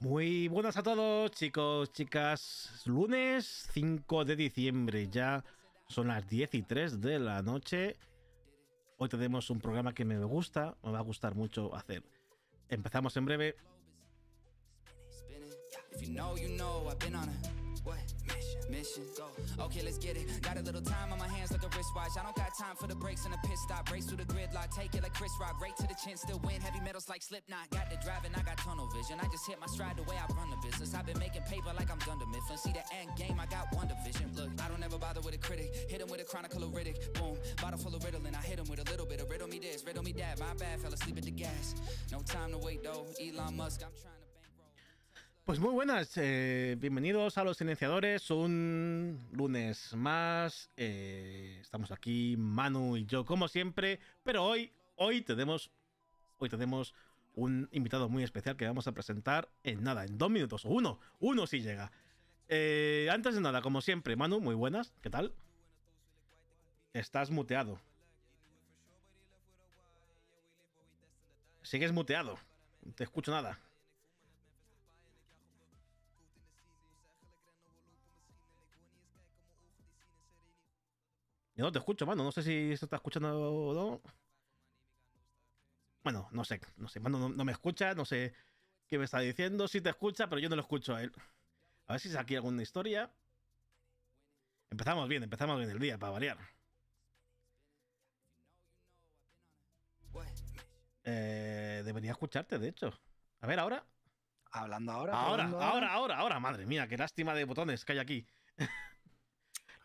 Muy 0.00 0.48
buenas 0.48 0.76
a 0.76 0.82
todos, 0.82 1.30
chicos, 1.30 1.90
chicas. 1.90 2.82
Lunes 2.84 3.66
5 3.72 4.26
de 4.26 4.36
diciembre, 4.36 5.08
ya 5.08 5.42
son 5.88 6.08
las 6.08 6.28
10 6.28 6.54
y 6.54 6.62
3 6.62 7.00
de 7.00 7.18
la 7.18 7.40
noche. 7.40 7.96
Hoy 8.98 9.08
tenemos 9.08 9.48
un 9.48 9.58
programa 9.58 9.94
que 9.94 10.04
me 10.04 10.22
gusta, 10.22 10.76
me 10.82 10.90
va 10.90 10.98
a 10.98 11.02
gustar 11.02 11.34
mucho 11.34 11.74
hacer. 11.74 12.02
Empezamos 12.68 13.16
en 13.16 13.24
breve. 13.24 13.56
Mission. 18.70 19.04
Go. 19.16 19.28
Okay, 19.64 19.82
let's 19.82 19.98
get 19.98 20.16
it. 20.16 20.26
Got 20.42 20.58
a 20.58 20.62
little 20.62 20.80
time 20.80 21.12
on 21.12 21.18
my 21.18 21.28
hands 21.28 21.52
like 21.52 21.62
a 21.62 21.70
wristwatch. 21.76 22.14
I 22.18 22.22
don't 22.22 22.36
got 22.36 22.52
time 22.58 22.76
for 22.76 22.86
the 22.86 22.94
breaks 22.94 23.24
and 23.24 23.32
the 23.32 23.38
pit 23.46 23.58
stop. 23.58 23.90
Race 23.90 24.06
through 24.06 24.18
the 24.18 24.28
gridlock, 24.28 24.74
take 24.74 24.94
it 24.94 25.02
like 25.02 25.14
Chris 25.14 25.32
Rock. 25.40 25.60
Right 25.60 25.76
to 25.76 25.86
the 25.86 25.96
chin, 26.04 26.16
still 26.16 26.40
win. 26.44 26.60
Heavy 26.60 26.80
metals 26.80 27.08
like 27.08 27.22
Slipknot. 27.22 27.70
Got 27.70 27.90
the 27.90 27.96
driving, 28.04 28.32
I 28.34 28.42
got 28.42 28.58
tunnel 28.58 28.88
vision. 28.94 29.18
I 29.20 29.26
just 29.28 29.46
hit 29.46 29.60
my 29.60 29.66
stride 29.66 29.96
the 29.96 30.02
way 30.04 30.16
I 30.16 30.26
run 30.34 30.50
the 30.50 30.60
business. 30.64 30.94
I've 30.94 31.06
been 31.06 31.18
making 31.18 31.42
paper 31.42 31.72
like 31.76 31.90
I'm 31.90 31.98
Dunder 31.98 32.26
Mifflin. 32.26 32.58
See 32.58 32.72
the 32.72 32.84
end 32.94 33.10
game, 33.16 33.38
I 33.40 33.46
got 33.46 33.72
one 33.74 33.88
division. 33.88 34.30
Look, 34.34 34.50
I 34.62 34.68
don't 34.68 34.82
ever 34.82 34.98
bother 34.98 35.20
with 35.20 35.34
a 35.34 35.38
critic. 35.38 35.70
Hit 35.88 36.00
him 36.00 36.08
with 36.08 36.20
a 36.20 36.24
chronicle 36.24 36.62
of 36.62 36.70
Riddick. 36.70 37.14
Boom, 37.14 37.36
bottle 37.60 37.78
full 37.78 37.94
of 37.94 38.02
Ritalin. 38.02 38.34
I 38.34 38.42
hit 38.42 38.58
him 38.58 38.66
with 38.68 38.80
a 38.80 38.90
little 38.90 39.06
bit 39.06 39.20
of 39.20 39.30
riddle 39.30 39.48
me 39.48 39.58
this, 39.58 39.84
riddle 39.86 40.02
me 40.02 40.12
that. 40.12 40.38
My 40.40 40.54
bad, 40.58 40.80
fell 40.80 40.92
asleep 40.92 41.18
at 41.18 41.24
the 41.24 41.30
gas. 41.30 41.74
No 42.12 42.20
time 42.20 42.52
to 42.52 42.58
wait 42.58 42.82
though. 42.82 43.06
Elon 43.20 43.56
Musk, 43.56 43.82
I'm 43.84 43.92
trying. 44.00 44.15
Pues 45.46 45.60
muy 45.60 45.70
buenas, 45.70 46.10
eh, 46.16 46.74
bienvenidos 46.76 47.38
a 47.38 47.44
los 47.44 47.58
silenciadores, 47.58 48.32
un 48.32 49.28
lunes 49.30 49.94
más, 49.94 50.72
eh, 50.76 51.58
estamos 51.60 51.92
aquí 51.92 52.34
Manu 52.36 52.96
y 52.96 53.06
yo 53.06 53.24
como 53.24 53.46
siempre, 53.46 54.00
pero 54.24 54.44
hoy, 54.44 54.72
hoy 54.96 55.22
tenemos, 55.22 55.70
hoy 56.38 56.48
tenemos 56.48 56.94
un 57.36 57.68
invitado 57.70 58.08
muy 58.08 58.24
especial 58.24 58.56
que 58.56 58.66
vamos 58.66 58.88
a 58.88 58.92
presentar 58.92 59.48
en 59.62 59.84
nada, 59.84 60.04
en 60.04 60.18
dos 60.18 60.30
minutos, 60.30 60.64
uno, 60.64 60.98
uno 61.20 61.46
si 61.46 61.60
llega. 61.60 61.92
Eh, 62.48 63.08
antes 63.12 63.36
de 63.36 63.40
nada, 63.40 63.62
como 63.62 63.80
siempre, 63.82 64.16
Manu, 64.16 64.40
muy 64.40 64.56
buenas, 64.56 64.94
¿qué 65.00 65.10
tal? 65.10 65.32
Estás 66.92 67.30
muteado. 67.30 67.78
Sigues 71.62 71.92
muteado, 71.92 72.36
no 72.82 72.92
te 72.94 73.04
escucho 73.04 73.30
nada. 73.30 73.60
Yo 81.56 81.64
no 81.64 81.72
te 81.72 81.78
escucho, 81.78 82.06
mano. 82.06 82.22
No 82.22 82.32
sé 82.32 82.42
si 82.42 82.76
se 82.76 82.84
está 82.84 82.96
escuchando 82.96 83.28
o 83.40 83.74
no. 83.74 84.02
Bueno, 86.04 86.28
no 86.30 86.44
sé, 86.44 86.60
no 86.76 86.88
sé. 86.88 87.00
Mano 87.00 87.30
no, 87.30 87.44
me 87.44 87.52
escucha, 87.52 87.94
no 87.94 88.04
sé 88.04 88.34
qué 88.86 88.98
me 88.98 89.06
está 89.06 89.20
diciendo. 89.20 89.66
Sí 89.66 89.80
te 89.80 89.88
escucha, 89.88 90.28
pero 90.28 90.38
yo 90.38 90.48
no 90.48 90.56
lo 90.56 90.62
escucho 90.62 90.94
a 90.94 91.02
él. 91.02 91.12
A 91.86 91.94
ver 91.94 92.00
si 92.00 92.08
es 92.08 92.16
aquí 92.16 92.36
alguna 92.36 92.62
historia. 92.62 93.10
Empezamos 94.70 95.08
bien, 95.08 95.22
empezamos 95.22 95.56
bien 95.58 95.70
el 95.70 95.78
día, 95.78 95.98
para 95.98 96.12
variar. 96.12 96.38
Eh, 101.04 101.82
debería 101.84 102.10
escucharte, 102.10 102.58
de 102.58 102.68
hecho. 102.68 102.92
A 103.40 103.46
ver, 103.46 103.60
ahora. 103.60 103.84
Hablando 104.50 104.92
ahora. 104.92 105.12
Ahora, 105.12 105.44
ahora, 105.44 105.92
ahora, 105.92 106.16
ahora, 106.18 106.40
Madre 106.40 106.66
mía, 106.66 106.88
qué 106.88 106.96
lástima 106.96 107.32
de 107.34 107.44
botones 107.44 107.84
que 107.84 107.92
hay 107.92 107.98
aquí. 107.98 108.26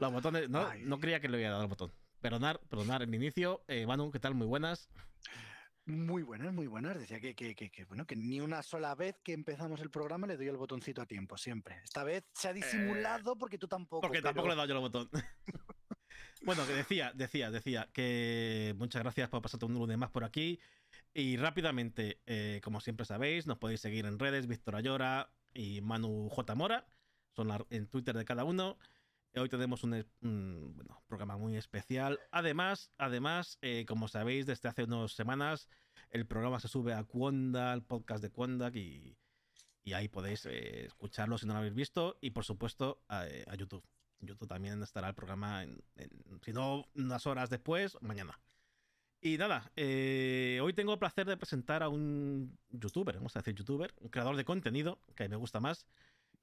Los 0.01 0.11
botones, 0.11 0.49
no, 0.49 0.67
no 0.79 0.99
creía 0.99 1.19
que 1.19 1.29
le 1.29 1.37
había 1.37 1.51
dado 1.51 1.61
el 1.61 1.67
botón. 1.67 1.93
Perdonar, 2.21 2.59
perdonar 2.67 3.03
el 3.03 3.13
inicio. 3.13 3.63
Eh, 3.67 3.85
Manu, 3.85 4.09
¿qué 4.09 4.19
tal? 4.19 4.33
Muy 4.33 4.47
buenas. 4.47 4.89
Muy 5.85 6.23
buenas, 6.23 6.51
muy 6.51 6.65
buenas. 6.65 6.97
Decía 6.97 7.19
que, 7.19 7.35
que, 7.35 7.53
que, 7.53 7.85
bueno, 7.85 8.07
que 8.07 8.15
ni 8.15 8.41
una 8.41 8.63
sola 8.63 8.95
vez 8.95 9.19
que 9.23 9.33
empezamos 9.33 9.79
el 9.79 9.91
programa 9.91 10.25
le 10.25 10.37
doy 10.37 10.47
el 10.47 10.57
botoncito 10.57 11.03
a 11.03 11.05
tiempo, 11.05 11.37
siempre. 11.37 11.81
Esta 11.83 12.03
vez 12.03 12.23
se 12.33 12.47
ha 12.47 12.53
disimulado 12.53 13.33
eh, 13.33 13.35
porque 13.37 13.59
tú 13.59 13.67
tampoco. 13.67 14.01
Porque 14.01 14.23
tampoco 14.23 14.47
le 14.47 14.53
he 14.55 14.57
dado 14.57 14.67
yo 14.69 14.73
el 14.73 14.81
botón. 14.81 15.09
bueno, 16.45 16.65
que 16.65 16.73
decía, 16.73 17.11
decía, 17.13 17.51
decía 17.51 17.87
que 17.93 18.73
muchas 18.79 19.03
gracias 19.03 19.29
por 19.29 19.43
pasarte 19.43 19.67
un 19.67 19.75
lunes 19.75 19.99
más 19.99 20.09
por 20.09 20.23
aquí. 20.23 20.59
Y 21.13 21.37
rápidamente, 21.37 22.21
eh, 22.25 22.59
como 22.63 22.81
siempre 22.81 23.05
sabéis, 23.05 23.45
nos 23.45 23.59
podéis 23.59 23.81
seguir 23.81 24.07
en 24.07 24.17
redes, 24.17 24.47
Víctor 24.47 24.75
Ayora 24.77 25.31
y 25.53 25.81
Manu 25.81 26.27
J. 26.29 26.55
Mora. 26.55 26.87
Son 27.35 27.49
en 27.69 27.87
Twitter 27.87 28.17
de 28.17 28.25
cada 28.25 28.43
uno. 28.45 28.79
Hoy 29.33 29.47
tenemos 29.47 29.81
un, 29.83 30.75
programa 31.07 31.37
muy 31.37 31.55
especial. 31.55 32.19
Además, 32.31 32.91
además 32.97 33.57
eh, 33.61 33.85
como 33.87 34.09
sabéis, 34.09 34.45
desde 34.45 34.67
hace 34.67 34.83
unas 34.83 35.13
semanas 35.13 35.69
el 36.09 36.27
programa 36.27 36.59
se 36.59 36.67
sube 36.67 36.93
a 36.93 37.05
Kwanda, 37.05 37.71
al 37.71 37.83
podcast 37.83 38.21
de 38.21 38.29
Kwanda, 38.29 38.69
y, 38.73 39.15
ahí 39.93 40.09
podéis 40.09 40.45
eh, 40.47 40.85
escucharlo 40.85 41.37
si 41.37 41.45
no 41.45 41.53
lo 41.53 41.59
habéis 41.59 41.73
visto. 41.73 42.17
Y 42.19 42.31
por 42.31 42.43
supuesto 42.43 43.03
a, 43.07 43.25
YouTube. 43.55 43.85
En 44.19 44.27
YouTube 44.27 44.49
también 44.49 44.83
estará 44.83 45.07
el 45.07 45.15
programa, 45.15 45.63
en, 45.63 45.81
si 46.43 46.51
no 46.51 46.85
unas 46.95 47.25
horas 47.25 47.49
después, 47.49 47.97
mañana. 48.01 48.37
Y 49.21 49.37
nada, 49.37 49.71
eh, 49.77 50.59
hoy 50.61 50.73
tengo 50.73 50.91
el 50.93 50.99
placer 50.99 51.25
de 51.25 51.37
presentar 51.37 51.83
a 51.83 51.89
un 51.89 52.57
youtuber, 52.69 53.15
vamos 53.15 53.35
a 53.35 53.39
decir 53.39 53.55
youtuber, 53.55 53.93
un 53.99 54.09
creador 54.09 54.35
de 54.35 54.43
contenido, 54.43 54.99
que 55.15 55.23
a 55.23 55.27
mí 55.27 55.29
me 55.29 55.35
gusta 55.37 55.59
más, 55.59 55.85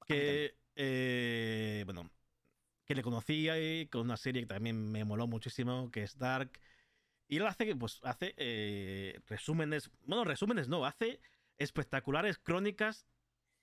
que, 0.07 0.55
bueno, 1.85 2.09
que 2.89 2.95
le 2.95 3.03
conocía 3.03 3.61
y 3.61 3.85
con 3.85 4.01
una 4.01 4.17
serie 4.17 4.41
que 4.41 4.47
también 4.47 4.91
me 4.91 5.05
moló 5.05 5.27
muchísimo, 5.27 5.91
que 5.91 6.01
es 6.01 6.17
Dark. 6.17 6.59
Y 7.27 7.37
él 7.37 7.45
hace, 7.45 7.75
pues, 7.75 7.99
hace 8.01 8.33
eh, 8.35 9.19
resúmenes, 9.27 9.91
bueno, 10.07 10.23
resúmenes 10.23 10.69
no, 10.69 10.83
hace 10.87 11.21
espectaculares 11.59 12.39
crónicas, 12.39 13.05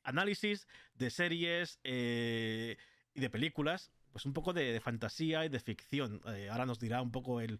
análisis 0.05 0.69
de 0.95 1.11
series 1.11 1.81
eh, 1.83 2.77
y 3.15 3.21
de 3.21 3.29
películas, 3.29 3.91
pues 4.13 4.27
un 4.27 4.33
poco 4.33 4.53
de, 4.53 4.79
fantasía 4.81 5.45
y 5.45 5.49
de 5.49 5.59
ficción. 5.59 6.21
Eh, 6.29 6.49
ahora 6.49 6.65
nos 6.65 6.79
dirá 6.79 7.03
un 7.03 7.11
poco 7.11 7.41
el... 7.41 7.59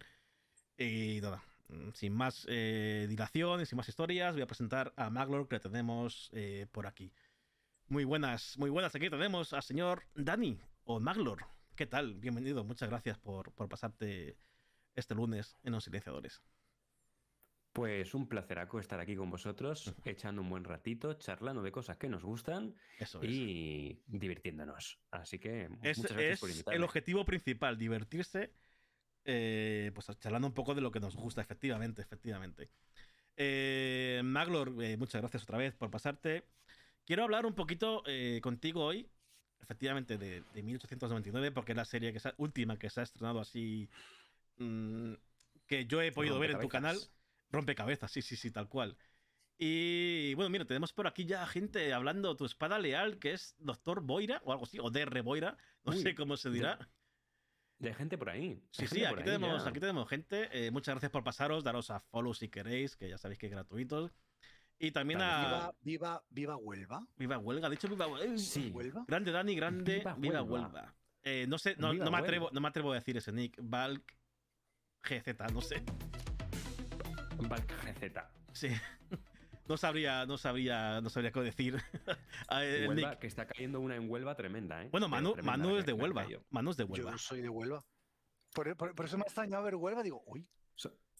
Y 0.79 1.19
nada, 1.21 1.43
sin 1.95 2.13
más 2.13 2.47
dilación 2.47 3.61
y 3.63 3.67
sin 3.67 3.77
más 3.77 3.89
historias, 3.89 4.35
voy 4.35 4.43
a 4.43 4.47
presentar 4.47 4.93
a 4.97 5.11
Maglor 5.11 5.49
que 5.49 5.59
tenemos 5.59 6.31
por 6.71 6.87
aquí. 6.87 7.13
Muy 7.89 8.05
buenas, 8.05 8.57
muy 8.57 8.71
buenas. 8.71 8.95
Aquí 8.95 9.11
tenemos 9.11 9.53
al 9.53 9.65
señor 9.65 10.05
Dani 10.15 10.61
o 10.85 11.01
Maglor. 11.01 11.56
¿Qué 11.77 11.85
tal? 11.85 12.15
Bienvenido. 12.15 12.65
Muchas 12.65 12.89
gracias 12.89 13.19
por, 13.19 13.53
pasarte 13.53 14.39
este 14.95 15.15
lunes 15.15 15.59
en 15.63 15.73
Los 15.73 15.85
Silenciadores. 15.85 16.41
Pues 17.75 18.15
un 18.15 18.27
placeraco 18.27 18.81
estar 18.81 18.99
aquí 18.99 19.15
con 19.15 19.29
vosotros, 19.29 19.95
echando 20.07 20.41
un 20.41 20.49
buen 20.49 20.65
ratito, 20.65 21.13
charlando 21.19 21.63
de 21.63 21.71
cosas 21.71 21.99
que 21.99 22.09
nos 22.09 22.25
gustan 22.25 22.75
y 23.21 24.01
divirtiéndonos. 24.07 24.99
Así 25.11 25.39
que 25.39 25.69
muchas 25.69 26.13
gracias 26.13 26.41
por 26.41 26.49
invitarme. 26.49 26.77
El 26.79 26.85
objetivo 26.85 27.27
principal, 27.27 27.77
divertirse, 27.77 28.55
eh, 29.27 29.91
pues 29.95 30.07
charlando 30.19 30.49
un 30.49 30.55
poco 30.55 30.75
de 30.75 30.81
lo 30.81 30.91
que 30.91 31.01
nos 31.01 31.15
gusta, 31.15 31.43
efectivamente, 31.43 32.01
efectivamente. 32.01 32.71
Eh, 33.37 34.23
Maglor, 34.25 34.83
eh, 34.83 34.97
muchas 34.97 35.21
gracias 35.21 35.43
otra 35.43 35.59
vez 35.59 35.75
por 35.75 35.91
pasarte. 35.91 36.49
Quiero 37.05 37.25
hablar 37.25 37.45
un 37.45 37.55
poquito 37.55 38.03
contigo 38.41 38.83
hoy 38.83 39.11
efectivamente 39.61 40.19
de, 40.19 40.43
1899, 40.55 41.53
porque 41.53 41.73
es 41.73 41.77
la 41.77 41.85
serie 41.85 42.13
que 42.13 42.21
última 42.37 42.79
que 42.79 42.91
se 42.91 43.01
ha 43.01 43.03
estrenado 43.03 43.41
así, 43.41 43.89
mm, 44.59 45.15
que 45.67 45.87
yo 45.87 46.01
he 46.03 46.13
podido 46.13 46.39
ver 46.39 46.53
en 46.53 46.61
tu 46.61 46.69
canal. 46.69 46.99
Rompecabezas, 47.51 48.11
sí, 48.11 48.23
sí, 48.23 48.37
sí, 48.37 48.51
tal 48.51 48.69
cual. 48.69 48.97
Y 49.59 50.35
bueno, 50.35 50.51
mira, 50.51 50.65
tenemos 50.65 50.93
por 50.93 51.07
aquí 51.07 51.25
ya 51.25 51.47
gente 51.47 51.93
hablando 51.95 52.37
tu 52.37 52.45
espada 52.45 52.79
leal, 52.79 53.19
que 53.19 53.33
es 53.33 53.55
Doctor 53.59 54.03
Boira 54.03 54.43
o 54.45 54.53
algo 54.53 54.65
así, 54.65 54.79
o 54.81 54.91
DR 54.91 55.23
Boira, 55.23 55.57
no 55.85 55.93
sé 55.93 56.15
cómo 56.15 56.37
se 56.37 56.51
dirá. 56.51 56.91
De 57.79 57.93
gente 57.95 58.17
por 58.17 58.31
ahí. 58.31 58.63
Sí, 58.71 58.87
sí, 58.87 59.05
aquí, 59.05 59.23
tenemos, 59.23 59.67
aquí 59.67 59.81
tenemos 59.81 60.09
gente. 60.09 60.49
Eh, 60.53 60.71
muchas 60.71 60.95
gracias 60.95 61.13
por 61.13 61.25
pasaros, 61.25 61.63
daros 61.63 61.91
a 61.91 62.01
follow 62.01 62.33
si 62.35 62.49
queréis, 62.49 62.97
que 62.97 63.09
ya 63.09 63.19
sabéis 63.19 63.39
que 63.39 63.47
es 63.47 63.53
gratuito. 63.53 64.11
Y 64.79 64.91
también 64.91 65.21
a. 65.23 65.73
Viva, 65.81 66.23
viva, 66.31 66.57
Huelva. 66.57 67.07
Viva 67.17 67.39
Huelva, 67.39 67.71
dicho 67.71 67.89
Viva 67.89 68.07
Huelva. 68.07 68.39
Sí. 68.39 68.73
Grande 69.07 69.33
Dani, 69.33 69.55
grande 69.55 70.05
Viva, 70.19 70.43
Huelva. 70.43 70.95
Eh, 71.23 71.47
no 71.49 71.59
sé, 71.59 71.75
no, 71.77 71.93
me 71.93 72.19
atrevo, 72.19 72.51
no 72.53 72.61
me 72.61 72.69
atrevo 72.69 72.93
a 72.93 72.97
decir 72.97 73.17
ese 73.17 73.33
nick. 73.33 73.59
Valk 73.61 74.17
GZ, 75.03 75.53
no 75.53 75.61
sé. 75.61 75.83
Valk 77.39 77.73
GZ. 77.85 78.21
Sí. 78.53 78.69
No 79.69 79.77
sabría, 79.77 80.27
no 80.27 80.39
sabría, 80.39 81.01
no 81.01 81.11
sabría 81.11 81.33
qué 81.33 81.41
decir. 81.41 81.83
Huelva, 82.89 83.19
que 83.19 83.27
está 83.27 83.49
cayendo 83.49 83.81
una 83.81 83.97
en 83.97 84.09
Huelva 84.09 84.37
tremenda, 84.37 84.85
¿eh? 84.85 84.89
Bueno, 84.93 85.09
Manu, 85.09 85.35
Manu 85.43 85.77
es 85.77 85.85
de 85.85 85.93
Huelva. 85.93 86.25
Manu 86.51 86.71
es 86.71 86.77
de 86.77 86.85
Huelva. 86.85 87.11
Yo 87.11 87.19
soy 87.19 87.43
de 87.43 87.49
Huelva. 87.49 87.85
Por, 88.55 88.77
por, 88.77 89.05
eso 89.05 89.17
me 89.17 89.25
ha 89.25 89.27
extrañado 89.27 89.65
ver 89.65 89.75
Huelva. 89.75 90.05
Digo, 90.05 90.23
uy. 90.27 90.49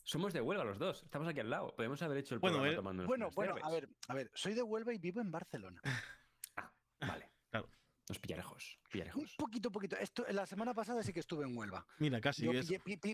Somos 0.07 0.33
de 0.33 0.41
Huelva 0.41 0.63
los 0.63 0.79
dos, 0.79 1.03
estamos 1.03 1.27
aquí 1.27 1.41
al 1.41 1.51
lado. 1.51 1.75
Podemos 1.75 2.01
haber 2.01 2.19
hecho 2.19 2.37
el 2.37 2.39
bueno, 2.39 2.59
programa 2.59 2.77
tomando 2.77 3.07
Bueno, 3.07 3.29
bueno, 3.35 3.57
a 3.61 3.71
ver, 3.71 3.89
a 4.07 4.15
ver, 4.15 4.31
soy 4.35 4.55
de 4.55 4.63
Huelva 4.63 4.95
y 4.95 4.99
vivo 4.99 5.21
en 5.21 5.33
Barcelona. 5.33 5.83
ah, 6.57 6.73
vale. 7.01 7.29
Claro. 7.51 7.69
Los 8.09 8.19
pillarejos, 8.19 8.79
pillarejos. 8.91 9.23
Un 9.23 9.37
poquito, 9.37 9.73
poquito. 9.73 9.97
Esto, 9.97 10.27
la 10.31 10.47
semana 10.47 10.75
pasada 10.75 11.03
sí 11.03 11.13
que 11.13 11.21
estuve 11.21 11.45
en 11.45 11.57
Huelva. 11.57 11.87
Mira, 11.99 12.21
casi. 12.21 12.45
Yo 12.45 12.61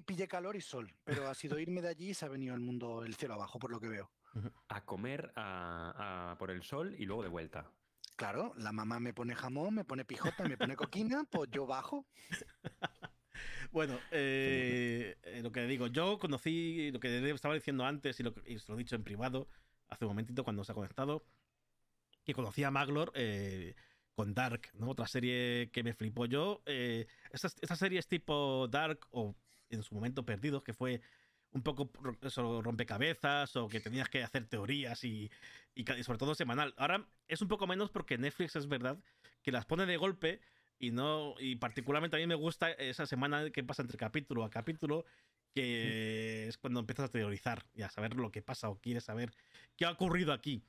pillé, 0.05 0.27
calor 0.27 0.57
y 0.57 0.61
sol, 0.61 0.93
pero 1.05 1.29
ha 1.29 1.35
sido 1.35 1.59
irme 1.59 1.81
de 1.81 1.89
allí 1.89 2.11
y 2.11 2.15
se 2.15 2.25
ha 2.27 2.29
venido 2.29 2.55
el 2.55 2.61
mundo, 2.61 3.05
el 3.05 3.15
cielo 3.15 3.35
abajo, 3.35 3.59
por 3.59 3.71
lo 3.71 3.79
que 3.79 3.89
veo. 3.89 4.11
A 4.69 4.85
comer 4.85 5.33
a, 5.37 6.35
por 6.39 6.51
el 6.51 6.63
sol 6.63 6.95
y 6.99 7.07
luego 7.07 7.23
de 7.23 7.29
vuelta. 7.29 7.71
Claro, 8.17 8.53
la 8.57 8.73
mamá 8.73 9.01
me 9.01 9.15
pone 9.15 9.35
jamón, 9.35 9.75
me 9.75 9.85
pone 9.85 10.05
pijota, 10.05 10.45
me 10.45 10.57
pone 10.57 10.77
coquina, 10.77 11.25
pues 11.31 11.51
yo 11.51 11.67
bajo. 11.67 12.07
Bueno, 13.73 13.99
eh, 14.11 15.17
eh, 15.23 15.41
lo 15.43 15.51
que 15.51 15.67
digo, 15.67 15.87
yo 15.87 16.19
conocí 16.19 16.91
lo 16.93 17.01
que 17.01 17.31
estaba 17.31 17.55
diciendo 17.55 17.87
antes 17.87 18.21
y 18.21 18.23
lo, 18.23 18.35
que, 18.35 18.43
lo 18.69 18.75
he 18.75 18.79
dicho 18.79 18.97
en 18.97 19.03
privado 19.03 19.49
hace 19.89 20.05
un 20.05 20.11
momentito 20.11 20.45
cuando 20.45 20.63
se 20.63 20.73
ha 20.73 20.75
conectado, 20.75 21.25
que 22.25 22.35
conocí 22.35 22.65
a 22.65 22.71
Maglor 22.71 23.13
eh, 23.15 23.75
con 24.15 24.35
Dark, 24.35 24.69
¿no? 24.75 24.91
Otra 24.91 25.07
serie 25.07 25.71
que 25.73 25.83
me 25.83 25.95
flipó 25.95 26.27
yo. 26.27 26.63
estas, 26.67 27.57
estas 27.61 27.79
series 27.79 28.07
tipo 28.07 28.69
Dark 28.69 29.07
o 29.11 29.35
en 29.71 29.83
su 29.83 29.95
momento 29.95 30.25
Perdidos, 30.25 30.63
que 30.63 30.75
fue 30.75 31.01
un 31.53 31.63
poco 31.63 31.91
eso, 32.23 32.61
rompecabezas 32.61 33.57
o 33.57 33.69
que 33.69 33.81
tenías 33.81 34.09
que 34.09 34.23
hacer 34.23 34.47
teorías 34.47 35.03
y, 35.05 35.31
y, 35.75 35.85
sobre 36.03 36.19
todo 36.19 36.35
semanal. 36.35 36.75
Ahora 36.77 37.07
es 37.27 37.41
un 37.41 37.49
poco 37.49 37.67
menos 37.67 37.91
porque 37.91 38.19
Netflix 38.19 38.57
es 38.57 38.69
verdad 38.69 38.99
que 39.43 39.53
las 39.53 39.65
pone 39.65 39.87
de 39.87 39.97
golpe 39.97 40.41
y 40.79 40.91
no 40.91 41.35
y 41.39 41.57
particularmente 41.57 42.17
a 42.17 42.21
mí 42.21 42.27
me 42.27 42.35
gusta 42.35 42.71
esa 42.71 43.07
semana 43.07 43.51
que 43.51 43.63
pasa 43.63 43.83
entre 43.83 43.99
capítulo 43.99 44.45
a 44.45 44.51
capítulo 44.51 45.05
que 45.55 46.49
es 46.49 46.59
cuando 46.59 46.81
empiezas 46.81 47.07
a 47.07 47.13
teorizar 47.13 47.65
y 47.75 47.83
a 47.83 47.91
saber 47.91 48.17
lo 48.17 48.31
que 48.31 48.43
pasa 48.43 48.69
o 48.71 48.81
quieres 48.81 49.05
saber 49.05 49.33
qué 49.77 49.85
ha 49.85 49.91
ocurrido 49.91 50.33
aquí. 50.33 50.63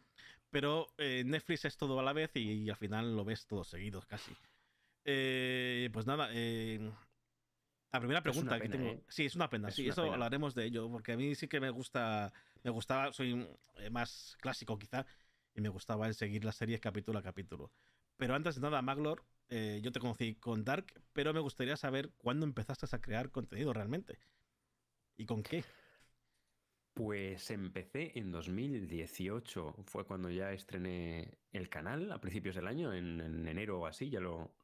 Pero 0.49 0.87
eh, 0.97 1.23
Netflix 1.25 1.65
es 1.65 1.77
todo 1.77 1.99
a 1.99 2.03
la 2.03 2.13
vez 2.13 2.35
y, 2.35 2.69
al 2.69 2.75
final 2.75 3.15
lo 3.15 3.23
ves 3.23 3.47
todo 3.47 3.63
seguido 3.63 4.01
casi. 4.01 4.35
Eh, 5.05 5.89
pues 5.93 6.05
nada, 6.05 6.29
eh, 6.33 6.91
la 7.93 7.99
primera 7.99 8.23
pregunta 8.23 8.59
que 8.59 8.69
tengo. 8.69 8.89
¿eh? 8.89 9.03
Sí, 9.07 9.25
es 9.25 9.35
una 9.35 9.49
pena. 9.51 9.69
sí, 9.69 9.87
eso 9.87 10.11
hablaremos 10.11 10.55
de 10.55 10.65
ello, 10.65 10.89
porque 10.89 11.11
a 11.11 11.17
mí 11.17 11.35
sí 11.35 11.47
que 11.47 11.59
me 11.59 11.69
gusta. 11.69 12.33
Me 12.63 12.71
gustaba, 12.71 13.13
soy 13.13 13.47
eh, 13.77 13.89
más 13.91 14.35
clásico 14.41 14.79
quizá, 14.79 15.05
y 15.53 15.61
me 15.61 15.69
gustaba 15.69 16.07
el 16.07 16.15
seguir 16.15 16.43
las 16.43 16.55
series 16.55 16.81
capítulo 16.81 17.19
a 17.19 17.21
capítulo. 17.21 17.71
Pero 18.17 18.33
antes 18.33 18.55
de 18.55 18.61
nada, 18.61 18.81
Maglor, 18.81 19.23
eh, 19.55 19.81
yo 19.83 19.91
te 19.91 19.99
conocí 19.99 20.33
con 20.33 20.65
Dark, 20.65 20.87
pero 21.13 21.31
me 21.31 21.39
gustaría 21.39 21.77
saber 21.77 22.09
cuándo 22.17 22.43
empezaste 22.43 22.87
a 22.91 22.99
crear 22.99 23.29
contenido 23.29 23.71
realmente. 23.71 24.17
¿Y 25.15 25.27
con 25.27 25.43
qué? 25.43 25.63
Pues 26.95 27.51
empecé 27.51 28.17
en 28.17 28.31
2018, 28.31 29.75
fue 29.85 30.05
cuando 30.05 30.31
ya 30.31 30.51
estrené 30.53 31.37
el 31.51 31.69
canal 31.69 32.11
a 32.11 32.19
principios 32.19 32.55
del 32.55 32.65
año, 32.65 32.93
en, 32.93 33.47
enero 33.47 33.81
o 33.81 33.85
así, 33.85 34.09
ya 34.09 34.19
lo, 34.19 34.55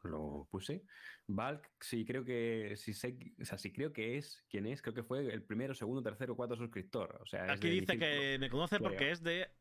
puse. 0.50 0.84
Valk, 1.28 1.70
sí 1.80 2.04
creo 2.04 2.26
que 2.26 2.74
sí 2.76 2.96
sé, 2.96 3.16
o 3.40 3.46
sea, 3.46 3.60
sí 3.60 3.72
creo 3.72 3.94
que 3.94 4.18
es 4.18 4.44
quien 4.50 4.66
es, 4.66 4.82
creo 4.82 4.96
que 4.96 5.04
fue 5.04 5.20
el 5.32 5.44
primero, 5.44 5.76
segundo, 5.76 6.02
tercero, 6.02 6.36
cuarto 6.36 6.56
suscriptor. 6.56 7.20
O 7.22 7.28
sea, 7.28 7.52
Aquí 7.52 7.70
dice 7.70 7.96
que 8.00 8.38
me 8.40 8.50
conoce 8.50 8.80
porque 8.80 9.12
es 9.12 9.22
de 9.22 9.52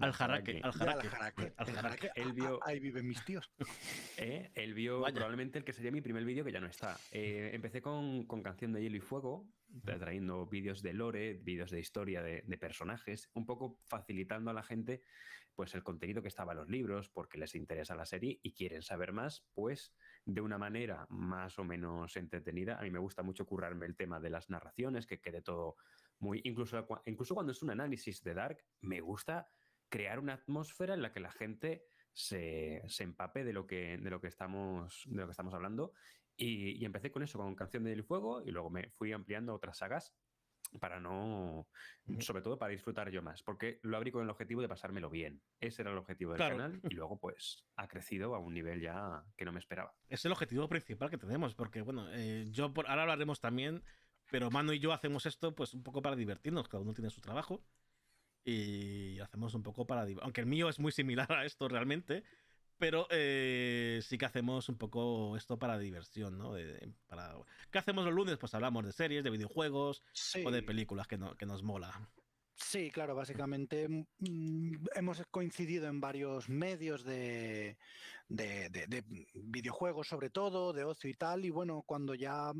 al 0.00 0.12
jaraque, 0.12 0.60
al 0.62 0.72
jaraque. 0.72 2.10
Al 2.16 2.32
vio, 2.32 2.60
ahí 2.64 2.80
viven 2.80 3.06
mis 3.06 3.24
tíos. 3.24 3.50
Eh, 4.20 4.50
él 4.56 4.74
vio 4.74 5.04
probablemente 5.14 5.58
el 5.58 5.64
que 5.64 5.72
sería 5.72 5.92
mi 5.92 6.00
primer 6.00 6.24
vídeo 6.24 6.44
que 6.44 6.50
ya 6.50 6.58
no 6.58 6.66
está. 6.66 6.98
Eh, 7.12 7.50
empecé 7.52 7.80
con, 7.80 8.26
con, 8.26 8.42
Canción 8.42 8.72
de 8.72 8.82
Hielo 8.82 8.96
y 8.96 9.00
Fuego, 9.00 9.46
trayendo 9.84 10.46
vídeos 10.46 10.82
de 10.82 10.92
lore, 10.92 11.34
vídeos 11.34 11.70
de 11.70 11.80
historia 11.80 12.22
de, 12.22 12.42
personajes, 12.58 13.30
un 13.34 13.46
poco 13.46 13.78
facilitando 13.86 14.50
a 14.50 14.54
la 14.54 14.62
gente 14.62 15.02
pues 15.54 15.74
el 15.74 15.82
contenido 15.82 16.22
que 16.22 16.28
estaba 16.28 16.52
en 16.52 16.58
los 16.58 16.68
libros, 16.68 17.08
porque 17.08 17.36
les 17.36 17.56
interesa 17.56 17.96
la 17.96 18.06
serie 18.06 18.38
y 18.44 18.52
quieren 18.52 18.80
saber 18.80 19.12
más, 19.12 19.44
pues 19.54 19.92
de 20.24 20.40
una 20.40 20.56
manera 20.56 21.04
más 21.10 21.58
o 21.58 21.64
menos 21.64 22.16
entretenida. 22.16 22.78
A 22.78 22.82
mí 22.82 22.92
me 22.92 23.00
gusta 23.00 23.24
mucho 23.24 23.44
currarme 23.44 23.86
el 23.86 23.96
tema 23.96 24.20
de 24.20 24.30
las 24.30 24.50
narraciones, 24.50 25.04
que 25.04 25.20
quede 25.20 25.42
todo 25.42 25.74
muy... 26.20 26.40
Incluso, 26.44 26.86
incluso 27.06 27.34
cuando 27.34 27.50
es 27.50 27.60
un 27.60 27.70
análisis 27.70 28.22
de 28.22 28.34
Dark, 28.34 28.58
me 28.82 29.00
gusta 29.00 29.48
crear 29.88 30.18
una 30.18 30.34
atmósfera 30.34 30.94
en 30.94 31.02
la 31.02 31.12
que 31.12 31.20
la 31.20 31.32
gente 31.32 31.84
se, 32.12 32.82
empape 32.98 33.44
de 33.44 33.52
lo 33.52 33.66
que, 33.66 33.98
de 33.98 34.10
lo 34.10 34.20
que 34.20 34.28
estamos, 34.28 35.04
de 35.06 35.20
lo 35.20 35.26
que 35.26 35.32
estamos 35.32 35.54
hablando 35.54 35.92
y, 36.40 36.84
empecé 36.84 37.10
con 37.10 37.22
eso, 37.22 37.38
con 37.38 37.54
Canción 37.56 37.82
del 37.82 38.04
Fuego, 38.04 38.42
y 38.44 38.52
luego 38.52 38.70
me 38.70 38.90
fui 38.90 39.12
ampliando 39.12 39.52
otras 39.54 39.78
sagas 39.78 40.14
para 40.80 41.00
no, 41.00 41.66
sobre 42.20 42.42
todo 42.42 42.58
para 42.58 42.70
disfrutar 42.70 43.10
yo 43.10 43.22
más, 43.22 43.42
porque 43.42 43.80
lo 43.82 43.96
abrí 43.96 44.12
con 44.12 44.22
el 44.22 44.30
objetivo 44.30 44.60
de 44.60 44.68
pasármelo 44.68 45.10
bien. 45.10 45.42
Ese 45.60 45.82
era 45.82 45.90
el 45.90 45.98
objetivo 45.98 46.32
del 46.32 46.40
canal 46.40 46.80
y 46.88 46.94
luego 46.94 47.18
pues 47.18 47.64
ha 47.76 47.88
crecido 47.88 48.34
a 48.34 48.38
un 48.38 48.54
nivel 48.54 48.80
ya 48.80 49.24
que 49.36 49.44
no 49.44 49.52
me 49.52 49.58
esperaba. 49.58 49.94
Es 50.08 50.24
el 50.26 50.32
objetivo 50.32 50.68
principal 50.68 51.10
que 51.10 51.18
tenemos, 51.18 51.54
porque 51.54 51.80
bueno, 51.80 52.06
eh, 52.12 52.46
yo 52.50 52.72
por, 52.72 52.88
ahora 52.88 53.02
hablaremos 53.02 53.40
también, 53.40 53.82
pero 54.30 54.50
Manu 54.50 54.72
y 54.72 54.78
yo 54.78 54.92
hacemos 54.92 55.26
esto 55.26 55.54
pues 55.54 55.74
un 55.74 55.82
poco 55.82 56.02
para 56.02 56.16
divertirnos, 56.16 56.68
cada 56.68 56.82
uno 56.82 56.92
tiene 56.92 57.10
su 57.10 57.20
trabajo 57.20 57.64
y 58.44 59.18
hacemos 59.20 59.54
un 59.54 59.62
poco 59.62 59.86
para... 59.86 60.06
Aunque 60.22 60.40
el 60.40 60.46
mío 60.46 60.68
es 60.68 60.78
muy 60.78 60.92
similar 60.92 61.30
a 61.32 61.44
esto 61.44 61.68
realmente, 61.68 62.24
pero 62.78 63.06
eh, 63.10 64.00
sí 64.02 64.18
que 64.18 64.26
hacemos 64.26 64.68
un 64.68 64.76
poco 64.76 65.36
esto 65.36 65.58
para 65.58 65.78
diversión, 65.78 66.38
¿no? 66.38 66.54
para... 67.06 67.34
¿Qué 67.70 67.78
hacemos 67.78 68.04
los 68.04 68.14
lunes? 68.14 68.38
Pues 68.38 68.54
hablamos 68.54 68.84
de 68.84 68.92
series, 68.92 69.24
de 69.24 69.30
videojuegos 69.30 70.02
o 70.44 70.50
de 70.50 70.62
películas 70.62 71.06
que, 71.06 71.18
que 71.38 71.46
nos 71.46 71.62
mola. 71.62 72.08
Sí, 72.60 72.90
claro, 72.90 73.14
básicamente 73.14 73.88
mm, 73.88 74.74
hemos 74.94 75.24
coincidido 75.30 75.86
en 75.86 76.00
varios 76.00 76.48
medios 76.48 77.04
de, 77.04 77.78
de, 78.28 78.68
de, 78.68 79.04
videojuegos 79.34 80.08
sobre 80.08 80.28
todo, 80.28 80.72
de 80.72 80.82
ocio 80.84 81.08
y 81.08 81.14
tal, 81.14 81.44
y 81.44 81.50
bueno, 81.50 81.82
cuando 81.86 82.14
ya 82.14 82.52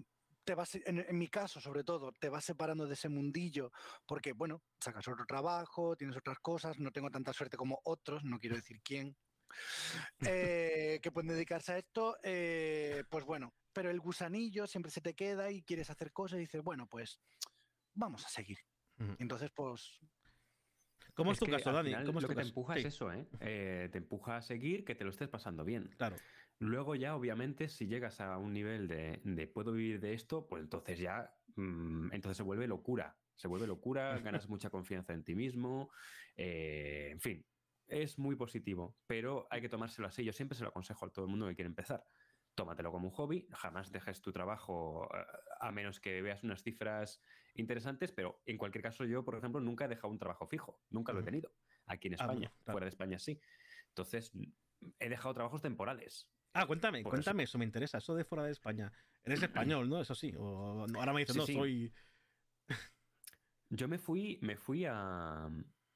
te 0.48 0.54
vas, 0.54 0.74
en, 0.76 1.04
en, 1.06 1.18
mi 1.18 1.28
caso 1.28 1.60
sobre 1.60 1.84
todo, 1.84 2.10
te 2.10 2.30
vas 2.30 2.42
separando 2.42 2.86
de 2.86 2.94
ese 2.94 3.10
mundillo 3.10 3.70
porque, 4.06 4.32
bueno, 4.32 4.62
sacas 4.80 5.06
otro 5.06 5.26
trabajo, 5.26 5.94
tienes 5.94 6.16
otras 6.16 6.38
cosas, 6.38 6.78
no 6.78 6.90
tengo 6.90 7.10
tanta 7.10 7.34
suerte 7.34 7.58
como 7.58 7.78
otros, 7.84 8.24
no 8.24 8.38
quiero 8.38 8.56
decir 8.56 8.80
quién, 8.82 9.14
eh, 10.26 11.00
que 11.02 11.12
pueden 11.12 11.28
dedicarse 11.28 11.72
a 11.72 11.78
esto, 11.78 12.16
eh, 12.22 13.04
pues 13.10 13.26
bueno, 13.26 13.52
pero 13.74 13.90
el 13.90 14.00
gusanillo 14.00 14.66
siempre 14.66 14.90
se 14.90 15.02
te 15.02 15.12
queda 15.12 15.50
y 15.50 15.62
quieres 15.64 15.90
hacer 15.90 16.12
cosas 16.12 16.38
y 16.38 16.44
dices, 16.44 16.62
bueno, 16.62 16.86
pues 16.86 17.20
vamos 17.92 18.24
a 18.24 18.30
seguir. 18.30 18.56
Entonces, 19.18 19.50
pues... 19.54 20.00
¿Cómo 21.12 21.32
es, 21.32 21.38
tu 21.38 21.46
caso, 21.46 21.72
Dani? 21.72 21.92
¿Cómo 22.06 22.22
lo 22.22 22.28
que 22.28 22.36
te 22.36 22.40
empuja 22.40 22.78
es 22.78 22.86
eso, 22.86 23.12
¿eh? 23.12 23.28
¿eh? 23.40 23.88
Te 23.92 23.98
empuja 23.98 24.38
a 24.38 24.42
seguir 24.42 24.86
que 24.86 24.94
te 24.94 25.04
lo 25.04 25.10
estés 25.10 25.28
pasando 25.28 25.62
bien. 25.64 25.90
Claro. 25.98 26.16
Luego 26.60 26.94
ya, 26.94 27.14
obviamente, 27.14 27.69
si 27.69 27.87
llegas 27.87 28.20
a 28.20 28.37
un 28.38 28.52
nivel 28.52 28.88
de, 28.88 29.50
puedo 29.52 29.72
vivir 29.72 30.00
de 30.00 30.14
esto, 30.14 30.46
pues 30.46 30.62
entonces 30.62 30.99
ya, 30.99 31.32
mm, 31.56 32.12
entonces 32.12 32.37
se 32.37 32.43
vuelve 32.43 32.66
locura. 32.66 33.16
Se 33.37 33.46
vuelve 33.46 33.69
locura, 33.69 34.19
ganas 34.19 34.49
mucha 34.49 34.69
confianza 34.69 35.12
en 35.12 35.22
ti 35.22 35.36
mismo, 35.36 35.91
en 36.34 37.20
fin, 37.20 37.46
es 37.88 38.19
muy 38.19 38.36
positivo, 38.36 38.96
pero 39.06 39.46
hay 39.50 39.60
que 39.60 39.69
tomárselo 39.69 40.08
así. 40.08 40.22
Yo 40.24 40.32
siempre 40.32 40.56
se 40.56 40.62
lo 40.62 40.70
aconsejo 40.70 41.06
a 41.06 41.10
todo 41.10 41.24
el 41.24 41.31
mundo 41.31 41.46
que 41.48 41.55
quiere 41.55 41.69
empezar. 41.69 42.05
Tómatelo 42.55 42.93
como 42.93 43.08
un 43.08 43.15
hobby, 43.15 43.46
jamás 43.53 43.91
dejes 43.93 44.20
tu 44.20 44.32
trabajo 44.32 45.08
eh, 45.15 45.24
a 45.60 45.72
menos 45.72 46.00
que 46.00 46.20
veas 46.20 46.43
unas 46.44 46.62
cifras 46.62 47.22
interesantes, 47.55 48.12
pero 48.12 48.43
en 48.46 48.58
cualquier 48.58 48.82
caso 48.82 49.05
yo, 49.05 49.24
por 49.24 49.36
ejemplo, 49.36 49.60
nunca 49.60 49.86
he 49.86 49.88
dejado 49.88 50.12
un 50.12 50.19
trabajo 50.19 50.46
fijo, 50.46 50.82
nunca 50.91 51.12
lo 51.12 51.20
he 51.20 51.22
tenido, 51.22 51.53
aquí 51.86 52.08
en 52.08 52.15
ah, 52.15 52.17
España, 52.17 52.53
fuera 52.65 52.84
de 52.84 52.91
España 52.91 53.19
sí. 53.19 53.41
Entonces, 53.88 54.32
he 54.98 55.08
dejado 55.08 55.34
trabajos 55.34 55.62
temporales. 55.62 56.29
Ah, 56.58 56.67
cuéntame, 56.67 57.03
cuéntame, 57.03 57.44
eso. 57.44 57.58
me 57.58 57.65
interesa, 57.65 57.98
eso 57.98 58.15
de 58.15 58.24
fuera 58.24 58.44
de 58.44 58.50
España. 58.50 58.93
Eres 59.24 59.43
español, 59.43 59.88
¿no? 59.88 60.00
Eso 60.00 60.15
sí. 60.15 60.34
O, 60.36 60.86
ahora 60.96 61.12
me 61.12 61.20
dices, 61.20 61.36
no, 61.36 61.46
soy... 61.46 61.93
Yo 63.70 63.86
me 63.86 63.98
fui, 63.98 64.38
me 64.43 64.56
fui 64.56 64.86
a, 64.86 65.48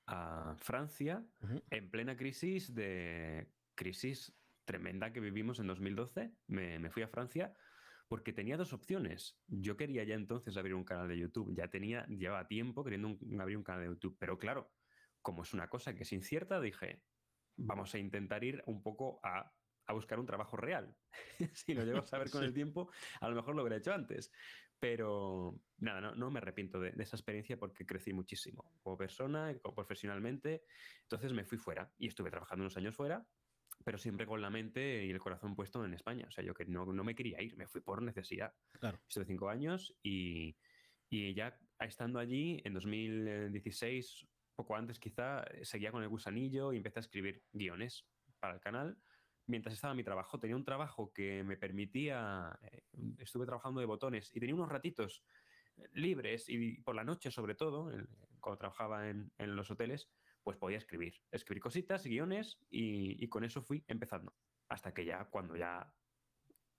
a 0.06 0.54
Francia 0.58 1.24
en 1.70 1.90
plena 1.90 2.16
crisis 2.16 2.74
de 2.74 3.50
crisis 3.74 4.34
tremenda 4.64 5.12
que 5.12 5.20
vivimos 5.20 5.58
en 5.58 5.66
2012. 5.66 6.32
Me, 6.48 6.90
fui 6.90 7.02
a 7.02 7.08
Francia 7.08 7.54
porque 8.08 8.32
tenía 8.32 8.56
dos 8.56 8.72
opciones. 8.72 9.38
Yo 9.48 9.76
quería 9.76 10.04
ya 10.04 10.14
entonces 10.14 10.56
abrir 10.56 10.74
un 10.74 10.84
canal 10.84 11.08
de 11.08 11.18
YouTube. 11.18 11.54
Ya 11.54 11.68
tenía, 11.68 12.06
llevaba 12.06 12.46
tiempo 12.46 12.84
queriendo 12.84 13.18
abrir 13.40 13.56
un 13.56 13.64
canal 13.64 13.82
de 13.82 13.88
YouTube. 13.88 14.16
Pero 14.18 14.38
claro, 14.38 14.72
como 15.22 15.42
es 15.42 15.54
una 15.54 15.68
cosa 15.68 15.94
que 15.94 16.02
es 16.02 16.12
incierta, 16.12 16.60
dije, 16.60 17.02
vamos 17.56 17.94
a 17.94 17.98
intentar 17.98 18.44
ir 18.44 18.62
un 18.66 18.82
poco 18.82 19.20
a, 19.22 19.52
buscar 19.92 20.18
un 20.18 20.26
trabajo 20.26 20.56
real. 20.56 20.94
si 21.54 21.74
lo 21.74 21.84
llego 21.84 21.98
a 21.98 22.06
saber 22.06 22.30
con 22.30 22.44
el 22.44 22.54
tiempo, 22.54 22.90
a 23.20 23.28
lo 23.28 23.34
mejor 23.34 23.54
lo 23.54 23.62
hubiera 23.62 23.76
hecho 23.76 23.92
antes. 23.92 24.32
Pero 24.78 25.60
nada, 25.78 26.00
no, 26.00 26.14
no 26.16 26.30
me 26.30 26.38
arrepiento 26.38 26.80
de, 26.80 26.92
esa 26.98 27.16
experiencia 27.16 27.56
porque 27.56 27.86
crecí 27.86 28.12
muchísimo, 28.12 28.64
como 28.82 28.96
persona, 28.96 29.54
como 29.62 29.74
profesionalmente. 29.74 30.64
Entonces 31.02 31.32
me 31.32 31.44
fui 31.44 31.58
fuera 31.58 31.92
y 31.98 32.08
estuve 32.08 32.30
trabajando 32.30 32.62
unos 32.62 32.76
años 32.76 32.96
fuera, 32.96 33.24
pero 33.84 33.98
siempre 33.98 34.26
con 34.26 34.42
la 34.42 34.50
mente 34.50 35.04
y 35.04 35.10
el 35.10 35.20
corazón 35.20 35.54
puesto 35.54 35.84
en 35.84 35.94
España. 35.94 36.26
O 36.26 36.30
sea, 36.32 36.42
yo 36.42 36.52
que 36.52 36.64
no, 36.64 36.84
no 36.86 37.04
me 37.04 37.14
quería 37.14 37.40
ir, 37.40 37.56
me 37.56 37.68
fui 37.68 37.80
por 37.80 38.02
necesidad. 38.02 38.52
Claro. 38.72 39.00
Estuve 39.06 39.24
cinco 39.24 39.48
años 39.48 39.94
y, 40.02 40.56
y 41.08 41.32
ya 41.34 41.56
estando 41.78 42.18
allí, 42.18 42.60
en 42.64 42.74
2016, 42.74 44.26
poco 44.56 44.74
antes 44.74 44.98
quizá, 44.98 45.44
seguía 45.62 45.92
con 45.92 46.02
el 46.02 46.08
gusanillo 46.08 46.72
y 46.72 46.78
empecé 46.78 46.98
a 46.98 47.02
escribir 47.02 47.44
guiones 47.52 48.04
para 48.40 48.54
el 48.54 48.60
canal 48.60 48.98
mientras 49.46 49.74
estaba 49.74 49.92
en 49.92 49.98
mi 49.98 50.04
trabajo. 50.04 50.38
Tenía 50.38 50.56
un 50.56 50.64
trabajo 50.64 51.12
que 51.12 51.42
me 51.44 51.56
permitía, 51.56 52.58
eh, 52.62 52.82
estuve 53.18 53.46
trabajando 53.46 53.80
de 53.80 53.86
botones 53.86 54.30
y 54.34 54.40
tenía 54.40 54.54
unos 54.54 54.68
ratitos 54.68 55.24
libres 55.94 56.48
y 56.48 56.80
por 56.82 56.94
la 56.94 57.04
noche 57.04 57.30
sobre 57.30 57.54
todo, 57.54 57.90
cuando 58.40 58.58
trabajaba 58.58 59.08
en, 59.08 59.30
los 59.38 59.70
hoteles, 59.70 60.10
pues 60.42 60.56
podía 60.56 60.78
escribir. 60.78 61.20
Escribir 61.30 61.62
cositas, 61.62 62.04
guiones 62.04 62.58
y, 62.70 63.22
y 63.22 63.28
con 63.28 63.44
eso 63.44 63.62
fui 63.62 63.84
empezando. 63.88 64.34
Hasta 64.68 64.92
que 64.92 65.04
ya, 65.04 65.24
cuando 65.26 65.56
ya 65.56 65.92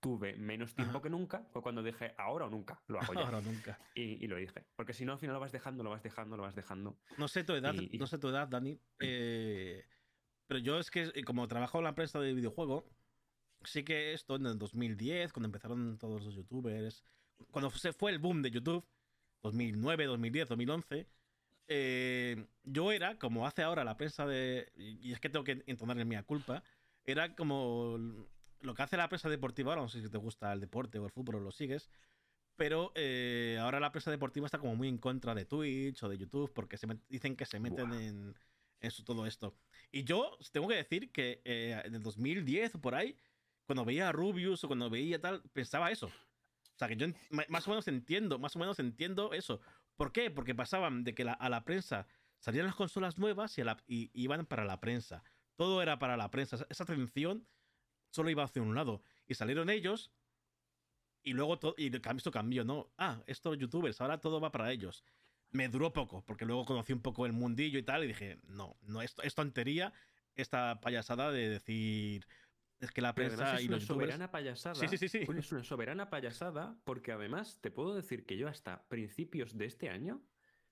tuve 0.03 0.35
menos 0.35 0.75
tiempo 0.75 1.01
que 1.01 1.09
nunca, 1.09 1.45
fue 1.49 1.61
cuando 1.61 1.81
dije 1.81 2.13
ahora 2.17 2.45
o 2.45 2.49
nunca, 2.49 2.83
lo 2.87 2.99
hago 2.99 3.13
ya. 3.13 3.21
ahora 3.21 3.37
o 3.37 3.41
nunca. 3.41 3.79
Y, 3.95 4.27
lo 4.27 4.35
dije. 4.35 4.65
Porque 4.75 4.93
si 4.93 5.05
no, 5.05 5.13
al 5.13 5.19
final 5.19 5.35
lo 5.35 5.39
vas 5.39 5.53
dejando, 5.53 5.81
lo 5.81 5.91
vas 5.91 6.03
dejando, 6.03 6.35
lo 6.35 6.43
vas 6.43 6.55
dejando. 6.55 6.99
No 7.17 7.29
sé 7.29 7.45
tu 7.45 7.53
edad, 7.53 7.73
no 7.73 8.05
sé 8.05 8.17
tu 8.17 8.27
edad, 8.27 8.49
Dani. 8.49 8.77
Eh, 8.99 9.85
pero 10.47 10.59
yo 10.59 10.79
es 10.79 10.91
que, 10.91 11.23
como 11.23 11.47
trabajo 11.47 11.77
en 11.77 11.85
la 11.85 11.95
prensa 11.95 12.19
de 12.19 12.33
videojuego, 12.33 12.85
sí 13.63 13.83
que 13.83 14.13
esto 14.13 14.35
en 14.35 14.45
el 14.45 14.57
2010, 14.57 15.33
cuando 15.33 15.47
empezaron 15.47 15.97
todos 15.97 16.23
los 16.23 16.35
youtubers, 16.35 17.03
cuando 17.51 17.69
se 17.71 17.93
fue 17.93 18.11
el 18.11 18.19
boom 18.19 18.41
de 18.41 18.51
YouTube, 18.51 18.85
2009, 19.41 20.05
2010, 20.05 20.49
2011, 20.49 21.07
yo 22.63 22.91
era, 22.91 23.17
como 23.17 23.47
hace 23.47 23.63
ahora 23.63 23.83
la 23.83 23.97
prensa 23.97 24.25
de... 24.25 24.71
Y 24.75 25.11
es 25.11 25.19
que 25.19 25.29
tengo 25.29 25.43
que 25.43 25.63
entonar 25.67 25.99
en 25.99 26.07
mi 26.07 26.21
culpa, 26.23 26.63
era 27.05 27.35
como 27.35 27.97
lo 28.61 28.73
que 28.73 28.81
hace 28.81 28.97
la 28.97 29.09
prensa 29.09 29.29
deportiva, 29.29 29.71
ahora 29.71 29.81
no 29.83 29.89
sé 29.89 30.01
si 30.01 30.09
te 30.09 30.17
gusta 30.17 30.53
el 30.53 30.59
deporte 30.59 30.99
o 30.99 31.05
el 31.05 31.11
fútbol 31.11 31.35
o 31.35 31.39
lo 31.39 31.51
sigues, 31.51 31.89
pero 32.55 32.91
eh, 32.95 33.57
ahora 33.59 33.79
la 33.79 33.91
prensa 33.91 34.11
deportiva 34.11 34.45
está 34.45 34.59
como 34.59 34.75
muy 34.75 34.87
en 34.87 34.97
contra 34.97 35.35
de 35.35 35.45
Twitch 35.45 36.03
o 36.03 36.09
de 36.09 36.17
YouTube 36.17 36.51
porque 36.53 36.77
se 36.77 36.87
dicen 37.09 37.35
que 37.35 37.45
se 37.45 37.59
meten 37.59 37.93
en, 37.93 38.35
en 38.83 39.05
todo 39.05 39.25
esto. 39.25 39.55
Y 39.91 40.03
yo 40.03 40.37
tengo 40.51 40.67
que 40.67 40.75
decir 40.75 41.11
que 41.11 41.41
eh, 41.45 41.81
en 41.85 41.95
el 41.95 42.03
2010 42.03 42.75
o 42.75 42.81
por 42.81 42.95
ahí, 42.95 43.17
cuando 43.65 43.85
veía 43.85 44.09
a 44.09 44.11
Rubius 44.11 44.63
o 44.63 44.67
cuando 44.67 44.89
veía 44.89 45.19
tal, 45.19 45.41
pensaba 45.53 45.91
eso. 45.91 46.07
O 46.07 46.77
sea, 46.77 46.87
que 46.87 46.97
yo 46.97 47.07
más 47.49 47.67
o 47.67 47.71
menos 47.71 47.87
entiendo, 47.87 48.39
más 48.39 48.55
o 48.55 48.59
menos 48.59 48.79
entiendo 48.79 49.33
eso. 49.33 49.61
¿Por 49.95 50.11
qué? 50.11 50.31
Porque 50.31 50.55
pasaban 50.55 51.03
de 51.03 51.13
que 51.13 51.23
a 51.23 51.49
la 51.49 51.63
prensa 51.63 52.07
salían 52.39 52.65
las 52.65 52.75
consolas 52.75 53.17
nuevas 53.17 53.55
y, 53.87 54.11
iban 54.13 54.45
para 54.45 54.65
la 54.65 54.79
prensa. 54.79 55.23
Todo 55.55 55.81
era 55.81 55.99
para 55.99 56.17
la 56.17 56.29
prensa. 56.29 56.65
Esa 56.69 56.83
atención 56.83 57.47
solo 58.09 58.29
iba 58.29 58.43
hacia 58.43 58.61
un 58.61 58.75
lado. 58.75 59.01
Y 59.27 59.35
salieron 59.35 59.69
ellos 59.69 60.11
y 61.23 61.33
luego 61.33 61.57
todo, 61.57 61.75
y 61.77 61.89
esto 61.95 62.31
cambió, 62.31 62.65
¿no? 62.65 62.91
Ah, 62.97 63.23
estos 63.27 63.57
youtubers, 63.57 64.01
ahora 64.01 64.19
todo 64.19 64.41
va 64.41 64.51
para 64.51 64.71
ellos. 64.71 65.05
Me 65.53 65.69
duró 65.69 65.93
poco, 65.93 66.23
porque 66.25 66.45
luego 66.45 66.65
conocí 66.65 66.93
un 66.93 67.01
poco 67.01 67.25
el 67.25 67.31
mundillo 67.31 67.79
y 67.79 67.83
tal, 67.83 68.03
y 68.03 68.07
dije, 68.07 68.39
no, 68.43 68.75
no, 68.81 69.01
esto 69.01 69.21
es 69.21 69.35
tontería, 69.35 69.93
esta 70.35 70.81
payasada 70.81 71.31
de 71.31 71.47
decir, 71.47 72.27
es 72.79 72.91
que 72.91 73.01
la 73.01 73.15
prensa 73.15 73.61
y 73.61 73.67
los 73.67 73.83
Es 73.83 73.89
una 73.89 73.95
soberana 73.95 74.31
payasada. 74.31 74.75
Sí, 74.75 74.97
sí, 74.97 75.07
sí, 75.07 75.19
Es 75.19 75.51
una 75.51 75.63
soberana 75.63 76.09
payasada 76.09 76.77
porque 76.83 77.13
además 77.13 77.59
te 77.61 77.71
puedo 77.71 77.95
decir 77.95 78.25
que 78.25 78.35
yo 78.35 78.49
hasta 78.49 78.85
principios 78.87 79.57
de 79.57 79.65
este 79.65 79.89
año 79.89 80.21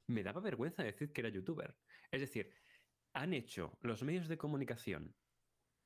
me 0.07 0.23
daba 0.23 0.41
vergüenza 0.41 0.83
decir 0.83 1.13
que 1.13 1.21
era 1.21 1.29
youtuber. 1.29 1.77
Es 2.11 2.19
decir, 2.19 2.51
han 3.13 3.33
hecho 3.33 3.77
los 3.81 4.03
medios 4.03 4.27
de 4.27 4.37
comunicación 4.37 5.15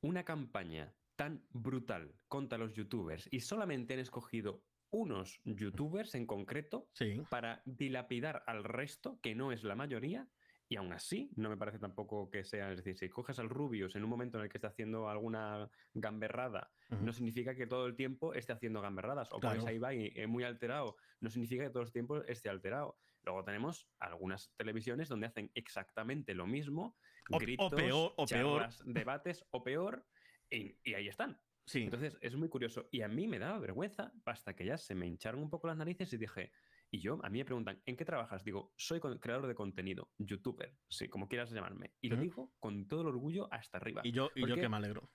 una 0.01 0.23
campaña 0.23 0.95
tan 1.15 1.45
brutal 1.51 2.15
contra 2.27 2.57
los 2.57 2.73
youtubers 2.73 3.27
y 3.31 3.41
solamente 3.41 3.93
han 3.93 3.99
escogido 3.99 4.63
unos 4.95 5.41
youtubers 5.43 6.15
en 6.15 6.25
concreto 6.25 6.87
para 7.29 7.61
dilapidar 7.65 8.43
al 8.47 8.63
resto, 8.63 9.19
que 9.21 9.35
no 9.35 9.51
es 9.51 9.63
la 9.63 9.75
mayoría, 9.75 10.27
y 10.67 10.77
aún 10.77 10.93
así, 10.93 11.29
no 11.35 11.49
me 11.49 11.57
parece 11.57 11.77
tampoco 11.77 12.29
que 12.29 12.43
sea, 12.43 12.71
es 12.71 12.77
decir, 12.77 12.97
si 12.97 13.07
coges 13.09 13.37
al 13.37 13.49
Rubius 13.49 13.95
en 13.95 14.03
un 14.03 14.09
momento 14.09 14.37
en 14.37 14.45
el 14.45 14.49
que 14.49 14.57
está 14.57 14.69
haciendo 14.69 15.09
alguna 15.09 15.69
gamberrada, 15.93 16.71
no 16.89 17.13
significa 17.13 17.55
que 17.55 17.67
todo 17.67 17.85
el 17.85 17.95
tiempo 17.95 18.33
esté 18.33 18.53
haciendo 18.53 18.81
gamberradas. 18.81 19.31
O 19.31 19.39
claro. 19.39 19.65
ahí 19.67 19.77
va 19.77 19.93
y 19.93 20.11
es 20.15 20.27
muy 20.27 20.43
alterado, 20.43 20.95
no 21.19 21.29
significa 21.29 21.65
que 21.65 21.69
todo 21.69 21.83
el 21.83 21.91
tiempo 21.91 22.23
esté 22.23 22.49
alterado. 22.49 22.97
Luego 23.23 23.43
tenemos 23.43 23.87
algunas 23.99 24.53
televisiones 24.55 25.09
donde 25.09 25.27
hacen 25.27 25.51
exactamente 25.53 26.33
lo 26.33 26.47
mismo, 26.47 26.95
gritos, 27.29 27.73
o 27.73 27.75
peor, 27.75 28.13
o 28.17 28.25
peor. 28.25 28.69
debates, 28.85 29.45
o 29.51 29.63
peor, 29.63 30.05
y, 30.49 30.77
y 30.83 30.93
ahí 30.93 31.07
están. 31.07 31.39
Sí. 31.65 31.83
Entonces 31.83 32.17
es 32.21 32.35
muy 32.35 32.49
curioso. 32.49 32.87
Y 32.91 33.01
a 33.01 33.07
mí 33.07 33.27
me 33.27 33.39
daba 33.39 33.59
vergüenza 33.59 34.11
hasta 34.25 34.55
que 34.55 34.65
ya 34.65 34.77
se 34.77 34.95
me 34.95 35.07
hincharon 35.07 35.41
un 35.41 35.49
poco 35.49 35.67
las 35.67 35.77
narices 35.77 36.11
y 36.13 36.17
dije, 36.17 36.51
y 36.91 36.99
yo, 36.99 37.19
a 37.23 37.29
mí 37.29 37.39
me 37.39 37.45
preguntan, 37.45 37.81
¿en 37.85 37.97
qué 37.97 38.05
trabajas? 38.05 38.43
Digo, 38.43 38.73
soy 38.77 38.99
creador 38.99 39.47
de 39.47 39.55
contenido, 39.55 40.11
youtuber, 40.17 40.77
sí, 40.87 41.09
como 41.09 41.27
quieras 41.27 41.51
llamarme. 41.51 41.93
Y 42.01 42.09
lo 42.09 42.17
digo 42.17 42.53
con 42.59 42.87
todo 42.87 43.01
el 43.01 43.07
orgullo 43.07 43.51
hasta 43.51 43.77
arriba. 43.77 44.01
Y 44.03 44.11
yo, 44.11 44.29
y 44.35 44.47
yo 44.47 44.55
que 44.55 44.69
me 44.69 44.77
alegro. 44.77 45.11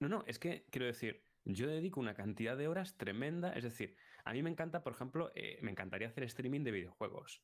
No, 0.00 0.08
no, 0.08 0.24
es 0.26 0.38
que 0.38 0.66
quiero 0.70 0.86
decir, 0.86 1.24
yo 1.44 1.66
dedico 1.66 2.00
una 2.00 2.14
cantidad 2.14 2.56
de 2.56 2.68
horas 2.68 2.96
tremenda. 2.96 3.52
Es 3.52 3.64
decir, 3.64 3.96
a 4.24 4.32
mí 4.32 4.42
me 4.42 4.50
encanta, 4.50 4.82
por 4.82 4.92
ejemplo, 4.92 5.32
eh, 5.34 5.58
me 5.62 5.70
encantaría 5.70 6.08
hacer 6.08 6.24
streaming 6.24 6.62
de 6.62 6.72
videojuegos. 6.72 7.42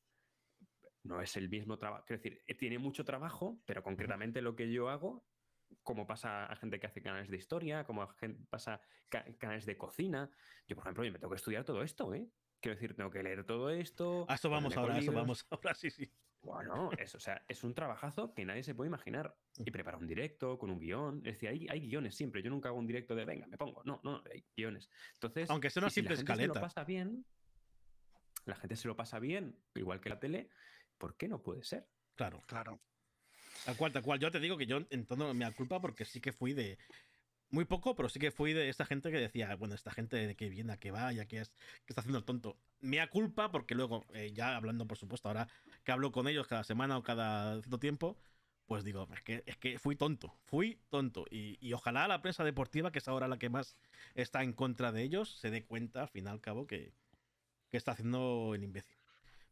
No 1.03 1.21
es 1.21 1.35
el 1.37 1.49
mismo 1.49 1.77
trabajo. 1.77 2.03
Quiero 2.05 2.21
decir, 2.21 2.43
eh, 2.47 2.55
tiene 2.55 2.79
mucho 2.79 3.05
trabajo, 3.05 3.61
pero 3.65 3.83
concretamente 3.83 4.41
lo 4.41 4.55
que 4.55 4.71
yo 4.71 4.89
hago 4.89 5.25
como 5.83 6.05
pasa 6.05 6.45
a 6.45 6.55
gente 6.55 6.79
que 6.79 6.87
hace 6.87 7.01
canales 7.01 7.29
de 7.29 7.37
historia, 7.37 7.83
como 7.85 8.07
pasa 8.49 8.81
canales 9.37 9.65
de 9.65 9.77
cocina. 9.77 10.29
Yo, 10.67 10.75
por 10.75 10.83
ejemplo, 10.85 11.03
yo 11.03 11.11
me 11.11 11.19
tengo 11.19 11.31
que 11.31 11.37
estudiar 11.37 11.63
todo 11.63 11.83
esto, 11.83 12.13
¿eh? 12.13 12.29
Quiero 12.59 12.75
decir, 12.75 12.95
tengo 12.95 13.09
que 13.09 13.23
leer 13.23 13.45
todo 13.45 13.69
esto. 13.69 14.25
A 14.27 14.35
eso 14.35 14.49
vamos 14.49 14.75
ahora, 14.75 14.95
a 14.95 14.99
eso 14.99 15.11
vamos 15.11 15.45
ahora, 15.51 15.75
sí, 15.75 15.89
sí. 15.89 16.11
Bueno, 16.41 16.91
es, 16.97 17.13
o 17.13 17.19
sea, 17.19 17.43
es 17.47 17.63
un 17.63 17.73
trabajazo 17.73 18.33
que 18.33 18.45
nadie 18.45 18.63
se 18.63 18.73
puede 18.73 18.87
imaginar. 18.87 19.35
Y 19.57 19.71
preparar 19.71 19.99
un 19.99 20.07
directo 20.07 20.57
con 20.57 20.69
un 20.69 20.79
guion. 20.79 21.17
Es 21.17 21.33
decir, 21.33 21.49
hay, 21.49 21.67
hay 21.69 21.87
guiones 21.87 22.15
siempre. 22.15 22.41
Yo 22.41 22.49
nunca 22.49 22.69
hago 22.69 22.77
un 22.77 22.87
directo 22.87 23.15
de 23.15 23.25
venga, 23.25 23.47
me 23.47 23.57
pongo. 23.57 23.81
No, 23.85 23.99
no, 24.03 24.23
hay 24.31 24.45
guiones. 24.55 24.89
Entonces, 25.13 25.49
aunque 25.49 25.69
sea 25.69 25.81
una 25.81 25.89
simple 25.89 26.15
si 26.15 26.23
la 26.23 26.35
gente 26.35 26.43
Se 26.43 26.47
lo 26.47 26.61
pasa 26.61 26.83
bien, 26.83 27.25
la 28.45 28.55
gente 28.55 28.75
se 28.75 28.87
lo 28.87 28.95
pasa 28.95 29.19
bien, 29.19 29.59
igual 29.75 29.99
que 29.99 30.09
la 30.09 30.19
tele, 30.19 30.49
¿por 30.97 31.17
qué 31.17 31.27
no 31.27 31.41
puede 31.41 31.63
ser? 31.63 31.87
Claro, 32.15 32.43
claro. 32.47 32.81
Tal 33.65 33.77
cual, 33.77 33.91
tal 33.91 34.03
cual. 34.03 34.19
Yo 34.19 34.31
te 34.31 34.39
digo 34.39 34.57
que 34.57 34.65
yo 34.65 34.79
en 34.89 35.05
todo 35.05 35.33
me 35.33 35.51
culpa 35.53 35.81
porque 35.81 36.05
sí 36.05 36.21
que 36.21 36.31
fui 36.31 36.53
de, 36.53 36.77
muy 37.49 37.65
poco, 37.65 37.95
pero 37.95 38.09
sí 38.09 38.19
que 38.19 38.31
fui 38.31 38.53
de 38.53 38.69
esta 38.69 38.85
gente 38.85 39.11
que 39.11 39.19
decía, 39.19 39.55
bueno, 39.55 39.75
esta 39.75 39.91
gente 39.91 40.17
de 40.17 40.35
que 40.35 40.49
viene, 40.49 40.73
a 40.73 40.77
que 40.77 40.91
va, 40.91 41.11
ya 41.13 41.25
que, 41.25 41.39
es, 41.39 41.49
que 41.49 41.89
está 41.89 42.01
haciendo 42.01 42.19
el 42.19 42.25
tonto. 42.25 42.57
Me 42.81 43.05
culpa 43.09 43.51
porque 43.51 43.75
luego, 43.75 44.05
eh, 44.13 44.31
ya 44.33 44.55
hablando, 44.55 44.85
por 44.87 44.97
supuesto, 44.97 45.29
ahora 45.29 45.47
que 45.83 45.91
hablo 45.91 46.11
con 46.11 46.27
ellos 46.27 46.47
cada 46.47 46.63
semana 46.63 46.97
o 46.97 47.03
cada 47.03 47.53
cierto 47.61 47.79
tiempo, 47.79 48.17
pues 48.65 48.83
digo, 48.83 49.07
es 49.13 49.21
que, 49.21 49.43
es 49.45 49.57
que 49.57 49.79
fui 49.79 49.95
tonto, 49.95 50.35
fui 50.45 50.79
tonto. 50.89 51.25
Y, 51.31 51.71
ojalá 51.73 52.07
la 52.07 52.21
prensa 52.21 52.43
deportiva, 52.43 52.91
que 52.91 52.99
es 52.99 53.07
ahora 53.07 53.27
la 53.27 53.39
que 53.39 53.49
más 53.49 53.77
está 54.13 54.43
en 54.43 54.53
contra 54.53 54.91
de 54.91 55.03
ellos, 55.03 55.37
se 55.39 55.49
dé 55.49 55.63
cuenta, 55.65 56.01
al 56.03 56.09
fin 56.09 56.25
y 56.25 56.29
al 56.29 56.41
cabo, 56.41 56.67
que, 56.67 56.93
que 57.69 57.77
está 57.77 57.93
haciendo 57.93 58.53
el 58.55 58.63
imbécil. 58.63 58.96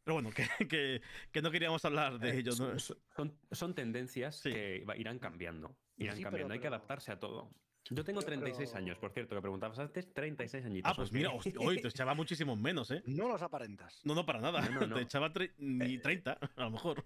Pero 0.05 0.13
bueno, 0.13 0.29
que, 0.69 1.01
que, 1.31 1.41
no 1.41 1.51
queríamos 1.51 1.83
hablar 1.83 2.19
de 2.19 2.29
eh, 2.29 2.37
ellos. 2.37 2.55
Son, 2.55 3.37
son, 3.51 3.73
tendencias 3.73 4.41
que 4.41 4.85
irán 4.97 5.19
cambiando. 5.19 5.75
Irán 5.97 6.21
cambiando, 6.21 6.53
hay 6.53 6.59
que 6.59 6.67
adaptarse 6.67 7.11
a 7.11 7.19
todo. 7.19 7.51
Yo 7.89 8.03
tengo 8.03 8.21
36 8.21 8.73
años, 8.75 8.97
por 8.97 9.11
cierto, 9.11 9.35
que 9.35 9.41
preguntabas 9.41 9.77
antes, 9.77 10.11
36 10.11 10.65
añitos. 10.65 10.91
Ah, 10.91 10.95
pues 10.95 11.11
mira, 11.11 11.31
hoy 11.31 11.81
te 11.81 11.87
echaba 11.87 12.15
muchísimo 12.15 12.55
menos, 12.55 12.89
¿eh? 12.91 13.03
No 13.05 13.27
los 13.27 13.41
aparentas. 13.41 14.01
No, 14.03 14.15
no, 14.15 14.25
para 14.25 14.39
nada. 14.39 14.61
Te 14.99 15.01
echaba 15.01 15.31
ni 15.57 15.99
30, 15.99 16.33
eh. 16.33 16.47
a 16.55 16.63
lo 16.63 16.71
mejor. 16.71 17.05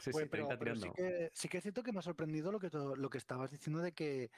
Sí, 0.00 0.12
sí, 0.12 0.26
30 0.28 0.58
pero, 0.58 0.76
sí, 0.76 0.88
que, 0.96 1.30
sí 1.34 1.48
que 1.48 1.58
es 1.58 1.62
cierto 1.62 1.82
que 1.82 1.92
me 1.92 1.98
ha 1.98 2.02
sorprendido 2.02 2.50
lo 2.50 2.58
que, 2.58 2.70
lo 2.72 3.10
que 3.10 3.18
estabas 3.18 3.50
diciendo 3.50 3.80
de 3.80 3.92
que 3.92 4.30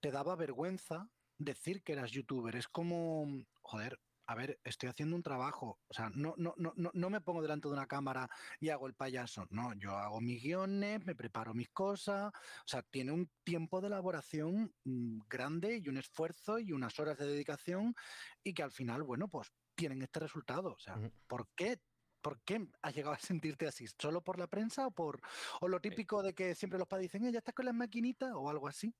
te 0.00 0.10
daba 0.10 0.36
vergüenza 0.36 1.08
decir 1.38 1.82
que 1.82 1.92
eras 1.92 2.10
youtuber. 2.10 2.54
Es 2.54 2.68
como, 2.68 3.26
joder, 3.62 3.98
a 4.26 4.34
ver, 4.34 4.58
estoy 4.64 4.88
haciendo 4.88 5.16
un 5.16 5.22
trabajo, 5.22 5.78
o 5.86 5.94
sea, 5.94 6.10
no, 6.14 6.34
no, 6.36 6.54
no, 6.56 6.72
no 6.74 7.10
me 7.10 7.20
pongo 7.20 7.42
delante 7.42 7.68
de 7.68 7.74
una 7.74 7.86
cámara 7.86 8.28
y 8.60 8.70
hago 8.70 8.86
el 8.86 8.94
payaso, 8.94 9.46
no, 9.50 9.72
yo 9.74 9.96
hago 9.96 10.20
mis 10.20 10.42
guiones, 10.42 11.04
me 11.04 11.14
preparo 11.14 11.54
mis 11.54 11.70
cosas, 11.70 12.32
o 12.34 12.68
sea, 12.68 12.82
tiene 12.82 13.12
un 13.12 13.30
tiempo 13.44 13.80
de 13.80 13.86
elaboración 13.86 14.74
mm, 14.84 15.20
grande 15.28 15.80
y 15.82 15.88
un 15.88 15.96
esfuerzo 15.96 16.58
y 16.58 16.72
unas 16.72 16.98
horas 16.98 17.18
de 17.18 17.26
dedicación 17.26 17.94
y 18.42 18.52
que 18.52 18.62
al 18.62 18.72
final, 18.72 19.02
bueno, 19.02 19.28
pues 19.28 19.52
tienen 19.74 20.02
este 20.02 20.20
resultado, 20.20 20.72
o 20.72 20.78
sea, 20.78 20.98
¿por 21.26 21.48
qué 21.54 21.80
¿Por 22.26 22.40
qué 22.40 22.66
has 22.82 22.92
llegado 22.92 23.14
a 23.14 23.20
sentirte 23.20 23.68
así? 23.68 23.86
¿Solo 23.86 24.20
por 24.20 24.36
la 24.36 24.48
prensa 24.48 24.88
o 24.88 24.90
por 24.90 25.20
o 25.60 25.68
lo 25.68 25.78
típico 25.78 26.24
de 26.24 26.34
que 26.34 26.56
siempre 26.56 26.76
los 26.76 26.88
padres 26.88 27.04
dicen, 27.04 27.24
eh, 27.24 27.30
ya 27.30 27.38
estás 27.38 27.54
con 27.54 27.66
las 27.66 27.74
maquinitas 27.76 28.32
o 28.34 28.50
algo 28.50 28.66
así? 28.66 28.92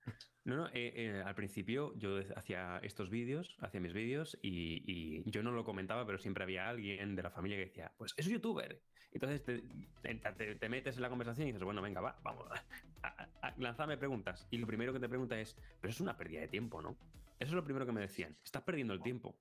No, 0.44 0.54
no, 0.54 0.68
eh, 0.68 0.92
eh, 0.94 1.22
al 1.26 1.34
principio 1.34 1.92
yo 1.96 2.20
hacía 2.36 2.78
estos 2.84 3.10
vídeos, 3.10 3.56
hacía 3.58 3.80
mis 3.80 3.92
vídeos 3.92 4.38
y, 4.42 5.28
yo 5.28 5.42
no 5.42 5.50
lo 5.50 5.64
comentaba, 5.64 6.06
pero 6.06 6.18
siempre 6.18 6.44
había 6.44 6.68
alguien 6.68 7.16
de 7.16 7.22
la 7.24 7.30
familia 7.30 7.56
que 7.56 7.64
decía, 7.64 7.92
pues 7.96 8.14
es 8.16 8.26
youtuber. 8.26 8.80
Entonces 9.10 9.42
te, 9.42 10.68
metes 10.68 10.94
en 10.94 11.02
la 11.02 11.08
conversación 11.08 11.48
y 11.48 11.50
dices, 11.50 11.64
bueno, 11.64 11.82
venga, 11.82 12.00
va, 12.00 12.20
vamos, 12.22 12.46
lanzame 13.58 13.96
preguntas. 13.96 14.46
Y 14.52 14.58
lo 14.58 14.68
primero 14.68 14.92
que 14.92 15.00
te 15.00 15.08
pregunta 15.08 15.36
es, 15.40 15.56
pero 15.80 15.90
es 15.90 16.00
una 16.00 16.16
pérdida 16.16 16.42
de 16.42 16.48
tiempo, 16.48 16.80
¿no? 16.80 16.96
Eso 17.38 17.50
es 17.50 17.52
lo 17.52 17.64
primero 17.64 17.84
que 17.84 17.92
me 17.92 18.00
decían. 18.00 18.36
Estás 18.42 18.62
perdiendo 18.62 18.94
el 18.94 19.02
tiempo. 19.02 19.38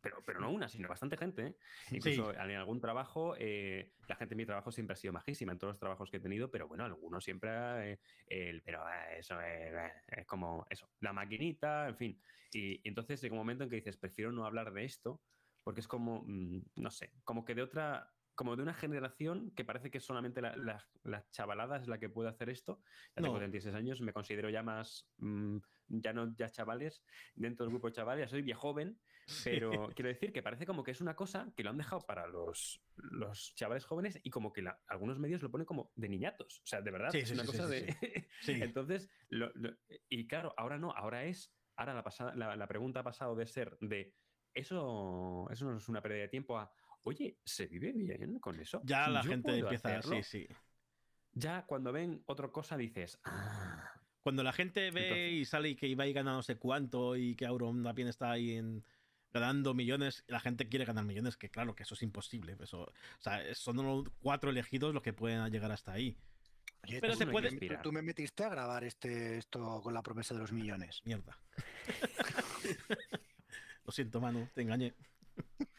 pero, 0.00 0.22
pero 0.24 0.40
no 0.40 0.50
una, 0.50 0.68
sino 0.68 0.88
bastante 0.88 1.16
gente. 1.16 1.46
¿eh? 1.46 1.56
Incluso 1.92 2.32
en 2.32 2.56
algún 2.56 2.80
trabajo, 2.80 3.34
eh, 3.38 3.92
la 4.08 4.16
gente 4.16 4.34
en 4.34 4.38
mi 4.38 4.46
trabajo 4.46 4.72
siempre 4.72 4.94
ha 4.94 4.96
sido 4.96 5.12
majísima 5.12 5.52
en 5.52 5.58
todos 5.58 5.72
los 5.72 5.78
trabajos 5.78 6.10
que 6.10 6.16
he 6.16 6.20
tenido, 6.20 6.50
pero 6.50 6.66
bueno, 6.66 6.84
algunos 6.84 7.22
siempre. 7.22 7.92
Eh, 7.92 7.98
el, 8.26 8.62
pero 8.62 8.82
eso 9.16 9.40
es, 9.40 10.26
como 10.26 10.66
eso, 10.68 10.88
la 11.00 11.12
maquinita, 11.12 11.88
en 11.88 11.96
fin. 11.96 12.22
Y, 12.52 12.80
entonces 12.88 13.20
llega 13.20 13.34
un 13.34 13.38
momento 13.38 13.64
en 13.64 13.70
que 13.70 13.76
dices, 13.76 13.96
prefiero 13.96 14.32
no 14.32 14.44
hablar 14.44 14.72
de 14.72 14.84
esto, 14.84 15.20
porque 15.62 15.80
es 15.80 15.88
como, 15.88 16.24
mm, 16.26 16.62
no 16.76 16.90
sé, 16.90 17.12
como 17.22 17.44
que 17.44 17.54
de 17.54 17.62
otra 17.62 18.10
como 18.40 18.56
de 18.56 18.62
una 18.62 18.72
generación 18.72 19.50
que 19.50 19.66
parece 19.66 19.90
que 19.90 20.00
solamente 20.00 20.40
la, 20.40 20.56
la, 21.04 21.26
chavalada 21.30 21.76
es 21.76 21.88
la 21.88 21.98
que 21.98 22.08
puede 22.08 22.30
hacer 22.30 22.48
esto. 22.48 22.80
Ya 23.14 23.22
tengo 23.22 23.38
26 23.38 23.74
años, 23.74 24.00
me 24.00 24.14
considero 24.14 24.48
ya 24.48 24.62
más, 24.62 25.06
mm, 25.18 25.58
ya 25.88 26.14
no 26.14 26.34
ya 26.34 26.48
chavales, 26.48 27.04
dentro 27.34 27.66
del 27.66 27.74
grupo 27.74 27.88
de 27.88 27.92
chavales, 27.92 28.30
soy 28.30 28.40
viejo 28.40 28.60
joven, 28.62 28.98
pero 29.44 29.70
quiero 29.94 30.08
decir 30.08 30.32
que 30.32 30.42
parece 30.42 30.64
como 30.64 30.82
que 30.82 30.92
es 30.92 31.02
una 31.02 31.14
cosa 31.14 31.52
que 31.54 31.62
lo 31.62 31.68
han 31.68 31.76
dejado 31.76 32.00
para 32.06 32.26
los, 32.28 32.82
los 32.96 33.54
chavales 33.56 33.84
jóvenes 33.84 34.18
y 34.22 34.30
como 34.30 34.54
que 34.54 34.64
algunos 34.86 35.18
medios 35.18 35.42
lo 35.42 35.50
ponen 35.50 35.66
como 35.66 35.92
de 35.94 36.08
niñatos. 36.08 36.62
O 36.64 36.66
sea, 36.66 36.80
de 36.80 36.92
verdad, 36.92 37.14
es 37.14 37.30
una 37.32 37.44
cosa 37.44 37.66
de... 37.66 37.94
Entonces, 38.46 39.10
y 40.08 40.26
claro, 40.26 40.54
ahora 40.56 40.78
no, 40.78 40.92
ahora 40.92 41.26
es, 41.26 41.54
ahora 41.76 41.92
la, 41.92 42.02
pasada, 42.02 42.34
la, 42.34 42.66
pregunta 42.66 43.00
ha 43.00 43.04
pasado 43.04 43.36
de 43.36 43.46
ser 43.46 43.76
de, 43.82 44.14
eso, 44.54 45.46
eso 45.50 45.70
no 45.70 45.76
es 45.76 45.88
una 45.90 46.00
pérdida 46.00 46.22
de 46.22 46.28
tiempo 46.28 46.56
a 46.58 46.72
oye, 47.02 47.38
¿se 47.44 47.66
vive 47.66 47.92
bien 47.92 48.38
con 48.38 48.58
eso? 48.60 48.80
Ya 48.84 49.08
la 49.08 49.22
gente 49.22 49.58
empieza, 49.58 50.02
sí, 50.02 50.22
sí. 50.22 50.48
Ya 51.32 51.64
cuando 51.66 51.92
ven 51.92 52.22
otra 52.26 52.48
cosa 52.48 52.76
dices, 52.76 53.18
ah". 53.24 53.92
Cuando 54.22 54.42
la 54.42 54.52
gente 54.52 54.90
ve 54.90 55.30
y 55.30 55.44
sale 55.46 55.70
y 55.70 55.76
que 55.76 55.86
iba 55.86 56.06
y 56.06 56.12
gana 56.12 56.32
no 56.32 56.42
sé 56.42 56.56
cuánto 56.56 57.16
y 57.16 57.34
que 57.36 57.46
Auron 57.46 57.82
también 57.82 58.06
está 58.06 58.30
ahí 58.30 58.52
en, 58.52 58.84
ganando 59.32 59.74
millones, 59.74 60.24
la 60.26 60.40
gente 60.40 60.68
quiere 60.68 60.84
ganar 60.84 61.04
millones, 61.04 61.36
que 61.36 61.48
claro 61.48 61.74
que 61.74 61.84
eso 61.84 61.94
es 61.94 62.02
imposible. 62.02 62.56
Eso, 62.60 62.82
o 62.82 62.92
sea, 63.20 63.42
son 63.54 63.76
los 63.76 64.08
cuatro 64.20 64.50
elegidos 64.50 64.92
los 64.92 65.02
que 65.02 65.12
pueden 65.12 65.50
llegar 65.50 65.72
hasta 65.72 65.92
ahí. 65.92 66.18
Pero 66.82 67.14
se 67.14 67.26
puede. 67.26 67.50
Tú, 67.50 67.74
tú, 67.82 67.92
me 67.92 68.02
metiste 68.02 68.44
a 68.44 68.48
grabar 68.48 68.84
este, 68.84 69.38
esto 69.38 69.80
con 69.82 69.92
la 69.94 70.02
promesa 70.02 70.34
de 70.34 70.40
los 70.40 70.52
millones. 70.52 71.02
Mierda. 71.04 71.38
Lo 73.84 73.92
siento, 73.92 74.20
Manu, 74.20 74.48
te 74.54 74.62
engañé. 74.62 74.94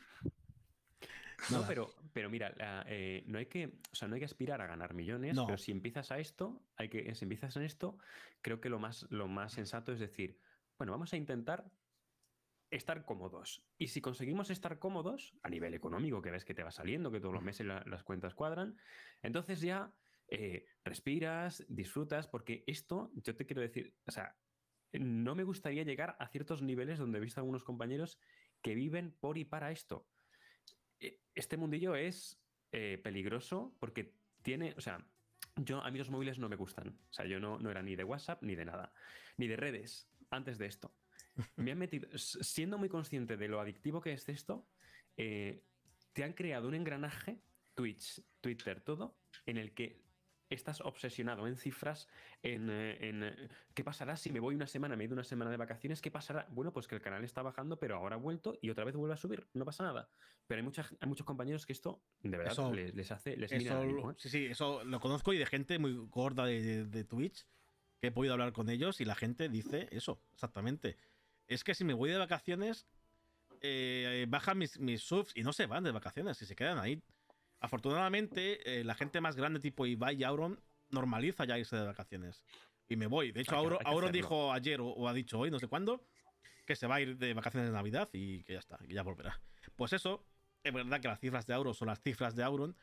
No, 1.52 1.66
pero, 1.68 1.94
pero 2.14 2.30
mira, 2.30 2.54
eh, 2.88 3.24
no 3.28 3.38
hay 3.38 3.46
que, 3.46 3.68
o 3.92 3.96
sea, 3.96 4.08
no 4.08 4.16
hay 4.16 4.20
que 4.20 4.26
aspirar 4.26 4.62
a 4.62 4.68
ganar 4.68 4.94
millones, 4.94 5.38
pero 5.46 5.58
si 5.58 5.72
empiezas 5.72 6.12
a 6.12 6.20
esto, 6.20 6.62
hay 6.76 6.90
que, 6.90 7.14
si 7.16 7.26
empiezas 7.26 7.56
en 7.56 7.64
esto, 7.64 7.98
creo 8.42 8.62
que 8.62 8.70
lo 8.70 8.80
más, 8.80 9.06
lo 9.10 9.28
más 9.28 9.54
sensato 9.54 9.92
es 9.92 10.00
decir, 10.00 10.40
bueno, 10.78 10.92
vamos 10.92 11.14
a 11.14 11.18
intentar 11.18 11.72
estar 12.72 13.06
cómodos. 13.06 13.64
Y 13.78 13.88
si 13.88 14.02
conseguimos 14.02 14.50
estar 14.50 14.80
cómodos, 14.80 15.36
a 15.44 15.50
nivel 15.50 15.74
económico, 15.74 16.22
que 16.22 16.32
ves 16.32 16.46
que 16.46 16.54
te 16.54 16.64
va 16.64 16.72
saliendo, 16.72 17.12
que 17.12 17.20
todos 17.20 17.34
los 17.34 17.44
meses 17.44 17.68
las 17.68 18.04
cuentas 18.04 18.34
cuadran, 18.34 18.78
entonces 19.22 19.60
ya 19.62 19.94
eh, 20.30 20.66
respiras, 20.86 21.66
disfrutas, 21.68 22.28
porque 22.28 22.64
esto, 22.66 23.12
yo 23.14 23.36
te 23.36 23.46
quiero 23.46 23.62
decir, 23.62 23.94
o 24.08 24.12
sea, 24.12 24.38
no 24.94 25.36
me 25.36 25.44
gustaría 25.44 25.84
llegar 25.84 26.16
a 26.20 26.28
ciertos 26.28 26.62
niveles 26.62 27.00
donde 27.00 27.18
he 27.18 27.22
visto 27.22 27.40
a 27.40 27.42
algunos 27.42 27.64
compañeros 27.64 28.20
que 28.62 28.76
viven 28.76 29.12
por 29.20 29.38
y 29.38 29.46
para 29.46 29.72
esto. 29.72 30.08
Eh, 31.02 31.20
este 31.36 31.58
mundillo 31.58 31.96
es 31.96 32.40
eh, 32.72 33.00
peligroso 33.04 33.76
porque 33.80 34.16
tiene, 34.42 34.74
o 34.78 34.82
sea, 34.82 35.06
yo 35.58 35.82
a 35.84 35.92
mí 35.92 35.98
los 35.98 36.10
móviles 36.10 36.40
no 36.40 36.48
me 36.48 36.56
gustan. 36.56 37.00
O 37.10 37.14
sea, 37.14 37.26
yo 37.26 37.40
no, 37.40 37.60
no 37.60 37.70
era 37.70 37.82
ni 37.82 37.96
de 37.96 38.04
WhatsApp 38.04 38.42
ni 38.44 38.56
de 38.56 38.66
nada, 38.66 38.94
ni 39.38 39.48
de 39.48 39.58
redes 39.58 40.10
antes 40.30 40.58
de 40.58 40.68
esto. 40.68 40.96
Me 41.58 41.72
han 41.72 41.78
metido, 41.78 42.08
siendo 42.18 42.78
muy 42.78 42.90
consciente 42.90 43.38
de 43.38 43.48
lo 43.48 43.60
adictivo 43.60 44.02
que 44.02 44.14
es 44.14 44.28
esto, 44.30 44.68
eh, 45.18 45.64
te 46.14 46.24
han 46.24 46.34
creado 46.34 46.68
un 46.68 46.76
engranaje, 46.76 47.42
Twitch, 47.74 48.22
Twitter, 48.42 48.82
todo, 48.82 49.18
en 49.46 49.58
el 49.58 49.74
que 49.74 50.02
estás 50.52 50.82
obsesionado 50.82 51.48
en 51.48 51.58
cifras, 51.58 52.08
en, 52.44 52.70
eh, 52.70 52.98
eh, 53.00 53.50
qué 53.74 53.84
pasará 53.84 54.18
si 54.18 54.32
me 54.32 54.40
voy 54.40 54.56
una 54.56 54.68
semana, 54.68 54.96
me 54.96 55.04
he 55.04 55.08
ido 55.08 55.14
una 55.14 55.24
semana 55.24 55.50
de 55.50 55.58
vacaciones, 55.58 56.02
qué 56.02 56.12
pasará. 56.12 56.48
Bueno, 56.52 56.72
pues 56.74 56.88
que 56.88 56.96
el 56.96 57.02
canal 57.02 57.24
está 57.24 57.42
bajando, 57.42 57.80
pero 57.80 57.96
ahora 57.96 58.16
ha 58.16 58.20
vuelto 58.20 58.58
y 58.62 58.70
otra 58.70 58.84
vez 58.84 58.96
vuelve 58.96 59.14
a 59.14 59.18
subir, 59.18 59.48
no 59.54 59.66
pasa 59.66 59.84
nada. 59.84 60.10
Pero 60.48 60.60
hay, 60.60 60.64
muchas, 60.64 60.94
hay 61.00 61.08
muchos 61.08 61.26
compañeros 61.26 61.66
que 61.66 61.74
esto 61.74 62.02
de 62.22 62.38
verdad 62.38 62.72
les, 62.74 63.12
hace, 63.12 63.38
les 63.38 63.52
eso, 63.52 63.84
¿eh? 63.84 64.16
Sí, 64.18 64.30
sí, 64.30 64.46
eso 64.46 64.84
lo 64.84 65.00
conozco 65.00 65.34
y 65.34 65.38
de 65.38 65.46
gente 65.46 65.80
muy 65.80 65.96
gorda 66.10 66.46
de, 66.46 67.04
Twitch 67.06 67.46
que 68.00 68.08
he 68.08 68.12
podido 68.12 68.34
hablar 68.34 68.52
con 68.52 68.70
ellos 68.70 69.00
y 69.00 69.06
la 69.06 69.16
gente 69.16 69.48
dice 69.48 69.88
eso, 69.92 70.22
exactamente. 70.34 70.98
Es 71.48 71.64
que 71.64 71.76
si 71.76 71.84
me 71.84 71.94
voy 71.94 72.10
de 72.10 72.18
vacaciones, 72.18 72.88
bajan 74.28 74.58
mis, 74.58 74.80
mis 74.80 75.04
subs 75.04 75.32
y 75.36 75.44
no 75.44 75.54
se 75.54 75.68
van 75.68 75.84
de 75.84 75.92
vacaciones 75.92 76.42
y 76.42 76.46
se 76.46 76.56
quedan 76.56 76.80
ahí 76.80 77.02
Afortunadamente, 77.62 78.80
eh, 78.80 78.84
la 78.84 78.96
gente 78.96 79.22
más 79.22 79.36
grande 79.36 79.60
tipo 79.60 79.86
Ibai 79.86 80.16
y 80.16 80.24
Auron 80.24 80.60
normaliza 80.90 81.46
ya 81.46 81.58
irse 81.58 81.76
de 81.76 81.86
vacaciones. 81.86 82.44
Y 82.90 82.96
me 82.98 83.08
voy. 83.08 83.32
De 83.32 83.42
hecho, 83.42 83.56
Auron, 83.56 84.12
dijo 84.12 84.52
ayer 84.52 84.82
o, 84.82 85.08
ha 85.08 85.14
dicho 85.14 85.40
hoy, 85.40 85.52
no 85.52 85.60
sé 85.60 85.68
cuándo, 85.68 86.04
que 86.66 86.76
se 86.76 86.88
va 86.88 86.96
a 86.96 87.02
ir 87.02 87.18
de 87.18 87.34
vacaciones 87.34 87.70
de 87.70 87.74
Navidad 87.74 88.10
y 88.12 88.44
que 88.44 88.54
ya 88.54 88.60
está, 88.60 88.78
que 88.80 88.94
ya 88.94 89.04
volverá. 89.04 89.40
Pues 89.76 89.94
eso, 89.94 90.26
es 90.64 90.74
verdad 90.74 91.00
que 91.00 91.08
las 91.08 91.20
cifras 91.20 91.46
de 91.46 91.54
Auron 91.54 91.74
son 91.74 91.88
las 91.88 92.02
cifras 92.02 92.36
de 92.36 92.44
Auron, 92.44 92.76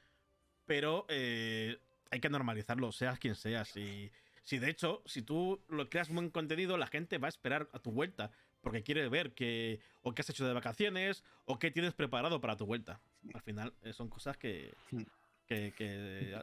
pero 0.65 1.07
eh, 1.09 1.79
hay 2.11 2.21
que 2.21 2.31
normalizarlo, 2.31 2.93
seas 2.93 3.19
quien 3.19 3.35
seas. 3.35 3.77
Y 3.77 4.11
si 4.45 4.59
de 4.59 4.71
hecho, 4.71 5.03
si 5.07 5.23
tú 5.23 5.63
lo 5.69 5.91
creas 5.91 6.09
buen 6.09 6.31
contenido, 6.31 6.79
la 6.79 6.87
gente 6.87 7.19
va 7.19 7.27
a 7.27 7.31
esperar 7.31 7.69
a 7.73 7.81
tu 7.81 7.91
vuelta 7.91 8.31
porque 8.61 8.83
quiere 8.83 9.09
ver 9.09 9.35
que, 9.35 9.81
o 10.03 10.15
qué 10.15 10.23
has 10.23 10.31
hecho 10.31 10.47
de 10.47 10.53
vacaciones 10.53 11.25
o 11.45 11.59
qué 11.59 11.71
tienes 11.71 11.95
preparado 11.95 12.41
para 12.41 12.57
tu 12.57 12.67
vuelta. 12.67 13.01
Al 13.35 13.43
final 13.43 13.75
eh, 13.83 13.93
son 13.93 14.09
cosas 14.09 14.37
que, 14.37 14.75
hmm. 14.91 15.03
que, 15.47 16.35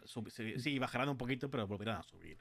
sí, 0.57 0.79
bajarán 0.79 1.09
un 1.09 1.17
poquito, 1.17 1.49
pero 1.49 1.67
volverán 1.67 1.97
a 1.97 2.03
subir. 2.03 2.37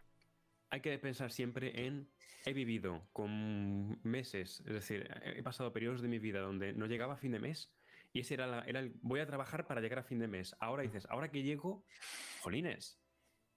Hay 0.70 0.80
que 0.80 0.98
pensar 0.98 1.30
siempre 1.30 1.86
en 1.86 2.08
he 2.44 2.52
vivido 2.52 3.06
con 3.12 3.98
meses, 4.02 4.60
es 4.66 4.72
decir, 4.72 5.08
he 5.24 5.42
pasado 5.42 5.72
periodos 5.72 6.02
de 6.02 6.08
mi 6.08 6.18
vida 6.18 6.40
donde 6.40 6.74
no 6.74 6.86
llegaba 6.86 7.14
a 7.14 7.16
fin 7.16 7.32
de 7.32 7.38
mes 7.38 7.70
y 8.12 8.20
ese 8.20 8.34
era, 8.34 8.62
era 8.66 8.80
el 8.80 8.92
voy 9.02 9.20
a 9.20 9.26
trabajar 9.26 9.66
para 9.66 9.80
llegar 9.80 9.98
a 9.98 10.04
fin 10.04 10.18
de 10.18 10.28
mes. 10.28 10.54
Ahora 10.60 10.82
dices, 10.82 11.06
ahora 11.10 11.30
que 11.30 11.42
llego, 11.42 11.84
jolines, 12.42 13.00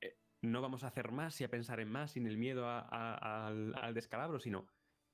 eh, 0.01 0.17
no 0.41 0.61
vamos 0.61 0.83
a 0.83 0.87
hacer 0.87 1.11
más 1.11 1.39
y 1.41 1.43
a 1.43 1.49
pensar 1.49 1.79
en 1.79 1.91
más 1.91 2.11
sin 2.11 2.27
el 2.27 2.37
miedo 2.37 2.67
al, 2.67 3.75
al 3.75 3.93
descalabro, 3.93 4.39
sino 4.39 4.67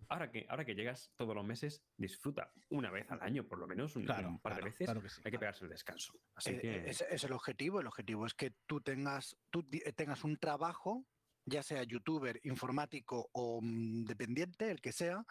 Ahora 0.10 0.32
que, 0.32 0.46
ahora 0.50 0.66
que 0.66 0.76
llegas 0.76 1.12
todos 1.16 1.36
los 1.36 1.46
meses, 1.46 1.84
disfruta 1.98 2.52
una 2.70 2.92
vez 2.92 3.10
al 3.12 3.22
año, 3.22 3.48
por 3.48 3.60
lo 3.60 3.68
menos, 3.68 3.96
un, 3.96 4.06
par 4.06 4.56
de 4.56 4.62
veces. 4.62 4.90
hay 5.24 5.32
que 5.32 5.40
pegarse 5.40 5.66
el 5.66 5.70
descanso. 5.70 6.14
Así 6.36 6.52
eh, 6.62 6.86
es, 6.88 7.24
el 7.24 7.32
objetivo. 7.34 7.80
El 7.80 7.88
objetivo 7.88 8.26
es 8.26 8.34
que 8.34 8.56
tú 8.66 8.82
tengas, 8.82 9.38
tú 9.50 9.68
tengas 9.96 10.24
un 10.24 10.38
trabajo, 10.38 11.06
ya 11.46 11.64
sea 11.64 11.84
youtuber, 11.84 12.40
informático 12.44 13.30
o 13.34 13.62
mm, 13.62 14.06
dependiente, 14.06 14.72
el 14.72 14.82
que 14.82 14.92
sea, 14.92 15.26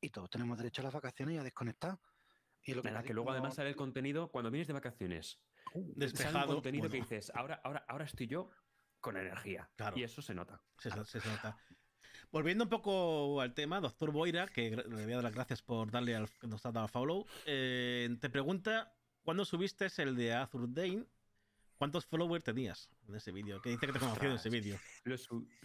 y 0.00 0.10
todos 0.10 0.30
tenemos 0.30 0.58
derecho 0.58 0.82
a 0.82 0.84
las 0.84 0.94
vacaciones 0.94 1.36
y 1.36 1.38
a 1.38 1.42
desconectar. 1.42 1.98
Y 2.62 2.74
lo 2.74 2.82
que, 2.82 2.92
que 3.04 3.14
luego 3.14 3.30
además 3.30 3.54
sale 3.54 3.70
el 3.70 3.76
contenido 3.76 4.30
cuando 4.30 4.50
vienes 4.50 4.66
de 4.66 4.74
vacaciones. 4.74 5.40
Uh, 5.74 5.92
despejado. 5.96 6.54
contenido 6.54 6.88
que 6.88 6.98
dices, 6.98 7.30
ahora, 7.34 7.60
ahora, 7.64 7.84
ahora 7.88 8.04
estoy 8.04 8.26
yo 8.26 8.50
con 9.00 9.16
energía. 9.16 9.70
Y 9.94 10.02
eso 10.02 10.22
se 10.22 10.34
nota. 10.34 10.62
se 10.78 10.90
nota. 10.90 11.56
Volviendo 12.30 12.64
un 12.64 12.70
poco 12.70 13.40
al 13.40 13.54
tema, 13.54 13.80
doctor 13.80 14.12
Boira, 14.12 14.48
que 14.48 14.76
le 14.76 14.82
voy 14.84 15.12
a 15.12 15.16
dar 15.16 15.24
las 15.24 15.34
gracias 15.34 15.62
por 15.62 15.90
darle 15.90 16.14
al, 16.14 16.28
nos 16.42 16.66
ha 16.66 16.72
dado 16.72 16.86
follow, 16.86 17.24
eh, 17.46 18.14
te 18.20 18.28
pregunta, 18.28 18.94
¿cuándo 19.22 19.46
subiste 19.46 19.86
el 19.96 20.14
de 20.14 20.34
Arthur 20.34 20.70
Dane? 20.70 21.06
¿Cuántos 21.78 22.04
followers 22.04 22.44
tenías 22.44 22.90
en 23.08 23.14
ese 23.14 23.32
vídeo? 23.32 23.62
Que 23.62 23.70
dice 23.70 23.86
que 23.86 23.94
te 23.94 23.98
conoció 23.98 24.28
en 24.28 24.34
ese 24.34 24.50
vídeo. 24.50 24.76
Lo, 25.04 25.16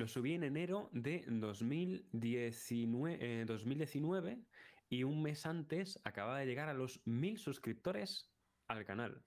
subí 0.07 0.35
en 0.35 0.43
enero 0.43 0.89
de 0.93 1.25
2019, 1.27 3.43
2019 3.43 4.31
eh, 4.31 4.39
y 4.87 5.03
un 5.03 5.21
mes 5.21 5.45
antes 5.45 5.99
acababa 6.05 6.39
de 6.39 6.45
llegar 6.45 6.69
a 6.69 6.73
los 6.73 7.01
mil 7.03 7.39
suscriptores 7.39 8.31
al 8.69 8.85
canal. 8.85 9.21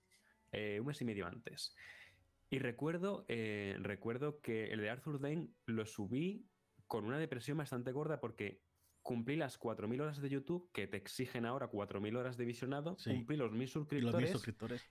Eh, 0.52 0.78
un 0.80 0.86
mes 0.86 1.02
y 1.02 1.04
medio 1.04 1.26
antes. 1.26 1.76
Y 2.48 2.60
recuerdo, 2.60 3.26
recuerdo 3.28 4.40
que 4.40 4.72
el 4.72 4.80
de 4.80 4.88
Arthur 4.88 5.20
Dane 5.20 5.50
lo 5.66 5.84
subí 5.84 6.46
con 6.86 7.04
una 7.04 7.18
depresión 7.18 7.58
bastante 7.58 7.92
gorda 7.92 8.20
porque 8.20 8.62
cumplí 9.02 9.36
las 9.36 9.58
4.000 9.60 10.00
horas 10.00 10.20
de 10.20 10.28
YouTube 10.28 10.68
que 10.72 10.86
te 10.86 10.96
exigen 10.96 11.46
ahora 11.46 11.70
4.000 11.70 12.16
horas 12.16 12.36
de 12.36 12.44
visionado, 12.44 12.96
cumplí 13.04 13.36
los 13.36 13.52
1.000 13.52 13.66
suscriptores, 13.68 14.30
suscriptores, 14.30 14.84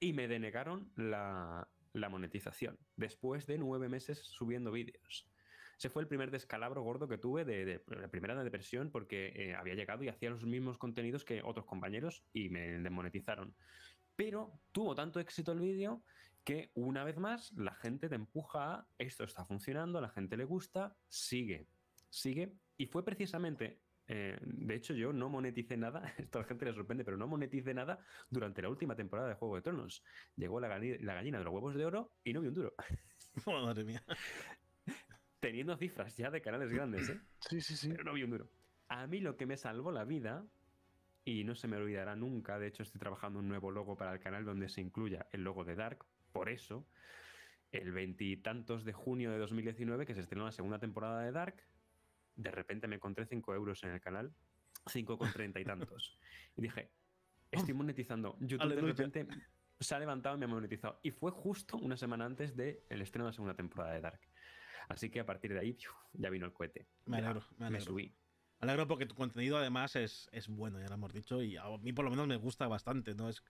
y 0.00 0.12
me 0.12 0.28
denegaron 0.28 0.92
la, 0.94 1.68
monetización 1.92 2.78
después 2.94 3.46
de 3.46 3.58
nueve 3.58 3.88
meses 3.88 4.18
subiendo 4.18 4.70
vídeos. 4.70 5.28
Ese 5.76 5.90
fue 5.90 6.02
el 6.02 6.08
primer 6.08 6.30
descalabro 6.30 6.82
gordo 6.82 7.08
que 7.08 7.18
tuve 7.18 7.44
de, 7.44 7.82
la 7.88 8.08
primera 8.08 8.40
depresión 8.42 8.90
porque 8.92 9.32
eh, 9.34 9.54
había 9.54 9.74
llegado 9.74 10.04
y 10.04 10.08
hacía 10.08 10.30
los 10.30 10.44
mismos 10.44 10.78
contenidos 10.78 11.24
que 11.24 11.42
otros 11.42 11.66
compañeros 11.66 12.24
y 12.32 12.50
me 12.50 12.78
desmonetizaron. 12.78 13.56
Pero 14.14 14.60
tuvo 14.70 14.94
tanto 14.94 15.18
éxito 15.18 15.52
el 15.52 15.60
vídeo 15.60 16.02
que 16.48 16.70
una 16.72 17.04
vez 17.04 17.18
más 17.18 17.52
la 17.58 17.74
gente 17.74 18.08
te 18.08 18.14
empuja 18.14 18.72
a 18.72 18.86
esto 18.96 19.24
está 19.24 19.44
funcionando, 19.44 19.98
a 19.98 20.00
la 20.00 20.08
gente 20.08 20.34
le 20.34 20.46
gusta, 20.46 20.96
sigue, 21.06 21.68
sigue. 22.08 22.54
Y 22.78 22.86
fue 22.86 23.04
precisamente, 23.04 23.82
eh, 24.06 24.38
de 24.40 24.74
hecho 24.74 24.94
yo 24.94 25.12
no 25.12 25.28
moneticé 25.28 25.76
nada, 25.76 26.00
esto 26.16 26.38
a 26.38 26.42
la 26.42 26.48
gente 26.48 26.64
le 26.64 26.72
sorprende, 26.72 27.04
pero 27.04 27.18
no 27.18 27.26
moneticé 27.26 27.74
nada 27.74 27.98
durante 28.30 28.62
la 28.62 28.70
última 28.70 28.96
temporada 28.96 29.28
de 29.28 29.34
Juego 29.34 29.56
de 29.56 29.60
Tronos. 29.60 30.02
Llegó 30.36 30.58
la, 30.58 30.68
gallina 30.68 31.36
de 31.36 31.44
los 31.44 31.52
huevos 31.52 31.74
de 31.74 31.84
oro 31.84 32.12
y 32.24 32.32
no 32.32 32.40
vi 32.40 32.48
un 32.48 32.54
duro. 32.54 32.74
Oh, 33.44 33.52
madre 33.52 33.84
mía. 33.84 34.02
Teniendo 35.38 35.76
cifras 35.76 36.16
ya 36.16 36.30
de 36.30 36.40
canales 36.40 36.70
grandes, 36.70 37.10
¿eh? 37.10 37.20
Sí, 37.40 37.60
sí, 37.60 37.76
sí. 37.76 37.90
Pero 37.90 38.04
no 38.04 38.14
vi 38.14 38.22
un 38.22 38.30
duro. 38.30 38.48
A 38.88 39.06
mí 39.06 39.20
lo 39.20 39.36
que 39.36 39.44
me 39.44 39.58
salvó 39.58 39.92
la 39.92 40.04
vida 40.04 40.44
y 41.24 41.44
no 41.44 41.54
se 41.54 41.68
me 41.68 41.76
olvidará 41.76 42.16
nunca. 42.16 42.58
De 42.58 42.68
hecho, 42.68 42.82
estoy 42.82 42.98
trabajando 42.98 43.38
un 43.38 43.48
nuevo 43.48 43.70
logo 43.70 43.98
para 43.98 44.14
el 44.14 44.18
canal 44.18 44.46
donde 44.46 44.70
se 44.70 44.80
incluya 44.80 45.28
el 45.30 45.44
logo 45.44 45.62
de 45.62 45.76
Dark. 45.76 46.06
Por 46.38 46.50
eso, 46.50 46.86
el 47.72 47.90
veintitantos 47.90 48.84
de 48.84 48.92
junio 48.92 49.32
de 49.32 49.38
2019, 49.38 50.06
que 50.06 50.14
se 50.14 50.20
estrenó 50.20 50.44
la 50.44 50.52
segunda 50.52 50.78
temporada 50.78 51.22
de 51.22 51.32
Dark, 51.32 51.66
de 52.36 52.52
repente 52.52 52.86
me 52.86 52.94
encontré 52.94 53.26
5 53.26 53.56
euros 53.56 53.82
en 53.82 53.90
el 53.90 54.00
canal, 54.00 54.32
5 54.86 55.18
con 55.18 55.32
treinta 55.32 55.58
y 55.58 55.64
tantos. 55.64 56.16
y 56.56 56.62
dije, 56.62 56.92
estoy 57.50 57.74
monetizando. 57.74 58.36
YouTube 58.38 58.72
de 58.72 58.80
repente 58.80 59.26
se 59.80 59.96
ha 59.96 59.98
levantado 59.98 60.36
y 60.36 60.38
me 60.38 60.44
ha 60.44 60.48
monetizado. 60.48 61.00
Y 61.02 61.10
fue 61.10 61.32
justo 61.32 61.76
una 61.76 61.96
semana 61.96 62.24
antes 62.24 62.54
del 62.54 62.78
estreno 62.88 63.24
de 63.24 63.30
la 63.30 63.34
segunda 63.34 63.54
temporada 63.54 63.94
de 63.94 64.00
Dark. 64.00 64.20
Así 64.88 65.10
que 65.10 65.18
a 65.18 65.26
partir 65.26 65.52
de 65.52 65.58
ahí 65.58 65.76
ya 66.12 66.30
vino 66.30 66.46
el 66.46 66.52
cohete. 66.52 66.86
Me 67.06 67.16
alegro, 67.16 67.44
me, 67.58 67.66
alegro. 67.66 67.84
subí. 67.84 68.14
Me 68.60 68.68
alegro 68.68 68.86
porque 68.86 69.06
tu 69.06 69.16
contenido 69.16 69.58
además 69.58 69.96
es, 69.96 70.28
es, 70.30 70.46
bueno, 70.46 70.78
ya 70.78 70.86
lo 70.86 70.94
hemos 70.94 71.12
dicho, 71.12 71.42
y 71.42 71.56
a 71.56 71.64
mí 71.80 71.92
por 71.92 72.04
lo 72.04 72.12
menos 72.12 72.28
me 72.28 72.36
gusta 72.36 72.68
bastante, 72.68 73.16
¿no? 73.16 73.28
Es, 73.28 73.42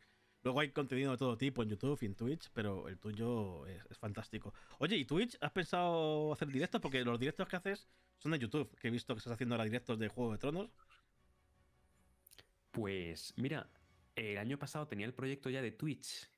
luego 0.42 0.60
hay 0.60 0.70
contenido 0.70 1.12
de 1.12 1.18
todo 1.18 1.36
tipo 1.36 1.62
en 1.62 1.70
YouTube 1.70 1.98
y 2.02 2.06
en 2.06 2.14
Twitch, 2.14 2.50
pero 2.52 2.88
el 2.88 2.98
tuyo 2.98 3.66
es, 3.66 3.98
fantástico. 3.98 4.54
Oye, 4.78 4.96
¿y 4.96 5.04
Twitch 5.04 5.36
has 5.40 5.52
pensado 5.52 6.32
hacer 6.32 6.48
directos? 6.48 6.80
Porque 6.80 7.04
los 7.04 7.18
directos 7.18 7.48
que 7.48 7.56
haces 7.56 7.88
son 8.18 8.32
de 8.32 8.38
YouTube, 8.38 8.74
que 8.78 8.88
he 8.88 8.90
visto 8.90 9.14
que 9.14 9.18
estás 9.18 9.32
haciendo 9.32 9.54
ahora 9.54 9.64
directos 9.64 9.98
de 9.98 10.08
Juego 10.08 10.32
de 10.32 10.38
Tronos. 10.38 10.70
Pues 12.70 13.34
mira, 13.36 13.68
el 14.14 14.38
año 14.38 14.58
pasado 14.58 14.86
tenía 14.86 15.06
el 15.06 15.14
proyecto 15.14 15.50
ya 15.50 15.62
de 15.62 15.72
Twitch 15.72 16.30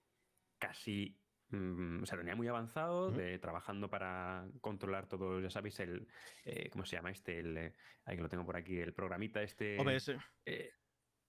casi 0.58 1.20
Mm, 1.50 2.02
o 2.02 2.06
sea, 2.06 2.16
tenía 2.16 2.36
muy 2.36 2.46
avanzado, 2.46 3.10
de, 3.10 3.38
trabajando 3.38 3.90
para 3.90 4.46
controlar 4.60 5.08
todo, 5.08 5.40
ya 5.40 5.50
sabéis, 5.50 5.80
el, 5.80 6.06
eh, 6.44 6.70
¿cómo 6.70 6.84
se 6.84 6.96
llama 6.96 7.10
este? 7.10 7.40
El, 7.40 7.56
eh, 7.56 7.74
ahí 8.04 8.16
que 8.16 8.22
lo 8.22 8.28
tengo 8.28 8.46
por 8.46 8.56
aquí, 8.56 8.78
el 8.78 8.92
programita 8.92 9.42
este. 9.42 9.78
OBS. 9.78 10.12
Eh, 10.46 10.70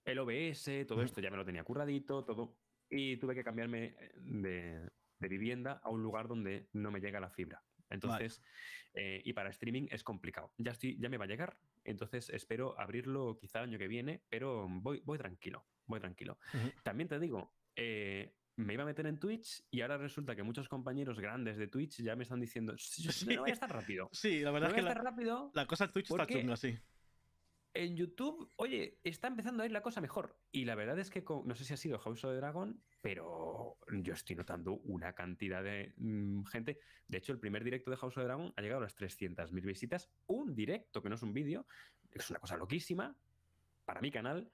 el 0.04 0.18
OBS, 0.18 0.86
todo 0.86 1.02
esto 1.02 1.20
ya 1.20 1.30
me 1.30 1.36
lo 1.36 1.44
tenía 1.44 1.64
curradito, 1.64 2.24
todo. 2.24 2.56
Y 2.88 3.16
tuve 3.16 3.34
que 3.34 3.44
cambiarme 3.44 3.96
de, 4.16 4.88
vivienda 5.18 5.80
a 5.82 5.90
un 5.90 6.02
lugar 6.02 6.28
donde 6.28 6.68
no 6.72 6.90
me 6.90 7.00
llega 7.00 7.20
la 7.20 7.30
fibra. 7.30 7.62
Entonces, 7.88 8.42
y 8.94 9.32
para 9.32 9.50
streaming 9.50 9.86
es 9.90 10.02
complicado. 10.02 10.52
Ya, 10.58 10.72
estoy, 10.72 10.98
ya 10.98 11.08
me 11.08 11.16
va 11.16 11.24
a 11.24 11.28
llegar, 11.28 11.56
entonces 11.84 12.28
espero 12.30 12.78
abrirlo 12.78 13.38
quizá 13.38 13.60
el 13.60 13.70
año 13.70 13.78
que 13.78 13.88
viene, 13.88 14.22
pero 14.28 14.66
voy, 14.68 15.00
voy 15.04 15.18
tranquilo, 15.18 15.66
voy 15.86 16.00
tranquilo. 16.00 16.38
También 16.82 17.08
te 17.08 17.18
digo, 17.18 17.54
me 18.56 18.74
iba 18.74 18.82
a 18.82 18.86
meter 18.86 19.06
en 19.06 19.18
Twitch 19.18 19.64
y 19.70 19.80
ahora 19.80 19.96
resulta 19.96 20.36
que 20.36 20.42
muchos 20.42 20.68
compañeros 20.68 21.18
grandes 21.18 21.56
de 21.56 21.68
Twitch 21.68 22.02
ya 22.02 22.16
me 22.16 22.24
están 22.24 22.40
diciendo, 22.40 22.74
no 23.26 23.40
voy 23.40 23.50
a 23.50 23.54
estar 23.54 23.72
rápido. 23.72 24.08
Sí, 24.12 24.40
la 24.40 24.50
verdad 24.50 24.70
es 24.70 24.76
que 24.76 24.82
la, 24.82 24.94
rápido 24.94 25.50
la 25.54 25.66
cosa 25.66 25.84
en 25.84 25.92
Twitch 25.92 26.10
está 26.10 26.26
chunga, 26.26 26.56
sí. 26.56 26.78
En 27.74 27.96
YouTube, 27.96 28.52
oye, 28.56 28.98
está 29.02 29.28
empezando 29.28 29.62
a 29.62 29.66
ir 29.66 29.72
la 29.72 29.82
cosa 29.82 30.00
mejor. 30.00 30.36
Y 30.50 30.66
la 30.66 30.74
verdad 30.74 30.98
es 30.98 31.08
que, 31.08 31.24
no 31.44 31.54
sé 31.54 31.64
si 31.64 31.72
ha 31.72 31.78
sido 31.78 31.98
House 31.98 32.22
of 32.24 32.32
the 32.32 32.36
Dragon, 32.36 32.82
pero 33.00 33.78
yo 33.90 34.12
estoy 34.12 34.36
notando 34.36 34.74
una 34.84 35.14
cantidad 35.14 35.62
de 35.62 35.94
mm, 35.96 36.44
gente. 36.44 36.78
De 37.08 37.18
hecho, 37.18 37.32
el 37.32 37.38
primer 37.38 37.64
directo 37.64 37.90
de 37.90 37.96
House 37.96 38.16
of 38.16 38.22
the 38.22 38.26
Dragon 38.26 38.52
ha 38.54 38.60
llegado 38.60 38.80
a 38.80 38.84
las 38.84 38.96
300.000 38.96 39.62
visitas. 39.62 40.10
Un 40.26 40.54
directo, 40.54 41.02
que 41.02 41.08
no 41.08 41.14
es 41.14 41.22
un 41.22 41.32
vídeo. 41.32 41.66
Es 42.10 42.28
una 42.28 42.40
cosa 42.40 42.58
loquísima 42.58 43.16
para 43.86 44.02
mi 44.02 44.10
canal. 44.10 44.50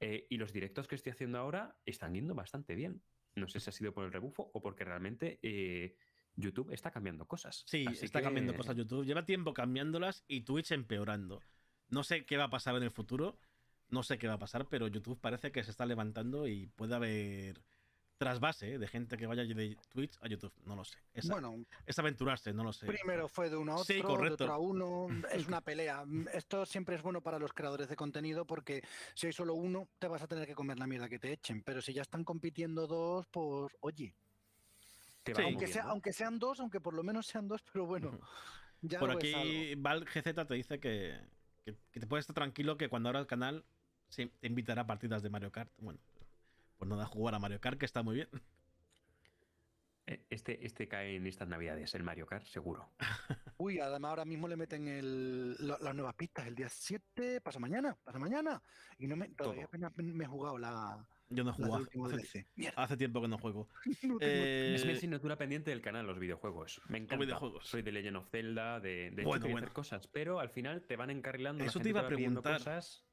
Eh, 0.00 0.26
y 0.28 0.36
los 0.36 0.52
directos 0.52 0.86
que 0.86 0.94
estoy 0.94 1.12
haciendo 1.12 1.38
ahora 1.38 1.76
están 1.86 2.14
yendo 2.14 2.34
bastante 2.34 2.74
bien. 2.74 3.02
No 3.34 3.48
sé 3.48 3.60
si 3.60 3.70
ha 3.70 3.72
sido 3.72 3.94
por 3.94 4.04
el 4.04 4.12
rebufo 4.12 4.50
o 4.52 4.60
porque 4.60 4.84
realmente 4.84 5.38
eh, 5.42 5.96
YouTube 6.34 6.72
está 6.72 6.90
cambiando 6.90 7.26
cosas. 7.26 7.64
Sí, 7.66 7.86
está 8.02 8.20
cambiando 8.20 8.54
cosas 8.54 8.76
YouTube. 8.76 9.06
Lleva 9.06 9.24
tiempo 9.24 9.54
cambiándolas 9.54 10.24
y 10.28 10.42
Twitch 10.42 10.72
empeorando. 10.72 11.40
No 11.88 12.04
sé 12.04 12.24
qué 12.24 12.36
va 12.36 12.44
a 12.44 12.50
pasar 12.50 12.76
en 12.76 12.82
el 12.82 12.90
futuro. 12.90 13.38
No 13.90 14.02
sé 14.02 14.18
qué 14.18 14.28
va 14.28 14.34
a 14.34 14.38
pasar, 14.38 14.66
pero 14.68 14.86
YouTube 14.86 15.18
parece 15.18 15.50
que 15.50 15.64
se 15.64 15.70
está 15.70 15.86
levantando 15.86 16.46
y 16.46 16.66
puede 16.66 16.94
haber 16.94 17.62
trasvase 18.18 18.74
¿eh? 18.74 18.78
de 18.78 18.88
gente 18.88 19.16
que 19.16 19.26
vaya 19.26 19.44
de 19.44 19.76
Twitch 19.88 20.18
a 20.20 20.28
YouTube, 20.28 20.52
no 20.64 20.74
lo 20.74 20.84
sé. 20.84 20.98
Es, 21.14 21.28
bueno, 21.28 21.64
es 21.86 21.98
aventurarse, 21.98 22.52
no 22.52 22.64
lo 22.64 22.72
sé. 22.72 22.86
Primero 22.86 23.28
fue 23.28 23.48
de 23.48 23.56
uno 23.56 23.72
a 23.72 23.76
otro, 23.76 24.18
de 24.18 24.30
otro 24.30 24.52
a 24.52 24.58
uno, 24.58 25.06
es 25.32 25.46
una 25.46 25.60
pelea. 25.60 26.04
Esto 26.34 26.66
siempre 26.66 26.96
es 26.96 27.02
bueno 27.02 27.22
para 27.22 27.38
los 27.38 27.52
creadores 27.52 27.88
de 27.88 27.96
contenido 27.96 28.44
porque 28.44 28.82
si 29.14 29.28
hay 29.28 29.32
solo 29.32 29.54
uno, 29.54 29.88
te 29.98 30.08
vas 30.08 30.20
a 30.20 30.26
tener 30.26 30.46
que 30.46 30.54
comer 30.54 30.78
la 30.78 30.86
mierda 30.86 31.08
que 31.08 31.18
te 31.18 31.32
echen, 31.32 31.62
pero 31.62 31.80
si 31.80 31.94
ya 31.94 32.02
están 32.02 32.24
compitiendo 32.24 32.86
dos, 32.86 33.26
pues 33.30 33.72
oye. 33.80 34.14
aunque, 35.36 35.68
sea, 35.68 35.84
aunque 35.84 36.12
sean 36.12 36.38
dos, 36.38 36.60
aunque 36.60 36.80
por 36.80 36.94
lo 36.94 37.04
menos 37.04 37.26
sean 37.26 37.48
dos, 37.48 37.62
pero 37.72 37.86
bueno. 37.86 38.10
Ya 38.80 39.00
por 39.00 39.10
aquí 39.10 39.74
Val 39.74 40.04
GZ 40.04 40.46
te 40.46 40.54
dice 40.54 40.78
que, 40.78 41.18
que, 41.92 42.00
te 42.00 42.06
puedes 42.06 42.22
estar 42.22 42.34
tranquilo 42.34 42.76
que 42.76 42.88
cuando 42.88 43.08
abra 43.08 43.20
el 43.20 43.26
canal 43.26 43.64
te 44.14 44.30
invitará 44.42 44.82
a 44.82 44.86
partidas 44.86 45.22
de 45.22 45.30
Mario 45.30 45.52
Kart. 45.52 45.70
Bueno, 45.78 46.00
pues 46.78 46.88
nada, 46.88 47.04
jugar 47.06 47.34
a 47.34 47.38
Mario 47.38 47.60
Kart, 47.60 47.78
que 47.78 47.86
está 47.86 48.02
muy 48.02 48.16
bien. 48.16 48.28
Eh, 50.06 50.24
este, 50.30 50.64
este 50.64 50.88
cae 50.88 51.16
en 51.16 51.26
estas 51.26 51.48
navidades, 51.48 51.94
el 51.94 52.02
Mario 52.02 52.26
Kart, 52.26 52.46
seguro. 52.46 52.90
Uy, 53.58 53.78
además 53.78 54.10
ahora 54.10 54.24
mismo 54.24 54.48
le 54.48 54.56
meten 54.56 54.88
el, 54.88 55.56
las 55.58 55.94
nuevas 55.94 56.14
pistas 56.14 56.46
el 56.46 56.54
día 56.54 56.68
7, 56.70 57.42
pasa 57.42 57.58
mañana, 57.58 57.94
pasa 58.02 58.18
mañana. 58.18 58.62
Y 58.96 59.06
no 59.06 59.16
me, 59.16 59.28
todavía 59.28 59.66
apenas 59.66 59.94
me 59.96 60.24
he 60.24 60.26
jugado 60.28 60.56
la. 60.56 61.06
Yo 61.30 61.44
no 61.44 61.50
he 61.50 61.52
jugado. 61.52 61.86
Hace, 62.06 62.46
hace, 62.74 62.96
tiempo 62.96 63.20
que 63.20 63.28
no 63.28 63.38
juego. 63.38 63.68
eh, 64.20 64.72
es 64.74 64.86
mi 64.86 64.92
asignatura 64.92 65.36
pendiente 65.36 65.70
del 65.70 65.82
canal, 65.82 66.06
los 66.06 66.18
videojuegos. 66.18 66.80
Me 66.88 66.98
encanta. 66.98 67.22
Videojuegos. 67.24 67.66
Soy 67.66 67.82
de 67.82 67.92
Legend 67.92 68.16
of 68.16 68.30
Zelda, 68.30 68.80
de, 68.80 69.10
de 69.10 69.24
bueno, 69.24 69.72
cosas, 69.72 70.06
pero 70.08 70.40
al 70.40 70.48
final 70.48 70.82
te 70.82 70.96
van 70.96 71.10
encarrilando. 71.10 71.64
Eso 71.64 71.80
te 71.80 71.90
iba 71.90 72.00
a 72.00 72.08
preguntar. 72.08 72.58
Cosas 72.58 73.04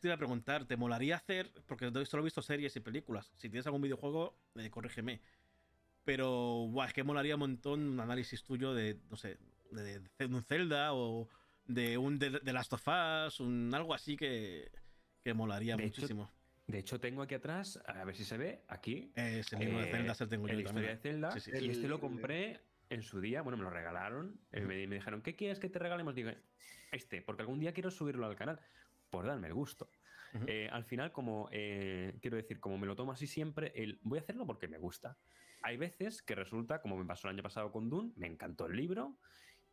te 0.00 0.08
iba 0.08 0.14
a 0.14 0.18
preguntar, 0.18 0.64
¿te 0.64 0.76
molaría 0.76 1.16
hacer? 1.16 1.52
Porque 1.66 1.90
solo 2.06 2.22
he 2.22 2.24
visto 2.24 2.42
series 2.42 2.74
y 2.76 2.80
películas. 2.80 3.32
Si 3.36 3.48
tienes 3.48 3.66
algún 3.66 3.82
videojuego, 3.82 4.38
eh, 4.54 4.70
corrígeme. 4.70 5.20
Pero, 6.04 6.66
buah, 6.68 6.86
es 6.86 6.92
que 6.92 7.04
molaría 7.04 7.34
un 7.34 7.40
montón 7.40 7.80
un 7.80 8.00
análisis 8.00 8.42
tuyo 8.42 8.74
de, 8.74 8.98
no 9.10 9.16
sé, 9.16 9.38
de, 9.70 10.00
un 10.26 10.42
Zelda 10.42 10.94
o 10.94 11.28
de 11.64 11.96
un 11.98 12.18
de, 12.18 12.40
Last 12.52 12.72
of 12.72 12.88
Us, 12.88 13.40
un, 13.40 13.72
algo 13.74 13.94
así 13.94 14.16
que, 14.16 14.70
que 15.22 15.34
molaría 15.34 15.76
muchísimo. 15.76 16.30
De 16.72 16.78
hecho, 16.78 16.98
tengo 16.98 17.20
aquí 17.22 17.34
atrás, 17.34 17.78
a 17.86 18.02
ver 18.04 18.16
si 18.16 18.24
se 18.24 18.38
ve, 18.38 18.64
aquí. 18.66 19.12
Es 19.14 19.52
el 19.52 19.60
libro 19.60 19.80
de 19.80 19.90
Zelda, 19.90 20.14
se 20.14 20.26
tengo 20.26 20.48
yo 20.48 20.58
historia 20.58 20.88
de 20.88 20.96
Zelda. 20.96 21.34
Y 21.60 21.70
este 21.70 21.86
lo 21.86 22.00
compré 22.00 22.60
en 22.88 23.02
su 23.02 23.20
día, 23.20 23.42
bueno, 23.42 23.58
me 23.58 23.64
lo 23.64 23.70
regalaron. 23.70 24.40
Eh, 24.52 24.62
me, 24.62 24.86
me, 24.86 24.96
dijeron, 24.96 25.20
¿qué 25.20 25.36
quieres 25.36 25.60
que 25.60 25.68
te 25.68 25.78
regalemos? 25.78 26.14
Digo, 26.14 26.30
este, 26.90 27.20
porque 27.20 27.42
algún 27.42 27.60
día 27.60 27.74
quiero 27.74 27.90
subirlo 27.90 28.26
al 28.26 28.36
canal 28.36 28.58
por 29.10 29.26
darme 29.26 29.48
el 29.48 29.54
gusto. 29.54 29.90
Eh, 30.46 30.70
al 30.72 30.84
final, 30.84 31.12
como 31.12 31.50
eh, 31.52 32.16
quiero 32.22 32.38
decir, 32.38 32.58
como 32.58 32.78
me 32.78 32.86
lo 32.86 32.96
tomo 32.96 33.12
así 33.12 33.26
siempre, 33.26 33.70
el 33.74 34.00
voy 34.02 34.18
a 34.18 34.22
hacerlo 34.22 34.46
porque 34.46 34.66
me 34.66 34.78
gusta. 34.78 35.18
Hay 35.60 35.76
veces 35.76 36.22
que 36.22 36.34
resulta, 36.34 36.80
como 36.80 36.96
me 36.96 37.04
pasó 37.04 37.28
el 37.28 37.34
año 37.34 37.42
pasado 37.42 37.70
con 37.70 37.90
Dune, 37.90 38.12
me 38.16 38.28
encantó 38.28 38.64
el 38.64 38.74
libro 38.74 39.18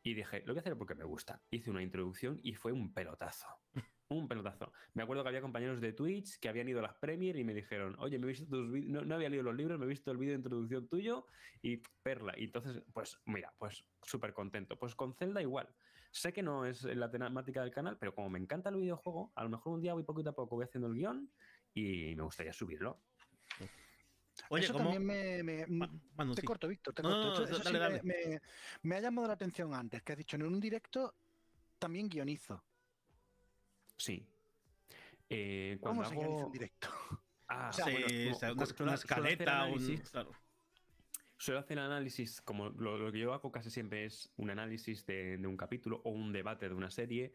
y 0.03 0.15
dije, 0.15 0.41
lo 0.41 0.53
voy 0.53 0.57
a 0.57 0.59
hacer 0.59 0.75
porque 0.75 0.95
me 0.95 1.05
gusta. 1.05 1.41
Hice 1.49 1.71
una 1.71 1.81
introducción 1.81 2.41
y 2.43 2.55
fue 2.55 2.73
un 2.73 2.93
pelotazo. 2.93 3.47
un 4.09 4.27
pelotazo. 4.27 4.71
Me 4.93 5.03
acuerdo 5.03 5.23
que 5.23 5.29
había 5.29 5.41
compañeros 5.41 5.79
de 5.79 5.93
Twitch 5.93 6.39
que 6.39 6.49
habían 6.49 6.67
ido 6.67 6.79
a 6.79 6.83
las 6.83 6.95
Premier 6.95 7.35
y 7.35 7.43
me 7.43 7.53
dijeron, 7.53 7.95
oye, 7.99 8.17
me 8.17 8.25
he 8.25 8.29
visto 8.29 8.45
tus 8.47 8.67
no, 8.67 9.03
no, 9.03 9.15
había 9.15 9.29
leído 9.29 9.43
los 9.43 9.55
libros, 9.55 9.77
me 9.79 9.85
he 9.85 9.89
visto 9.89 10.11
el 10.11 10.17
vídeo 10.17 10.33
de 10.33 10.39
introducción 10.39 10.87
tuyo 10.87 11.27
y 11.61 11.77
perla. 12.01 12.33
Y 12.37 12.45
entonces, 12.45 12.81
pues 12.91 13.19
mira, 13.25 13.53
pues 13.57 13.85
súper 14.01 14.33
contento. 14.33 14.77
Pues 14.77 14.95
con 14.95 15.13
Zelda 15.13 15.41
igual. 15.41 15.69
Sé 16.11 16.33
que 16.33 16.41
no 16.41 16.65
es 16.65 16.83
la 16.83 17.11
temática 17.11 17.61
del 17.61 17.71
canal, 17.71 17.97
pero 17.99 18.15
como 18.15 18.31
me 18.31 18.39
encanta 18.39 18.69
el 18.69 18.77
videojuego, 18.77 19.31
a 19.35 19.43
lo 19.43 19.49
mejor 19.49 19.73
un 19.73 19.81
día 19.81 19.93
voy 19.93 20.03
poquito 20.03 20.31
a 20.31 20.35
poco, 20.35 20.55
voy 20.55 20.65
haciendo 20.65 20.87
el 20.87 20.95
guion 20.95 21.31
y 21.75 22.15
me 22.15 22.23
gustaría 22.23 22.51
subirlo. 22.51 22.99
Oye, 24.49 24.63
eso 24.63 24.73
también 24.73 25.05
me, 25.05 25.65
te 26.33 26.43
corto, 26.43 26.67
Víctor, 26.67 26.93
te 26.93 27.03
corto. 27.03 27.45
Me, 28.81 28.95
ha 28.95 28.99
llamado 29.01 29.27
la 29.27 29.33
atención 29.33 29.73
antes, 29.73 30.01
que 30.01 30.13
has 30.13 30.17
dicho 30.17 30.37
en 30.37 30.43
un 30.43 30.59
directo 30.59 31.13
también 31.77 32.09
guionizo. 32.09 32.63
Sí. 33.99 34.25
Eh, 35.29 35.77
¿Cómo 35.81 36.03
se 36.03 36.15
guioniza 36.15 36.45
un 36.45 36.51
directo? 36.51 36.89
Ah, 37.51 37.71
sí, 37.73 37.81
una, 38.79 38.93
escaleta, 38.93 39.65
un... 39.65 40.03
Suelo 41.35 41.59
hacer 41.59 41.79
análisis, 41.79 42.41
como 42.41 42.69
lo, 42.69 43.11
que 43.11 43.17
yo 43.17 43.33
hago 43.33 43.51
casi 43.51 43.71
siempre 43.71 44.05
es 44.05 44.31
un 44.37 44.51
análisis 44.51 45.03
de, 45.07 45.41
un 45.43 45.57
capítulo 45.57 45.99
o 46.05 46.11
un 46.11 46.31
debate 46.31 46.69
de 46.69 46.75
una 46.75 46.91
serie. 46.91 47.33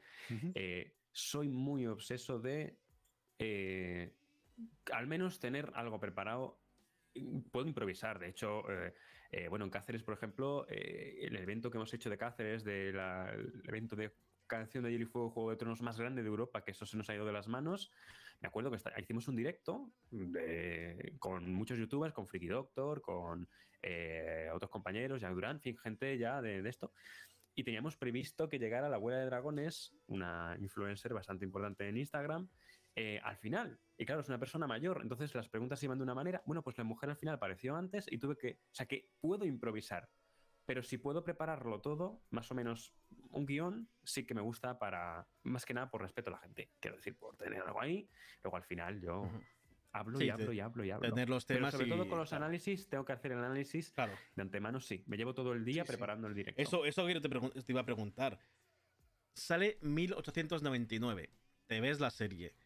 Eh, 0.55 0.95
soy 1.11 1.49
muy 1.49 1.89
obseso 1.89 2.39
de 2.39 2.79
eh, 3.41 4.15
al 4.93 5.09
menos 5.09 5.41
tener 5.41 5.73
algo 5.75 5.99
preparado. 5.99 6.61
Puedo 7.51 7.67
improvisar, 7.67 8.21
de 8.21 8.29
hecho, 8.29 8.63
eh, 9.33 9.49
bueno, 9.49 9.65
en 9.65 9.73
Cáceres, 9.73 10.05
por 10.05 10.15
ejemplo, 10.15 10.65
el 10.69 11.35
evento 11.35 11.73
que 11.73 11.79
hemos 11.79 11.93
hecho 11.93 12.09
de 12.09 12.19
Cáceres, 12.19 12.63
del 12.63 12.97
evento 13.65 13.97
de 13.97 14.15
canción 14.59 14.85
de 14.85 14.91
Hielo 14.91 15.05
y 15.05 15.07
Fuego, 15.09 15.31
Juego 15.31 15.51
de 15.51 15.57
Tronos 15.57 15.83
más 15.83 15.99
grande 15.99 16.23
de 16.23 16.29
Europa, 16.29 16.63
que 16.65 16.73
eso 16.73 16.87
se 16.87 16.97
nos 16.97 17.09
ha 17.11 17.15
ido 17.15 17.27
de 17.27 17.33
las 17.33 17.49
manos. 17.49 17.91
Me 18.41 18.49
acuerdo 18.49 18.71
que 18.71 18.79
hicimos 19.01 19.29
un 19.29 19.37
directo 19.37 19.91
con 21.19 21.53
muchos 21.53 21.79
youtubers, 21.79 22.13
con 22.13 22.27
Freaky 22.27 22.49
Doctor, 22.49 23.01
con 23.01 23.49
eh, 23.87 24.49
otros 24.53 24.71
compañeros, 24.71 25.21
Jack 25.21 25.35
Durán, 25.35 25.61
fin, 25.61 25.77
gente 25.77 26.17
ya 26.17 26.41
de, 26.41 26.67
esto. 26.69 26.93
Y 27.55 27.65
teníamos 27.65 27.97
previsto 27.97 28.49
que 28.49 28.59
llegara 28.59 28.89
la 28.89 28.97
abuela 28.97 29.19
de 29.19 29.27
dragones, 29.27 29.95
una 30.07 30.57
influencer 30.59 31.13
bastante 31.13 31.45
importante 31.45 31.89
en 31.89 31.99
Instagram, 31.99 32.49
eh, 32.97 33.21
al 33.23 33.37
final. 33.37 33.79
Y 33.97 34.07
claro, 34.07 34.23
es 34.23 34.29
una 34.29 34.39
persona 34.39 34.67
mayor, 34.67 35.01
entonces 35.03 35.35
las 35.35 35.49
preguntas 35.49 35.83
iban 35.83 35.99
de 35.99 36.05
una 36.05 36.15
manera. 36.15 36.43
Bueno, 36.47 36.63
pues 36.63 36.79
la 36.79 36.85
mujer 36.85 37.11
al 37.11 37.17
final 37.17 37.35
apareció 37.35 37.77
antes 37.77 38.11
y 38.11 38.19
tuve 38.19 38.37
que. 38.37 38.59
O 38.71 38.75
sea, 38.75 38.87
que 38.87 39.11
puedo 39.21 39.45
improvisar. 39.45 40.09
Pero 40.67 40.83
si 40.83 40.99
puedo 40.99 41.23
prepararlo 41.23 41.81
todo, 41.81 42.23
más 42.31 42.51
o 42.51 42.55
menos 42.55 42.95
un 43.31 43.45
guion, 43.45 43.89
sí 44.03 44.25
que 44.25 44.35
me 44.35 44.41
gusta 44.41 44.79
para. 44.79 45.27
Más 45.43 45.67
que 45.67 45.75
nada 45.75 45.91
por 45.91 46.01
respeto 46.01 46.31
a 46.31 46.35
la 46.35 46.39
gente. 46.39 46.71
Quiero 46.81 46.97
decir, 46.97 47.17
por 47.17 47.37
tener 47.37 47.63
algo 47.63 47.81
ahí. 47.81 48.09
Luego 48.43 48.57
al 48.57 48.65
final 48.65 49.01
yo. 49.01 49.29
Hablo 49.93 50.21
y 50.21 50.29
hablo 50.29 50.53
y 50.53 50.59
hablo 50.59 50.85
y 50.85 50.91
hablo. 50.91 51.09
Tener 51.09 51.29
los 51.29 51.47
temas 51.47 51.73
Pero 51.73 51.85
sobre 51.85 51.97
todo 51.97 52.09
con 52.09 52.19
los 52.19 52.33
análisis, 52.33 52.89
tengo 52.89 53.05
que 53.05 53.13
hacer 53.13 53.31
el 53.31 53.39
análisis 53.39 53.93
claro. 53.93 54.13
de 54.35 54.43
antemano, 54.43 54.81
sí. 54.81 55.05
Me 55.07 55.17
llevo 55.17 55.35
todo 55.35 55.53
el 55.53 55.65
día 55.65 55.85
preparando 55.85 56.27
el 56.27 56.35
directo. 56.35 56.61
Eso, 56.61 56.85
eso 56.85 57.07
te, 57.07 57.29
te 57.63 57.73
iba 57.73 57.81
a 57.81 57.85
preguntar. 57.85 58.41
Sale 59.35 59.79
1899. 59.83 61.31
Te 61.67 61.81
ves 61.81 62.01
la 62.01 62.11
serie. 62.11 62.57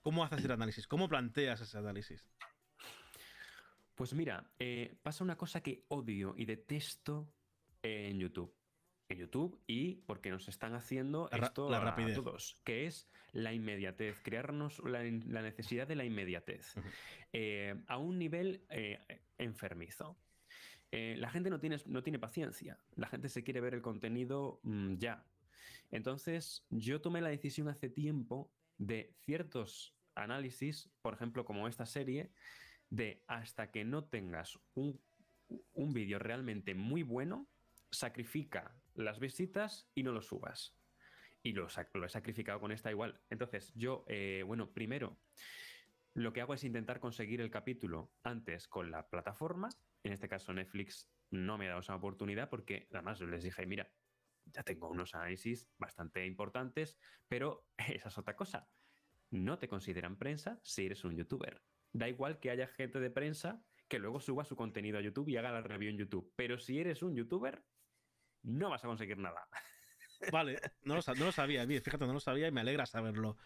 ¿Cómo 0.00 0.24
haces 0.24 0.44
el 0.44 0.52
análisis? 0.52 0.86
¿Cómo 0.86 1.08
planteas 1.08 1.60
ese 1.60 1.76
análisis? 1.76 2.24
Pues 3.96 4.12
mira, 4.12 4.44
eh, 4.58 4.94
pasa 5.02 5.24
una 5.24 5.36
cosa 5.36 5.62
que 5.62 5.86
odio 5.88 6.34
y 6.36 6.44
detesto 6.44 7.32
en 7.82 8.18
YouTube. 8.18 8.54
En 9.08 9.18
YouTube 9.18 9.58
y 9.66 9.94
porque 10.06 10.30
nos 10.30 10.48
están 10.48 10.74
haciendo 10.74 11.30
esto 11.30 11.70
la 11.70 11.78
a 11.78 12.14
todos, 12.14 12.60
que 12.62 12.86
es 12.86 13.08
la 13.32 13.54
inmediatez, 13.54 14.20
crearnos 14.20 14.80
la, 14.80 15.02
necesidad 15.02 15.86
de 15.88 15.96
la 15.96 16.04
inmediatez 16.04 16.74
eh, 17.32 17.82
a 17.86 17.96
un 17.96 18.18
nivel 18.18 18.66
eh, 18.68 18.98
enfermizo. 19.38 20.18
la 20.90 21.30
gente 21.30 21.48
no 21.48 21.58
tiene, 21.58 21.78
no 21.86 22.02
tiene 22.02 22.18
paciencia, 22.18 22.78
la 22.96 23.06
gente 23.06 23.28
se 23.30 23.44
quiere 23.44 23.60
ver 23.60 23.74
el 23.74 23.82
contenido 23.82 24.60
mm, 24.64 24.96
ya. 24.96 25.24
Entonces, 25.90 26.66
yo 26.68 27.00
tomé 27.00 27.20
la 27.20 27.28
decisión 27.28 27.68
hace 27.68 27.88
tiempo 27.88 28.50
de 28.76 29.14
ciertos 29.24 29.94
análisis, 30.16 30.90
por 31.00 31.14
ejemplo, 31.14 31.44
como 31.44 31.68
esta 31.68 31.86
serie, 31.86 32.32
de 32.90 33.22
hasta 33.26 33.70
que 33.70 33.84
no 33.84 34.04
tengas 34.04 34.58
un, 34.74 35.00
vídeo 35.74 36.18
realmente 36.18 36.74
muy 36.74 37.02
bueno, 37.02 37.48
sacrifica 37.90 38.74
las 38.94 39.20
visitas 39.20 39.88
y 39.94 40.02
no 40.02 40.12
lo 40.12 40.22
subas. 40.22 40.76
Y 41.42 41.52
lo, 41.52 41.66
he 41.66 42.08
sacrificado 42.08 42.58
con 42.58 42.72
esta 42.72 42.90
igual. 42.90 43.20
Entonces, 43.30 43.72
yo, 43.74 44.04
eh, 44.08 44.42
bueno, 44.44 44.72
primero, 44.72 45.18
lo 46.14 46.32
que 46.32 46.40
hago 46.40 46.54
es 46.54 46.64
intentar 46.64 46.98
conseguir 46.98 47.40
el 47.40 47.50
capítulo 47.50 48.10
antes 48.24 48.66
con 48.66 48.90
la 48.90 49.08
plataforma. 49.08 49.68
En 50.02 50.12
este 50.12 50.28
caso, 50.28 50.52
Netflix 50.52 51.08
no 51.30 51.56
me 51.58 51.66
ha 51.66 51.70
dado 51.70 51.80
esa 51.80 51.94
oportunidad 51.94 52.48
porque 52.48 52.88
además 52.92 53.20
les 53.20 53.44
dije, 53.44 53.64
mira, 53.66 53.92
ya 54.46 54.62
tengo 54.62 54.88
unos 54.88 55.14
análisis 55.14 55.68
bastante 55.78 56.26
importantes, 56.26 56.98
pero 57.28 57.68
esa 57.76 58.08
es 58.08 58.18
otra 58.18 58.34
cosa 58.34 58.68
no 59.30 59.58
te 59.58 59.68
consideran 59.68 60.16
prensa 60.16 60.58
si 60.62 60.86
eres 60.86 61.04
un 61.04 61.16
youtuber. 61.16 61.62
Da 61.98 62.08
igual 62.08 62.38
que 62.38 62.50
haya 62.50 62.66
gente 62.66 63.00
de 63.00 63.10
prensa 63.10 63.62
que 63.88 63.98
luego 63.98 64.20
suba 64.20 64.44
su 64.44 64.56
contenido 64.56 64.98
a 64.98 65.00
YouTube 65.00 65.28
y 65.28 65.36
haga 65.36 65.50
la 65.50 65.62
review 65.62 65.90
en 65.90 65.98
YouTube. 65.98 66.32
Pero 66.36 66.58
si 66.58 66.78
eres 66.78 67.02
un 67.02 67.14
youtuber, 67.14 67.62
no 68.42 68.70
vas 68.70 68.84
a 68.84 68.88
conseguir 68.88 69.18
nada. 69.18 69.48
Vale, 70.32 70.60
no 70.82 70.94
lo, 70.94 71.02
sabía, 71.02 71.66
fíjate, 71.66 72.06
no 72.06 72.12
lo 72.12 72.20
sabía 72.20 72.48
y 72.48 72.52
me 72.52 72.60
alegra 72.60 72.86
saberlo. 72.86 73.36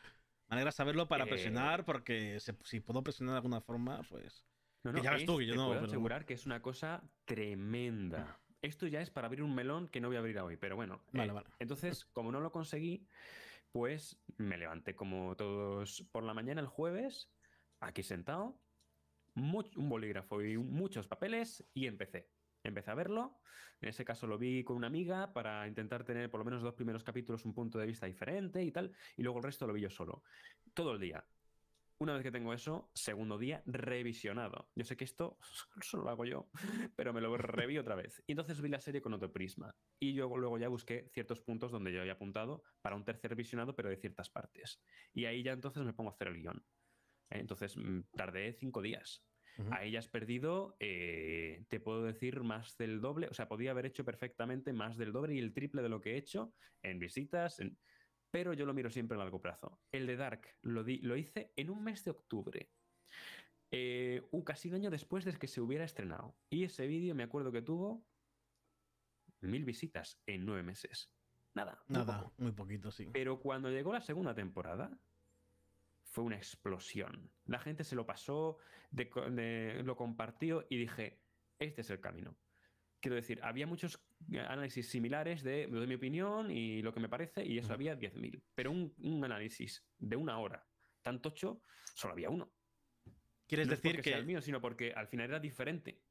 Me 0.48 0.56
alegra 0.56 0.72
saberlo 0.72 1.06
para 1.06 1.24
eh, 1.24 1.28
presionar, 1.28 1.84
porque 1.84 2.38
si 2.40 2.80
puedo 2.80 3.02
presionar 3.02 3.34
de 3.34 3.38
alguna 3.38 3.60
forma, 3.60 4.02
pues. 4.08 4.44
No, 4.82 4.92
no, 4.92 5.02
ya 5.02 5.12
ves 5.12 5.26
tú, 5.26 5.42
yo 5.42 5.54
no. 5.54 5.68
Puedo 5.68 5.84
asegurar 5.84 6.24
que 6.24 6.34
es 6.34 6.46
una 6.46 6.62
cosa 6.62 7.02
tremenda. 7.24 8.40
Esto 8.62 8.86
ya 8.86 9.00
es 9.00 9.10
para 9.10 9.26
abrir 9.26 9.42
un 9.42 9.54
melón 9.54 9.88
que 9.88 10.00
no 10.00 10.08
voy 10.08 10.16
a 10.16 10.20
abrir 10.20 10.38
hoy, 10.40 10.56
pero 10.56 10.74
bueno. 10.76 11.02
Vale, 11.12 11.30
eh, 11.30 11.34
vale. 11.34 11.48
Entonces, 11.58 12.04
como 12.06 12.32
no 12.32 12.40
lo 12.40 12.50
conseguí, 12.50 13.06
pues 13.72 14.20
me 14.38 14.58
levanté 14.58 14.94
como 14.94 15.36
todos 15.36 16.02
por 16.12 16.24
la 16.24 16.34
mañana 16.34 16.60
el 16.60 16.66
jueves, 16.66 17.30
aquí 17.80 18.02
sentado, 18.02 18.60
un 19.34 19.88
bolígrafo 19.88 20.42
y 20.42 20.56
muchos 20.58 21.08
papeles 21.08 21.68
y 21.74 21.86
empecé. 21.86 22.30
Empecé 22.62 22.90
a 22.90 22.94
verlo, 22.94 23.40
en 23.80 23.88
ese 23.88 24.04
caso 24.04 24.26
lo 24.26 24.38
vi 24.38 24.62
con 24.64 24.76
una 24.76 24.88
amiga 24.88 25.32
para 25.32 25.66
intentar 25.66 26.04
tener 26.04 26.30
por 26.30 26.40
lo 26.40 26.44
menos 26.44 26.62
dos 26.62 26.74
primeros 26.74 27.02
capítulos 27.02 27.44
un 27.46 27.54
punto 27.54 27.78
de 27.78 27.86
vista 27.86 28.06
diferente 28.06 28.62
y 28.62 28.70
tal, 28.70 28.92
y 29.16 29.22
luego 29.22 29.38
el 29.38 29.44
resto 29.44 29.66
lo 29.66 29.72
vi 29.72 29.80
yo 29.80 29.90
solo. 29.90 30.22
Todo 30.74 30.92
el 30.92 31.00
día, 31.00 31.24
una 32.00 32.14
vez 32.14 32.22
que 32.22 32.30
tengo 32.30 32.54
eso, 32.54 32.90
segundo 32.94 33.36
día, 33.36 33.62
revisionado. 33.66 34.70
Yo 34.74 34.84
sé 34.84 34.96
que 34.96 35.04
esto 35.04 35.38
solo 35.82 36.04
lo 36.04 36.10
hago 36.10 36.24
yo, 36.24 36.50
pero 36.96 37.12
me 37.12 37.20
lo 37.20 37.36
reví 37.36 37.76
otra 37.78 37.94
vez. 37.94 38.22
Y 38.26 38.32
entonces 38.32 38.60
vi 38.60 38.68
la 38.68 38.80
serie 38.80 39.02
con 39.02 39.12
otro 39.12 39.32
prisma. 39.32 39.74
Y 39.98 40.14
yo 40.14 40.34
luego 40.36 40.56
ya 40.56 40.68
busqué 40.68 41.10
ciertos 41.12 41.42
puntos 41.42 41.70
donde 41.70 41.92
yo 41.92 42.00
había 42.00 42.14
apuntado 42.14 42.62
para 42.80 42.96
un 42.96 43.04
tercer 43.04 43.34
visionado, 43.34 43.74
pero 43.74 43.90
de 43.90 43.96
ciertas 43.96 44.30
partes. 44.30 44.82
Y 45.12 45.26
ahí 45.26 45.42
ya 45.42 45.52
entonces 45.52 45.82
me 45.84 45.92
pongo 45.92 46.10
a 46.10 46.14
hacer 46.14 46.28
el 46.28 46.36
guion. 46.40 46.64
Entonces 47.30 47.76
mm, 47.76 48.00
tardé 48.16 48.52
cinco 48.54 48.82
días. 48.82 49.24
Ahí 49.72 49.90
ya 49.90 49.98
has 49.98 50.08
perdido, 50.08 50.74
eh, 50.80 51.66
te 51.68 51.80
puedo 51.80 52.02
decir, 52.02 52.40
más 52.42 52.78
del 52.78 53.02
doble. 53.02 53.28
O 53.28 53.34
sea, 53.34 53.46
podía 53.46 53.72
haber 53.72 53.84
hecho 53.84 54.06
perfectamente 54.06 54.72
más 54.72 54.96
del 54.96 55.12
doble 55.12 55.34
y 55.34 55.38
el 55.38 55.52
triple 55.52 55.82
de 55.82 55.90
lo 55.90 56.00
que 56.00 56.12
he 56.12 56.16
hecho 56.16 56.54
en 56.82 56.98
visitas. 56.98 57.60
En 57.60 57.76
pero 58.30 58.52
yo 58.54 58.64
lo 58.64 58.74
miro 58.74 58.90
siempre 58.90 59.16
a 59.16 59.18
largo 59.18 59.40
plazo. 59.40 59.80
El 59.90 60.06
de 60.06 60.16
Dark 60.16 60.56
lo, 60.62 60.82
lo 60.82 61.16
hice 61.16 61.52
en 61.56 61.70
un 61.70 61.82
mes 61.82 62.04
de 62.04 62.12
octubre. 62.12 62.70
Eh, 63.72 64.26
un 64.30 64.42
casi 64.42 64.68
un 64.68 64.74
año 64.74 64.90
después 64.90 65.24
de 65.24 65.36
que 65.36 65.48
se 65.48 65.60
hubiera 65.60 65.84
estrenado. 65.84 66.36
Y 66.48 66.64
ese 66.64 66.86
vídeo 66.86 67.14
me 67.14 67.22
acuerdo 67.22 67.52
que 67.52 67.62
tuvo 67.62 68.06
mil 69.40 69.64
visitas 69.64 70.20
en 70.26 70.44
nueve 70.44 70.62
meses. 70.62 71.12
Nada. 71.54 71.82
Nada, 71.88 72.32
muy 72.38 72.52
poquito, 72.52 72.90
sí. 72.92 73.10
Pero 73.12 73.40
cuando 73.40 73.70
llegó 73.70 73.92
la 73.92 74.00
segunda 74.00 74.34
temporada, 74.34 74.96
fue 76.10 76.24
una 76.24 76.36
explosión. 76.36 77.30
La 77.46 77.60
gente 77.60 77.84
se 77.84 77.94
lo 77.94 78.04
pasó, 78.04 78.58
lo 78.92 79.96
compartió 79.96 80.66
y 80.68 80.76
dije, 80.76 81.20
este 81.58 81.82
es 81.82 81.90
el 81.90 82.00
camino. 82.00 82.36
Quiero 83.00 83.14
decir, 83.14 83.40
había 83.42 83.66
muchos 83.66 84.04
análisis 84.48 84.90
similares 84.90 85.42
de 85.42 85.68
me 85.68 85.78
doy 85.78 85.86
mi 85.86 85.94
opinión 85.94 86.50
y 86.50 86.82
lo 86.82 86.92
que 86.92 87.00
me 87.00 87.08
parece, 87.08 87.46
y 87.46 87.58
eso 87.58 87.72
había 87.72 87.96
10.000. 87.96 88.42
Pero 88.54 88.72
un, 88.72 89.24
análisis 89.24 89.86
de 89.98 90.16
una 90.16 90.38
hora 90.38 90.66
tan 91.00 91.22
tocho, 91.22 91.62
solo 91.94 92.12
había 92.12 92.28
uno. 92.28 92.52
¿Quieres 93.46 93.68
decir 93.68 93.96
que. 93.96 94.10
Sea 94.10 94.18
el 94.18 94.26
mío, 94.26 94.42
sino 94.42 94.60
porque 94.60 94.92
al 94.92 95.08
final 95.08 95.30
era 95.30 95.40
diferente. 95.40 96.02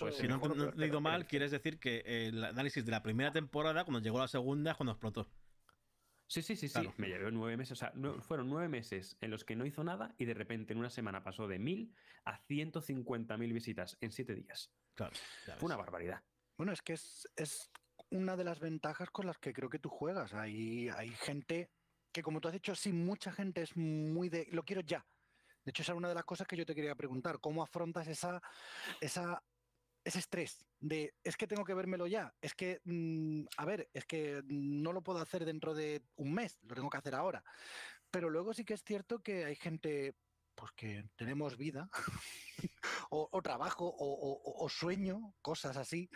pues, 0.00 0.16
si 0.16 0.28
no, 0.28 0.40
he 0.44 0.76
leído 0.76 1.00
mal, 1.00 1.26
quieres 1.26 1.50
decir 1.50 1.78
que 1.78 2.02
el 2.06 2.44
análisis 2.44 2.84
de 2.84 2.90
la 2.90 3.02
primera 3.02 3.32
temporada, 3.32 3.84
cuando 3.84 4.00
llegó 4.00 4.18
la 4.18 4.28
segunda, 4.28 4.74
cuando 4.74 4.92
explotó. 4.92 5.28
Sí, 6.28 6.42
sí, 6.42 6.56
sí, 6.56 6.68
sí. 6.68 6.90
Me 6.98 7.08
llevó 7.08 7.30
nueve 7.30 7.56
meses. 7.56 7.72
O 7.72 7.76
sea, 7.76 7.92
fueron 8.20 8.48
nueve 8.48 8.68
meses 8.68 9.16
en 9.20 9.30
los 9.30 9.44
que 9.44 9.56
no 9.56 9.64
hizo 9.64 9.82
nada 9.82 10.14
y 10.18 10.26
de 10.26 10.34
repente 10.34 10.74
en 10.74 10.78
una 10.78 10.90
semana 10.90 11.24
pasó 11.24 11.48
de 11.48 11.58
mil 11.58 11.94
a 12.24 12.38
150.000 12.46 13.52
visitas 13.52 13.96
en 14.00 14.12
siete 14.12 14.34
días. 14.34 14.70
Claro. 14.94 15.16
Fue 15.58 15.66
una 15.66 15.76
barbaridad. 15.76 16.22
Bueno, 16.58 16.72
es 16.72 16.82
que 16.82 16.92
es, 16.92 17.26
es, 17.34 17.70
una 18.10 18.36
de 18.36 18.44
las 18.44 18.60
ventajas 18.60 19.10
con 19.10 19.26
las 19.26 19.38
que 19.38 19.52
creo 19.52 19.68
que 19.68 19.78
tú 19.78 19.88
juegas. 19.88 20.34
Hay, 20.34 20.88
hay 20.90 21.10
gente 21.10 21.70
que, 22.12 22.22
como 22.22 22.40
tú 22.40 22.48
has 22.48 22.54
dicho, 22.54 22.74
sí, 22.74 22.92
mucha 22.92 23.32
gente 23.32 23.62
es 23.62 23.76
muy 23.76 24.28
de 24.28 24.46
lo 24.50 24.64
quiero 24.64 24.82
ya. 24.82 25.06
De 25.64 25.70
hecho, 25.70 25.82
esa 25.82 25.92
es 25.92 25.98
una 25.98 26.08
de 26.08 26.14
las 26.14 26.24
cosas 26.24 26.46
que 26.46 26.56
yo 26.56 26.64
te 26.64 26.74
quería 26.74 26.94
preguntar. 26.94 27.40
¿Cómo 27.40 27.62
afrontas 27.62 28.08
esa, 28.08 28.40
esa, 29.00 29.42
ese 30.08 30.20
estrés 30.20 30.66
de 30.80 31.14
es 31.22 31.36
que 31.36 31.46
tengo 31.46 31.64
que 31.64 31.74
vérmelo 31.74 32.06
ya? 32.06 32.34
Es 32.40 32.54
que, 32.54 32.80
mm, 32.84 33.44
a 33.58 33.64
ver, 33.66 33.90
es 33.92 34.06
que 34.06 34.42
no 34.46 34.92
lo 34.92 35.02
puedo 35.02 35.18
hacer 35.18 35.44
dentro 35.44 35.74
de 35.74 36.02
un 36.16 36.32
mes, 36.32 36.58
lo 36.62 36.74
tengo 36.74 36.88
que 36.88 36.96
hacer 36.96 37.14
ahora. 37.14 37.44
Pero 38.10 38.30
luego 38.30 38.54
sí 38.54 38.64
que 38.64 38.74
es 38.74 38.82
cierto 38.82 39.22
que 39.22 39.44
hay 39.44 39.54
gente 39.54 40.16
pues 40.54 40.72
que 40.72 41.04
tenemos 41.14 41.56
vida 41.56 41.88
o, 43.10 43.42
trabajo 43.42 43.94
o, 43.96 44.68
sueño, 44.68 45.34
cosas 45.40 45.76
así. 45.76 46.10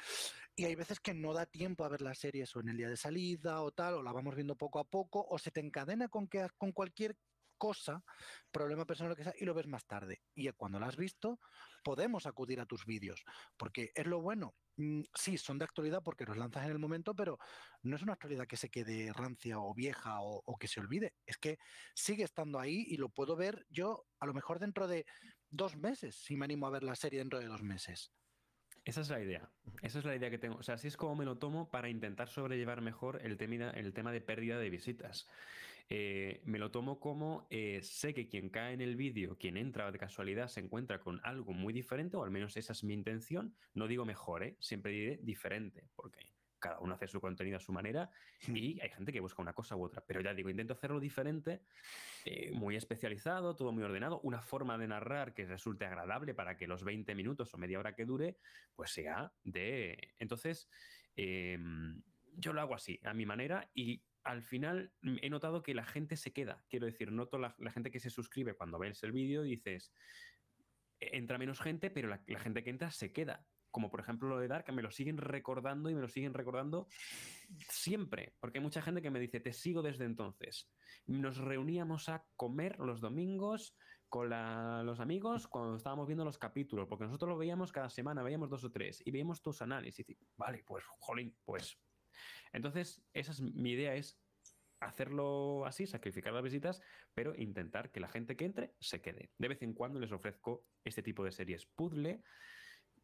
Y 0.56 0.64
hay 0.64 0.74
veces 0.74 0.98
que 0.98 1.14
no 1.14 1.32
da 1.32 1.46
tiempo 1.46 1.84
a 1.84 1.88
ver 1.88 2.00
las 2.00 2.18
series 2.18 2.56
o 2.56 2.60
en 2.60 2.70
el 2.70 2.76
día 2.76 2.88
de 2.88 2.96
salida 2.96 3.62
o 3.62 3.70
tal, 3.70 3.94
o 3.94 4.02
la 4.02 4.10
vamos 4.10 4.34
viendo 4.34 4.56
poco 4.56 4.80
a 4.80 4.84
poco, 4.84 5.24
o 5.28 5.38
se 5.38 5.52
te 5.52 5.60
encadena 5.60 6.08
con, 6.08 6.26
que, 6.26 6.48
con 6.58 6.72
cualquier 6.72 7.16
cosa, 7.62 8.02
problema 8.50 8.84
personal 8.84 9.14
que 9.14 9.22
sea, 9.22 9.34
y 9.38 9.44
lo 9.44 9.54
ves 9.54 9.68
más 9.68 9.86
tarde. 9.86 10.20
Y 10.34 10.50
cuando 10.50 10.80
lo 10.80 10.86
has 10.86 10.96
visto, 10.96 11.38
podemos 11.84 12.26
acudir 12.26 12.58
a 12.58 12.66
tus 12.66 12.84
vídeos, 12.84 13.22
porque 13.56 13.92
es 13.94 14.04
lo 14.04 14.20
bueno. 14.20 14.56
Mm, 14.78 15.02
sí, 15.14 15.38
son 15.38 15.58
de 15.58 15.64
actualidad 15.64 16.02
porque 16.02 16.24
los 16.24 16.36
lanzas 16.36 16.64
en 16.64 16.72
el 16.72 16.80
momento, 16.80 17.14
pero 17.14 17.38
no 17.82 17.94
es 17.94 18.02
una 18.02 18.14
actualidad 18.14 18.48
que 18.48 18.56
se 18.56 18.68
quede 18.68 19.12
rancia 19.12 19.60
o 19.60 19.72
vieja 19.74 20.16
o, 20.22 20.56
que 20.58 20.66
se 20.66 20.80
olvide. 20.80 21.14
Es 21.24 21.38
que 21.38 21.58
sigue 21.94 22.24
estando 22.24 22.58
ahí 22.58 22.84
y 22.88 22.96
lo 22.96 23.10
puedo 23.10 23.36
ver 23.36 23.64
yo 23.70 24.06
a 24.18 24.26
lo 24.26 24.34
mejor 24.34 24.58
dentro 24.58 24.88
de 24.88 25.06
dos 25.48 25.76
meses, 25.76 26.16
si 26.16 26.36
me 26.36 26.46
animo 26.46 26.66
a 26.66 26.70
ver 26.70 26.82
la 26.82 26.96
serie 26.96 27.20
dentro 27.20 27.38
de 27.38 27.46
dos 27.46 27.62
meses. 27.62 28.12
Esa 28.84 29.02
es 29.02 29.08
la 29.08 29.20
idea. 29.20 29.48
Esa 29.82 30.00
es 30.00 30.04
la 30.04 30.16
idea 30.16 30.30
que 30.30 30.38
tengo. 30.38 30.56
O 30.56 30.64
sea, 30.64 30.74
así 30.74 30.88
es 30.88 30.96
como 30.96 31.14
me 31.14 31.24
lo 31.24 31.38
tomo 31.38 31.70
para 31.70 31.88
intentar 31.88 32.28
sobrellevar 32.28 32.80
mejor 32.80 33.20
el 33.22 33.40
el 33.40 33.92
tema 33.92 34.10
de 34.10 34.20
pérdida 34.20 34.58
de 34.58 34.68
visitas. 34.68 35.28
Eh, 35.94 36.40
me 36.46 36.58
lo 36.58 36.70
tomo 36.70 36.98
como 36.98 37.46
eh, 37.50 37.80
sé 37.82 38.14
que 38.14 38.26
quien 38.26 38.48
cae 38.48 38.72
en 38.72 38.80
el 38.80 38.96
vídeo, 38.96 39.36
quien 39.36 39.58
entra 39.58 39.92
de 39.92 39.98
casualidad, 39.98 40.48
se 40.48 40.60
encuentra 40.60 41.00
con 41.00 41.20
algo 41.22 41.52
muy 41.52 41.74
diferente, 41.74 42.16
o 42.16 42.24
al 42.24 42.30
menos 42.30 42.56
esa 42.56 42.72
es 42.72 42.82
mi 42.82 42.94
intención. 42.94 43.54
No 43.74 43.86
digo 43.86 44.06
mejor, 44.06 44.42
¿eh? 44.42 44.56
siempre 44.58 44.90
diré 44.92 45.18
diferente, 45.22 45.90
porque 45.94 46.32
cada 46.58 46.78
uno 46.78 46.94
hace 46.94 47.08
su 47.08 47.20
contenido 47.20 47.58
a 47.58 47.60
su 47.60 47.72
manera 47.72 48.10
y 48.48 48.80
hay 48.80 48.88
gente 48.88 49.12
que 49.12 49.20
busca 49.20 49.42
una 49.42 49.52
cosa 49.52 49.76
u 49.76 49.82
otra. 49.82 50.02
Pero 50.06 50.22
ya 50.22 50.32
digo, 50.32 50.48
intento 50.48 50.72
hacerlo 50.72 50.98
diferente, 50.98 51.60
eh, 52.24 52.52
muy 52.52 52.74
especializado, 52.76 53.54
todo 53.54 53.70
muy 53.70 53.82
ordenado, 53.82 54.18
una 54.22 54.40
forma 54.40 54.78
de 54.78 54.88
narrar 54.88 55.34
que 55.34 55.44
resulte 55.44 55.84
agradable 55.84 56.32
para 56.32 56.56
que 56.56 56.66
los 56.66 56.84
20 56.84 57.14
minutos 57.14 57.52
o 57.52 57.58
media 57.58 57.78
hora 57.78 57.94
que 57.94 58.06
dure, 58.06 58.38
pues 58.74 58.92
sea 58.92 59.30
de... 59.44 60.14
Entonces, 60.18 60.70
eh, 61.16 61.58
yo 62.34 62.54
lo 62.54 62.62
hago 62.62 62.74
así, 62.74 62.98
a 63.04 63.12
mi 63.12 63.26
manera, 63.26 63.70
y 63.74 64.02
al 64.24 64.42
final 64.42 64.92
mm, 65.02 65.16
he 65.22 65.30
notado 65.30 65.62
que 65.62 65.74
la 65.74 65.84
gente 65.84 66.16
se 66.16 66.32
queda. 66.32 66.64
Quiero 66.68 66.86
decir, 66.86 67.12
noto 67.12 67.38
la, 67.38 67.54
la 67.58 67.70
gente 67.70 67.90
que 67.90 68.00
se 68.00 68.10
suscribe 68.10 68.54
cuando 68.54 68.78
ves 68.78 69.02
el 69.02 69.12
vídeo 69.12 69.42
dices, 69.42 69.92
"E-, 71.00 71.16
entra 71.16 71.38
menos 71.38 71.60
gente, 71.60 71.90
pero 71.90 72.08
la, 72.08 72.22
gente 72.38 72.62
que 72.62 72.70
entra 72.70 72.90
se 72.90 73.12
queda. 73.12 73.46
Como 73.70 73.90
por 73.90 74.00
ejemplo 74.00 74.28
lo 74.28 74.38
de 74.38 74.48
Dark, 74.48 74.70
me 74.72 74.82
lo 74.82 74.90
siguen 74.90 75.16
recordando 75.16 75.88
y 75.88 75.94
me 75.94 76.02
lo 76.02 76.08
siguen 76.08 76.34
recordando 76.34 76.88
siempre. 77.68 78.34
Porque 78.38 78.58
hay 78.58 78.62
mucha 78.62 78.82
gente 78.82 79.00
que 79.00 79.10
me 79.10 79.18
dice, 79.18 79.40
te 79.40 79.52
sigo 79.52 79.80
desde 79.80 80.04
entonces. 80.04 80.70
Nos 81.06 81.38
reuníamos 81.38 82.10
a 82.10 82.26
comer 82.36 82.78
los 82.78 83.00
domingos 83.00 83.74
con 84.10 84.28
los 84.28 85.00
amigos 85.00 85.48
cuando 85.48 85.76
estábamos 85.76 86.06
viendo 86.06 86.22
los 86.22 86.36
capítulos, 86.36 86.86
porque 86.86 87.06
nosotros 87.06 87.30
lo 87.30 87.38
veíamos 87.38 87.72
cada 87.72 87.88
semana, 87.88 88.22
veíamos 88.22 88.50
dos 88.50 88.62
o 88.62 88.70
tres, 88.70 89.02
y 89.06 89.10
veíamos 89.10 89.40
tus 89.40 89.62
análisis. 89.62 90.06
Y, 90.06 90.18
vale, 90.36 90.62
pues, 90.66 90.84
jolín, 90.98 91.34
pues. 91.42 91.78
Entonces, 92.52 93.02
esa 93.14 93.32
es 93.32 93.40
mi 93.40 93.70
idea, 93.72 93.94
es 93.94 94.18
hacerlo 94.80 95.64
así, 95.64 95.86
sacrificar 95.86 96.32
las 96.32 96.42
visitas, 96.42 96.80
pero 97.14 97.34
intentar 97.36 97.90
que 97.92 98.00
la 98.00 98.08
gente 98.08 98.36
que 98.36 98.44
entre 98.44 98.74
se 98.80 99.00
quede. 99.00 99.30
De 99.38 99.48
vez 99.48 99.62
en 99.62 99.74
cuando 99.74 100.00
les 100.00 100.10
ofrezco 100.12 100.66
este 100.84 101.02
tipo 101.02 101.24
de 101.24 101.30
series 101.32 101.66
puzzle, 101.66 102.22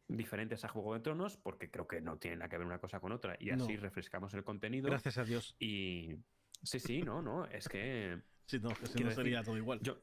diferentes 0.07 0.65
a 0.65 0.69
Juego 0.69 0.93
de 0.93 0.99
Tronos, 1.01 1.37
porque 1.37 1.69
creo 1.69 1.87
que 1.87 2.01
no 2.01 2.17
tienen 2.17 2.39
nada 2.39 2.49
que 2.49 2.57
ver 2.57 2.65
una 2.67 2.79
cosa 2.79 2.99
con 2.99 3.11
otra, 3.11 3.37
y 3.39 3.51
así 3.51 3.75
No. 3.75 3.81
refrescamos 3.81 4.33
el 4.33 4.43
contenido. 4.43 4.89
Gracias 4.89 5.17
a 5.17 5.23
Dios. 5.23 5.55
Y 5.59 6.15
sí, 6.63 6.79
sí, 6.79 7.01
no, 7.01 7.21
no, 7.21 7.45
es 7.45 7.67
que 7.69 8.21
Sí, 8.45 8.59
no, 8.59 8.69
que 8.69 8.87
si 8.87 9.03
no 9.03 9.11
sería 9.11 9.43
todo 9.43 9.55
igual. 9.57 9.79
yo, 9.81 10.01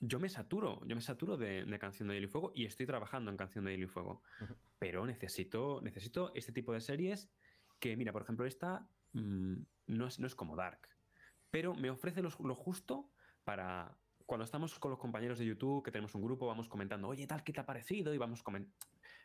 yo 0.00 0.18
me 0.18 0.28
saturo, 0.30 0.80
yo 0.86 0.96
me 0.96 1.02
saturo 1.02 1.36
de, 1.36 1.64
de 1.64 1.78
Canción 1.78 2.08
de 2.08 2.14
Hielo 2.14 2.26
y 2.26 2.30
Fuego 2.30 2.52
y 2.54 2.64
estoy 2.64 2.86
trabajando 2.86 3.30
en 3.30 3.36
Canción 3.36 3.66
de 3.66 3.72
Hielo 3.72 3.84
y 3.84 3.88
Fuego. 3.88 4.22
Pero 4.78 5.04
necesito, 5.06 5.80
necesito 5.82 6.32
este 6.34 6.50
tipo 6.52 6.72
de 6.72 6.80
series 6.80 7.30
que, 7.84 7.98
mira, 7.98 8.12
por 8.12 8.22
ejemplo, 8.22 8.46
esta 8.46 8.88
mm, 9.12 9.56
no, 9.88 10.06
es, 10.06 10.18
no 10.18 10.26
es 10.26 10.34
como 10.34 10.56
Dark, 10.56 10.88
pero 11.50 11.74
me 11.74 11.90
ofrece 11.90 12.22
los- 12.22 12.40
lo 12.40 12.54
justo 12.54 13.10
para 13.44 13.98
cuando 14.24 14.44
estamos 14.44 14.78
con 14.78 14.90
los 14.90 14.98
compañeros 14.98 15.38
de 15.38 15.44
YouTube, 15.44 15.84
que 15.84 15.90
tenemos 15.90 16.14
un 16.14 16.22
grupo, 16.22 16.46
vamos 16.46 16.66
comentando, 16.66 17.08
oye, 17.08 17.26
tal, 17.26 17.44
¿qué 17.44 17.52
te 17.52 17.60
ha 17.60 17.66
parecido? 17.66 18.14
Y 18.14 18.16
vamos 18.16 18.42
comen- 18.42 18.72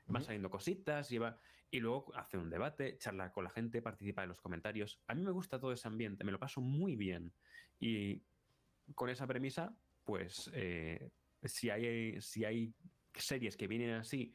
van 0.07 0.17
Ujú. 0.21 0.25
saliendo 0.25 0.49
cositas 0.49 1.09
y, 1.13 1.17
va- 1.19 1.39
y 1.71 1.79
luego 1.79 2.13
hace 2.15 2.37
un 2.37 2.49
debate, 2.49 2.97
charla 2.97 3.31
con 3.31 3.45
la 3.45 3.49
gente, 3.49 3.81
participa 3.81 4.23
en 4.23 4.29
los 4.29 4.41
comentarios. 4.41 5.01
A 5.07 5.15
mí 5.15 5.21
me 5.23 5.31
gusta 5.31 5.57
todo 5.57 5.71
ese 5.71 5.87
ambiente, 5.87 6.25
me 6.25 6.33
lo 6.33 6.37
paso 6.39 6.59
muy 6.59 6.97
bien. 6.97 7.31
Y 7.79 8.21
con 8.93 9.09
esa 9.09 9.25
premisa, 9.25 9.73
pues 10.03 10.51
eh, 10.53 11.11
si, 11.45 11.69
hay, 11.69 12.19
si 12.19 12.43
hay 12.43 12.73
series 13.13 13.55
que 13.55 13.67
vienen 13.67 13.91
así, 13.91 14.33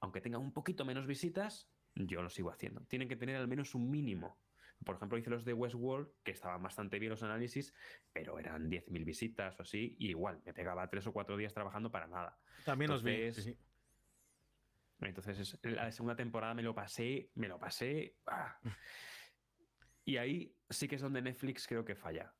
aunque 0.00 0.22
tengan 0.22 0.40
un 0.40 0.52
poquito 0.54 0.86
menos 0.86 1.06
visitas, 1.06 1.68
yo 2.06 2.22
lo 2.22 2.30
sigo 2.30 2.50
haciendo. 2.50 2.80
Tienen 2.86 3.08
que 3.08 3.16
tener 3.16 3.36
al 3.36 3.48
menos 3.48 3.74
un 3.74 3.90
mínimo. 3.90 4.38
Por 4.84 4.94
ejemplo, 4.96 5.18
hice 5.18 5.30
los 5.30 5.44
de 5.44 5.52
Westworld, 5.54 6.08
que 6.22 6.30
estaban 6.30 6.62
bastante 6.62 6.98
bien 7.00 7.10
los 7.10 7.22
análisis, 7.24 7.74
pero 8.12 8.38
eran 8.38 8.70
10.000 8.70 9.04
visitas 9.04 9.58
o 9.58 9.62
así, 9.62 9.96
y 9.98 10.10
igual, 10.10 10.40
me 10.46 10.54
pegaba 10.54 10.88
tres 10.88 11.06
o 11.08 11.12
cuatro 11.12 11.36
días 11.36 11.52
trabajando 11.52 11.90
para 11.90 12.06
nada. 12.06 12.38
También 12.64 12.90
os 12.92 13.02
vi. 13.02 13.12
entonces- 13.14 13.44
sí, 13.44 13.52
sí. 13.54 13.58
Entonces, 15.00 15.38
es- 15.40 15.58
la 15.64 15.90
segunda 15.92 16.16
temporada 16.16 16.54
me 16.54 16.62
lo 16.62 16.74
pasé, 16.74 17.30
me 17.34 17.48
lo 17.48 17.58
pasé. 17.58 18.16
¡ah! 18.26 18.58
Y 20.04 20.16
ahí 20.16 20.54
sí 20.70 20.88
que 20.88 20.96
es 20.96 21.02
donde 21.02 21.22
Netflix 21.22 21.66
creo 21.66 21.84
que 21.84 21.94
falla. 21.94 22.34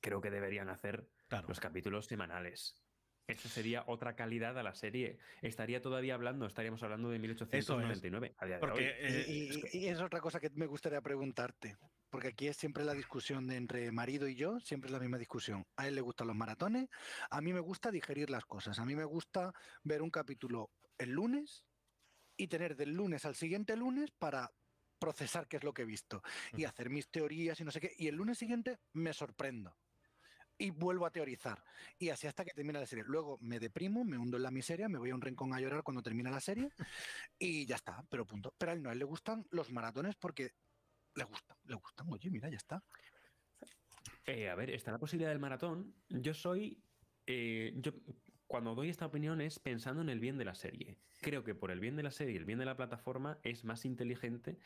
Creo 0.00 0.20
que 0.20 0.30
deberían 0.30 0.68
hacer 0.68 1.08
Claro. 1.28 1.48
los 1.48 1.60
capítulos 1.60 2.06
semanales. 2.06 2.82
Eso 3.28 3.46
sería 3.50 3.84
otra 3.86 4.16
calidad 4.16 4.58
a 4.58 4.62
la 4.62 4.74
serie. 4.74 5.18
Estaría 5.42 5.82
todavía 5.82 6.14
hablando, 6.14 6.46
estaríamos 6.46 6.82
hablando 6.82 7.10
de 7.10 7.18
1899 7.18 8.34
a 8.38 8.46
día 8.46 8.54
de 8.54 8.60
Porque 8.60 8.80
hoy. 8.80 8.86
eh, 8.86 9.24
y, 9.28 9.48
es 9.50 9.58
que- 9.58 9.76
y- 9.76 9.80
y 9.84 9.88
es 9.88 10.00
otra 10.00 10.20
cosa 10.22 10.40
que 10.40 10.48
me 10.54 10.64
gustaría 10.66 11.02
preguntarte, 11.02 11.76
porque 12.08 12.28
aquí 12.28 12.48
es 12.48 12.56
siempre 12.56 12.84
la 12.86 12.94
discusión 12.94 13.46
de 13.46 13.56
entre 13.56 13.92
marido 13.92 14.28
y 14.28 14.34
yo, 14.34 14.58
siempre 14.60 14.88
es 14.88 14.92
la 14.92 14.98
misma 14.98 15.18
discusión. 15.18 15.66
A 15.76 15.86
él 15.86 15.94
le 15.94 16.00
gustan 16.00 16.26
los 16.26 16.36
maratones, 16.36 16.88
a 17.30 17.40
mí 17.42 17.52
me 17.52 17.60
gusta 17.60 17.90
digerir 17.90 18.30
las 18.30 18.46
cosas, 18.46 18.78
a 18.78 18.86
mí 18.86 18.96
me 18.96 19.04
gusta 19.04 19.52
ver 19.84 20.00
un 20.00 20.10
capítulo 20.10 20.70
el 20.96 21.10
lunes 21.10 21.66
y 22.34 22.48
tener 22.48 22.76
del 22.76 22.94
lunes 22.94 23.26
al 23.26 23.34
siguiente 23.34 23.76
lunes 23.76 24.10
para 24.18 24.50
procesar 24.98 25.46
qué 25.48 25.58
es 25.58 25.64
lo 25.64 25.74
que 25.74 25.82
he 25.82 25.84
visto 25.84 26.22
y 26.56 26.64
hacer 26.64 26.88
mis 26.88 27.10
teorías 27.10 27.60
y 27.60 27.64
no 27.64 27.70
sé 27.72 27.80
qué, 27.80 27.92
y 27.98 28.08
el 28.08 28.14
lunes 28.16 28.38
siguiente 28.38 28.78
me 28.94 29.12
sorprendo. 29.12 29.76
Y 30.58 30.70
vuelvo 30.70 31.06
a 31.06 31.10
teorizar. 31.10 31.62
Y 31.98 32.08
así 32.08 32.26
hasta 32.26 32.44
que 32.44 32.50
termina 32.50 32.80
la 32.80 32.86
serie. 32.86 33.04
Luego 33.06 33.38
me 33.40 33.60
deprimo, 33.60 34.04
me 34.04 34.18
hundo 34.18 34.36
en 34.36 34.42
la 34.42 34.50
miseria, 34.50 34.88
me 34.88 34.98
voy 34.98 35.10
a 35.10 35.14
un 35.14 35.20
rincón 35.20 35.54
a 35.54 35.60
llorar 35.60 35.82
cuando 35.84 36.02
termina 36.02 36.30
la 36.30 36.40
serie 36.40 36.68
y 37.38 37.64
ya 37.64 37.76
está, 37.76 38.04
pero 38.10 38.26
punto. 38.26 38.54
Pero 38.58 38.72
a 38.72 38.74
él 38.74 38.82
no, 38.82 38.90
a 38.90 38.92
él 38.92 38.98
le 38.98 39.04
gustan 39.04 39.46
los 39.50 39.70
maratones 39.72 40.16
porque 40.16 40.50
le 41.14 41.24
gustan, 41.24 41.56
le 41.64 41.74
gustan. 41.76 42.06
Oye, 42.10 42.30
mira, 42.30 42.48
ya 42.48 42.56
está. 42.56 42.82
Eh, 44.26 44.48
a 44.48 44.54
ver, 44.54 44.70
está 44.70 44.92
la 44.92 44.98
posibilidad 44.98 45.30
del 45.30 45.38
maratón. 45.38 45.94
Yo 46.08 46.34
soy. 46.34 46.82
eh, 47.26 47.72
yo 47.76 47.92
cuando 48.48 48.74
doy 48.74 48.88
esta 48.88 49.06
opinión 49.06 49.42
es 49.42 49.58
pensando 49.58 50.00
en 50.00 50.08
el 50.08 50.20
bien 50.20 50.38
de 50.38 50.46
la 50.46 50.54
serie. 50.54 50.96
Creo 51.20 51.44
que 51.44 51.54
por 51.54 51.70
el 51.70 51.80
bien 51.80 51.96
de 51.96 52.02
la 52.02 52.10
serie 52.10 52.34
y 52.34 52.38
el 52.38 52.46
bien 52.46 52.58
de 52.58 52.64
la 52.64 52.76
plataforma 52.76 53.38
es 53.42 53.64
más 53.64 53.84
inteligente. 53.84 54.58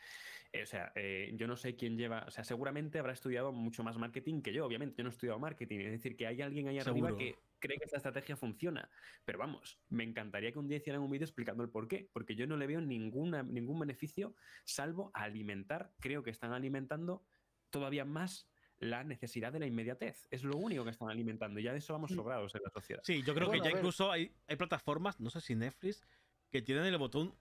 eh, 0.53 0.63
o 0.63 0.67
sea, 0.67 0.93
eh, 0.95 1.33
yo 1.35 1.49
no 1.49 1.57
sé 1.57 1.75
quién 1.75 1.99
lleva. 1.99 2.25
O 2.29 2.31
sea, 2.31 2.45
seguramente 2.45 3.01
habrá 3.01 3.13
estudiado 3.13 3.53
mucho 3.53 3.83
más 3.83 3.99
marketing 3.99 4.41
que 4.41 4.53
yo. 4.53 4.65
Obviamente, 4.65 4.97
yo 4.99 5.05
no 5.05 5.11
he 5.11 5.13
estudiado 5.13 5.41
marketing. 5.41 5.81
Es 5.81 5.91
decir, 5.91 6.17
que 6.17 6.29
hay 6.29 6.41
alguien 6.43 6.69
ahí 6.69 6.79
arriba 6.79 7.17
que 7.17 7.37
cree 7.59 7.77
que 7.79 7.85
esta 7.85 7.97
estrategia 7.97 8.37
funciona. 8.37 8.89
Pero 9.25 9.41
vamos, 9.41 9.81
me 9.89 10.05
encantaría 10.05 10.53
que 10.53 10.61
un 10.61 10.69
día 10.69 10.79
hicieran 10.79 11.03
un 11.03 11.11
vídeo 11.11 11.25
explicando 11.25 11.65
el 11.65 11.71
por 11.71 11.89
qué. 11.89 12.09
Porque 12.13 12.37
yo 12.37 12.47
no 12.47 12.57
le 12.57 12.69
veo 12.69 12.81
ninguna, 12.81 13.43
ningún 13.43 13.81
beneficio 13.81 14.37
salvo 14.65 15.11
alimentar. 15.13 15.93
Creo 15.99 16.23
que 16.23 16.31
están 16.31 16.53
alimentando 16.53 17.27
todavía 17.71 18.05
más 18.05 18.52
la 18.83 19.05
necesidad 19.05 19.53
de 19.53 19.61
la 19.61 19.67
inmediatez. 19.67 20.27
Es 20.31 20.43
lo 20.43 20.57
único 20.57 20.83
que 20.85 20.91
están 20.91 21.09
alimentando. 21.09 21.61
Y 21.61 21.63
ya 21.63 21.73
de 21.73 21.79
eso 21.79 21.93
vamos 21.93 22.11
sobrados 22.11 22.53
en 22.57 22.63
la 22.65 22.71
sociedad. 22.71 23.01
Sí, 23.05 23.23
yo 23.23 23.33
creo 23.33 23.47
Bueno, 23.47 23.63
que 23.63 23.71
ya 23.71 23.77
incluso 23.77 24.11
hay, 24.11 24.35
hay 24.49 24.57
plataformas, 24.57 25.21
no 25.21 25.31
sé 25.31 25.41
si 25.41 25.55
Netflix, 25.55 26.03
que 26.51 26.63
tienen 26.63 26.85
el 26.87 26.99
botón 26.99 27.33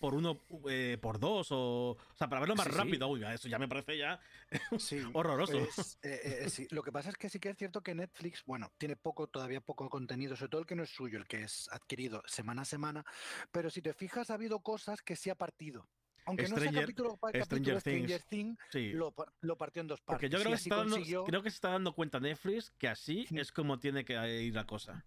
por 0.00 0.14
uno, 0.14 0.38
eh, 0.68 0.98
por 1.00 1.18
dos, 1.18 1.50
o, 1.50 1.90
o 1.92 1.98
sea, 2.14 2.28
para 2.28 2.40
verlo 2.40 2.56
más 2.56 2.66
Sí, 2.66 2.72
sí. 2.72 2.78
rápido. 2.78 3.08
Uy, 3.08 3.24
eso 3.24 3.48
ya 3.48 3.58
me 3.58 3.68
parece 3.68 3.96
ya 3.96 4.20
Sí, 4.78 5.02
horroroso. 5.14 5.58
pues, 5.58 5.98
eh, 6.02 6.42
eh, 6.44 6.50
sí. 6.50 6.66
Lo 6.70 6.82
que 6.82 6.92
pasa 6.92 7.08
es 7.08 7.16
que 7.16 7.30
sí 7.30 7.40
que 7.40 7.48
es 7.50 7.56
cierto 7.56 7.82
que 7.82 7.94
Netflix, 7.94 8.44
bueno, 8.44 8.70
tiene 8.76 8.96
poco, 8.96 9.28
todavía 9.28 9.62
poco 9.62 9.88
contenido, 9.88 10.36
sobre 10.36 10.50
todo 10.50 10.60
el 10.60 10.66
que 10.66 10.76
no 10.76 10.82
es 10.82 10.90
suyo, 10.90 11.18
el 11.18 11.26
que 11.26 11.42
es 11.42 11.68
adquirido 11.72 12.22
semana 12.26 12.62
a 12.62 12.66
semana, 12.66 13.04
pero 13.50 13.70
si 13.70 13.80
te 13.80 13.94
fijas, 13.94 14.30
ha 14.30 14.34
habido 14.34 14.60
cosas 14.60 15.00
que 15.00 15.16
sí 15.16 15.30
ha 15.30 15.34
partido. 15.36 15.88
Aunque 16.30 16.48
no 16.48 16.56
Stranger- 16.56 16.72
sea 16.72 16.80
capítulo 16.82 17.16
para 17.16 17.38
capítulo, 17.38 17.80
Stranger 17.80 18.20
Stranger, 18.20 18.22
Things. 18.22 18.58
Sí. 18.70 18.92
lo, 18.92 19.14
lo 19.42 19.58
partió 19.58 19.82
en 19.82 19.88
dos 19.88 20.00
partes. 20.00 20.14
Porque 20.14 20.28
yo 20.28 20.38
creo 20.40 20.52
que, 20.52 20.58
se 20.58 20.62
está 20.68 20.76
dando, 20.76 20.96
consiguió- 20.96 21.24
creo 21.24 21.42
que 21.42 21.50
se 21.50 21.54
está 21.56 21.68
dando 21.70 21.94
cuenta 21.94 22.18
Netflix 22.20 22.70
que 22.70 22.88
así 22.88 23.26
Sí. 23.28 23.38
es 23.38 23.52
como 23.52 23.78
tiene 23.78 24.04
que 24.04 24.42
ir 24.42 24.54
la 24.54 24.64
cosa. 24.66 25.04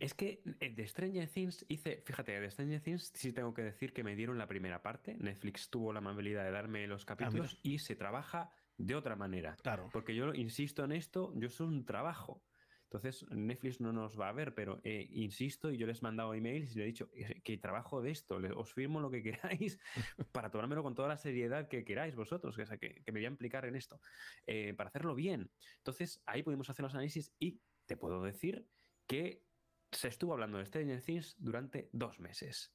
Es 0.00 0.14
que 0.14 0.42
eh, 0.60 0.70
de 0.74 0.88
Stranger 0.88 1.28
Things 1.28 1.64
hice, 1.68 2.02
fíjate, 2.06 2.40
de 2.40 2.50
Stranger 2.50 2.80
Things 2.80 3.10
sí 3.14 3.32
tengo 3.32 3.52
que 3.52 3.62
decir 3.62 3.92
que 3.92 4.02
me 4.02 4.16
dieron 4.16 4.38
la 4.38 4.46
primera 4.46 4.82
parte. 4.82 5.14
Netflix 5.18 5.68
tuvo 5.68 5.92
la 5.92 5.98
amabilidad 5.98 6.44
de 6.44 6.50
darme 6.50 6.86
los 6.86 7.04
capítulos 7.04 7.58
y 7.62 7.78
se 7.78 7.94
trabaja 7.94 8.50
de 8.78 8.94
otra 8.94 9.16
manera. 9.16 9.56
Claro. 9.62 9.88
Porque 9.92 10.14
yo 10.14 10.32
insisto 10.34 10.84
en 10.84 10.92
esto, 10.92 11.32
yo 11.36 11.50
soy 11.50 11.66
un 11.68 11.84
trabajo. 11.84 12.42
Entonces, 12.86 13.26
Netflix 13.30 13.80
no 13.80 13.92
nos 13.92 14.18
va 14.18 14.28
a 14.28 14.32
ver, 14.32 14.54
pero 14.54 14.80
eh, 14.84 15.08
insisto 15.10 15.72
y 15.72 15.76
yo 15.76 15.86
les 15.86 15.98
he 15.98 16.02
mandado 16.02 16.34
emails 16.34 16.72
y 16.72 16.78
le 16.78 16.84
he 16.84 16.86
dicho 16.86 17.10
que 17.42 17.58
trabajo 17.58 18.00
de 18.00 18.12
esto, 18.12 18.38
os 18.54 18.72
firmo 18.72 19.00
lo 19.00 19.10
que 19.10 19.22
queráis 19.22 19.78
para 20.32 20.50
tomármelo 20.50 20.82
con 20.84 20.94
toda 20.94 21.08
la 21.08 21.16
seriedad 21.16 21.68
que 21.68 21.84
queráis 21.84 22.14
vosotros, 22.14 22.54
que, 22.54 22.62
o 22.62 22.66
sea, 22.66 22.78
que, 22.78 23.02
que 23.02 23.12
me 23.12 23.18
voy 23.18 23.26
a 23.26 23.30
implicar 23.30 23.64
en 23.66 23.74
esto, 23.74 24.00
eh, 24.46 24.72
para 24.74 24.88
hacerlo 24.88 25.14
bien. 25.14 25.50
Entonces, 25.78 26.22
ahí 26.26 26.42
pudimos 26.42 26.70
hacer 26.70 26.84
los 26.84 26.94
análisis 26.94 27.34
y 27.40 27.60
te 27.86 27.96
puedo 27.96 28.22
decir 28.22 28.68
que 29.06 29.44
se 29.90 30.08
estuvo 30.08 30.32
hablando 30.32 30.58
de 30.58 30.66
Stranger 30.66 31.02
Things 31.02 31.34
durante 31.38 31.88
dos 31.92 32.20
meses. 32.20 32.72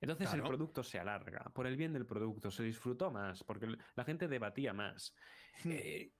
Entonces 0.00 0.32
el 0.32 0.42
producto 0.42 0.82
se 0.82 0.98
alarga, 0.98 1.50
por 1.54 1.66
el 1.66 1.76
bien 1.76 1.92
del 1.92 2.06
producto, 2.06 2.50
se 2.50 2.62
disfrutó 2.62 3.10
más, 3.10 3.42
porque 3.42 3.66
la 3.96 4.04
gente 4.04 4.28
debatía 4.28 4.72
más. 4.72 5.14
Hmm. 5.64 5.70
Eh, 5.72 6.12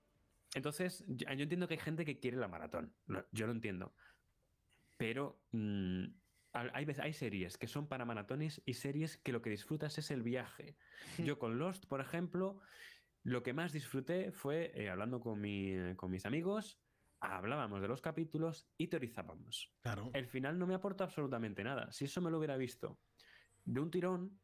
entonces, 0.55 1.03
yo, 1.07 1.27
yo 1.31 1.43
entiendo 1.43 1.67
que 1.67 1.75
hay 1.75 1.79
gente 1.79 2.05
que 2.05 2.19
quiere 2.19 2.37
la 2.37 2.47
maratón. 2.47 2.95
No, 3.05 3.25
yo 3.31 3.45
lo 3.45 3.51
entiendo. 3.53 3.95
Pero 4.97 5.45
mm, 5.51 6.05
al- 6.53 6.71
hay, 6.73 6.85
hay 7.01 7.13
series 7.13 7.57
que 7.57 7.67
son 7.67 7.87
para 7.87 8.05
maratones 8.05 8.61
y 8.65 8.73
series 8.73 9.17
que 9.17 9.31
lo 9.31 9.41
que 9.41 9.49
disfrutas 9.49 9.97
es 9.97 10.11
el 10.11 10.23
viaje. 10.23 10.77
Hmm. 11.17 11.23
Yo 11.23 11.39
con 11.39 11.57
Lost, 11.57 11.85
por 11.87 12.01
ejemplo, 12.01 12.61
lo 13.23 13.43
que 13.43 13.53
más 13.53 13.71
disfruté 13.71 14.31
fue 14.31 14.71
eh, 14.75 14.89
hablando 14.89 15.19
con, 15.19 15.39
mi- 15.39 15.95
con 15.95 16.11
mis 16.11 16.25
amigos, 16.25 16.81
hablábamos 17.21 17.81
de 17.81 17.87
los 17.87 18.01
capítulos 18.01 18.71
y 18.77 18.87
teorizábamos. 18.87 19.73
Claro. 19.81 20.09
El 20.13 20.25
final 20.27 20.57
no 20.57 20.67
me 20.67 20.73
aporta 20.75 21.03
absolutamente 21.03 21.63
nada. 21.63 21.91
Si 21.91 22.05
eso 22.05 22.21
me 22.21 22.31
lo 22.31 22.37
hubiera 22.37 22.57
visto 22.57 23.01
de 23.65 23.79
un 23.81 23.91
tirón, 23.91 24.41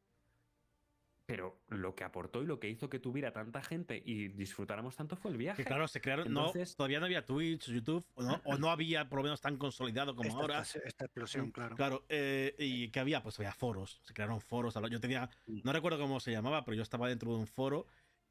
pero 1.26 1.60
lo 1.70 1.96
que 1.96 2.04
aportó 2.04 2.44
y 2.44 2.46
lo 2.46 2.60
que 2.60 2.70
hizo 2.70 2.90
que 2.90 3.00
tuviera 3.00 3.32
tanta 3.32 3.62
gente 3.64 4.02
y 4.06 4.28
disfrutáramos 4.28 4.96
tanto 4.96 5.16
fue 5.16 5.32
el 5.32 5.38
viaje. 5.38 5.64
Que 5.64 5.68
claro, 5.68 5.88
se 5.88 6.00
crearon. 6.00 6.32
no, 6.32 6.52
todavía 6.78 7.00
no 7.00 7.06
había 7.06 7.26
Twitch, 7.26 7.72
YouTube, 7.72 8.06
o 8.14 8.24
no, 8.24 8.42
o 8.46 8.58
no 8.58 8.70
había 8.70 9.10
por 9.10 9.18
lo 9.18 9.24
menos 9.24 9.42
tan 9.42 9.58
consolidado 9.58 10.16
como 10.16 10.40
ahora. 10.40 10.62
Esta 10.62 11.06
explosión, 11.06 11.52
claro. 11.52 11.76
Claro, 11.76 12.06
eh, 12.10 12.56
y 12.60 12.90
que 12.90 13.00
había, 13.00 13.24
pues 13.24 13.40
había 13.40 13.54
foros. 13.54 14.00
Se 14.04 14.14
crearon 14.14 14.40
foros. 14.40 14.76
Yo 14.92 15.00
tenía. 15.00 15.30
No 15.48 15.74
recuerdo 15.74 16.00
cómo 16.00 16.20
se 16.20 16.32
llamaba, 16.32 16.64
pero 16.64 16.76
yo 16.76 16.84
estaba 16.84 17.10
dentro 17.10 17.32
de 17.32 17.38
un 17.38 17.48
foro 17.48 17.88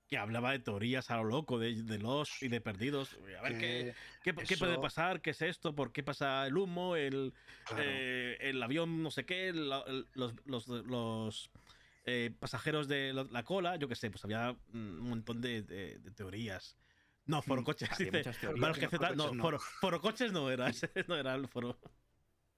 que 0.07 0.19
hablaba 0.19 0.53
de 0.53 0.59
teorías 0.59 1.11
a 1.11 1.17
lo 1.17 1.25
loco, 1.25 1.59
de, 1.59 1.73
los 1.99 2.43
y 2.43 2.49
de 2.49 2.61
perdidos. 2.61 3.19
A 3.39 3.43
ver 3.43 3.59
qué, 3.59 3.95
qué, 4.23 4.57
puede 4.57 4.79
pasar, 4.79 5.21
qué 5.21 5.31
es 5.31 5.43
esto, 5.43 5.75
por 5.75 5.93
qué 5.93 6.03
pasa 6.03 6.47
el 6.47 6.57
humo, 6.57 6.95
el, 6.95 7.33
eh, 7.79 8.37
el 8.41 8.63
avión, 8.63 9.03
no 9.03 9.11
sé 9.11 9.25
qué, 9.25 9.53
los, 9.53 9.85
los, 10.45 10.69
los 10.69 11.51
eh, 12.05 12.35
pasajeros 12.39 12.87
de 12.87 13.13
la 13.13 13.45
cola, 13.45 13.77
yo 13.77 13.89
qué 13.89 13.95
sé, 13.95 14.11
pues 14.11 14.25
había 14.25 14.57
un 14.73 14.99
montón 15.01 15.41
de, 15.41 16.01
teorías. 16.15 16.77
No, 17.27 17.41
forocoches, 17.41 17.89
mm, 17.99 18.05
dice. 18.05 18.33
no, 19.17 19.35
Foro, 19.35 19.59
forocoches 19.59 20.31
no 20.31 20.51
era, 20.51 20.71
no 21.09 21.17
era 21.17 21.35
el 21.35 21.49
foro. 21.49 21.79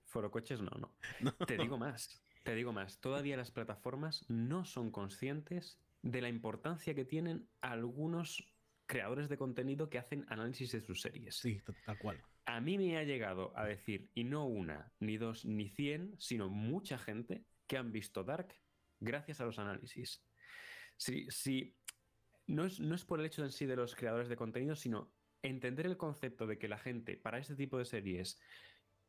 Forocoches 0.05 0.61
no, 0.61 0.71
no, 0.79 0.93
no. 1.21 1.33
Te 1.47 1.57
digo 1.57 1.79
más, 1.79 2.21
te 2.43 2.55
digo 2.55 2.73
más. 2.73 2.99
Todavía 2.99 3.37
las 3.37 3.53
plataformas 3.53 4.25
no 4.29 4.65
son 4.65 4.91
conscientes 4.91 5.79
de 6.03 6.21
la 6.21 6.29
importancia 6.29 6.95
que 6.95 7.05
tienen 7.05 7.49
algunos 7.61 8.45
creadores 8.87 9.29
de 9.29 9.37
contenido 9.37 9.89
que 9.91 9.99
hacen 9.99 10.25
análisis 10.29 10.73
de 10.73 10.81
sus 10.81 11.01
series. 11.01 11.37
Sí, 11.37 11.61
tal 11.85 11.99
cual. 11.99 12.21
A 12.47 12.61
mí 12.61 12.79
me 12.79 12.97
ha 12.97 13.05
llegado 13.05 13.53
a 13.57 13.65
decir, 13.65 14.11
y 14.15 14.25
no 14.25 14.47
una, 14.47 14.93
ni 15.01 15.17
dos, 15.17 15.45
ni 15.45 15.69
cien, 15.69 16.15
sino 16.19 16.49
mucha 16.49 16.97
gente 16.99 17.45
que 17.67 17.77
han 17.77 17.91
visto 17.93 18.23
Dark 18.23 18.55
gracias 19.01 19.41
a 19.41 19.45
los 19.45 19.59
análisis. 19.59 20.25
Si, 20.97 21.77
no, 22.47 22.65
es, 22.65 22.81
no 22.81 22.95
es 22.95 23.05
por 23.05 23.21
el 23.21 23.27
hecho 23.27 23.43
en 23.43 23.51
sí 23.51 23.67
de 23.67 23.77
los 23.77 23.95
creadores 23.95 24.29
de 24.29 24.37
contenido, 24.37 24.77
sino 24.77 25.13
entender 25.43 25.87
el 25.87 25.97
concepto 25.97 26.47
de 26.47 26.59
que 26.59 26.69
la 26.69 26.79
gente 26.79 27.17
para 27.17 27.39
este 27.39 27.55
tipo 27.55 27.79
de 27.79 27.85
series 27.85 28.41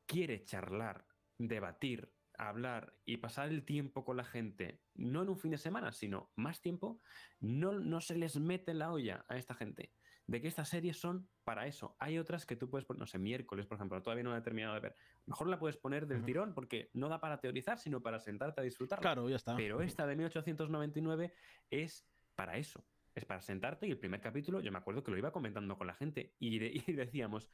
quiere 0.05 0.43
charlar, 0.43 1.05
debatir, 1.37 2.11
hablar 2.37 2.93
y 3.05 3.17
pasar 3.17 3.49
el 3.49 3.65
tiempo 3.65 4.05
con 4.05 4.17
la 4.17 4.23
gente, 4.23 4.81
no 4.95 5.23
en 5.23 5.29
un 5.29 5.39
fin 5.39 5.51
de 5.51 5.57
semana, 5.57 5.91
sino 5.91 6.31
más 6.35 6.61
tiempo, 6.61 7.01
no, 7.39 7.73
no 7.79 8.01
se 8.01 8.15
les 8.15 8.37
mete 8.37 8.71
en 8.71 8.79
la 8.79 8.91
olla 8.91 9.25
a 9.27 9.37
esta 9.37 9.55
gente. 9.55 9.93
De 10.27 10.41
que 10.41 10.47
estas 10.47 10.69
series 10.69 10.99
son 10.99 11.27
para 11.43 11.67
eso. 11.67 11.95
Hay 11.99 12.19
otras 12.19 12.45
que 12.45 12.55
tú 12.55 12.69
puedes 12.69 12.85
poner, 12.85 12.99
no 12.99 13.07
sé, 13.07 13.17
miércoles, 13.17 13.65
por 13.65 13.77
ejemplo, 13.77 14.01
todavía 14.01 14.23
no 14.23 14.31
la 14.31 14.39
he 14.39 14.41
terminado 14.41 14.73
de 14.73 14.81
ver. 14.81 14.95
Mejor 15.25 15.47
la 15.47 15.57
puedes 15.57 15.77
poner 15.77 16.05
del 16.05 16.23
tirón 16.23 16.53
porque 16.53 16.89
no 16.93 17.07
da 17.07 17.19
para 17.19 17.39
teorizar, 17.39 17.79
sino 17.79 18.01
para 18.01 18.19
sentarte 18.19 18.61
a 18.61 18.63
disfrutar. 18.63 18.99
Claro, 18.99 19.29
ya 19.29 19.37
está. 19.37 19.55
Pero 19.55 19.81
esta 19.81 20.05
de 20.05 20.15
1899 20.17 21.33
es 21.69 22.05
para 22.35 22.57
eso. 22.57 22.85
Es 23.15 23.25
para 23.25 23.41
sentarte 23.41 23.87
y 23.87 23.91
el 23.91 23.97
primer 23.97 24.21
capítulo, 24.21 24.59
yo 24.59 24.71
me 24.71 24.77
acuerdo 24.77 25.03
que 25.03 25.11
lo 25.11 25.17
iba 25.17 25.31
comentando 25.31 25.77
con 25.77 25.87
la 25.87 25.95
gente 25.95 26.35
y, 26.39 26.57
y 26.89 26.93
decíamos, 26.93 27.49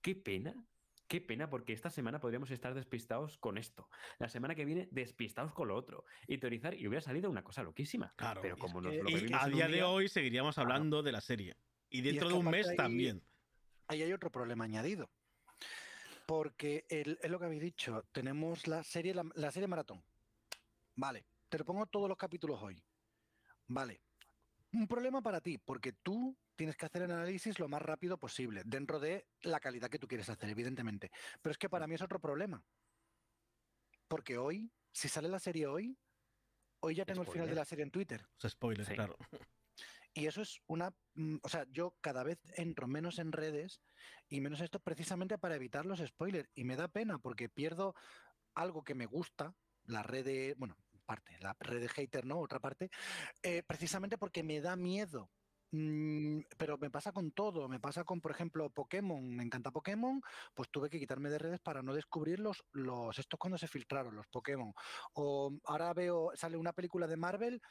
qué 0.00 0.14
pena 0.14 0.54
Qué 1.12 1.20
pena, 1.20 1.50
porque 1.50 1.74
esta 1.74 1.90
semana 1.90 2.20
podríamos 2.20 2.50
estar 2.50 2.72
despistados 2.72 3.36
con 3.36 3.58
esto. 3.58 3.86
La 4.18 4.30
semana 4.30 4.54
que 4.54 4.64
viene, 4.64 4.88
despistados 4.90 5.52
con 5.52 5.68
lo 5.68 5.76
otro. 5.76 6.06
Y 6.26 6.38
teorizar, 6.38 6.72
y 6.72 6.86
hubiera 6.86 7.02
salido 7.02 7.28
una 7.28 7.44
cosa 7.44 7.62
loquísima. 7.62 8.14
Claro. 8.16 8.40
Pero 8.40 8.56
como 8.56 8.80
nos 8.80 8.94
lo 8.94 9.10
y 9.10 9.30
a 9.30 9.46
día, 9.46 9.68
de 9.68 9.82
hoy 9.82 10.08
seguiríamos 10.08 10.56
hablando 10.56 11.02
de 11.02 11.12
la 11.12 11.20
serie. 11.20 11.58
Y 11.92 12.00
dentro 12.00 12.28
de 12.28 12.34
un 12.34 12.46
mes 12.46 12.74
también. 12.74 13.22
Ahí 13.86 14.02
hay 14.02 14.12
otro 14.12 14.30
problema 14.30 14.64
añadido. 14.64 15.10
Porque 16.26 16.86
es 16.88 17.30
lo 17.30 17.38
que 17.38 17.44
habéis 17.44 17.62
dicho. 17.62 18.04
Tenemos 18.12 18.66
la 18.66 18.82
serie, 18.82 19.14
la 19.14 19.50
serie 19.50 19.68
maratón. 19.68 20.02
Vale. 20.96 21.26
Te 21.50 21.58
lo 21.58 21.64
pongo 21.66 21.84
todos 21.86 22.08
los 22.08 22.16
capítulos 22.16 22.62
hoy. 22.62 22.82
Vale. 23.66 24.00
Un 24.72 24.88
problema 24.88 25.20
para 25.20 25.42
ti, 25.42 25.58
porque 25.58 25.92
tú 25.92 26.34
tienes 26.56 26.76
que 26.76 26.86
hacer 26.86 27.02
el 27.02 27.10
análisis 27.10 27.58
lo 27.58 27.68
más 27.68 27.82
rápido 27.82 28.16
posible, 28.16 28.62
dentro 28.64 28.98
de 28.98 29.26
la 29.42 29.60
calidad 29.60 29.90
que 29.90 29.98
tú 29.98 30.08
quieres 30.08 30.30
hacer, 30.30 30.48
evidentemente. 30.48 31.10
Pero 31.42 31.50
es 31.50 31.58
que 31.58 31.68
para 31.68 31.86
mí 31.86 31.94
es 31.94 32.00
otro 32.00 32.20
problema. 32.20 32.64
Porque 34.08 34.38
hoy, 34.38 34.70
si 34.90 35.08
sale 35.08 35.28
la 35.28 35.38
serie 35.38 35.66
hoy, 35.66 35.98
hoy 36.80 36.94
ya 36.94 37.04
tengo 37.04 37.20
el 37.20 37.28
final 37.28 37.48
de 37.48 37.54
la 37.54 37.66
serie 37.66 37.82
en 37.82 37.90
Twitter. 37.90 38.22
O 38.22 38.40
sea, 38.40 38.48
spoiler, 38.48 38.86
claro. 38.86 39.16
Y 40.14 40.26
eso 40.26 40.42
es 40.42 40.60
una. 40.66 40.94
Mm, 41.14 41.36
o 41.42 41.48
sea, 41.48 41.66
yo 41.70 41.96
cada 42.00 42.22
vez 42.22 42.38
entro 42.56 42.86
menos 42.86 43.18
en 43.18 43.32
redes 43.32 43.80
y 44.28 44.40
menos 44.40 44.60
esto 44.60 44.80
precisamente 44.80 45.38
para 45.38 45.56
evitar 45.56 45.86
los 45.86 46.00
spoilers. 46.00 46.48
Y 46.54 46.64
me 46.64 46.76
da 46.76 46.88
pena 46.88 47.18
porque 47.18 47.48
pierdo 47.48 47.94
algo 48.54 48.84
que 48.84 48.94
me 48.94 49.06
gusta, 49.06 49.54
la 49.84 50.02
red 50.02 50.24
de. 50.24 50.54
Bueno, 50.58 50.76
parte, 51.06 51.38
la 51.40 51.56
red 51.60 51.80
de 51.80 51.88
hater, 51.88 52.26
¿no? 52.26 52.38
Otra 52.38 52.60
parte, 52.60 52.90
eh, 53.42 53.62
precisamente 53.66 54.18
porque 54.18 54.42
me 54.42 54.60
da 54.60 54.76
miedo 54.76 55.30
Mm, 55.74 56.40
pero 56.58 56.76
me 56.76 56.90
pasa 56.90 57.12
con 57.12 57.32
todo, 57.32 57.66
me 57.66 57.80
pasa 57.80 58.04
con, 58.04 58.20
por 58.20 58.30
ejemplo, 58.30 58.68
Pokémon, 58.68 59.26
me 59.34 59.42
encanta 59.42 59.70
Pokémon, 59.70 60.20
pues 60.54 60.68
tuve 60.70 60.90
que 60.90 60.98
quitarme 60.98 61.30
de 61.30 61.38
redes 61.38 61.60
para 61.60 61.82
no 61.82 61.94
descubrir 61.94 62.40
los, 62.40 62.62
los 62.72 63.18
estos 63.18 63.38
cuando 63.40 63.56
se 63.56 63.68
filtraron, 63.68 64.14
los 64.14 64.26
Pokémon. 64.26 64.74
O 65.14 65.50
ahora 65.64 65.94
veo, 65.94 66.30
sale 66.34 66.58
una 66.58 66.74
película 66.74 67.06
de 67.06 67.16
Marvel, 67.16 67.62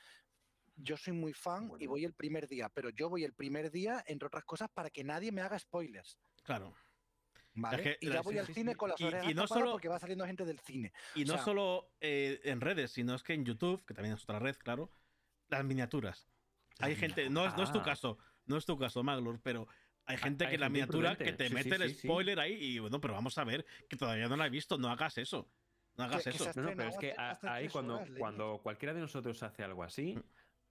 yo 0.84 0.98
soy 0.98 1.14
muy 1.14 1.34
fan 1.34 1.72
y 1.80 1.88
voy 1.88 2.06
el 2.06 2.14
primer 2.14 2.48
día, 2.48 2.70
pero 2.70 2.90
yo 2.90 3.10
voy 3.10 3.24
el 3.24 3.34
primer 3.34 3.72
día, 3.72 4.04
entre 4.08 4.28
otras 4.28 4.44
cosas, 4.44 4.70
para 4.74 4.90
que 4.90 5.04
nadie 5.04 5.32
me 5.32 5.42
haga 5.42 5.58
spoilers. 5.58 6.18
Claro. 6.44 6.74
¿Vale? 7.54 7.98
y 8.00 8.10
ya 8.10 8.22
voy 8.22 8.38
al 8.38 8.48
cine 8.48 8.78
con 8.78 8.90
las 8.92 9.02
orejas 9.02 9.30
y, 9.30 9.34
no 9.34 9.46
solo 9.46 9.74
porque 9.74 9.90
va 9.90 10.00
saliendo 10.00 10.26
gente 10.26 10.46
del 10.46 10.60
cine. 10.60 10.94
Y 11.16 11.26
no 11.26 11.38
solo 11.38 11.92
eh, 12.00 12.40
en 12.46 12.62
redes, 12.62 12.92
sino 12.92 13.14
es 13.14 13.24
que 13.24 13.34
en 13.34 13.44
YouTube, 13.44 13.84
que 13.86 13.94
también 13.94 14.16
es 14.16 14.24
otra 14.24 14.40
red, 14.40 14.56
claro, 14.56 14.90
las 15.50 15.66
miniaturas. 15.66 16.30
Hay 16.80 16.96
gente, 16.96 17.30
no, 17.30 17.46
es, 17.46 17.56
no 17.58 17.64
es 17.64 17.72
tu 17.72 17.80
ah. 17.80 17.84
caso, 17.84 18.18
no 18.46 18.58
es 18.58 18.66
tu 18.66 18.78
caso, 18.78 19.04
Maglor, 19.04 19.42
pero 19.42 19.68
hay 20.06 20.18
gente 20.18 20.48
que 20.48 20.58
la 20.58 20.70
miniatura 20.70 21.16
que 21.18 21.34
te 21.34 21.50
mete 21.50 21.76
el 21.76 21.94
spoiler 21.94 22.40
ahí 22.40 22.54
y 22.54 22.80
bueno, 22.80 23.00
pero 23.02 23.14
vamos 23.14 23.38
a 23.38 23.44
ver 23.44 23.66
que 23.90 23.98
todavía 23.98 24.28
no 24.28 24.38
la 24.38 24.48
he 24.48 24.50
visto, 24.50 24.78
no 24.78 24.90
hagas 24.90 25.18
eso. 25.18 25.50
No 25.98 26.06
hagas 26.06 26.26
eso. 26.28 26.46
No, 26.56 26.70
pero 26.76 26.90
es 26.90 26.98
que 26.98 27.14
ahí 27.18 27.68
cuando, 27.68 28.02
cuando 28.18 28.60
cualquiera 28.64 28.94
de 28.94 29.02
nosotros 29.02 29.42
hace 29.44 29.64
algo 29.64 29.84
así, 29.84 30.16
mm. 30.16 30.24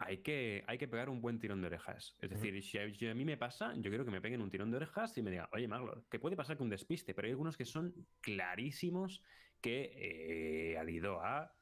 Hay 0.03 0.23
que, 0.23 0.65
hay 0.67 0.79
que 0.79 0.89
pegar 0.89 1.11
un 1.11 1.21
buen 1.21 1.39
tirón 1.39 1.61
de 1.61 1.67
orejas. 1.67 2.17
Es 2.21 2.31
decir, 2.31 2.63
si 2.63 3.07
a, 3.07 3.15
mí 3.15 3.25
me 3.27 3.37
pasa, 3.37 3.75
yo 3.77 3.91
quiero 3.91 4.07
que 4.07 4.11
me 4.11 4.23
peguen 4.23 4.41
un 4.41 4.51
tirón 4.51 4.71
de 4.71 4.79
orejas 4.79 5.17
y 5.19 5.23
me 5.23 5.31
digan, 5.31 5.47
oye, 5.53 5.69
Maglor, 5.69 6.05
que 6.09 6.19
puede 6.19 6.37
pasar 6.37 6.57
con 6.57 6.65
un 6.65 6.71
despiste, 6.71 7.13
pero 7.13 7.27
hay 7.27 7.33
algunos 7.33 7.59
que 7.59 7.67
son 7.67 7.95
clarísimos 8.23 9.23
que 9.61 10.75
eh, 10.75 10.91
ido 10.91 11.21
a 11.21 11.55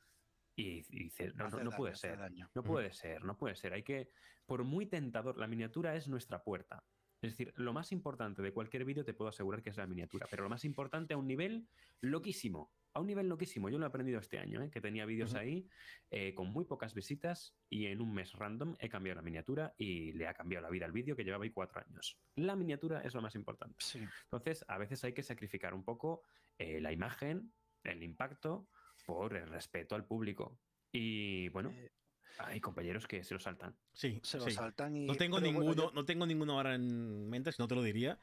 y, 0.54 0.82
dice, 0.82 1.32
no, 1.34 1.48
no, 1.50 1.70
puede 1.72 1.96
ser, 1.96 2.18
no 2.54 2.62
puede 2.62 2.92
ser, 2.92 3.24
no 3.24 3.36
puede 3.36 3.56
ser. 3.56 3.72
Hay 3.72 3.82
que, 3.82 4.10
por 4.46 4.62
muy 4.62 4.86
tentador, 4.86 5.36
la 5.36 5.48
miniatura 5.48 5.96
es 5.96 6.06
nuestra 6.06 6.42
puerta. 6.42 6.84
Es 7.20 7.32
decir, 7.32 7.52
lo 7.56 7.72
más 7.72 7.90
importante 7.90 8.40
de 8.40 8.52
cualquier 8.52 8.84
vídeo 8.84 9.04
te 9.04 9.14
puedo 9.14 9.28
asegurar 9.28 9.62
que 9.62 9.70
es 9.70 9.76
la 9.76 9.86
miniatura, 9.88 10.28
pero 10.30 10.44
lo 10.44 10.48
más 10.48 10.64
importante 10.64 11.14
a 11.14 11.16
un 11.16 11.26
nivel 11.26 11.68
loquísimo, 12.00 12.72
a 12.98 13.00
un 13.00 13.06
nivel 13.06 13.28
loquísimo. 13.28 13.68
Yo 13.68 13.78
lo 13.78 13.86
he 13.86 13.88
aprendido 13.88 14.18
este 14.18 14.38
año, 14.38 14.62
¿eh? 14.62 14.70
que 14.70 14.80
tenía 14.80 15.06
vídeos 15.06 15.34
ahí 15.34 15.68
eh, 16.10 16.34
con 16.34 16.52
muy 16.52 16.64
pocas 16.64 16.94
visitas 16.94 17.54
y 17.68 17.86
en 17.86 18.00
un 18.00 18.12
mes 18.12 18.32
random 18.32 18.76
he 18.78 18.88
cambiado 18.88 19.16
la 19.16 19.22
miniatura 19.22 19.74
y 19.78 20.12
le 20.12 20.26
ha 20.26 20.34
cambiado 20.34 20.64
la 20.64 20.70
vida 20.70 20.86
al 20.86 20.92
vídeo 20.92 21.16
que 21.16 21.24
llevaba 21.24 21.44
ahí 21.44 21.50
cuatro 21.50 21.80
años. 21.80 22.18
La 22.36 22.56
miniatura 22.56 23.00
es 23.02 23.14
lo 23.14 23.22
más 23.22 23.34
importante. 23.34 23.76
Entonces, 24.24 24.64
a 24.68 24.78
veces 24.78 25.04
hay 25.04 25.12
que 25.12 25.22
sacrificar 25.22 25.74
un 25.74 25.84
poco 25.84 26.22
eh, 26.58 26.80
la 26.80 26.92
imagen, 26.92 27.52
el 27.84 28.02
impacto 28.02 28.68
por 29.06 29.36
el 29.36 29.48
respeto 29.48 29.94
al 29.94 30.04
público. 30.04 30.58
Y 30.92 31.48
bueno, 31.50 31.70
eh, 31.70 31.92
hay 32.38 32.60
compañeros 32.60 33.06
que 33.06 33.22
se 33.22 33.34
lo 33.34 33.40
saltan. 33.40 33.76
Sí, 33.92 34.20
se 34.22 34.38
lo 34.38 34.50
saltan 34.50 34.96
y. 34.96 35.06
No 35.06 35.14
tengo 35.14 35.40
ninguno, 35.40 35.90
no 35.92 36.04
tengo 36.04 36.26
ninguno 36.26 36.54
ahora 36.54 36.74
en 36.74 37.28
mente, 37.28 37.52
si 37.52 37.62
no 37.62 37.68
te 37.68 37.74
lo 37.74 37.82
diría. 37.82 38.18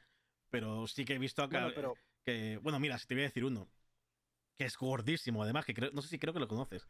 Pero 0.49 0.87
sí 0.87 1.05
que 1.05 1.15
he 1.15 1.19
visto 1.19 1.43
acá 1.43 1.71
bueno, 1.73 1.93
que. 2.23 2.59
Bueno, 2.61 2.79
mira, 2.79 2.97
si 2.97 3.07
te 3.07 3.15
voy 3.15 3.23
a 3.23 3.27
decir 3.27 3.45
uno. 3.45 3.69
Que 4.57 4.65
es 4.65 4.77
gordísimo, 4.77 5.43
además, 5.43 5.65
que 5.65 5.73
no 5.93 6.01
sé 6.01 6.07
si 6.07 6.19
creo 6.19 6.33
que 6.33 6.39
lo 6.39 6.47
conoces. 6.47 6.87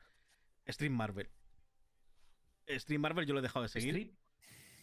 Stream 0.67 0.93
Marvel. 0.93 1.29
Stream 2.67 3.01
Marvel 3.01 3.25
yo 3.25 3.33
lo 3.33 3.39
he 3.39 3.43
dejado 3.43 3.63
de 3.63 3.69
seguir. 3.69 4.15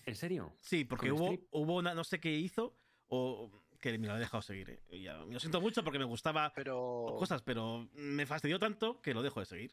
¿En 0.05 0.17
serio? 0.17 0.57
Sí, 0.61 0.85
porque 0.85 1.13
hubo, 1.13 1.39
hubo 1.51 1.77
una, 1.77 1.95
no 1.95 2.03
sé 2.05 2.21
qué 2.21 2.33
hizo, 2.33 2.77
o 3.09 3.51
que 3.83 3.99
me 3.99 4.07
lo 4.07 4.17
he 4.17 4.21
dejado 4.21 4.41
seguir. 4.41 4.71
Eh. 4.71 5.03
lo 5.29 5.39
siento 5.41 5.61
mucho 5.61 5.85
porque 5.85 5.99
me 5.99 6.05
gustaba 6.05 6.55
cosas, 6.55 7.43
pero 7.43 7.91
me 7.95 8.25
fastidió 8.25 8.59
tanto 8.59 9.03
que 9.03 9.13
lo 9.13 9.23
dejo 9.23 9.41
de 9.41 9.47
seguir. 9.47 9.73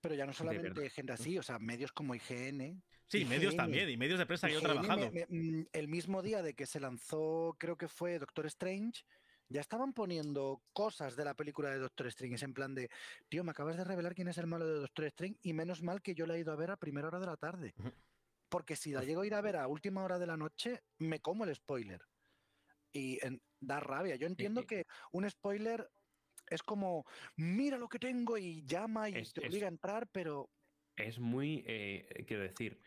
Pero 0.00 0.14
ya 0.14 0.24
no 0.24 0.32
solamente 0.32 0.88
gente 0.88 1.12
así, 1.12 1.36
o 1.36 1.42
sea, 1.42 1.58
medios 1.58 1.92
como 1.92 2.14
IGN. 2.14 2.82
Sí, 3.08 3.24
medios 3.24 3.56
también, 3.56 3.90
y 3.90 3.96
medios 3.96 4.18
de 4.18 4.26
prensa 4.26 4.46
que 4.46 4.54
yo 4.54 4.60
he 4.60 4.62
trabajado. 4.62 5.10
Mm, 5.28 5.62
el 5.72 5.88
mismo 5.88 6.22
día 6.22 6.40
de 6.42 6.54
que 6.54 6.66
se 6.66 6.78
lanzó, 6.78 7.56
creo 7.58 7.76
que 7.76 7.88
fue 7.88 8.18
Doctor 8.18 8.46
Strange, 8.46 9.04
ya 9.48 9.60
estaban 9.60 9.92
poniendo 9.92 10.62
cosas 10.72 11.16
de 11.16 11.24
la 11.24 11.34
película 11.34 11.70
de 11.70 11.78
Doctor 11.78 12.06
Strange. 12.08 12.36
Es 12.36 12.42
en 12.42 12.54
plan 12.54 12.74
de, 12.74 12.90
tío, 13.28 13.44
me 13.44 13.50
acabas 13.50 13.76
de 13.76 13.84
revelar 13.84 14.14
quién 14.14 14.28
es 14.28 14.38
el 14.38 14.46
malo 14.46 14.66
de 14.66 14.80
Doctor 14.80 15.06
Strange 15.06 15.38
y 15.42 15.52
menos 15.52 15.82
mal 15.82 16.02
que 16.02 16.14
yo 16.14 16.26
la 16.26 16.36
he 16.36 16.40
ido 16.40 16.52
a 16.52 16.56
ver 16.56 16.70
a 16.70 16.76
primera 16.76 17.08
hora 17.08 17.20
de 17.20 17.26
la 17.26 17.36
tarde. 17.36 17.74
Porque 18.48 18.76
si 18.76 18.92
la 18.92 19.04
llego 19.04 19.22
a 19.22 19.26
ir 19.26 19.34
a 19.34 19.40
ver 19.40 19.56
a 19.56 19.68
última 19.68 20.02
hora 20.04 20.18
de 20.18 20.26
la 20.26 20.36
noche, 20.36 20.82
me 20.98 21.20
como 21.20 21.44
el 21.44 21.54
spoiler. 21.54 22.02
Y 22.92 23.24
en, 23.24 23.40
da 23.60 23.80
rabia. 23.80 24.16
Yo 24.16 24.26
entiendo 24.26 24.66
que 24.66 24.86
un 25.12 25.28
spoiler 25.28 25.90
es 26.46 26.62
como, 26.62 27.04
mira 27.36 27.78
lo 27.78 27.88
que 27.88 27.98
tengo 27.98 28.38
y 28.38 28.64
llama 28.64 29.10
y 29.10 29.22
te 29.32 29.46
obliga 29.46 29.66
a 29.66 29.70
entrar, 29.70 30.08
pero 30.08 30.50
es 30.96 31.18
muy, 31.18 31.62
eh, 31.66 32.24
quiero 32.26 32.42
decir, 32.42 32.80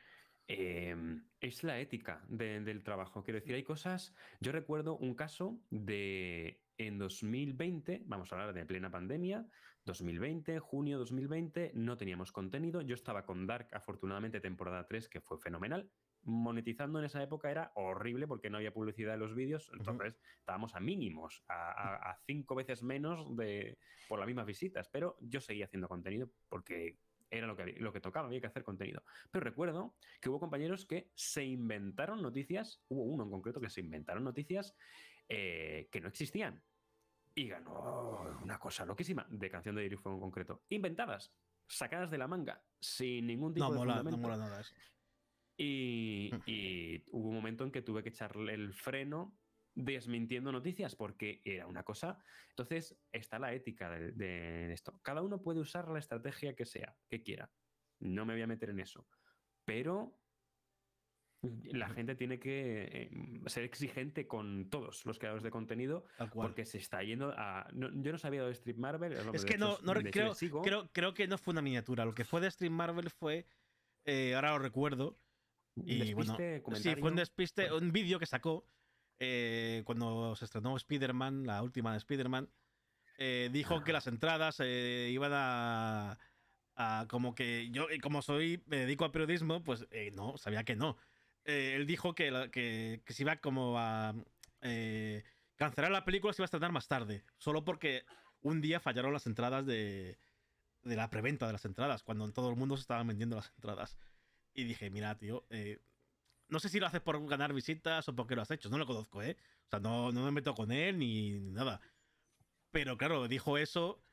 em, 0.54 1.24
es 1.40 1.64
la 1.64 1.80
ética 1.80 2.24
del 2.28 2.84
trabajo. 2.84 3.24
Quiero 3.24 3.40
decir, 3.40 3.56
hay 3.56 3.64
cosas, 3.64 4.14
yo 4.40 4.52
recuerdo 4.52 4.98
un 4.98 5.16
caso 5.16 5.60
de 5.70 6.62
en 6.78 6.98
2020, 6.98 8.04
vamos 8.06 8.32
a 8.32 8.36
hablar 8.36 8.54
de 8.54 8.66
plena 8.66 8.90
pandemia, 8.90 9.46
2020, 9.86 10.60
junio 10.60 11.00
2020, 11.00 11.72
no 11.76 11.98
teníamos 11.98 12.32
contenido. 12.32 12.82
Yo 12.82 12.94
estaba 12.94 13.26
con 13.26 13.48
Dark, 13.48 13.70
afortunadamente, 13.72 14.40
temporada 14.40 14.86
3, 14.88 15.10
que 15.10 15.22
fue 15.22 15.40
fenomenal. 15.40 15.90
Monetizando 16.24 17.00
en 17.00 17.06
esa 17.06 17.22
época 17.24 17.50
era 17.50 17.72
horrible 17.76 18.28
porque 18.28 18.50
no 18.50 18.58
había 18.58 18.74
publicidad 18.74 19.16
en 19.16 19.22
los 19.22 19.34
vídeos, 19.34 19.72
entonces 19.74 20.20
estábamos 20.38 20.76
a 20.76 20.80
mínimos, 20.80 21.44
a, 21.50 22.16
cinco 22.28 22.54
veces 22.54 22.84
menos 22.84 23.36
de, 23.36 23.80
por 24.08 24.20
las 24.20 24.28
mismas 24.28 24.46
visitas, 24.46 24.88
pero 24.90 25.18
yo 25.20 25.42
seguía 25.42 25.66
haciendo 25.66 25.88
contenido 25.88 26.30
porque 26.48 27.00
era 27.32 27.48
lo 27.48 27.56
que, 27.56 27.74
lo 27.80 27.94
que 27.94 28.02
tocaba, 28.02 28.28
había 28.28 28.42
que 28.42 28.48
hacer 28.48 28.64
contenido. 28.64 29.04
Pero 29.32 29.44
recuerdo 29.44 29.96
que 30.20 30.30
hubo 30.30 30.40
compañeros 30.40 30.86
que 30.86 31.10
se 31.16 31.44
inventaron 31.44 32.22
noticias, 32.22 32.84
hubo 32.90 33.04
uno 33.04 33.24
en 33.24 33.32
concreto 33.32 33.62
que 33.62 33.70
se 33.70 33.80
inventaron 33.80 34.24
noticias 34.24 34.76
eh, 35.30 35.88
que 35.92 36.02
no 36.02 36.10
existían 36.10 36.62
y 37.34 37.48
ganó 37.48 38.38
una 38.44 38.60
cosa 38.60 38.86
loquísima 38.86 39.26
de 39.30 39.50
canción 39.50 39.76
de 39.76 39.98
Fuego 39.98 40.18
en 40.18 40.22
concreto. 40.22 40.64
Inventadas, 40.70 41.34
sacadas 41.68 42.12
de 42.12 42.18
la 42.18 42.28
manga, 42.28 42.62
sin 42.80 43.28
ningún 43.28 43.54
tipo 43.54 43.72
de 43.72 43.80
fundamento. 43.80 44.12
No 44.12 44.18
mola 44.18 44.38
nada 44.38 44.60
eso. 44.60 44.76
Y, 45.58 46.32
mm. 46.34 46.42
y, 46.46 47.04
hubo 47.12 47.30
un 47.30 47.36
momento 47.36 47.64
en 47.64 47.72
que 47.72 47.82
tuve 47.82 48.04
que 48.04 48.10
echarle 48.10 48.54
el 48.54 48.74
freno 48.74 49.38
desmintiendo 49.74 50.52
noticias 50.52 50.96
porque 50.96 51.42
era 51.44 51.68
una 51.68 51.84
cosa. 51.84 52.18
Entonces 52.50 52.98
está 53.12 53.40
la 53.40 53.54
ética 53.54 53.90
de, 53.90 54.12
de, 54.12 54.74
esto. 54.74 55.00
Cada 55.02 55.22
uno 55.22 55.42
puede 55.42 55.60
usar 55.60 55.90
la 55.90 56.00
estrategia 56.00 56.56
que 56.56 56.66
sea, 56.66 56.96
que 57.10 57.24
quiera. 57.24 57.52
No 58.00 58.26
me 58.26 58.34
voy 58.34 58.42
a 58.42 58.48
meter 58.48 58.70
en 58.70 58.80
eso. 58.80 59.08
Pero 59.66 60.22
la 61.44 61.90
gente 61.90 62.16
tiene 62.16 62.40
que 62.40 62.84
eh, 62.92 63.42
ser 63.48 63.64
exigente 63.64 64.28
con 64.28 64.70
todos 64.70 65.06
los 65.06 65.18
creadores 65.18 65.44
de 65.44 65.50
contenido 65.50 66.06
porque 66.34 66.66
se 66.66 66.78
está 66.78 67.02
yendo 67.02 67.34
a. 67.36 67.68
yo 67.74 68.12
no 68.12 68.18
sabía 68.18 68.44
de 68.44 68.52
Street 68.52 68.78
Marvel. 68.78 69.14
Es 69.34 69.44
que 69.44 69.58
no, 69.58 69.78
creo, 70.12 70.34
creo, 70.92 71.14
que 71.14 71.28
no 71.28 71.38
fue 71.38 71.54
una 71.54 71.64
miniatura. 71.64 72.06
Lo 72.06 72.14
que 72.14 72.26
fue 72.26 72.42
de 72.42 72.48
Street 72.48 72.72
Marvel 72.72 73.10
fue. 73.10 73.48
Eh, 74.06 74.36
ahora 74.36 74.52
lo 74.52 74.60
recuerdo. 74.60 75.20
Y 75.76 76.14
bueno, 76.14 76.36
sí, 76.74 76.96
fue 76.96 77.10
un 77.10 77.16
despiste, 77.16 77.72
un 77.72 77.92
vídeo 77.92 78.20
que 78.20 78.26
sacó 78.26 78.66
eh, 79.24 79.84
cuando 79.86 80.36
se 80.36 80.46
estrenó 80.46 80.76
Spider-Man, 80.76 81.46
la 81.46 81.62
última 81.62 81.92
de 81.92 82.00
Spider-Man. 82.00 82.50
dijo 83.52 83.84
que 83.84 83.94
las 83.94 84.08
entradas 84.08 84.60
iban 84.60 85.32
a, 85.34 86.18
a, 86.76 87.06
Como 87.08 87.36
que 87.36 87.70
yo, 87.72 87.88
como 88.02 88.22
soy, 88.22 88.64
me 88.66 88.78
dedico 88.78 89.06
a 89.06 89.12
periodismo, 89.12 89.64
pues 89.64 89.88
no, 90.14 90.38
sabía 90.38 90.64
que 90.64 90.76
no 90.76 90.98
eh, 91.46 91.74
él 91.76 91.88
dijo 91.88 92.14
que, 92.14 92.50
que, 92.52 93.14
se 93.14 93.24
iba 93.24 93.38
como 93.38 93.78
a 93.80 94.14
eh, 94.62 95.24
cancelar 95.56 95.92
la 95.92 96.06
película, 96.06 96.34
se 96.34 96.42
iba 96.42 96.46
a 96.46 96.48
estrenar 96.48 96.72
más 96.72 96.88
tarde, 96.88 97.24
solo 97.38 97.64
porque 97.64 98.06
un 98.42 98.62
día 98.62 98.80
fallaron 98.80 99.14
las 99.14 99.26
entradas 99.26 99.66
de, 99.66 100.18
de 100.84 100.96
la 100.96 101.10
preventa 101.10 101.48
de 101.48 101.54
las 101.54 101.66
entradas, 101.66 102.04
cuando 102.04 102.26
en 102.26 102.34
todo 102.34 102.50
el 102.50 102.56
mundo 102.56 102.78
se 102.78 102.82
estaban 102.82 103.08
vendiendo 103.08 103.36
las 103.36 103.52
entradas. 103.56 103.98
Y 104.54 104.66
dije, 104.66 104.90
mira, 104.90 105.18
tío, 105.18 105.46
eh, 105.50 105.80
no 106.52 106.60
sé 106.60 106.70
si 106.70 106.80
lo 106.80 106.86
haces 106.86 107.02
por 107.02 107.26
ganar 107.28 107.54
visitas 107.54 108.08
o 108.08 108.16
por 108.16 108.28
qué 108.28 108.36
lo 108.36 108.44
has 108.44 108.52
hecho, 108.52 108.70
no 108.70 108.78
lo 108.78 108.86
conozco, 108.86 109.24
¿eh? 109.24 109.38
O 109.66 109.70
sea, 109.70 109.80
no, 109.80 110.12
no 110.12 110.24
me 110.26 110.32
meto 110.32 110.54
con 110.54 110.72
él 110.72 111.00
ni 111.00 111.40
nada. 111.40 111.82
Pero 112.72 112.98
claro, 112.98 113.28
dijo 113.28 113.58
eso 113.58 114.04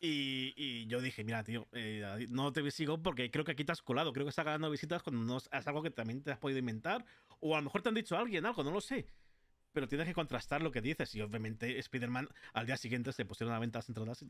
y, 0.00 0.86
yo 0.86 1.02
dije, 1.02 1.24
mira, 1.24 1.44
tío, 1.44 1.68
eh, 1.72 2.26
no 2.30 2.52
te 2.52 2.68
sigo 2.70 3.02
porque 3.02 3.30
creo 3.30 3.44
que 3.44 3.52
aquí 3.52 3.64
te 3.64 3.72
has 3.72 3.82
colado. 3.82 4.12
Creo 4.12 4.24
que 4.24 4.30
estás 4.30 4.46
ganando 4.46 4.70
visitas 4.70 5.02
cuando 5.02 5.22
no 5.22 5.36
es 5.36 5.66
algo 5.66 5.82
que 5.82 5.90
también 5.90 6.22
te 6.22 6.32
has 6.32 6.38
podido 6.38 6.58
inventar. 6.58 7.04
O 7.40 7.54
a 7.54 7.58
lo 7.58 7.64
mejor 7.64 7.82
te 7.82 7.90
han 7.90 7.94
dicho 7.94 8.16
alguien 8.16 8.46
algo, 8.46 8.64
no 8.64 8.70
lo 8.70 8.80
sé. 8.80 9.06
Pero 9.72 9.86
tienes 9.88 10.06
que 10.06 10.14
contrastar 10.14 10.62
lo 10.62 10.70
que 10.72 10.80
dices. 10.80 11.14
Y 11.14 11.20
obviamente 11.20 11.78
Spider-Man 11.78 12.28
al 12.54 12.66
día 12.66 12.78
siguiente 12.78 13.12
se 13.12 13.26
pusieron 13.26 13.52
a 13.52 13.56
la 13.56 13.60
venta 13.60 13.78
las 13.78 13.88
entradas 13.88 14.24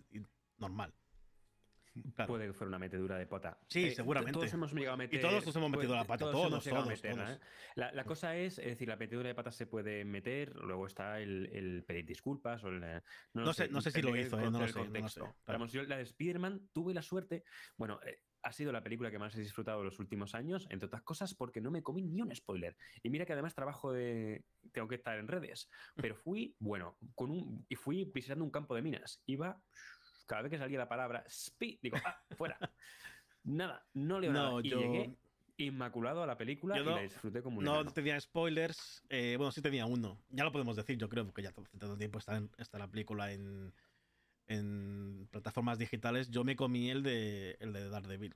normal. 0.58 0.92
Puede 2.26 2.46
que 2.46 2.52
fuera 2.52 2.68
una 2.68 2.78
metedura 2.78 3.18
de 3.18 3.26
pata. 3.26 3.58
Sí, 3.68 3.86
eh, 3.86 3.94
seguramente. 3.94 4.32
Todos 4.32 4.52
hemos 4.52 4.72
llegado 4.72 4.94
a 4.94 4.96
meter, 4.96 5.18
y 5.18 5.22
todos 5.22 5.46
nos 5.46 5.56
hemos 5.56 5.70
metido 5.70 5.94
la 5.94 6.04
pata, 6.04 6.30
todos, 6.30 6.64
todos, 6.64 7.04
¿eh? 7.04 7.38
La, 7.74 8.04
cosa 8.04 8.36
es, 8.36 8.58
es 8.58 8.66
decir, 8.66 8.88
la 8.88 8.96
metedura 8.96 9.28
de 9.28 9.34
pata 9.34 9.52
se 9.52 9.66
puede 9.66 10.04
meter, 10.04 10.54
luego 10.56 10.86
está 10.86 11.20
el, 11.20 11.84
pedir 11.86 12.06
disculpas. 12.06 12.62
O 12.64 12.68
el, 12.68 13.02
no, 13.34 13.52
sé, 13.52 13.68
no 13.68 13.80
sé 13.80 13.90
si 13.90 14.02
lo 14.02 14.16
hizo, 14.16 14.38
¿eh? 14.38 14.50
no, 14.50 14.60
lo 14.60 14.68
sé, 15.08 15.20
Vamos, 15.46 15.72
yo 15.72 15.82
la 15.84 15.96
de 15.96 16.02
Spider-Man 16.02 16.68
tuve 16.72 16.94
la 16.94 17.02
suerte, 17.02 17.44
bueno, 17.76 18.00
ha 18.42 18.52
sido 18.52 18.72
la 18.72 18.82
película 18.82 19.10
que 19.10 19.18
más 19.18 19.34
he 19.36 19.40
disfrutado 19.40 19.84
los 19.84 19.98
últimos 19.98 20.34
años, 20.34 20.66
entre 20.70 20.86
otras 20.86 21.02
cosas 21.02 21.34
porque 21.34 21.60
no 21.60 21.70
me 21.70 21.82
comí 21.82 22.02
ni 22.02 22.22
un 22.22 22.34
spoiler. 22.34 22.76
Y 23.02 23.10
mira 23.10 23.26
que 23.26 23.32
además 23.32 23.54
trabajo 23.54 23.92
de... 23.92 24.44
tengo 24.72 24.88
que 24.88 24.94
estar 24.96 25.18
en 25.18 25.28
redes, 25.28 25.68
pero 25.96 26.16
fui, 26.16 26.56
bueno, 26.58 26.96
con 27.14 27.30
un... 27.30 27.64
y 27.68 27.76
fui 27.76 28.04
visitando 28.04 28.44
un 28.44 28.50
campo 28.50 28.74
de 28.74 28.82
minas. 28.82 29.22
Iba 29.26 29.60
cada 30.30 30.42
vez 30.42 30.52
que 30.52 30.58
salía 30.58 30.78
la 30.78 30.88
palabra 30.88 31.24
speed, 31.26 31.78
digo, 31.82 31.96
ah, 32.04 32.22
fuera. 32.36 32.56
nada, 33.42 33.84
no 33.94 34.20
leo 34.20 34.32
nada. 34.32 34.60
Y 34.62 34.70
llegué 34.70 35.16
inmaculado 35.56 36.22
a 36.22 36.26
la 36.26 36.38
película 36.38 36.78
y 36.78 36.84
la 36.84 37.02
disfruté 37.02 37.42
como 37.42 37.58
un 37.58 37.64
No 37.64 37.84
tenía 37.86 38.18
spoilers. 38.20 39.02
Eh, 39.08 39.34
bueno, 39.36 39.50
sí 39.50 39.60
tenía 39.60 39.86
uno. 39.86 40.22
Ya 40.28 40.44
lo 40.44 40.52
podemos 40.52 40.76
decir, 40.76 40.96
yo 40.96 41.08
creo, 41.08 41.26
porque 41.26 41.42
ya 41.42 41.48
hace 41.48 41.62
tanto 41.78 41.98
tiempo 41.98 42.20
está, 42.20 42.40
está 42.58 42.78
la 42.78 42.86
película 42.86 43.32
en, 43.32 43.74
en 44.46 45.26
plataformas 45.32 45.78
digitales. 45.78 46.30
Yo 46.30 46.44
me 46.44 46.54
comí 46.54 46.90
el 46.90 47.02
de, 47.02 47.56
el 47.58 47.72
de 47.72 47.90
Daredevil. 47.90 48.34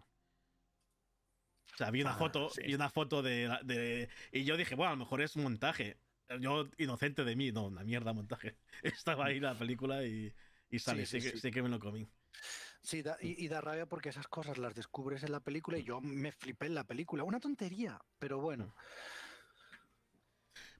O 1.74 1.76
sea, 1.76 1.92
vi 1.92 2.02
una 2.02 2.14
ah, 2.14 2.18
foto, 2.18 2.50
y 2.64 2.74
una 2.74 2.90
foto 2.90 3.22
de, 3.22 3.56
de, 3.62 4.08
Y 4.32 4.44
yo 4.44 4.56
dije, 4.56 4.74
bueno, 4.74 4.90
a 4.90 4.94
lo 4.94 5.04
mejor 5.04 5.22
es 5.22 5.36
un 5.36 5.44
montaje. 5.44 5.96
Yo, 6.40 6.68
inocente 6.76 7.22
de 7.22 7.36
mí, 7.36 7.52
no, 7.52 7.66
una 7.66 7.84
mierda 7.84 8.12
montaje. 8.12 8.56
Estaba 8.82 9.26
ahí 9.26 9.38
la 9.38 9.54
película 9.54 10.04
y, 10.04 10.34
y 10.74 10.78
sale, 10.80 11.06
sí, 11.06 11.20
sé, 11.20 11.50
que, 11.52 11.62
me 11.62 11.68
lo 11.68 11.78
comí. 11.78 12.08
Sí, 12.82 13.02
y, 13.20 13.48
da 13.48 13.60
rabia 13.60 13.86
porque 13.86 14.08
esas 14.08 14.26
cosas 14.26 14.58
las 14.58 14.74
descubres 14.74 15.22
en 15.22 15.32
la 15.32 15.40
película 15.40 15.78
y 15.78 15.84
yo 15.84 16.00
me 16.00 16.32
flipé 16.32 16.66
en 16.66 16.74
la 16.74 16.84
película. 16.84 17.22
Una 17.22 17.38
tontería, 17.38 18.00
pero 18.18 18.40
bueno. 18.40 18.66
Mm. 18.66 18.72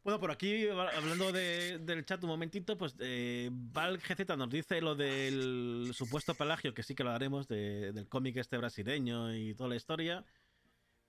Bueno, 0.03 0.21
por 0.21 0.31
aquí, 0.31 0.69
hablando 0.69 1.33
del 1.33 2.05
chat 2.05 2.23
un 2.25 2.29
momentito, 2.29 2.77
pues 2.77 2.95
eh, 2.99 3.49
Val 3.51 3.99
GZ 3.99 4.37
nos 4.37 4.51
dice 4.51 4.83
lo 4.83 4.95
del 4.95 5.93
supuesto 5.95 6.35
pelagio, 6.35 6.75
que 6.75 6.83
sí 6.83 6.95
que 6.95 7.05
lo 7.05 7.11
haremos, 7.11 7.49
del 7.49 8.07
cómic 8.09 8.37
este 8.37 8.59
brasileño 8.59 9.35
y 9.35 9.55
toda 9.55 9.71
la 9.71 9.77
historia. 9.77 10.25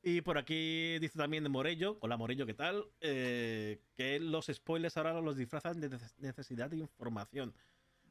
Y 0.01 0.21
por 0.21 0.37
aquí 0.37 0.97
dice 0.99 1.17
también 1.17 1.43
de 1.43 1.49
Morello, 1.49 1.97
hola 1.99 2.15
Morello, 2.15 2.45
¿qué 2.45 2.53
tal? 2.53 2.85
Eh, 3.01 3.81
que 3.97 4.19
los 4.19 4.45
spoilers 4.45 4.95
ahora 4.95 5.19
los 5.19 5.35
disfrazan 5.35 5.81
de 5.81 5.89
necesidad 6.19 6.69
de 6.69 6.77
información 6.77 7.53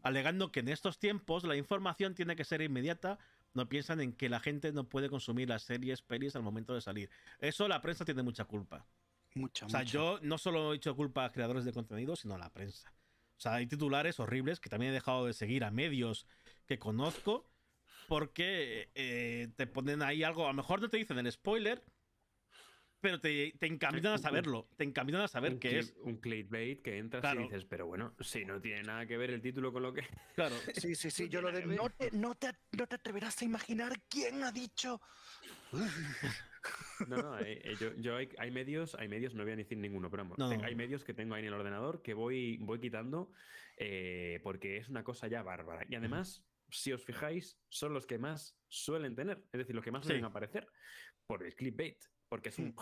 alegando 0.05 0.53
que 0.53 0.61
en 0.61 0.69
estos 0.69 0.99
tiempos 0.99 1.43
la 1.45 1.57
información 1.57 2.15
tiene 2.15 2.37
que 2.37 2.45
ser 2.45 2.61
inmediata. 2.61 3.19
No 3.55 3.69
piensan 3.69 4.01
en 4.01 4.13
que 4.13 4.29
la 4.29 4.39
gente 4.39 4.71
no 4.73 4.89
puede 4.89 5.09
consumir 5.09 5.49
las 5.49 5.63
series, 5.63 6.03
pelis 6.03 6.37
al 6.37 6.43
momento 6.43 6.75
de 6.75 6.81
salir. 6.81 7.11
Eso 7.41 7.67
la 7.67 7.81
prensa 7.81 8.05
tiene 8.05 8.23
mucha 8.23 8.45
culpa. 8.45 8.87
Mucha, 9.35 9.67
o 9.67 9.69
sea, 9.69 9.83
yo 9.83 10.21
no 10.23 10.39
solo 10.39 10.73
he 10.73 10.77
hecho 10.77 10.95
culpa 10.95 11.25
a 11.25 11.33
creadores 11.33 11.65
de 11.65 11.73
contenido, 11.73 12.15
sino 12.15 12.35
a 12.35 12.39
la 12.39 12.53
prensa. 12.53 12.93
O 13.37 13.41
sea, 13.41 13.55
hay 13.55 13.67
titulares 13.67 14.21
horribles 14.21 14.61
que 14.61 14.69
también 14.69 14.93
he 14.93 14.95
dejado 14.95 15.27
de 15.27 15.33
seguir 15.33 15.65
a 15.65 15.71
medios 15.71 16.27
que 16.67 16.79
conozco 16.79 17.51
porque 18.07 18.91
eh, 18.95 19.49
te 19.57 19.67
ponen 19.67 20.03
ahí 20.03 20.23
algo. 20.23 20.45
A 20.45 20.49
lo 20.49 20.55
mejor 20.55 20.81
no 20.81 20.89
te 20.89 20.99
dicen 20.99 21.19
el 21.19 21.33
spoiler, 21.33 21.83
pero 23.05 23.21
te, 23.21 23.53
te 23.59 23.67
encaminan 23.67 24.15
a 24.15 24.19
saberlo, 24.19 24.67
te 24.79 24.85
encaminan 24.85 25.21
a 25.21 25.29
saber 25.29 25.59
qué 25.59 25.79
es. 25.79 25.95
Un 26.05 26.17
clickbait 26.17 26.81
que 26.81 26.97
entras 26.97 27.35
y 27.35 27.39
dices, 27.43 27.67
pero 27.67 27.87
bueno, 27.87 28.15
si 28.21 28.47
no 28.47 28.63
tiene 28.63 28.83
nada 28.83 29.05
que 29.05 29.19
ver 29.19 29.31
el 29.31 29.43
título 29.43 29.75
con 29.75 29.83
lo 29.83 29.93
que... 29.93 30.01
Claro. 30.35 30.57
Sí, 30.73 30.95
sí, 30.95 31.11
sí, 31.11 31.29
yo 31.29 31.43
lo 31.43 31.53
de... 31.53 31.67
No 31.67 31.91
te, 31.91 32.11
no, 32.13 32.35
te, 32.35 32.55
no 32.73 32.87
te 32.87 32.95
atreverás 32.95 33.43
a 33.43 33.45
imaginar 33.45 33.93
quién 34.09 34.43
ha 34.43 34.51
dicho... 34.51 35.03
No, 37.09 37.17
no, 37.19 37.39
eh, 37.41 37.61
eh, 37.63 37.75
yo, 37.79 37.95
yo 37.97 38.17
hay, 38.17 38.31
hay, 38.39 38.51
medios, 38.51 38.95
hay 38.95 39.07
medios, 39.07 39.35
no 39.35 39.43
voy 39.43 39.53
a 39.53 39.57
decir 39.57 39.77
ninguno, 39.77 40.11
pero 40.11 40.25
vamos, 40.25 40.63
hay 40.63 40.75
medios 40.75 41.05
que 41.05 41.13
tengo 41.13 41.35
ahí 41.35 41.43
en 41.43 41.49
el 41.49 41.53
ordenador 41.53 42.01
que 42.01 42.15
voy, 42.15 42.57
voy 42.57 42.81
quitando 42.81 43.33
eh, 43.77 44.41
porque 44.43 44.79
es 44.79 44.89
una 44.89 45.05
cosa 45.05 45.29
ya 45.29 45.43
bárbara. 45.43 45.85
Y 45.91 45.95
además, 45.97 46.43
si 46.71 46.91
os 46.93 47.05
fijáis, 47.05 47.59
son 47.69 47.93
los 47.93 48.07
que 48.07 48.17
más 48.17 48.57
suelen 48.69 49.15
tener, 49.15 49.45
es 49.53 49.59
decir, 49.59 49.75
los 49.75 49.85
que 49.85 49.91
más 49.91 50.07
suelen 50.07 50.25
aparecer 50.25 50.67
por 51.27 51.45
el 51.45 51.55
clickbait 51.55 51.99
porque 52.29 52.49
es 52.49 52.59
un 52.59 52.69
mm. 52.69 52.77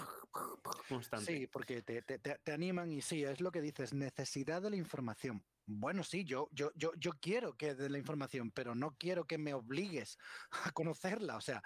constante. 0.88 1.26
Sí, 1.26 1.46
porque 1.46 1.82
te, 1.82 2.02
te, 2.02 2.18
te, 2.18 2.52
animan 2.52 2.90
y 2.90 3.02
sí, 3.02 3.24
es 3.24 3.40
lo 3.40 3.52
que 3.52 3.60
dices, 3.60 3.92
necesidad 3.92 4.62
de 4.62 4.70
la 4.70 4.76
información. 4.76 5.44
Bueno, 5.66 6.02
sí, 6.02 6.24
yo, 6.24 6.48
yo, 6.52 6.72
yo, 6.74 6.92
yo 6.96 7.12
quiero 7.20 7.56
que 7.56 7.74
de 7.74 7.88
la 7.88 7.98
información, 7.98 8.50
pero 8.50 8.74
no 8.74 8.96
quiero 8.98 9.26
que 9.26 9.38
me 9.38 9.54
obligues 9.54 10.18
a 10.64 10.72
conocerla. 10.72 11.36
O 11.36 11.40
sea, 11.40 11.62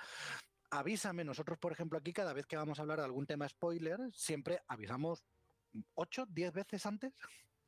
avísame. 0.71 1.25
Nosotros, 1.25 1.59
por 1.59 1.73
ejemplo, 1.73 1.99
aquí 1.99 2.13
cada 2.13 2.33
vez 2.33 2.47
que 2.47 2.57
vamos 2.57 2.79
a 2.79 2.83
hablar 2.83 2.99
de 2.99 3.05
algún 3.05 3.27
tema 3.27 3.49
spoiler, 3.49 3.99
siempre 4.13 4.61
avisamos 4.69 5.25
8, 5.95 6.27
10 6.29 6.53
veces 6.53 6.87
antes. 6.87 7.15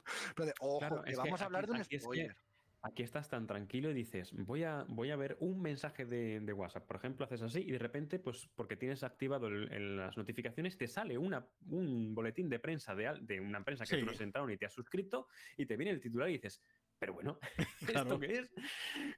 Pero 0.36 0.52
ojo, 0.60 1.02
que 1.02 1.16
vamos 1.16 1.40
a 1.40 1.44
hablar 1.44 1.66
de 1.66 1.72
un 1.72 1.84
spoiler. 1.84 2.36
Aquí 2.82 3.02
estás 3.02 3.28
tan 3.28 3.46
tranquilo 3.46 3.90
y 3.90 3.94
dices, 3.94 4.32
voy 4.32 4.62
a, 4.62 4.84
voy 4.88 5.10
a 5.10 5.16
ver 5.16 5.36
un 5.40 5.60
mensaje 5.60 6.06
de, 6.06 6.52
WhatsApp. 6.52 6.86
Por 6.86 6.96
ejemplo, 6.96 7.24
haces 7.24 7.42
así 7.42 7.60
y 7.60 7.72
de 7.72 7.78
repente, 7.78 8.18
pues 8.20 8.48
porque 8.54 8.76
tienes 8.76 9.02
activado 9.02 9.50
las 9.50 10.16
notificaciones, 10.16 10.78
te 10.78 10.86
sale 10.86 11.18
una, 11.18 11.44
un 11.70 12.14
boletín 12.14 12.48
de 12.48 12.60
prensa 12.60 12.94
de, 12.94 13.18
de 13.22 13.40
una 13.40 13.58
empresa 13.58 13.84
que 13.84 14.00
no 14.02 14.12
has 14.12 14.20
entrado 14.20 14.46
ni 14.46 14.56
te 14.56 14.66
has 14.66 14.72
suscrito 14.72 15.26
y 15.56 15.66
te 15.66 15.76
viene 15.76 15.90
el 15.90 16.00
titular 16.00 16.28
y 16.28 16.34
dices, 16.34 16.62
pero 16.98 17.14
bueno, 17.14 17.38
¿esto 17.88 18.18
qué 18.18 18.32
es? 18.38 18.50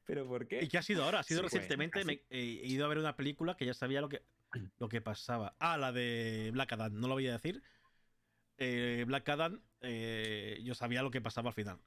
¿Pero 0.04 0.26
por 0.26 0.46
qué? 0.46 0.62
¿Y 0.62 0.68
qué 0.68 0.78
ha 0.78 0.82
sido 0.82 1.04
ahora? 1.04 1.20
Ha 1.20 1.22
sido 1.22 1.42
recientemente, 1.42 2.04
me, 2.04 2.22
he 2.30 2.66
ido 2.66 2.84
a 2.84 2.88
ver 2.88 2.98
una 2.98 3.16
película 3.16 3.56
que 3.56 3.66
ya 3.66 3.74
sabía 3.74 4.00
lo 4.00 4.08
que, 4.08 4.22
lo 4.78 4.88
que 4.88 5.00
pasaba. 5.00 5.54
Ah, 5.58 5.76
la 5.76 5.92
de 5.92 6.50
Black 6.52 6.72
Adam, 6.72 6.98
no 6.98 7.08
lo 7.08 7.14
voy 7.14 7.28
a 7.28 7.32
decir. 7.32 7.62
Eh, 8.58 9.04
Black 9.06 9.28
Adam, 9.28 9.62
eh, 9.80 10.60
yo 10.62 10.74
sabía 10.74 11.02
lo 11.02 11.10
que 11.10 11.20
pasaba 11.20 11.48
al 11.48 11.54
final. 11.54 11.80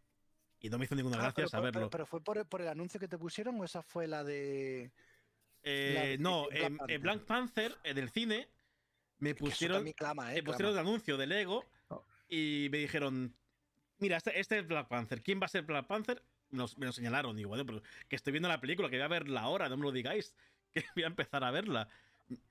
Y 0.63 0.69
no 0.69 0.77
me 0.77 0.85
hizo 0.85 0.95
ninguna 0.95 1.17
ah, 1.17 1.23
gracia 1.23 1.47
saberlo. 1.47 1.89
Pero, 1.89 2.05
fue 2.05 2.21
por, 2.21 2.61
el 2.61 2.67
anuncio 2.69 2.97
que 2.97 3.09
te 3.09 3.17
pusieron 3.17 3.59
o 3.59 3.65
esa 3.65 3.83
fue 3.83 4.07
la 4.07 4.23
de. 4.23 4.91
Eh, 5.61 6.15
no, 6.21 6.47
en 6.51 7.01
Black, 7.01 7.25
Panther, 7.25 7.77
en 7.83 7.97
el 7.97 8.09
cine, 8.09 8.47
me 9.19 9.35
pusieron, 9.35 9.83
me 9.83 10.43
pusieron 10.43 10.71
el 10.71 10.79
anuncio 10.79 11.17
de 11.17 11.27
Lego 11.27 11.65
oh. 11.89 12.05
y 12.29 12.69
me 12.71 12.77
dijeron: 12.77 13.35
Mira, 13.99 14.15
este, 14.15 14.39
este, 14.39 14.59
es 14.59 14.67
Black 14.67 14.87
Panther. 14.87 15.21
¿Quién 15.21 15.41
va 15.41 15.47
a 15.47 15.49
ser 15.49 15.63
Black 15.63 15.85
Panther? 15.85 16.23
me 16.51 16.85
lo 16.85 16.93
señalaron. 16.93 17.35
Digo, 17.35 17.49
bueno, 17.49 17.65
pero 17.65 17.81
que 18.07 18.15
estoy 18.15 18.31
viendo 18.31 18.47
la 18.47 18.61
película, 18.61 18.89
que 18.89 18.95
voy 18.95 19.03
a 19.03 19.09
verla 19.09 19.41
ahora, 19.41 19.67
no 19.67 19.75
me 19.75 19.83
lo 19.83 19.91
digáis, 19.91 20.33
que 20.73 20.85
voy 20.95 21.03
a 21.03 21.07
empezar 21.07 21.43
a 21.43 21.51
verla. 21.51 21.89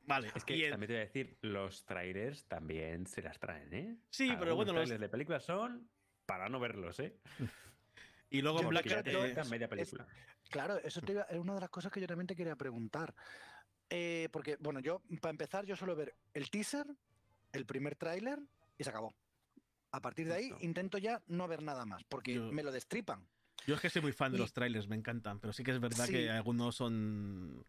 Vale. 0.05 0.31
Es 0.35 0.45
que 0.45 0.69
también 0.69 0.89
te 0.89 0.93
voy 0.93 0.97
a 0.97 1.07
decir, 1.07 1.39
los 1.41 1.87
trailers 1.87 2.45
también 2.45 3.07
se 3.07 3.23
las 3.23 3.39
traen, 3.39 3.73
¿eh? 3.73 3.97
Sí, 4.11 4.35
pero 4.39 4.55
bueno, 4.55 4.73
los 4.73 4.83
trailers 4.83 5.01
de 5.01 5.09
películas 5.09 5.45
son 5.45 5.89
para 6.27 6.51
no 6.51 6.61
verlos, 6.61 7.01
¿eh? 7.01 7.17
y 8.33 8.41
luego 8.41 8.61
en 8.61 8.69
Black 8.69 8.89
Panther. 8.89 9.47
media 9.51 9.69
película. 9.69 10.07
claro, 10.49 10.79
eso 10.79 11.01
es 11.01 11.39
una 11.39 11.55
de 11.55 11.61
las 11.61 11.71
cosas 11.71 11.93
que 11.93 12.01
yo 12.01 12.07
también 12.07 12.27
te 12.27 12.35
quería 12.35 12.57
preguntar. 12.57 13.15
Eh, 13.91 14.29
porque, 14.33 14.57
bueno, 14.59 14.81
yo, 14.81 15.03
para 15.21 15.31
empezar, 15.31 15.67
yo 15.67 15.77
suelo 15.77 15.95
ver 15.95 16.15
el 16.33 16.49
teaser, 16.49 16.87
el 17.53 17.67
primer 17.67 17.95
tráiler 17.97 18.39
y 18.79 18.85
se 18.85 18.91
acabó. 18.91 19.15
A 19.91 20.01
partir 20.01 20.27
de 20.27 20.35
ahí 20.35 20.55
intento 20.61 20.97
ya 20.97 21.23
no 21.27 21.47
ver 21.47 21.63
nada 21.63 21.85
más, 21.85 22.03
porque 22.05 22.39
me 22.39 22.63
lo 22.63 22.73
destripan. 22.73 23.29
Yo 23.67 23.75
es 23.75 23.81
que 23.81 23.91
soy 23.91 24.01
muy 24.01 24.13
fan 24.13 24.33
de 24.33 24.39
los 24.39 24.55
trailers, 24.55 24.89
me 24.89 24.97
encantan, 24.97 25.39
pero 25.39 25.53
sí 25.53 25.63
que 25.63 25.73
es 25.73 25.79
verdad 25.79 26.09
que 26.09 26.31
algunos 26.31 26.75
son 26.75 27.65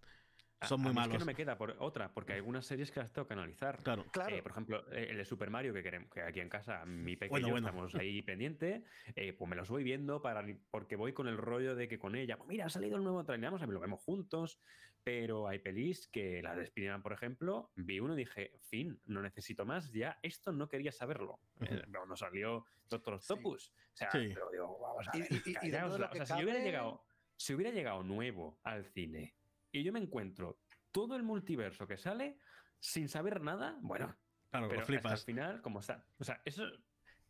son 0.68 0.82
muy 0.82 0.94
malos. 0.94 1.14
Es 1.14 1.14
que 1.14 1.20
no 1.20 1.26
me 1.26 1.36
queda 1.36 1.58
por 1.58 1.76
otra, 1.80 2.14
porque 2.14 2.34
hay 2.34 2.40
algunas 2.40 2.66
series 2.66 2.92
que 2.92 3.00
las 3.00 3.12
tengo 3.12 3.28
que 3.28 3.34
analizar. 3.34 3.82
Claro. 3.84 4.06
claro. 4.12 4.36
Eh, 4.36 4.42
por 4.42 4.52
ejemplo, 4.52 4.86
eh, 4.92 5.08
el 5.10 5.18
de 5.18 5.26
Super 5.26 5.50
Mario 5.50 5.74
que 5.74 5.84
queremos, 5.84 6.12
que 6.12 6.22
aquí 6.22 6.40
en 6.40 6.50
casa, 6.50 6.86
mi 6.86 7.16
pequeño, 7.16 7.58
estamos 7.58 7.96
ahí 7.96 8.22
pendiente, 8.22 8.84
eh, 9.16 9.34
pues 9.34 9.50
me 9.50 9.56
los 9.56 9.70
voy 9.70 9.84
viendo 9.84 10.22
para, 10.22 10.46
porque 10.72 10.96
voy 10.96 11.14
con 11.14 11.28
el 11.28 11.38
rollo 11.38 11.76
de 11.76 11.88
que 11.88 12.00
con 12.00 12.16
ella, 12.16 12.38
pues 12.38 12.50
mira, 12.50 12.66
ha 12.66 12.70
salido 12.70 12.98
el 12.98 13.04
nuevo 13.04 13.24
trailer, 13.24 13.48
vamos 13.48 13.62
a 13.62 13.66
ver, 13.66 13.74
lo 13.74 13.80
vemos 13.80 14.02
juntos, 14.02 14.60
pero 15.04 15.48
hay 15.48 15.60
pelis 15.60 16.08
que 16.08 16.42
la 16.42 16.56
de 16.56 16.72
por 17.02 17.14
ejemplo, 17.14 17.72
vi 17.76 18.00
uno 18.00 18.14
y 18.14 18.18
dije, 18.18 18.52
fin, 18.62 19.00
no 19.06 19.22
necesito 19.22 19.66
más, 19.66 19.92
ya 19.92 20.18
esto 20.22 20.52
no 20.52 20.70
quería 20.70 20.92
saberlo. 20.92 21.40
cuando 21.98 22.16
salió 22.16 22.66
Doctor 22.90 23.16
Octopus. 23.16 23.70
O 23.70 23.96
sea, 23.96 24.10
pero 24.12 24.50
digo, 24.52 24.80
vamos 24.80 25.08
a 25.08 25.18
ver, 25.18 25.28
o 25.32 26.26
sea, 26.26 26.26
si 26.26 26.44
hubiera 26.44 26.64
llegado, 26.64 27.06
si 27.38 27.54
hubiera 27.54 27.72
llegado 27.72 28.04
nuevo 28.04 28.60
al 28.64 28.86
cine 28.86 29.36
y 29.74 29.84
yo 29.84 29.92
me 29.92 30.00
encuentro 30.00 30.60
todo 30.92 31.16
el 31.16 31.24
multiverso 31.24 31.86
que 31.88 31.98
sale 31.98 32.38
sin 32.80 33.10
saber 33.10 33.42
nada, 33.42 33.78
bueno, 33.82 34.16
claro, 34.50 34.70
pero 34.70 34.86
flipas. 34.86 35.12
al 35.12 35.18
final, 35.18 35.62
como 35.62 35.80
está. 35.80 36.06
O 36.20 36.24
sea, 36.24 36.42
eso, 36.46 36.64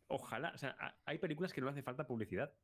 ojalá, 0.08 0.52
o 0.54 0.58
sea, 0.58 0.76
hay 1.04 1.18
películas 1.18 1.52
que 1.52 1.60
no 1.60 1.68
hace 1.68 1.82
falta 1.82 2.06
publicidad. 2.06 2.54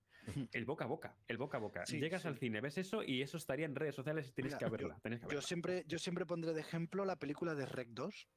El 0.53 0.67
boca 0.67 0.85
a 0.85 0.87
boca, 0.87 1.17
el 1.29 1.39
boca 1.39 1.57
a 1.57 1.61
boca. 1.61 1.85
Llegas 1.85 2.27
al 2.27 2.37
cine, 2.37 2.61
ves 2.61 2.77
eso 2.77 3.03
y 3.03 3.23
eso 3.23 3.39
estaría 3.39 3.65
en 3.65 3.75
redes 3.75 3.95
sociales 3.95 4.29
y 4.29 4.33
tienes, 4.33 4.55
que, 4.55 4.69
verla, 4.69 5.01
yo, 5.31 5.41
siempre, 5.41 5.83
yo 5.87 5.99
siempre 5.99 6.27
pondré 6.27 6.53
de 6.53 6.61
ejemplo 6.61 7.07
la 7.07 7.17
película 7.17 7.55
de 7.55 7.65
Rec 7.65 7.89
2, 7.93 8.29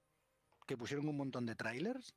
que 0.65 0.77
pusieron 0.77 1.09
un 1.09 1.17
montón 1.17 1.45
de 1.45 1.55
trailers. 1.55 2.15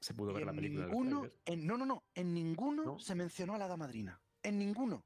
Se 0.00 0.14
pudo 0.14 0.32
ver 0.32 0.46
la 0.46 0.54
película. 0.54 0.86
Ninguno, 0.86 1.30
en, 1.44 1.66
no, 1.66 1.76
no, 1.76 1.84
no, 1.84 2.04
en 2.14 2.32
ninguno 2.32 2.98
se 2.98 3.14
mencionó 3.14 3.56
a 3.56 3.58
la 3.58 3.66
hada 3.66 3.76
madrina. 3.76 4.22
En 4.42 4.58
ninguno. 4.58 5.04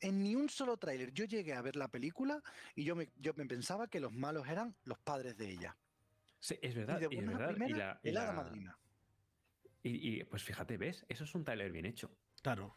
En 0.00 0.22
ni 0.22 0.34
un 0.34 0.48
solo 0.48 0.76
tráiler 0.76 1.12
yo 1.12 1.24
llegué 1.24 1.54
a 1.54 1.62
ver 1.62 1.76
la 1.76 1.88
película 1.88 2.42
y 2.74 2.84
yo 2.84 2.96
me, 2.96 3.10
yo 3.16 3.32
me 3.36 3.46
pensaba 3.46 3.88
que 3.88 4.00
los 4.00 4.12
malos 4.12 4.48
eran 4.48 4.74
los 4.84 4.98
padres 4.98 5.36
de 5.36 5.50
ella. 5.50 5.76
Sí, 6.38 6.58
es 6.60 6.74
verdad. 6.74 7.00
Y, 7.10 7.16
es 7.16 7.26
verdad. 7.26 8.00
y 8.02 8.10
la, 8.10 8.32
madrina. 8.32 8.78
Y, 9.82 10.24
pues 10.24 10.42
fíjate, 10.42 10.76
¿ves? 10.76 11.04
Eso 11.08 11.24
es 11.24 11.34
un 11.34 11.44
tráiler 11.44 11.72
bien 11.72 11.86
hecho. 11.86 12.10
Claro. 12.42 12.76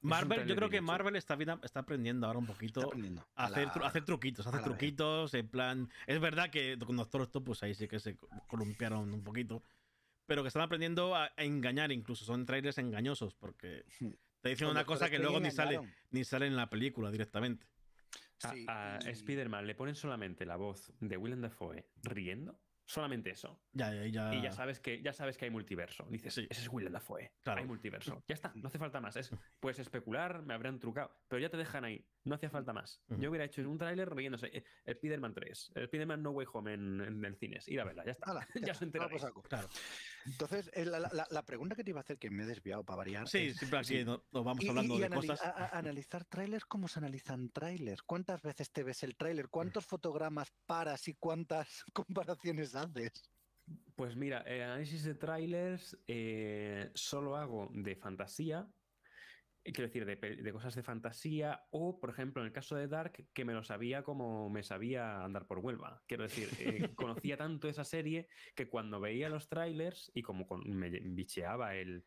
Marvel, 0.00 0.46
yo 0.46 0.56
creo 0.56 0.68
que 0.68 0.80
Marvel 0.80 1.14
está, 1.14 1.38
está 1.62 1.80
aprendiendo 1.80 2.26
ahora 2.26 2.40
un 2.40 2.46
poquito 2.46 2.90
a 3.36 3.44
hacer, 3.44 3.68
hacer 3.82 4.04
truquitos, 4.04 4.46
hacer 4.46 4.62
truquitos, 4.62 5.32
en 5.34 5.48
plan. 5.48 5.90
Es 6.06 6.20
verdad 6.20 6.50
que 6.50 6.76
con 6.84 6.96
Doctor 6.96 7.30
pues 7.44 7.62
ahí 7.62 7.74
sí 7.74 7.86
que 7.86 8.00
se 8.00 8.16
columpiaron 8.48 9.14
un 9.14 9.22
poquito. 9.22 9.62
Pero 10.26 10.42
que 10.42 10.48
están 10.48 10.62
aprendiendo 10.62 11.14
a, 11.14 11.32
engañar 11.36 11.92
incluso. 11.92 12.24
Son 12.24 12.46
trailers 12.46 12.78
engañosos 12.78 13.34
porque 13.34 13.84
Te 14.42 14.50
dicen 14.50 14.68
una 14.68 14.84
cosa 14.84 15.08
que 15.08 15.18
luego 15.18 15.40
ni 15.40 15.50
sale, 15.50 15.80
ni 16.10 16.24
sale 16.24 16.46
en 16.46 16.56
la 16.56 16.68
película 16.68 17.10
directamente. 17.10 17.66
a, 18.68 18.98
Spider-Man 18.98 19.66
le 19.66 19.74
ponen 19.74 19.94
solamente 19.94 20.44
la 20.44 20.56
voz 20.56 20.92
de 21.00 21.16
Willem 21.16 21.40
Dafoe 21.40 21.86
riendo 22.02 22.58
Solamente 22.92 23.30
eso. 23.30 23.58
Ya, 23.72 23.90
ya, 24.06 24.34
Y 24.34 24.42
ya 24.42 24.52
sabes 24.52 24.80
que, 24.80 25.00
ya 25.00 25.12
sabes 25.12 25.38
que 25.38 25.46
hay 25.46 25.50
multiverso. 25.50 26.04
Dices, 26.10 26.36
ese 26.38 26.60
es 26.60 26.68
Willem 26.68 26.92
Dafoe. 26.92 27.32
Hay 27.46 27.64
multiverso. 27.64 28.22
Ya 28.28 28.34
está, 28.34 28.52
no 28.54 28.68
hace 28.68 28.78
falta 28.78 29.00
más. 29.00 29.16
Es, 29.16 29.30
puedes 29.60 29.78
especular, 29.78 30.42
me 30.42 30.52
habrán 30.52 30.78
trucado, 30.78 31.16
pero 31.28 31.40
ya 31.40 31.48
te 31.48 31.56
dejan 31.56 31.84
ahí. 31.84 32.04
No 32.24 32.36
hacía 32.36 32.50
falta 32.50 32.72
más. 32.72 33.00
Yo 33.18 33.30
hubiera 33.30 33.44
hecho 33.44 33.68
un 33.68 33.78
tráiler 33.78 34.14
riéndose. 34.14 34.46
Eh, 34.46 34.64
el 34.84 34.94
Spider-Man 34.94 35.34
3, 35.34 35.72
el 35.74 35.82
Spider-Man 35.84 36.22
No 36.22 36.30
Way 36.30 36.46
Home 36.52 36.74
en, 36.74 37.24
el 37.24 37.36
cines. 37.36 37.66
Ir 37.68 37.80
a 37.80 37.84
verla, 37.84 38.04
ya 38.04 38.12
está. 38.12 38.46
ya, 38.62 38.74
se 38.74 38.84
entera. 38.84 39.08
Claro. 39.48 39.68
Entonces, 40.24 40.70
eh, 40.74 40.84
la, 40.84 41.42
pregunta 41.44 41.74
que 41.74 41.82
te 41.82 41.90
iba 41.90 42.00
a 42.00 42.02
hacer, 42.02 42.18
que 42.18 42.30
me 42.30 42.44
he 42.44 42.46
desviado 42.46 42.84
para 42.84 42.98
variar. 42.98 43.28
Sí, 43.28 43.52
siempre 43.54 43.80
así 43.80 44.04
nos, 44.04 44.20
vamos 44.30 44.64
hablando 44.68 44.98
de 44.98 45.10
cosas. 45.10 45.40
analizar 45.72 46.24
trailers, 46.24 46.64
¿cómo 46.64 46.86
se 46.86 47.00
analizan 47.00 47.50
trailers? 47.50 48.02
¿Cuántas 48.02 48.40
veces 48.42 48.70
te 48.70 48.84
ves 48.84 49.02
el 49.02 49.16
trailer? 49.16 49.48
¿Cuántos 49.48 49.84
fotogramas 49.84 50.52
paras 50.66 51.08
y 51.08 51.14
cuántas 51.14 51.84
comparaciones 51.92 52.74
haces? 52.74 53.22
Pues 53.96 54.16
mira, 54.16 54.40
el 54.40 54.62
análisis 54.62 55.04
de 55.04 55.14
trailers 55.14 55.96
eh, 56.06 56.90
solo 56.94 57.36
hago 57.36 57.68
de 57.72 57.96
fantasía 57.96 58.68
quiero 59.64 59.88
decir, 59.88 60.04
de, 60.04 60.52
cosas 60.52 60.74
de 60.74 60.82
fantasía, 60.82 61.64
o 61.70 62.00
por 62.00 62.10
ejemplo, 62.10 62.42
en 62.42 62.46
el 62.46 62.52
caso 62.52 62.74
de 62.76 62.88
Dark, 62.88 63.26
que 63.32 63.44
me 63.44 63.52
lo 63.52 63.62
sabía 63.62 64.02
como 64.02 64.50
me 64.50 64.62
sabía 64.62 65.22
andar 65.22 65.46
por 65.46 65.58
Huelva. 65.58 66.02
Quiero 66.06 66.24
decir, 66.24 66.48
eh, 66.58 66.90
conocía 66.96 67.36
tanto 67.36 67.68
esa 67.68 67.84
serie 67.84 68.28
que 68.54 68.68
cuando 68.68 69.00
veía 69.00 69.28
los 69.28 69.48
trailers 69.48 70.10
y 70.14 70.22
como 70.22 70.46
me 70.64 70.90
bicheaba 70.90 71.76
el, 71.76 72.04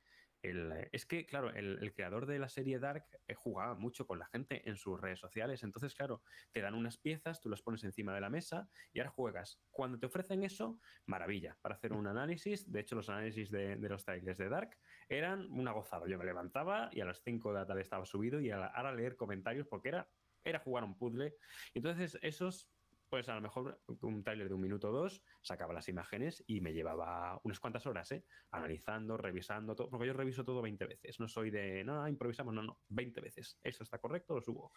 es 0.91 1.05
que, 1.05 1.25
claro, 1.25 1.49
el, 1.51 1.93
creador 1.93 2.25
de 2.25 2.39
la 2.39 2.49
serie 2.49 2.79
Dark 2.79 3.05
eh, 3.27 3.33
jugaba 3.33 3.75
mucho 3.75 4.05
con 4.05 4.19
la 4.19 4.25
gente 4.27 4.67
en 4.69 4.77
sus 4.77 4.99
redes 4.99 5.19
sociales. 5.19 5.63
Entonces, 5.63 5.93
claro, 5.95 6.21
te 6.51 6.61
dan 6.61 6.75
unas 6.75 6.97
piezas, 6.97 7.41
tú 7.41 7.49
las 7.49 7.61
pones 7.61 7.83
encima 7.83 8.13
de 8.13 8.21
la 8.21 8.29
mesa 8.29 8.69
y 8.93 8.99
ahora 8.99 9.11
juegas. 9.11 9.59
Cuando 9.71 9.97
te 9.99 10.05
ofrecen 10.05 10.43
eso, 10.43 10.79
maravilla, 11.05 11.57
para 11.61 11.75
hacer 11.75 11.93
un 11.93 12.07
análisis. 12.07 12.71
De 12.71 12.81
hecho, 12.81 12.95
los 12.95 13.09
análisis 13.09 13.49
de, 13.51 13.77
los 13.77 14.03
trailers 14.03 14.37
de 14.37 14.49
Dark 14.49 14.77
eran 15.09 15.49
una 15.51 15.71
gozada. 15.71 16.07
Yo 16.07 16.17
me 16.17 16.25
levantaba 16.25 16.89
y 16.91 17.01
a 17.01 17.05
las 17.05 17.21
5 17.23 17.53
de 17.53 17.59
la 17.59 17.65
tarde 17.65 17.81
estaba 17.81 18.05
subido 18.05 18.39
y 18.39 18.51
ahora 18.51 18.93
leer 18.93 19.15
comentarios 19.15 19.67
porque 19.67 19.89
era, 19.89 20.09
era 20.43 20.59
jugar 20.59 20.83
un 20.83 20.97
puzzle. 20.97 21.35
Entonces, 21.73 22.17
esos 22.21 22.69
pues 23.09 23.29
a 23.29 23.35
lo 23.35 23.41
mejor 23.41 23.81
un 24.01 24.23
trailer 24.23 24.47
de 24.47 24.53
un 24.53 24.61
minuto 24.61 24.89
o 24.89 24.91
dos 24.91 25.23
sacaba 25.41 25.73
las 25.73 25.87
imágenes 25.89 26.43
y 26.47 26.61
me 26.61 26.73
llevaba 26.73 27.39
unas 27.43 27.59
cuantas 27.59 27.85
horas, 27.85 28.11
¿eh? 28.11 28.25
Analizando, 28.51 29.17
revisando 29.17 29.75
todo, 29.75 29.89
porque 29.89 30.07
yo 30.07 30.13
reviso 30.13 30.43
todo 30.43 30.61
20 30.61 30.85
veces, 30.85 31.19
no 31.19 31.27
soy 31.27 31.51
de, 31.51 31.83
no, 31.83 32.07
improvisamos, 32.07 32.53
no, 32.53 32.63
no, 32.63 32.79
20 32.89 33.21
veces. 33.21 33.59
¿Eso 33.63 33.83
está 33.83 33.99
correcto? 33.99 34.35
Lo 34.35 34.41
subo. 34.41 34.71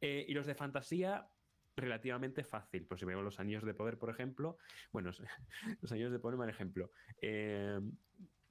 Eh, 0.00 0.24
y 0.28 0.34
los 0.34 0.46
de 0.46 0.54
fantasía, 0.54 1.28
relativamente 1.76 2.44
fácil. 2.44 2.86
Pues 2.86 3.00
si 3.00 3.06
veo 3.06 3.22
los 3.22 3.40
años 3.40 3.64
de 3.64 3.74
poder, 3.74 3.98
por 3.98 4.10
ejemplo, 4.10 4.58
bueno, 4.92 5.10
los 5.80 5.92
años 5.92 6.12
de 6.12 6.18
poder, 6.18 6.38
mal 6.38 6.50
ejemplo. 6.50 6.90
Eh, 7.20 7.80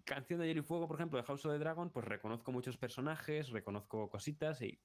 canción 0.05 0.39
de 0.39 0.47
Hielo 0.47 0.61
y 0.61 0.63
Fuego, 0.63 0.87
por 0.87 0.97
ejemplo, 0.97 1.17
de 1.19 1.25
House 1.25 1.45
of 1.45 1.53
the 1.53 1.59
Dragon, 1.59 1.91
pues 1.91 2.05
reconozco 2.05 2.51
muchos 2.51 2.77
personajes, 2.77 3.49
reconozco 3.49 4.09
cositas 4.09 4.61
y 4.61 4.81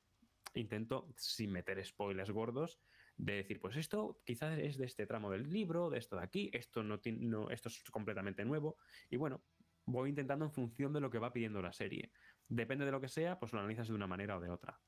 intento, 0.54 1.08
sin 1.16 1.50
meter 1.50 1.84
spoilers 1.84 2.30
gordos, 2.30 2.80
de 3.16 3.34
decir, 3.34 3.60
pues 3.60 3.76
esto 3.76 4.20
quizás 4.24 4.58
es 4.58 4.76
de 4.76 4.86
este 4.86 5.06
tramo 5.06 5.30
del 5.30 5.48
libro, 5.48 5.90
de 5.90 5.98
esto 5.98 6.16
de 6.16 6.22
aquí, 6.22 6.50
esto 6.52 6.82
no, 6.82 7.00
no 7.04 7.50
esto 7.50 7.68
es 7.68 7.82
completamente 7.90 8.44
nuevo. 8.44 8.76
Y 9.10 9.16
bueno, 9.16 9.42
voy 9.86 10.10
intentando 10.10 10.44
en 10.44 10.52
función 10.52 10.92
de 10.92 11.00
lo 11.00 11.10
que 11.10 11.18
va 11.18 11.32
pidiendo 11.32 11.62
la 11.62 11.72
serie. 11.72 12.12
Depende 12.48 12.84
de 12.84 12.92
lo 12.92 13.00
que 13.00 13.08
sea, 13.08 13.38
pues 13.38 13.52
lo 13.52 13.60
analizas 13.60 13.88
de 13.88 13.94
una 13.94 14.06
manera 14.06 14.36
o 14.36 14.40
de 14.40 14.50
otra. 14.50 14.80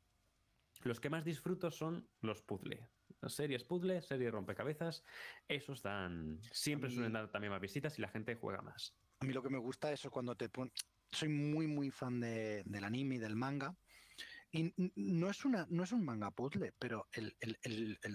Los 0.82 1.00
que 1.00 1.10
más 1.10 1.24
disfruto 1.24 1.70
son 1.70 2.08
los 2.20 2.42
puzzles. 2.42 2.88
Series 3.26 3.64
puzzle, 3.64 4.02
series 4.02 4.30
rompecabezas, 4.30 5.04
esos 5.48 5.82
dan. 5.82 6.38
Siempre 6.52 6.90
suelen 6.90 7.12
dar 7.12 7.30
también 7.30 7.52
más 7.52 7.60
visitas 7.60 7.98
y 7.98 8.02
la 8.02 8.08
gente 8.08 8.34
juega 8.36 8.62
más. 8.62 8.94
A 9.20 9.24
mí 9.24 9.32
lo 9.32 9.42
que 9.42 9.50
me 9.50 9.58
gusta 9.58 9.92
es 9.92 10.02
cuando 10.10 10.36
te 10.36 10.48
ponen. 10.48 10.72
Soy 11.10 11.28
muy, 11.28 11.66
muy 11.66 11.90
fan 11.90 12.20
del 12.20 12.84
anime 12.84 13.16
y 13.16 13.18
del 13.18 13.36
manga. 13.36 13.76
Y 14.52 14.72
no 14.94 15.28
es, 15.28 15.44
una, 15.44 15.66
no 15.70 15.84
es 15.84 15.92
un 15.92 16.04
manga 16.04 16.30
puzzle, 16.30 16.72
pero 16.78 17.08
el, 17.12 17.36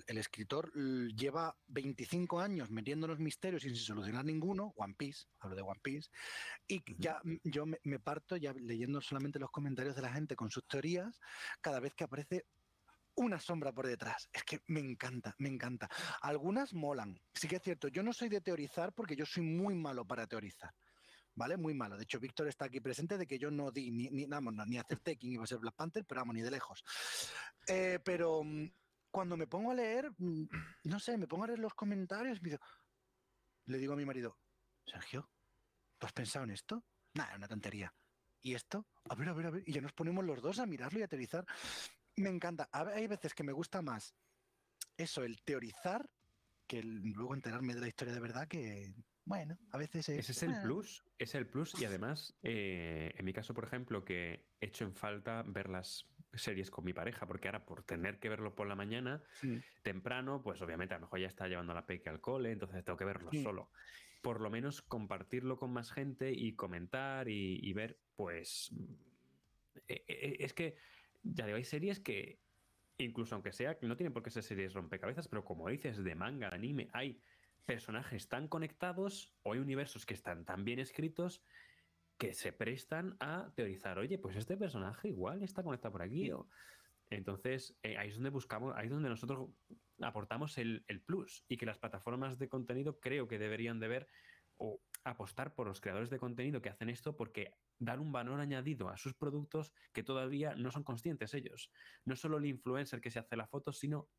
escritor 0.08 0.72
lleva 0.74 1.56
25 1.68 2.40
años 2.40 2.72
metiéndonos 2.72 3.20
misterios 3.20 3.64
sin 3.64 3.76
solucionar 3.76 4.26
ninguno, 4.26 4.74
One 4.76 4.96
Piece, 4.98 5.26
hablo 5.40 5.56
de 5.56 5.62
One 5.62 5.80
Piece, 5.84 6.10
y 6.68 6.82
ya 6.98 7.22
yo 7.44 7.66
me, 7.66 7.80
me, 7.84 8.00
parto 8.00 8.38
ya 8.38 8.54
leyendo 8.54 9.02
solamente 9.02 9.40
los 9.40 9.52
comentarios 9.52 9.96
de 9.96 10.02
la 10.02 10.14
gente 10.14 10.36
con 10.36 10.50
sus 10.50 10.66
teorías, 10.68 11.20
cada 11.62 11.80
vez 11.80 11.94
que 11.94 12.06
aparece 12.06 12.46
una 13.16 13.40
sombra 13.40 13.72
por 13.72 13.88
detrás. 13.88 14.30
Es 14.32 14.44
que 14.44 14.62
me 14.68 14.80
encanta, 14.80 15.36
me 15.38 15.50
encanta. 15.50 15.90
Algunas 16.22 16.74
molan. 16.74 17.20
Sí 17.34 17.48
que 17.48 17.58
es 17.58 17.62
cierto, 17.62 17.88
yo 17.88 18.04
no 18.04 18.14
soy 18.14 18.30
de 18.30 18.42
teorizar 18.42 18.94
porque 18.94 19.16
yo 19.16 19.26
soy 19.26 19.44
muy 19.44 19.76
malo 19.76 20.06
para 20.06 20.28
teorizar. 20.28 20.74
¿Vale? 21.36 21.58
Muy 21.58 21.74
malo. 21.74 21.98
De 21.98 22.04
hecho, 22.04 22.20
Víctor 22.20 22.48
está 22.48 22.66
aquí 22.66 22.80
presente 22.80 23.18
de 23.18 23.28
que 23.28 23.38
yo 23.40 23.52
no 23.52 23.72
di 23.72 23.92
ni, 23.92 24.10
ni, 24.10 24.26
vamos, 24.26 24.54
ni 24.68 24.78
hacer 24.78 25.00
Tekken 25.00 25.32
iba 25.32 25.44
a 25.44 25.48
ser 25.48 25.60
Black 25.60 25.76
Panther, 25.76 26.06
pero 26.06 26.22
vamos, 26.22 26.36
ni 26.36 26.42
de 26.42 26.52
lejos. 26.52 26.84
Eh, 27.68 28.00
pero 28.04 28.44
mm, 28.44 28.72
cuando 29.10 29.38
me 29.38 29.48
pongo 29.48 29.72
a 29.72 29.76
leer, 29.76 30.12
mm, 30.18 30.44
no 30.86 31.00
sé, 31.00 31.18
me 31.18 31.28
pongo 31.28 31.44
a 31.44 31.48
leer 31.48 31.60
los 31.60 31.74
comentarios 31.74 32.40
y 32.44 33.72
le 33.72 33.78
digo 33.78 33.94
a 33.94 33.98
mi 33.98 34.06
marido, 34.06 34.38
Sergio, 34.86 35.30
¿tú 35.98 36.08
has 36.08 36.14
pensado 36.14 36.46
en 36.46 36.52
esto? 36.52 36.84
Nada, 37.14 37.36
una 37.36 37.48
tontería. 37.48 37.94
¿Y 38.42 38.56
esto? 38.56 38.88
A 39.10 39.16
ver, 39.16 39.30
a 39.30 39.34
ver, 39.34 39.46
a 39.46 39.50
ver. 39.52 39.64
Y 39.68 39.74
ya 39.74 39.82
nos 39.82 39.94
ponemos 39.94 40.26
los 40.26 40.42
dos 40.42 40.60
a 40.60 40.66
mirarlo 40.66 41.00
y 41.00 41.04
a 41.04 41.08
teorizar. 41.08 41.46
Me 42.16 42.30
encanta. 42.30 42.70
Hay 42.72 43.08
veces 43.08 43.34
que 43.34 43.44
me 43.44 43.52
gusta 43.52 43.82
más 43.82 44.16
eso, 44.98 45.24
el 45.24 45.42
teorizar, 45.42 46.10
que 46.68 46.82
luego 46.84 47.34
enterarme 47.34 47.76
de 47.76 47.82
la 47.82 47.88
historia 47.88 48.14
de 48.14 48.20
verdad, 48.20 48.48
que, 48.48 48.94
bueno, 49.26 49.58
a 49.72 49.78
veces 49.78 50.10
es... 50.10 50.20
Ese 50.20 50.32
es 50.32 50.44
el 50.44 50.62
plus, 50.62 51.04
es 51.18 51.36
el 51.36 51.48
plus 51.48 51.80
y 51.80 51.86
además, 51.86 52.38
eh, 52.44 53.14
en 53.16 53.26
mi 53.26 53.34
caso, 53.34 53.54
por 53.54 53.64
ejemplo, 53.64 54.04
que 54.04 54.46
he 54.60 54.66
hecho 54.66 54.84
en 54.84 54.94
falta 54.94 55.44
ver 55.46 55.70
las 55.70 56.08
series 56.34 56.72
con 56.72 56.86
mi 56.86 56.94
pareja, 56.94 57.28
porque 57.28 57.48
ahora 57.48 57.66
por 57.66 57.84
tener 57.84 58.20
que 58.20 58.30
verlo 58.30 58.56
por 58.56 58.68
la 58.68 58.76
mañana, 58.76 59.24
temprano, 59.84 60.42
pues 60.42 60.62
obviamente 60.62 60.96
a 60.96 60.98
lo 60.98 61.06
mejor 61.06 61.20
ya 61.20 61.28
está 61.28 61.48
llevando 61.48 61.74
la 61.74 61.86
peque 61.86 62.10
al 62.10 62.22
cole, 62.22 62.52
entonces 62.52 62.84
tengo 62.84 62.98
que 62.98 63.06
verlo 63.06 63.30
solo. 63.44 63.70
Por 64.22 64.40
lo 64.40 64.50
menos 64.50 64.82
compartirlo 64.82 65.58
con 65.58 65.72
más 65.72 65.92
gente 65.92 66.32
y 66.32 66.54
comentar 66.56 67.28
y, 67.28 67.74
ver, 67.74 68.00
pues... 68.16 68.74
E, 69.88 70.04
e, 70.08 70.38
es 70.44 70.54
que, 70.54 70.78
ya 71.24 71.46
digo, 71.46 71.58
hay 71.58 71.64
series 71.64 72.00
que, 72.00 72.40
incluso 72.98 73.36
aunque 73.36 73.52
sea, 73.52 73.78
no 73.82 73.96
tienen 73.98 74.14
por 74.14 74.24
qué 74.24 74.30
ser 74.30 74.44
series 74.44 74.74
rompecabezas, 74.74 75.28
pero 75.28 75.44
como 75.44 75.68
dices, 75.70 76.04
de 76.04 76.16
manga, 76.16 76.50
de 76.50 76.56
anime, 76.56 76.90
hay 76.94 77.22
personajes 77.66 78.28
tan 78.28 78.48
conectados 78.48 79.34
o 79.44 79.54
hay 79.54 79.60
universos 79.60 80.06
que 80.06 80.14
están 80.14 80.46
tan 80.46 80.64
bien 80.64 80.80
escritos 80.80 81.44
que 82.18 82.34
se 82.34 82.54
prestan 82.54 83.18
a 83.20 83.52
teorizar, 83.56 83.98
oye, 83.98 84.20
pues 84.20 84.36
este 84.36 84.56
personaje 84.56 85.08
igual 85.08 85.42
está 85.42 85.64
conectado 85.64 85.94
por 85.94 86.04
aquí. 86.04 86.32
O... 86.32 86.48
Entonces, 87.10 87.76
eh, 87.82 87.98
ahí 87.98 88.10
es 88.10 88.16
donde 88.16 88.30
buscamos, 88.30 88.76
ahí 88.78 88.86
es 88.86 88.92
donde 88.92 89.10
nosotros 89.10 89.50
aportamos 90.02 90.58
el, 90.60 90.86
plus 91.06 91.44
y 91.48 91.58
que 91.58 91.66
las 91.66 91.80
plataformas 91.80 92.38
de 92.38 92.48
contenido 92.48 93.00
creo 93.00 93.28
que 93.28 93.40
deberían 93.40 93.80
de 93.80 93.88
ver 93.88 94.08
o 94.58 94.80
apostar 95.04 95.56
por 95.56 95.66
los 95.66 95.82
creadores 95.82 96.12
de 96.12 96.20
contenido 96.20 96.62
que 96.62 96.70
hacen 96.70 96.90
esto 96.90 97.18
porque 97.18 97.56
dan 97.80 98.00
un 98.00 98.12
valor 98.12 98.40
añadido 98.40 98.90
a 98.90 98.98
sus 98.98 99.16
productos 99.16 99.74
que 99.92 100.04
todavía 100.04 100.54
no 100.54 100.70
son 100.70 100.84
conscientes 100.84 101.34
ellos. 101.34 101.72
No 102.06 102.16
solo 102.16 102.38
el 102.38 102.46
influencer 102.46 103.02
que 103.02 103.10
se 103.10 103.18
hace 103.18 103.36
la 103.36 103.48
foto, 103.48 103.74
sino 103.74 104.10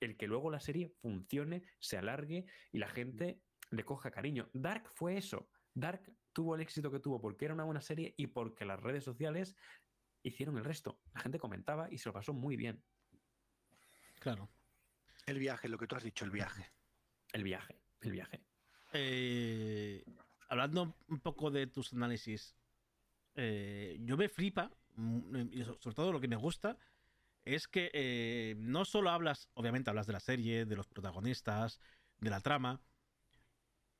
el 0.00 0.16
que 0.16 0.26
luego 0.26 0.50
la 0.50 0.60
serie 0.60 0.88
funcione, 1.00 1.62
se 1.78 1.98
alargue 1.98 2.46
y 2.72 2.78
la 2.78 2.88
gente 2.88 3.40
le 3.70 3.84
coja 3.84 4.10
cariño. 4.10 4.48
Dark 4.52 4.90
fue 4.94 5.16
eso. 5.16 5.48
Dark 5.74 6.12
tuvo 6.32 6.54
el 6.54 6.62
éxito 6.62 6.90
que 6.90 7.00
tuvo 7.00 7.20
porque 7.20 7.44
era 7.44 7.54
una 7.54 7.64
buena 7.64 7.80
serie 7.80 8.14
y 8.16 8.28
porque 8.28 8.64
las 8.64 8.80
redes 8.80 9.04
sociales 9.04 9.56
hicieron 10.22 10.56
el 10.58 10.64
resto. 10.64 11.00
La 11.14 11.20
gente 11.20 11.38
comentaba 11.38 11.88
y 11.90 11.98
se 11.98 12.08
lo 12.08 12.12
pasó 12.12 12.32
muy 12.32 12.56
bien. 12.56 12.82
Claro. 14.18 14.50
El 15.26 15.38
viaje, 15.38 15.68
lo 15.68 15.78
que 15.78 15.86
tú 15.86 15.96
has 15.96 16.02
dicho, 16.02 16.24
el 16.24 16.30
viaje. 16.30 16.70
El 17.32 17.44
viaje, 17.44 17.80
el 18.00 18.12
viaje. 18.12 18.42
Eh, 18.92 20.04
hablando 20.48 20.96
un 21.08 21.20
poco 21.20 21.50
de 21.50 21.66
tus 21.68 21.92
análisis, 21.92 22.56
eh, 23.34 23.98
yo 24.00 24.16
me 24.16 24.28
flipa, 24.28 24.70
mm, 24.96 25.62
sobre 25.78 25.94
todo 25.94 26.12
lo 26.12 26.20
que 26.20 26.28
me 26.28 26.36
gusta, 26.36 26.76
es 27.54 27.68
que 27.68 27.90
eh, 27.92 28.54
no 28.58 28.84
solo 28.84 29.10
hablas, 29.10 29.48
obviamente 29.54 29.90
hablas 29.90 30.06
de 30.06 30.12
la 30.12 30.20
serie, 30.20 30.64
de 30.64 30.76
los 30.76 30.88
protagonistas, 30.88 31.80
de 32.18 32.30
la 32.30 32.40
trama, 32.40 32.80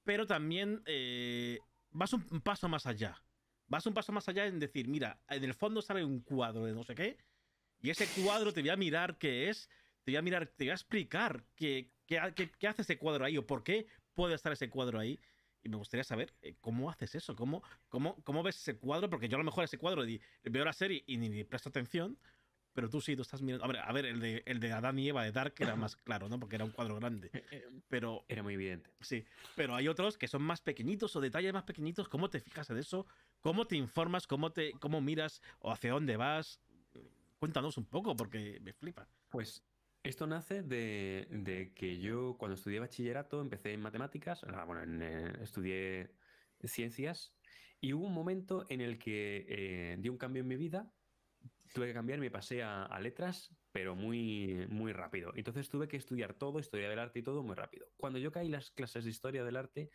pero 0.05 0.27
también 0.27 0.83
eh, 0.87 1.59
vas 1.91 2.13
un 2.13 2.41
paso 2.41 2.69
más 2.69 2.87
allá. 2.87 3.23
Vas 3.67 3.87
un 3.87 3.95
paso 3.95 4.13
más 4.13 4.29
allá 4.29 4.47
en 4.47 4.59
decir, 4.59 4.89
mira, 4.89 5.21
en 5.29 5.45
el 5.45 5.55
fondo 5.55 5.81
sale 5.81 6.05
un 6.05 6.21
cuadro 6.21 6.65
de 6.65 6.73
no 6.73 6.83
sé 6.83 6.95
qué, 6.95 7.19
y 7.83 7.91
ese 7.91 8.07
cuadro 8.23 8.53
te 8.53 8.61
voy 8.61 8.71
a 8.71 8.77
mirar 8.77 9.17
qué 9.17 9.49
es, 9.49 9.69
te 10.05 10.13
voy 10.13 10.17
a 10.17 10.23
mirar, 10.23 10.47
te 10.47 10.65
voy 10.65 10.71
a 10.71 10.75
explicar 10.75 11.45
qué, 11.55 11.91
qué, 12.07 12.19
hace 12.67 12.83
ese 12.83 12.99
cuadro 12.99 13.25
ahí 13.25 13.39
o 13.39 13.47
por 13.47 13.63
qué 13.63 13.87
puede 14.15 14.35
estar 14.35 14.53
ese 14.53 14.69
cuadro 14.69 14.99
ahí. 14.99 15.19
Y 15.63 15.69
me 15.69 15.77
gustaría 15.77 16.05
saber 16.05 16.35
eh, 16.43 16.57
cómo 16.61 16.91
haces 16.91 17.15
eso, 17.15 17.37
cómo, 17.37 17.63
cómo, 17.89 18.17
cómo 18.25 18.43
ves 18.43 18.57
ese 18.57 18.77
cuadro, 18.77 19.11
porque 19.11 19.29
yo 19.29 19.37
a 19.37 19.39
lo 19.39 19.45
mejor 19.45 19.65
ese 19.65 19.79
cuadro 19.79 20.05
veo 20.43 20.65
la 20.65 20.73
serie 20.73 21.05
y 21.07 21.19
ni 21.19 21.45
presto 21.45 21.69
atención, 21.69 22.19
pero 22.73 22.89
tú 22.89 23.01
sí, 23.01 23.17
tú 23.17 23.23
estás 23.23 23.43
mirando. 23.43 23.65
A 23.65 23.69
ver, 23.69 23.79
a 23.79 23.93
ver 23.93 24.07
el, 24.07 24.21
de, 24.21 24.43
el 24.47 24.61
de 24.61 24.73
Adán 24.73 24.99
y 24.99 25.09
Eva 25.09 25.25
de 25.25 25.33
Dark 25.33 25.55
era 25.59 25.75
más 25.77 25.97
claro, 26.05 26.29
¿no? 26.29 26.39
Porque 26.39 26.57
era 26.57 26.65
un 26.65 26.71
cuadro 26.71 26.97
grande. 26.97 27.31
Eh, 27.33 27.45
eh, 27.51 27.69
pero. 27.89 28.25
Era 28.29 28.43
muy 28.43 28.55
evidente. 28.55 28.91
Sí. 29.01 29.25
Pero 29.57 29.75
hay 29.75 29.89
otros 29.89 30.17
que 30.17 30.29
son 30.29 30.43
más 30.43 30.61
pequeñitos 30.61 31.15
o 31.17 31.21
detalles 31.21 31.53
más 31.53 31.65
pequeñitos. 31.65 32.09
¿Cómo 32.09 32.31
te 32.31 32.41
fijas 32.41 32.71
en 32.71 32.79
eso? 32.79 33.07
¿Cómo 33.41 33.67
te 33.67 33.77
informas? 33.77 34.27
¿Cómo, 34.27 34.53
te, 34.53 34.73
cómo 34.73 35.01
miras? 35.01 35.43
¿O 35.59 35.73
hacia 35.73 35.93
dónde 35.93 36.17
vas? 36.17 36.61
Cuéntanos 37.39 37.77
un 37.77 37.87
poco, 37.87 38.15
porque 38.17 38.61
me 38.61 38.73
flipa. 38.73 39.09
Pues 39.31 39.65
esto 40.03 40.27
nace 40.27 40.63
de, 40.63 41.27
de 41.31 41.73
que 41.75 41.99
yo, 41.99 42.37
cuando 42.39 42.55
estudié 42.55 42.79
bachillerato, 42.79 43.41
empecé 43.41 43.73
en 43.73 43.81
matemáticas. 43.81 44.45
Ah, 44.45 44.65
bueno, 44.65 44.83
eh, 45.05 45.33
estudié 45.43 46.15
ciencias. 46.63 47.33
Y 47.81 47.95
hubo 47.95 48.07
un 48.07 48.13
momento 48.13 48.67
en 48.69 48.83
el 48.83 48.99
que 48.99 49.97
di 49.99 50.09
un 50.11 50.19
cambio 50.19 50.43
en 50.43 50.49
mi 50.49 50.57
vida 50.57 50.93
tuve 51.73 51.87
que 51.87 51.95
cambiar 51.95 52.19
me 52.19 52.31
pasé 52.31 52.63
a, 52.63 52.99
letras, 53.01 53.55
pero 53.73 53.95
muy, 53.95 54.67
muy 54.69 54.93
rápido. 54.93 55.33
Entonces 55.37 55.69
tuve 55.69 55.89
que 55.89 55.97
estudiar 55.97 56.35
todo, 56.35 56.59
historia 56.59 56.89
del 56.89 56.99
arte 56.99 57.21
y 57.21 57.23
todo 57.23 57.43
muy 57.43 57.55
rápido. 57.55 57.89
Cuando 57.97 58.19
yo 58.19 58.33
caí 58.33 58.49
las 58.49 58.71
clases 58.71 59.05
de 59.05 59.11
historia 59.11 59.45
del 59.45 59.57
arte, 59.57 59.91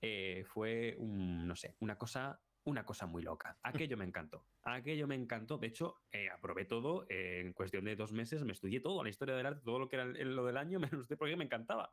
eh, 0.00 0.44
fue 0.46 0.94
un, 0.98 1.46
no 1.46 1.56
sé, 1.56 1.76
una 1.80 1.98
cosa, 1.98 2.40
una 2.64 2.84
cosa 2.84 3.06
muy 3.06 3.22
loca. 3.22 3.58
Aquello 3.62 3.96
me 3.96 4.04
encantó. 4.04 4.46
Aquello 4.62 5.08
me 5.08 5.14
encantó. 5.14 5.58
De 5.58 5.66
hecho, 5.66 6.02
eh, 6.12 6.28
aprobé 6.30 6.64
todo. 6.66 7.06
en 7.08 7.52
cuestión 7.52 7.84
de 7.84 7.96
dos 7.96 8.12
meses 8.12 8.44
me 8.44 8.52
estudié 8.52 8.80
todo, 8.80 9.02
la 9.02 9.10
historia 9.10 9.34
del 9.34 9.46
arte, 9.46 9.62
todo 9.64 9.78
lo 9.78 9.88
que 9.88 9.96
era 9.96 10.04
lo 10.04 10.44
del 10.44 10.56
año, 10.56 10.78
me 10.78 10.88
lo 10.88 11.04
porque 11.16 11.36
me 11.36 11.44
encantaba. 11.44 11.92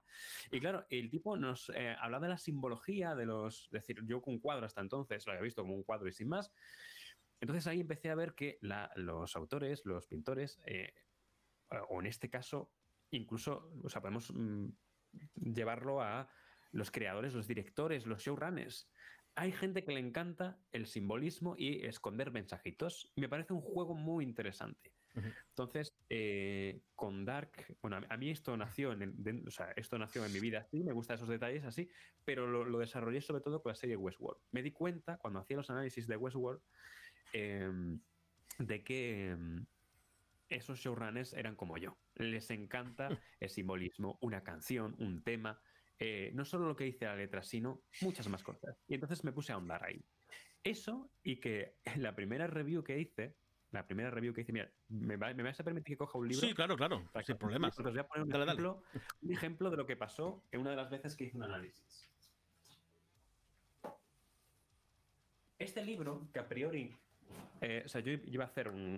Y 0.52 0.60
claro, 0.60 0.86
el 0.90 1.10
tipo 1.10 1.38
nos 1.38 1.72
eh, 1.76 1.96
hablaba 2.00 2.28
de 2.28 2.34
la 2.34 2.38
simbología 2.38 3.16
de 3.16 3.26
los. 3.26 3.66
Es 3.66 3.72
decir, 3.72 4.04
yo 4.06 4.22
con 4.22 4.40
cuadro 4.40 4.66
hasta 4.66 4.82
entonces 4.82 5.26
lo 5.26 5.32
había 5.32 5.44
visto 5.44 5.64
como 5.64 5.76
un 5.76 5.84
cuadro 5.84 6.08
y 6.08 6.14
sin 6.14 6.30
más. 6.30 6.52
Entonces 7.46 7.68
ahí 7.68 7.82
empecé 7.82 8.10
a 8.10 8.16
ver 8.16 8.34
que 8.34 8.58
los 8.96 9.36
autores, 9.36 9.86
los 9.86 10.08
pintores, 10.08 10.60
eh, 10.66 10.96
o 11.90 12.00
en 12.00 12.08
este 12.08 12.28
caso, 12.28 12.72
incluso, 13.12 13.72
o 13.84 13.88
sea, 13.88 14.02
podemos 14.02 14.34
mm, 14.34 14.70
llevarlo 15.54 16.02
a 16.02 16.28
los 16.72 16.90
creadores, 16.90 17.36
los 17.36 17.48
directores, 17.48 18.08
los 18.08 18.24
showrunners. 18.24 18.90
Hay 19.36 19.52
gente 19.52 19.84
que 19.84 19.92
le 19.92 20.00
encanta 20.00 20.58
el 20.72 20.88
simbolismo 20.88 21.54
y 21.56 21.86
esconder 21.86 22.32
mensajitos. 22.32 23.14
Me 23.16 23.30
parece 23.30 23.54
un 23.54 23.62
juego 23.62 23.94
muy 23.94 24.24
interesante. 24.24 24.96
Entonces, 25.50 25.96
eh, 26.10 26.82
con 26.96 27.26
Dark, 27.26 27.78
bueno, 27.82 28.02
a 28.10 28.18
mí 28.18 28.32
esto 28.32 28.58
nació 28.58 28.92
en, 28.92 29.44
o 29.48 29.52
sea, 29.52 29.72
esto 29.76 30.00
nació 30.00 30.26
en 30.26 30.34
mi 30.34 30.40
vida 30.40 30.60
así, 30.60 30.84
me 30.84 30.92
gustan 30.94 31.16
esos 31.16 31.30
detalles 31.30 31.64
así, 31.64 31.90
pero 32.26 32.48
lo, 32.48 32.66
lo, 32.66 32.80
desarrollé 32.80 33.22
sobre 33.22 33.42
todo 33.42 33.62
con 33.62 33.70
la 33.70 33.76
serie 33.76 33.96
Westworld. 33.96 34.42
Me 34.52 34.62
di 34.62 34.72
cuenta 34.72 35.18
cuando 35.18 35.40
hacía 35.40 35.56
los 35.56 35.70
análisis 35.70 36.06
de 36.08 36.18
Westworld 36.18 36.62
Em, 37.34 38.00
de 38.60 38.84
que 38.84 39.32
em, 39.32 39.66
esos 40.50 40.80
showrunners 40.80 41.34
eran 41.34 41.56
como 41.56 41.78
yo. 41.78 41.98
Les 42.16 42.50
encanta 42.52 43.10
el 43.40 43.50
simbolismo, 43.50 44.18
una 44.22 44.44
canción, 44.44 44.96
un 45.00 45.24
tema, 45.24 45.60
eh, 46.00 46.32
no 46.34 46.46
solo 46.46 46.68
lo 46.68 46.76
que 46.76 46.86
dice 46.86 47.06
la 47.06 47.16
letra, 47.16 47.44
sino 47.44 47.84
muchas 48.02 48.28
más 48.28 48.44
cosas. 48.44 48.78
Y 48.88 48.96
entonces 48.96 49.24
me 49.24 49.32
puse 49.32 49.52
a 49.52 49.56
ahondar 49.56 49.84
ahí. 49.84 50.04
Eso 50.64 51.10
y 51.24 51.38
que 51.38 51.76
la 51.98 52.16
primera 52.16 52.48
review 52.48 52.84
que 52.84 53.00
hice, 53.00 53.36
la 53.72 53.86
primera 53.86 54.10
review 54.10 54.34
que 54.34 54.42
hice, 54.42 54.54
mira, 54.54 54.72
¿me, 54.88 55.18
vas 55.18 55.60
a 55.60 55.64
permitir 55.64 55.94
que 55.94 55.98
coja 55.98 56.18
un 56.18 56.28
libro? 56.28 56.48
Sí, 56.48 56.54
claro, 56.54 56.78
claro, 56.78 57.10
sin 57.26 57.38
problemas. 57.38 57.78
Os 57.78 57.86
voy 57.86 58.00
a 58.00 58.08
poner 58.08 58.26
un 58.26 58.34
ejemplo, 58.34 58.84
un 59.22 59.32
ejemplo 59.32 59.70
de 59.70 59.78
lo 59.78 59.86
que 59.86 59.98
pasó 59.98 60.44
en 60.52 60.62
una 60.62 60.72
de 60.72 60.76
las 60.78 60.90
veces 60.90 61.16
que 61.16 61.26
hice 61.26 61.38
un 61.38 61.44
análisis. 61.44 62.10
Este 65.58 65.84
libro, 65.84 66.28
que 66.34 66.40
a 66.40 66.48
priori 66.48 66.94
eh, 67.62 67.84
o 67.86 67.88
sea, 67.88 68.02
yo 68.02 68.12
iba 68.12 68.44
a 68.44 68.48
hacer 68.48 68.68
un, 68.68 68.98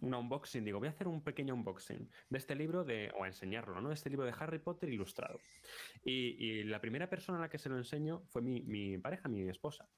unboxing, 0.00 0.64
digo, 0.64 0.78
voy 0.78 0.88
a 0.88 0.92
hacer 0.92 1.08
un 1.08 1.22
pequeño 1.22 1.54
unboxing 1.54 2.08
de 2.28 2.38
este 2.38 2.54
libro, 2.54 2.84
de, 2.84 3.12
o 3.16 3.24
a 3.24 3.26
enseñarlo, 3.26 3.80
¿no? 3.80 3.92
Este 3.92 4.10
libro 4.10 4.24
de 4.24 4.34
Harry 4.38 4.58
Potter 4.58 4.88
ilustrado. 4.88 5.38
Y, 6.04 6.64
la 6.64 6.80
primera 6.80 7.08
persona 7.08 7.38
a 7.38 7.42
la 7.42 7.48
que 7.48 7.58
se 7.58 7.68
lo 7.68 7.76
enseño 7.76 8.22
fue 8.28 8.42
mi, 8.42 8.98
pareja, 8.98 9.28
mi 9.28 9.48
esposa. 9.48 9.88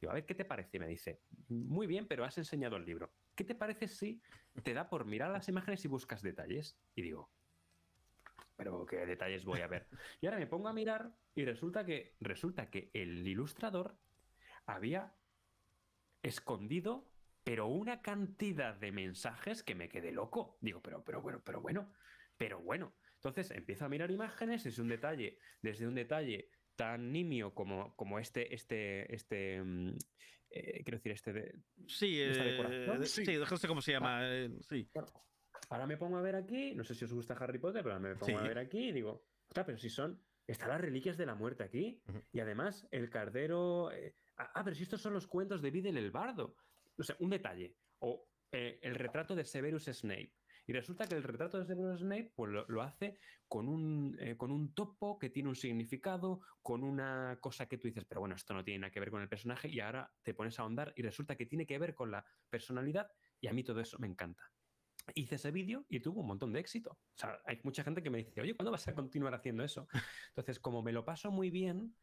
Digo, 0.00 0.12
a 0.12 0.14
ver, 0.14 0.26
¿qué 0.26 0.34
te 0.34 0.44
parece? 0.44 0.76
Y 0.76 0.80
me 0.80 0.88
dice, 0.88 1.20
muy 1.48 1.86
bien, 1.86 2.06
pero 2.06 2.24
has 2.24 2.38
enseñado 2.38 2.76
el 2.76 2.84
libro. 2.84 3.10
¿qué 3.38 3.44
te 3.44 3.54
parece 3.54 3.86
si 3.86 4.20
te 4.64 4.74
da 4.74 4.88
por 4.88 5.04
mirar 5.04 5.30
las 5.30 5.48
imágenes 5.48 5.84
y 5.84 5.88
buscas 5.88 6.22
detalles? 6.22 6.76
Y 6.96 7.02
digo, 7.02 7.30
pero 8.56 8.84
¿qué 8.84 9.06
detalles 9.06 9.44
voy 9.44 9.60
a 9.60 9.68
ver? 9.68 9.86
Y 10.20 10.26
ahora 10.26 10.40
me 10.40 10.48
pongo 10.48 10.66
a 10.66 10.72
mirar 10.72 11.12
y 11.36 11.44
resulta 11.44 11.86
que, 11.86 12.16
resulta 12.18 12.68
que 12.68 12.90
el 12.92 13.26
ilustrador 13.26 13.96
había 14.66 15.14
escondido, 16.24 17.08
pero 17.48 17.66
una 17.66 18.02
cantidad 18.02 18.74
de 18.74 18.92
mensajes 18.92 19.62
que 19.62 19.74
me 19.74 19.88
quedé 19.88 20.12
loco. 20.12 20.58
Digo, 20.60 20.82
pero, 20.82 21.02
pero 21.02 21.22
bueno, 21.22 21.40
pero 21.42 21.62
bueno, 21.62 21.94
pero 22.36 22.60
bueno. 22.60 22.94
Entonces 23.14 23.50
empiezo 23.52 23.86
a 23.86 23.88
mirar 23.88 24.10
imágenes, 24.10 24.66
es 24.66 24.78
un 24.78 24.88
detalle, 24.88 25.38
desde 25.62 25.86
un 25.86 25.94
detalle 25.94 26.50
tan 26.76 27.10
nimio 27.10 27.54
como, 27.54 27.96
como 27.96 28.18
este, 28.18 28.54
este, 28.54 29.14
este, 29.14 29.62
mm, 29.62 29.96
eh, 30.50 30.84
quiero 30.84 30.98
decir, 30.98 31.12
este 31.12 31.32
de, 31.32 31.54
sí, 31.86 32.20
eh, 32.20 33.00
sí, 33.04 33.24
sí, 33.24 33.66
cómo 33.66 33.80
se 33.80 33.92
llama, 33.92 34.18
ah, 34.18 34.28
eh, 34.28 34.50
sí. 34.68 34.86
ahora 35.70 35.86
me 35.86 35.96
pongo 35.96 36.18
a 36.18 36.22
ver 36.22 36.36
aquí, 36.36 36.74
no 36.74 36.84
sé 36.84 36.94
si 36.94 37.06
os 37.06 37.14
gusta 37.14 37.32
Harry 37.32 37.58
Potter, 37.58 37.82
pero 37.82 37.98
me 37.98 38.14
pongo 38.14 38.40
a 38.40 38.42
ver 38.42 38.58
aquí 38.58 38.90
y 38.90 38.92
digo, 38.92 39.24
está, 39.48 39.64
pero 39.64 39.78
si 39.78 39.88
son, 39.88 40.22
están 40.46 40.68
las 40.68 40.82
reliquias 40.82 41.16
de 41.16 41.24
la 41.24 41.34
muerte 41.34 41.62
aquí, 41.62 42.02
y 42.30 42.40
además 42.40 42.86
el 42.90 43.08
cardero, 43.08 43.88
ah, 44.36 44.50
ah, 44.54 44.64
pero 44.64 44.76
si 44.76 44.82
estos 44.82 45.00
son 45.00 45.14
los 45.14 45.26
cuentos 45.26 45.62
de 45.62 45.70
Videl 45.70 45.96
el 45.96 46.10
Bardo, 46.10 46.54
o 46.98 47.02
sea, 47.02 47.16
un 47.20 47.30
detalle, 47.30 47.76
o 48.00 48.26
el 48.50 48.94
retrato 48.94 49.34
de 49.34 49.44
Severus 49.44 49.84
Snape, 49.84 50.32
y 50.68 50.72
resulta 50.74 51.06
que 51.06 51.14
el 51.14 51.22
retrato 51.22 51.58
de 51.58 51.64
Severus 51.64 52.00
Snape 52.00 52.30
pues, 52.36 52.52
lo, 52.68 52.82
hace 52.82 53.18
con 53.48 53.68
un, 53.68 54.14
eh, 54.20 54.36
con 54.36 54.50
un 54.50 54.74
topo 54.74 55.18
que 55.18 55.30
tiene 55.30 55.48
un 55.48 55.56
significado, 55.56 56.42
con 56.60 56.84
una 56.84 57.38
cosa 57.40 57.66
que 57.66 57.78
tú 57.78 57.88
dices, 57.88 58.04
pero 58.06 58.20
bueno, 58.20 58.34
esto 58.34 58.52
no 58.52 58.62
tiene 58.62 58.80
nada 58.80 58.90
que 58.90 59.00
ver 59.00 59.10
con 59.10 59.22
el 59.22 59.30
personaje 59.30 59.68
y 59.68 59.80
ahora 59.80 60.12
te 60.22 60.34
pones 60.34 60.58
a 60.58 60.62
ahondar 60.62 60.92
y 60.94 61.00
resulta 61.00 61.36
que 61.36 61.46
tiene 61.46 61.66
que 61.66 61.78
ver 61.78 61.94
con 61.94 62.10
la 62.10 62.22
personalidad 62.50 63.10
y 63.40 63.46
a 63.46 63.54
mí 63.54 63.64
todo 63.64 63.80
eso 63.80 63.98
me 63.98 64.08
encanta. 64.08 64.42
Hice 65.14 65.36
ese 65.36 65.50
vídeo 65.50 65.86
y 65.88 66.00
tuvo 66.00 66.20
un 66.20 66.26
montón 66.26 66.52
de 66.52 66.60
éxito. 66.60 66.90
O 66.90 67.18
sea, 67.18 67.40
hay 67.46 67.58
mucha 67.62 67.82
gente 67.82 68.02
que 68.02 68.10
me 68.10 68.18
dice, 68.18 68.38
oye, 68.42 68.54
¿cuándo 68.54 68.70
vas 68.70 68.86
a 68.88 68.94
continuar 68.94 69.34
haciendo 69.34 69.64
eso? 69.64 69.88
Entonces, 70.28 70.60
como 70.60 70.82
me 70.82 70.92
lo 70.92 71.02
paso 71.02 71.30
muy 71.30 71.48
bien, 71.48 71.94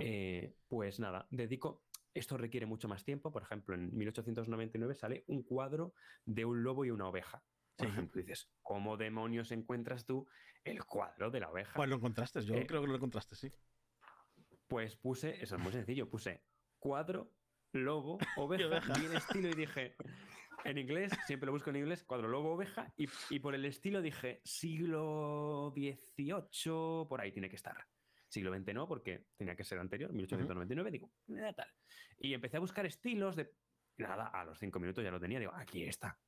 eh, 0.00 0.54
pues 0.66 0.98
nada, 0.98 1.26
dedico 1.30 1.84
esto 2.14 2.36
requiere 2.36 2.66
mucho 2.66 2.88
más 2.88 3.04
tiempo. 3.04 3.30
Por 3.30 3.42
ejemplo, 3.42 3.74
en 3.74 3.96
1899 3.96 4.94
sale 4.94 5.24
un 5.26 5.42
cuadro 5.42 5.94
de 6.24 6.44
un 6.44 6.62
lobo 6.62 6.84
y 6.84 6.90
una 6.90 7.08
oveja. 7.08 7.42
Por 7.76 7.86
ejemplo, 7.86 8.20
dices, 8.20 8.50
¿cómo 8.60 8.96
demonios 8.96 9.52
encuentras 9.52 10.04
tú 10.04 10.26
el 10.64 10.84
cuadro 10.84 11.30
de 11.30 11.40
la 11.40 11.50
oveja? 11.50 11.74
Pues 11.76 11.88
lo 11.88 11.96
encontraste, 11.96 12.42
yo 12.42 12.54
eh, 12.54 12.66
creo 12.66 12.80
que 12.80 12.88
lo 12.88 12.96
encontraste, 12.96 13.36
sí. 13.36 13.52
Pues 14.66 14.96
puse, 14.96 15.40
eso 15.42 15.56
es 15.56 15.62
muy 15.62 15.72
sencillo, 15.72 16.10
puse 16.10 16.42
cuadro, 16.78 17.32
lobo, 17.72 18.18
oveja, 18.36 18.98
bien 18.98 19.16
estilo 19.16 19.48
y 19.48 19.54
dije, 19.54 19.94
en 20.64 20.78
inglés, 20.78 21.12
siempre 21.26 21.46
lo 21.46 21.52
busco 21.52 21.70
en 21.70 21.76
inglés, 21.76 22.04
cuadro, 22.04 22.28
lobo, 22.28 22.54
oveja, 22.54 22.92
y, 22.96 23.38
por 23.38 23.54
el 23.54 23.64
estilo 23.64 24.02
dije, 24.02 24.40
siglo 24.44 25.72
XVIII, 25.74 27.06
por 27.08 27.20
ahí 27.20 27.32
tiene 27.32 27.48
que 27.48 27.56
estar. 27.56 27.86
Siglo 28.28 28.54
XX 28.54 28.74
no, 28.74 28.86
porque 28.86 29.26
tenía 29.36 29.56
que 29.56 29.64
ser 29.64 29.78
anterior, 29.78 30.12
1899, 30.12 30.90
digo, 30.90 31.10
eh, 31.28 31.52
tal. 31.54 31.68
Y 32.18 32.34
empecé 32.34 32.58
a 32.58 32.60
buscar 32.60 32.86
estilos 32.86 33.36
de 33.36 33.54
nada, 33.98 34.26
a 34.26 34.44
los 34.44 34.58
cinco 34.58 34.78
minutos 34.78 35.02
ya 35.02 35.10
lo 35.10 35.20
tenía. 35.20 35.38
Digo, 35.38 35.52
aquí 35.54 35.82
está. 35.84 36.18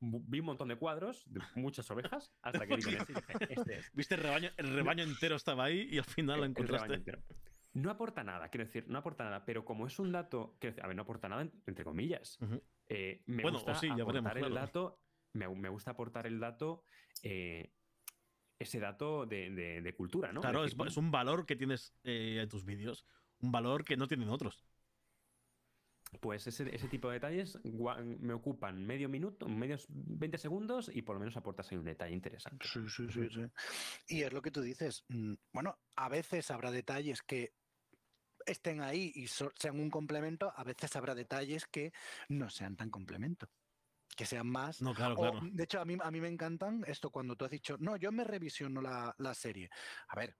vi 0.00 0.40
un 0.40 0.46
montón 0.46 0.68
de 0.68 0.76
cuadros, 0.76 1.24
de 1.26 1.40
muchas 1.54 1.90
ovejas, 1.90 2.32
hasta 2.42 2.66
que 2.66 2.76
dije, 2.76 2.98
este 3.50 3.80
Viste 3.92 4.14
el 4.14 4.22
rebaño, 4.22 4.50
el 4.56 4.74
rebaño 4.74 5.04
entero 5.04 5.36
estaba 5.36 5.64
ahí 5.64 5.88
y 5.90 5.98
al 5.98 6.04
final 6.04 6.40
lo 6.40 6.46
encontraste. 6.46 7.02
No 7.72 7.90
aporta 7.90 8.24
nada, 8.24 8.48
quiero 8.48 8.64
decir, 8.64 8.86
no 8.88 8.98
aporta 8.98 9.24
nada, 9.24 9.44
pero 9.44 9.64
como 9.64 9.86
es 9.86 9.98
un 9.98 10.10
dato, 10.10 10.56
que 10.58 10.74
a 10.80 10.86
ver, 10.86 10.96
no 10.96 11.02
aporta 11.02 11.28
nada 11.28 11.42
entre 11.66 11.84
comillas. 11.84 12.38
Eh, 12.88 13.22
me 13.26 13.42
gusta 13.42 13.72
aportar 13.72 14.38
el 14.38 14.54
dato, 14.54 15.00
me, 15.34 15.68
gusta 15.68 15.90
aportar 15.90 16.26
el 16.26 16.40
dato, 16.40 16.84
eh, 17.22 17.74
ese 18.58 18.80
dato 18.80 19.26
de, 19.26 19.94
cultura, 19.96 20.32
¿no? 20.32 20.40
Claro, 20.40 20.64
es, 20.64 20.96
un 20.96 21.10
valor 21.10 21.46
que 21.46 21.56
tienes 21.56 21.94
eh, 22.04 22.40
en 22.42 22.48
tus 22.48 22.64
vídeos, 22.64 23.04
un 23.40 23.52
valor 23.52 23.84
que 23.84 23.96
no 23.96 24.08
tienen 24.08 24.28
otros. 24.28 24.64
Pues 26.20 26.46
ese, 26.46 26.64
tipo 26.88 27.08
de 27.08 27.14
detalles 27.14 27.58
me 27.64 28.32
ocupan 28.32 28.86
medio 28.86 29.08
minuto, 29.08 29.48
medios 29.48 29.86
20 29.88 30.38
segundos 30.38 30.90
y 30.92 31.02
por 31.02 31.16
lo 31.16 31.20
menos 31.20 31.36
aportas 31.36 31.70
ahí 31.70 31.78
un 31.78 31.84
detalle 31.84 32.14
interesante. 32.14 32.66
Sí, 32.66 32.80
sí, 32.88 33.06
sí, 33.10 33.28
sí. 33.28 33.42
Y 34.08 34.22
es 34.22 34.32
lo 34.32 34.40
que 34.40 34.50
tú 34.50 34.62
dices. 34.62 35.04
Mm, 35.08 35.34
bueno, 35.52 35.78
a 35.96 36.08
veces 36.08 36.50
habrá 36.50 36.70
detalles 36.70 37.22
que 37.22 37.52
estén 38.46 38.80
ahí 38.80 39.12
y 39.14 39.26
sean 39.26 39.80
un 39.80 39.90
complemento, 39.90 40.52
a 40.56 40.64
veces 40.64 40.94
habrá 40.96 41.14
detalles 41.14 41.66
que 41.66 41.92
no 42.28 42.48
sean 42.48 42.76
tan 42.76 42.88
complemento 42.88 43.50
que 44.16 44.26
sean 44.26 44.48
más. 44.48 44.82
No, 44.82 44.94
claro, 44.94 45.14
claro. 45.14 45.40
De 45.42 45.64
hecho, 45.64 45.80
a 45.80 45.84
mí, 45.84 45.96
a 46.00 46.10
mí 46.10 46.20
me 46.20 46.28
encantan 46.28 46.82
esto 46.86 47.10
cuando 47.10 47.36
tú 47.36 47.44
has 47.44 47.50
dicho, 47.50 47.76
no, 47.78 47.96
yo 47.96 48.10
me 48.10 48.24
revisiono 48.24 48.80
la, 48.80 49.14
la 49.18 49.34
serie. 49.34 49.70
A 50.08 50.16
ver, 50.16 50.36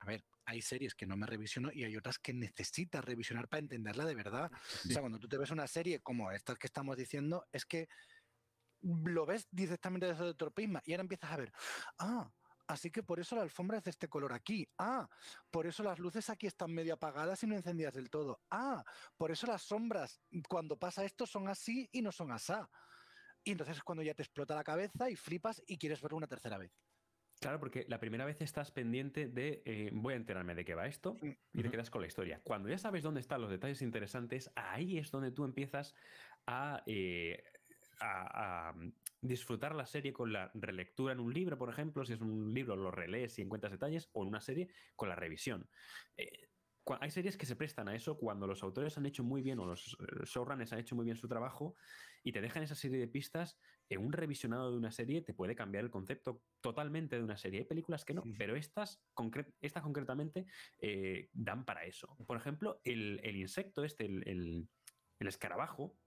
a 0.00 0.06
ver, 0.06 0.24
hay 0.44 0.60
series 0.60 0.94
que 0.94 1.06
no 1.06 1.16
me 1.16 1.26
revisiono 1.26 1.70
y 1.72 1.84
hay 1.84 1.96
otras 1.96 2.18
que 2.18 2.34
necesitas 2.34 3.04
revisionar 3.04 3.48
para 3.48 3.60
entenderla 3.60 4.04
de 4.04 4.14
verdad. 4.14 4.50
O 4.52 4.88
sea, 4.88 5.00
cuando 5.00 5.18
tú 5.18 5.28
te 5.28 5.38
ves 5.38 5.50
una 5.50 5.66
serie 5.66 6.00
como 6.00 6.30
esta 6.32 6.56
que 6.56 6.66
estamos 6.66 6.96
diciendo, 6.96 7.46
es 7.52 7.64
que 7.64 7.88
lo 8.82 9.26
ves 9.26 9.46
directamente 9.50 10.06
desde 10.06 10.24
otro 10.24 10.50
prisma 10.50 10.82
y 10.84 10.92
ahora 10.92 11.02
empiezas 11.02 11.30
a 11.30 11.36
ver, 11.36 11.52
ah, 11.98 12.30
Así 12.70 12.92
que 12.92 13.02
por 13.02 13.18
eso 13.18 13.34
la 13.34 13.42
alfombra 13.42 13.78
es 13.78 13.84
de 13.84 13.90
este 13.90 14.08
color 14.08 14.32
aquí. 14.32 14.70
Ah, 14.78 15.08
por 15.50 15.66
eso 15.66 15.82
las 15.82 15.98
luces 15.98 16.30
aquí 16.30 16.46
están 16.46 16.72
medio 16.72 16.94
apagadas 16.94 17.42
y 17.42 17.48
no 17.48 17.56
encendidas 17.56 17.94
del 17.94 18.08
todo. 18.08 18.42
Ah, 18.48 18.84
por 19.16 19.32
eso 19.32 19.48
las 19.48 19.62
sombras 19.62 20.22
cuando 20.48 20.78
pasa 20.78 21.04
esto 21.04 21.26
son 21.26 21.48
así 21.48 21.88
y 21.90 22.00
no 22.00 22.12
son 22.12 22.30
asá. 22.30 22.70
Y 23.44 23.52
entonces 23.52 23.78
es 23.78 23.82
cuando 23.82 24.02
ya 24.02 24.14
te 24.14 24.22
explota 24.22 24.54
la 24.54 24.64
cabeza 24.64 25.10
y 25.10 25.16
flipas 25.16 25.62
y 25.66 25.78
quieres 25.78 26.00
verlo 26.02 26.16
una 26.16 26.26
tercera 26.26 26.58
vez. 26.58 26.72
Claro, 27.40 27.58
porque 27.58 27.86
la 27.88 27.98
primera 27.98 28.26
vez 28.26 28.42
estás 28.42 28.70
pendiente 28.70 29.26
de 29.26 29.62
eh, 29.64 29.90
voy 29.94 30.12
a 30.12 30.18
enterarme 30.18 30.54
de 30.54 30.62
qué 30.62 30.74
va 30.74 30.86
esto 30.86 31.16
y 31.22 31.62
te 31.62 31.70
quedas 31.70 31.88
con 31.88 32.02
la 32.02 32.06
historia. 32.06 32.42
Cuando 32.44 32.68
ya 32.68 32.76
sabes 32.76 33.02
dónde 33.02 33.20
están 33.20 33.40
los 33.40 33.50
detalles 33.50 33.80
interesantes, 33.80 34.52
ahí 34.56 34.98
es 34.98 35.10
donde 35.10 35.32
tú 35.32 35.44
empiezas 35.44 35.94
a, 36.46 36.82
eh, 36.84 37.42
disfrutar 39.22 39.74
la 39.74 39.86
serie 39.86 40.12
con 40.12 40.34
la 40.34 40.50
relectura 40.52 41.14
en 41.14 41.20
un 41.20 41.32
libro, 41.32 41.56
por 41.56 41.70
ejemplo. 41.70 42.04
Si 42.04 42.12
es 42.12 42.20
un 42.20 42.52
libro, 42.52 42.76
lo 42.76 42.90
relees 42.90 43.38
y 43.38 43.42
encuentras 43.42 43.72
detalles, 43.72 44.10
o 44.12 44.22
en 44.22 44.28
una 44.28 44.42
serie 44.42 44.68
con 44.94 45.08
la 45.08 45.16
revisión. 45.16 45.66
Eh, 46.18 46.49
hay 47.00 47.10
series 47.10 47.36
que 47.36 47.46
se 47.46 47.56
prestan 47.56 47.88
a 47.88 47.94
eso 47.94 48.16
cuando 48.16 48.46
los 48.46 48.62
autores 48.62 48.96
han 48.98 49.06
hecho 49.06 49.22
muy 49.22 49.42
bien 49.42 49.58
o 49.58 49.66
los 49.66 49.96
showrunners 50.24 50.72
han 50.72 50.80
hecho 50.80 50.96
muy 50.96 51.04
bien 51.04 51.16
su 51.16 51.28
trabajo 51.28 51.76
y 52.22 52.32
te 52.32 52.40
dejan 52.40 52.62
esa 52.62 52.74
serie 52.74 52.98
de 52.98 53.08
pistas. 53.08 53.58
En 53.88 54.04
un 54.04 54.12
revisionado 54.12 54.70
de 54.70 54.78
una 54.78 54.90
serie 54.90 55.22
te 55.22 55.34
puede 55.34 55.54
cambiar 55.54 55.84
el 55.84 55.90
concepto 55.90 56.42
totalmente 56.60 57.16
de 57.16 57.22
una 57.22 57.36
serie. 57.36 57.60
Hay 57.60 57.66
películas 57.66 58.04
que 58.04 58.14
no, 58.14 58.22
pero 58.38 58.56
estas, 58.56 59.02
estas 59.60 59.82
concretamente 59.82 60.46
eh, 60.78 61.28
dan 61.32 61.64
para 61.64 61.84
eso. 61.84 62.16
Por 62.26 62.36
ejemplo, 62.36 62.80
el, 62.84 63.20
insecto 63.36 63.84
este, 63.84 64.06
el, 64.06 64.68
escarabajo, 65.18 65.98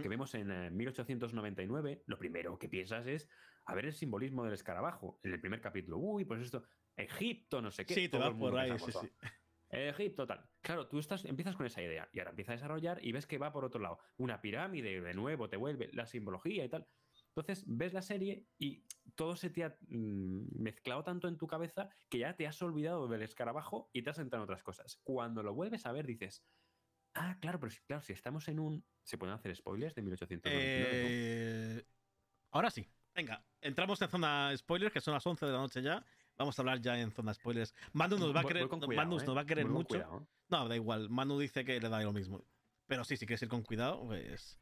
que 0.00 0.08
vemos 0.08 0.34
en 0.34 0.76
1899, 0.76 1.92
eh, 1.92 2.02
lo 2.06 2.18
primero 2.18 2.58
que 2.58 2.68
piensas 2.68 3.06
es 3.06 3.28
a 3.66 3.74
ver 3.74 3.86
el 3.86 3.92
simbolismo 3.92 4.44
del 4.44 4.54
escarabajo. 4.54 5.20
En 5.22 5.32
el 5.32 5.40
primer 5.40 5.60
capítulo, 5.60 5.98
uy, 5.98 6.24
pues 6.24 6.40
esto, 6.40 6.64
Egipto, 6.96 7.62
no 7.62 7.70
sé 7.70 7.86
qué. 7.86 7.94
Sí, 7.94 8.08
te 8.08 8.18
por 8.18 8.58
ahí, 8.58 8.78
sí, 8.78 8.92
sí. 8.92 9.10
Egipto, 9.70 10.26
tal. 10.26 10.44
Claro, 10.60 10.88
tú 10.88 10.98
estás, 10.98 11.24
empiezas 11.24 11.56
con 11.56 11.66
esa 11.66 11.82
idea 11.82 12.08
y 12.12 12.18
ahora 12.18 12.30
empiezas 12.30 12.52
a 12.52 12.56
desarrollar 12.56 13.04
y 13.04 13.12
ves 13.12 13.26
que 13.26 13.38
va 13.38 13.52
por 13.52 13.64
otro 13.64 13.80
lado. 13.80 13.98
Una 14.16 14.40
pirámide, 14.40 15.00
de 15.00 15.14
nuevo, 15.14 15.48
te 15.48 15.56
vuelve 15.56 15.90
la 15.92 16.06
simbología 16.06 16.64
y 16.64 16.68
tal. 16.68 16.86
Entonces 17.28 17.64
ves 17.66 17.92
la 17.92 18.02
serie 18.02 18.46
y 18.58 18.84
todo 19.14 19.36
se 19.36 19.50
te 19.50 19.64
ha 19.64 19.76
mm, 19.88 20.60
mezclado 20.60 21.04
tanto 21.04 21.28
en 21.28 21.38
tu 21.38 21.46
cabeza 21.46 21.88
que 22.08 22.18
ya 22.18 22.34
te 22.34 22.46
has 22.46 22.60
olvidado 22.62 23.06
del 23.06 23.22
escarabajo 23.22 23.90
y 23.92 24.02
te 24.02 24.10
has 24.10 24.18
entrado 24.18 24.42
en 24.42 24.50
otras 24.50 24.64
cosas. 24.64 25.00
Cuando 25.04 25.42
lo 25.42 25.54
vuelves 25.54 25.86
a 25.86 25.92
ver 25.92 26.06
dices, 26.06 26.44
ah, 27.14 27.36
claro, 27.40 27.60
pero 27.60 27.72
claro, 27.86 28.02
si 28.02 28.12
estamos 28.12 28.48
en 28.48 28.58
un... 28.58 28.84
¿Se 29.04 29.18
pueden 29.18 29.34
hacer 29.34 29.54
spoilers 29.54 29.94
de 29.94 30.02
1899? 30.02 31.78
Eh, 31.78 31.84
ahora 32.50 32.70
sí. 32.70 32.86
Venga, 33.14 33.44
entramos 33.60 34.00
en 34.02 34.08
zona 34.08 34.56
spoilers, 34.56 34.92
que 34.92 35.00
son 35.00 35.14
las 35.14 35.26
11 35.26 35.46
de 35.46 35.52
la 35.52 35.58
noche 35.58 35.82
ya. 35.82 36.04
Vamos 36.40 36.58
a 36.58 36.62
hablar 36.62 36.80
ya 36.80 36.98
en 36.98 37.10
zona 37.10 37.34
spoilers. 37.34 37.74
Manu 37.92 38.16
nos 38.16 38.34
va 38.34 38.40
a 38.40 38.44
querer, 38.44 38.66
nos 38.66 39.36
va 39.36 39.42
a 39.42 39.44
querer 39.44 39.66
mucho. 39.66 40.26
No, 40.48 40.68
da 40.68 40.74
igual. 40.74 41.10
Manu 41.10 41.38
dice 41.38 41.66
que 41.66 41.78
le 41.78 41.90
da 41.90 42.00
lo 42.00 42.14
mismo. 42.14 42.42
Pero 42.86 43.04
sí, 43.04 43.18
si 43.18 43.26
quieres 43.26 43.42
ir 43.42 43.50
con 43.50 43.62
cuidado, 43.62 44.06
pues. 44.06 44.58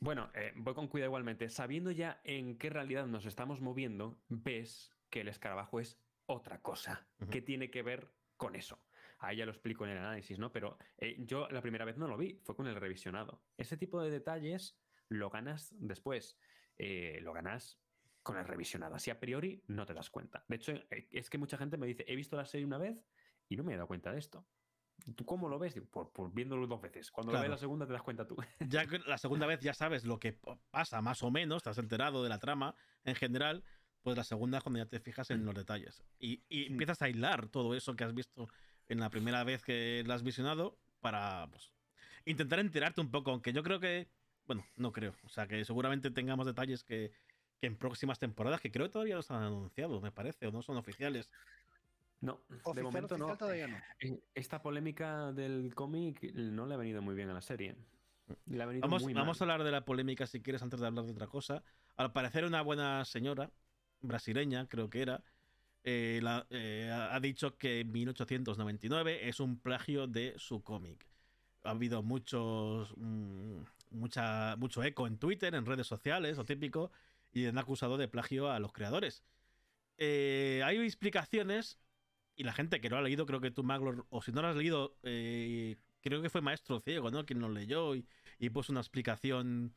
Bueno, 0.00 0.28
eh, 0.34 0.52
voy 0.56 0.74
con 0.74 0.88
cuidado 0.88 1.10
igualmente. 1.10 1.48
Sabiendo 1.50 1.92
ya 1.92 2.20
en 2.24 2.58
qué 2.58 2.68
realidad 2.68 3.06
nos 3.06 3.26
estamos 3.26 3.60
moviendo, 3.60 4.18
ves 4.28 4.92
que 5.08 5.20
el 5.20 5.28
escarabajo 5.28 5.78
es 5.78 5.96
otra 6.26 6.60
cosa 6.60 7.06
que 7.30 7.40
tiene 7.42 7.70
que 7.70 7.84
ver 7.84 8.10
con 8.36 8.56
eso. 8.56 8.80
Ahí 9.20 9.36
ya 9.36 9.44
lo 9.44 9.52
explico 9.52 9.84
en 9.84 9.92
el 9.92 9.98
análisis, 9.98 10.40
¿no? 10.40 10.50
Pero 10.50 10.78
eh, 10.98 11.14
yo 11.20 11.48
la 11.50 11.62
primera 11.62 11.84
vez 11.84 11.96
no 11.96 12.08
lo 12.08 12.16
vi, 12.16 12.40
fue 12.42 12.56
con 12.56 12.66
el 12.66 12.74
revisionado. 12.74 13.40
Ese 13.56 13.76
tipo 13.76 14.02
de 14.02 14.10
detalles 14.10 14.76
lo 15.08 15.30
ganas 15.30 15.72
después. 15.78 16.36
Eh, 16.76 17.20
lo 17.22 17.32
ganas 17.32 17.78
con 18.22 18.36
el 18.36 18.44
revisionado. 18.44 18.94
Así 18.94 19.10
a 19.10 19.18
priori 19.18 19.62
no 19.68 19.86
te 19.86 19.94
das 19.94 20.10
cuenta. 20.10 20.44
De 20.48 20.56
hecho, 20.56 20.72
eh, 20.72 21.08
es 21.10 21.30
que 21.30 21.38
mucha 21.38 21.56
gente 21.56 21.76
me 21.76 21.86
dice, 21.86 22.04
he 22.06 22.16
visto 22.16 22.36
la 22.36 22.44
serie 22.44 22.66
una 22.66 22.78
vez 22.78 23.02
y 23.48 23.56
no 23.56 23.64
me 23.64 23.72
he 23.74 23.76
dado 23.76 23.88
cuenta 23.88 24.12
de 24.12 24.18
esto. 24.18 24.46
¿Tú 25.16 25.24
cómo 25.24 25.48
lo 25.48 25.58
ves? 25.58 25.74
Por, 25.90 26.32
viéndolo 26.32 26.66
dos 26.66 26.80
veces. 26.80 27.10
Cuando 27.10 27.32
lo 27.32 27.40
ves 27.40 27.48
la 27.48 27.56
segunda 27.56 27.86
te 27.86 27.92
das 27.92 28.02
cuenta 28.02 28.26
tú. 28.26 28.36
Ya 28.68 28.84
la 29.06 29.18
segunda 29.18 29.46
vez 29.46 29.60
ya 29.60 29.72
sabes 29.72 30.04
lo 30.04 30.18
que 30.18 30.38
pasa, 30.70 31.00
más 31.00 31.22
o 31.22 31.30
menos, 31.30 31.62
te 31.62 31.70
has 31.70 31.78
enterado 31.78 32.22
de 32.22 32.28
la 32.28 32.38
trama 32.38 32.74
en 33.04 33.14
general, 33.14 33.64
pues 34.02 34.16
la 34.16 34.24
segunda 34.24 34.58
es 34.58 34.64
cuando 34.64 34.78
ya 34.78 34.86
te 34.86 35.00
fijas 35.00 35.30
en 35.30 35.44
los 35.44 35.54
detalles. 35.54 36.02
Y, 36.18 36.42
empiezas 36.50 37.00
a 37.02 37.08
hilar 37.08 37.48
todo 37.48 37.74
eso 37.74 37.96
que 37.96 38.04
has 38.04 38.14
visto 38.14 38.48
en 38.88 39.00
la 39.00 39.10
primera 39.10 39.42
vez 39.44 39.62
que 39.62 40.02
la 40.06 40.14
has 40.14 40.22
visionado 40.22 40.78
para 41.00 41.48
pues, 41.50 41.72
intentar 42.26 42.58
enterarte 42.58 43.00
un 43.00 43.10
poco, 43.10 43.30
aunque 43.30 43.52
yo 43.52 43.62
creo 43.62 43.80
que, 43.80 44.08
bueno, 44.46 44.66
no 44.76 44.92
creo, 44.92 45.14
o 45.22 45.28
sea 45.28 45.46
que 45.46 45.64
seguramente 45.64 46.10
tengamos 46.10 46.46
detalles 46.46 46.84
que, 46.84 47.12
que 47.60 47.66
en 47.66 47.76
próximas 47.76 48.18
temporadas, 48.18 48.60
que 48.60 48.70
creo 48.70 48.86
que 48.86 48.92
todavía 48.92 49.16
los 49.16 49.30
han 49.30 49.42
anunciado, 49.42 50.00
me 50.00 50.10
parece, 50.10 50.46
o 50.46 50.52
no 50.52 50.62
son 50.62 50.76
oficiales. 50.76 51.30
No, 52.20 52.40
de 52.74 52.82
momento 52.82 53.16
no. 53.16 53.36
Esta 54.34 54.62
polémica 54.62 55.32
del 55.32 55.74
cómic 55.74 56.34
no 56.34 56.66
le 56.66 56.74
ha 56.74 56.78
venido 56.78 57.02
muy 57.02 57.14
bien 57.14 57.30
a 57.30 57.34
la 57.34 57.42
serie. 57.42 57.76
vamos, 58.46 59.04
vamos 59.12 59.40
a 59.40 59.44
hablar 59.44 59.64
de 59.64 59.70
la 59.70 59.84
polémica 59.84 60.26
si 60.26 60.40
quieres 60.40 60.62
antes 60.62 60.80
de 60.80 60.86
hablar 60.86 61.04
de 61.04 61.12
otra 61.12 61.26
cosa. 61.26 61.62
Al 61.96 62.12
parecer 62.12 62.44
una 62.44 62.62
buena 62.62 63.04
señora, 63.04 63.50
brasileña 64.00 64.66
creo 64.68 64.88
que 64.90 65.02
era, 65.02 65.22
eh, 65.84 66.20
eh, 66.50 66.90
ha 66.90 67.20
dicho 67.20 67.56
que 67.56 67.84
1899 67.84 69.28
es 69.28 69.40
un 69.40 69.58
plagio 69.58 70.06
de 70.06 70.34
su 70.38 70.62
cómic. 70.62 71.06
Ha 71.64 71.70
habido 71.70 72.02
muchos, 72.02 72.94
mm, 72.96 73.60
mucha, 73.90 74.56
mucho 74.56 74.82
eco 74.82 75.06
en 75.06 75.18
Twitter, 75.18 75.54
en 75.54 75.66
redes 75.66 75.86
sociales, 75.86 76.38
o 76.38 76.44
típico, 76.44 76.90
y 77.32 77.46
han 77.46 77.58
acusado 77.58 77.96
de 77.96 78.08
plagio 78.08 78.50
a 78.50 78.58
los 78.58 78.72
creadores. 78.72 79.22
Eh, 79.98 80.62
hay 80.64 80.78
explicaciones 80.78 81.78
y 82.36 82.44
la 82.44 82.52
gente 82.52 82.80
que 82.80 82.88
no 82.88 82.96
ha 82.96 83.02
leído, 83.02 83.26
creo 83.26 83.40
que 83.40 83.50
tú, 83.50 83.62
Maglor, 83.62 84.06
o 84.08 84.22
si 84.22 84.32
no 84.32 84.40
lo 84.40 84.48
has 84.48 84.56
leído, 84.56 84.96
eh, 85.02 85.76
creo 86.00 86.22
que 86.22 86.30
fue 86.30 86.40
Maestro 86.40 86.80
Ciego, 86.80 87.10
¿no? 87.10 87.26
Quien 87.26 87.40
lo 87.40 87.50
leyó 87.50 87.94
y, 87.94 88.06
puso 88.50 88.72
una 88.72 88.80
explicación 88.80 89.74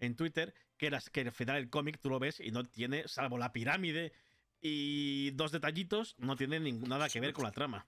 en 0.00 0.16
Twitter, 0.16 0.52
que 0.76 0.88
era 0.88 1.00
que 1.12 1.20
al 1.20 1.30
final 1.30 1.56
el 1.58 1.70
cómic 1.70 2.00
tú 2.00 2.10
lo 2.10 2.18
ves 2.18 2.40
y 2.40 2.50
no 2.50 2.64
tiene, 2.64 3.06
salvo 3.06 3.38
la 3.38 3.52
pirámide 3.52 4.12
y 4.60 5.30
dos 5.30 5.52
detallitos, 5.52 6.16
no 6.18 6.34
tiene 6.34 6.58
nada 6.72 7.08
que 7.08 7.20
ver 7.20 7.32
con 7.32 7.44
la 7.44 7.52
trama. 7.52 7.86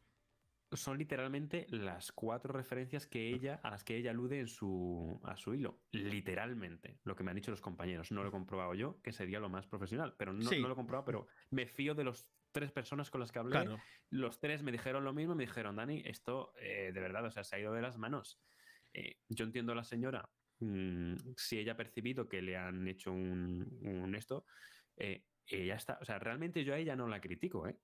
Son 0.74 0.98
literalmente 0.98 1.66
las 1.70 2.12
cuatro 2.12 2.52
referencias 2.52 3.06
que 3.06 3.28
ella, 3.28 3.60
a 3.62 3.70
las 3.70 3.84
que 3.84 3.96
ella 3.96 4.10
alude 4.10 4.40
en 4.40 4.48
su, 4.48 5.20
a 5.24 5.36
su 5.36 5.54
hilo. 5.54 5.80
Literalmente, 5.92 6.98
lo 7.04 7.14
que 7.14 7.22
me 7.22 7.30
han 7.30 7.36
dicho 7.36 7.50
los 7.50 7.60
compañeros. 7.60 8.10
No 8.12 8.22
lo 8.22 8.28
he 8.28 8.32
comprobado 8.32 8.74
yo, 8.74 9.00
que 9.02 9.12
sería 9.12 9.40
lo 9.40 9.48
más 9.48 9.66
profesional, 9.66 10.14
pero 10.16 10.32
no, 10.32 10.50
no 10.50 10.68
lo 10.68 10.72
he 10.72 10.76
comprobado, 10.76 11.04
pero 11.04 11.26
me 11.50 11.66
fío 11.66 11.94
de 11.94 12.04
los 12.04 12.28
tres 12.54 12.70
personas 12.70 13.10
con 13.10 13.20
las 13.20 13.32
que 13.32 13.40
hablé, 13.40 13.66
los 14.10 14.38
tres 14.38 14.62
me 14.62 14.70
dijeron 14.70 15.04
lo 15.04 15.12
mismo, 15.12 15.34
me 15.34 15.44
dijeron, 15.44 15.76
Dani, 15.76 16.02
esto 16.04 16.52
eh, 16.60 16.92
de 16.94 17.00
verdad, 17.00 17.24
o 17.24 17.30
sea, 17.30 17.42
se 17.42 17.56
ha 17.56 17.58
ido 17.58 17.72
de 17.72 17.82
las 17.82 17.98
manos. 17.98 18.40
Eh, 18.92 19.18
yo 19.28 19.44
entiendo 19.44 19.72
a 19.72 19.74
la 19.74 19.82
señora, 19.82 20.30
mm, 20.60 21.16
si 21.36 21.58
ella 21.58 21.72
ha 21.72 21.76
percibido 21.76 22.28
que 22.28 22.40
le 22.40 22.56
han 22.56 22.86
hecho 22.86 23.12
un, 23.12 24.14
esto, 24.16 24.46
eh, 24.96 25.24
ella 25.46 25.74
está, 25.74 25.98
o 26.00 26.04
sea, 26.04 26.20
realmente 26.20 26.64
yo 26.64 26.74
a 26.74 26.78
ella 26.78 26.94
no 26.94 27.08
la 27.08 27.20
critico, 27.20 27.66
¿eh? 27.66 27.76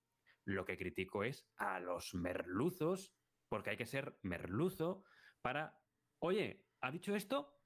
Lo 0.51 0.65
que 0.65 0.77
critico 0.77 1.25
es 1.25 1.47
a 1.57 1.81
los 1.81 2.15
merluzos, 2.15 3.15
porque 3.49 3.71
hay 3.71 3.77
que 3.77 3.87
ser 3.87 4.19
merluzo 4.23 5.05
para, 5.43 5.81
oye, 6.19 6.67
¿ha 6.81 6.91
dicho 6.91 7.15
esto? 7.15 7.57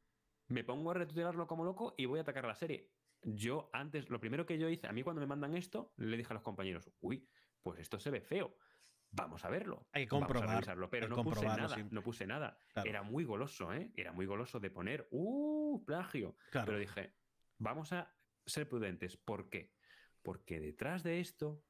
Me 0.48 0.64
pongo 0.64 0.90
a 0.90 0.94
retuitearlo 0.94 1.46
como 1.46 1.64
loco 1.64 1.94
y 1.96 2.06
voy 2.06 2.18
a 2.18 2.22
atacar 2.22 2.44
la 2.44 2.54
serie 2.54 2.94
yo 3.24 3.70
antes, 3.72 4.10
lo 4.10 4.20
primero 4.20 4.46
que 4.46 4.58
yo 4.58 4.68
hice, 4.68 4.86
a 4.86 4.92
mí 4.92 5.02
cuando 5.02 5.20
me 5.20 5.26
mandan 5.26 5.56
esto, 5.56 5.92
le 5.96 6.16
dije 6.16 6.32
a 6.32 6.34
los 6.34 6.42
compañeros, 6.42 6.90
uy, 7.00 7.26
pues 7.62 7.80
esto 7.80 7.98
se 7.98 8.10
ve 8.10 8.20
feo. 8.20 8.56
Vamos 9.10 9.44
a 9.44 9.48
verlo. 9.48 9.86
Hay 9.92 10.04
que 10.04 10.08
comprobarlo. 10.08 10.90
Pero 10.90 11.08
no, 11.08 11.22
puse 11.22 11.46
nada, 11.46 11.76
no 11.90 12.02
puse 12.02 12.26
nada. 12.26 12.58
Era 12.84 13.02
muy 13.02 13.24
goloso, 13.24 13.72
¿eh? 13.72 13.92
Era 13.96 14.12
muy 14.12 14.26
goloso 14.26 14.58
de 14.58 14.70
poner, 14.70 15.06
¡uh! 15.12 15.84
plagio. 15.86 16.36
Pero 16.50 16.78
dije, 16.78 17.14
vamos 17.58 17.92
a 17.92 18.12
ser 18.44 18.68
prudentes. 18.68 19.16
¿Por 19.16 19.48
qué? 19.48 19.72
Porque 20.22 20.58
detrás 20.58 21.04
de 21.04 21.20
esto, 21.20 21.62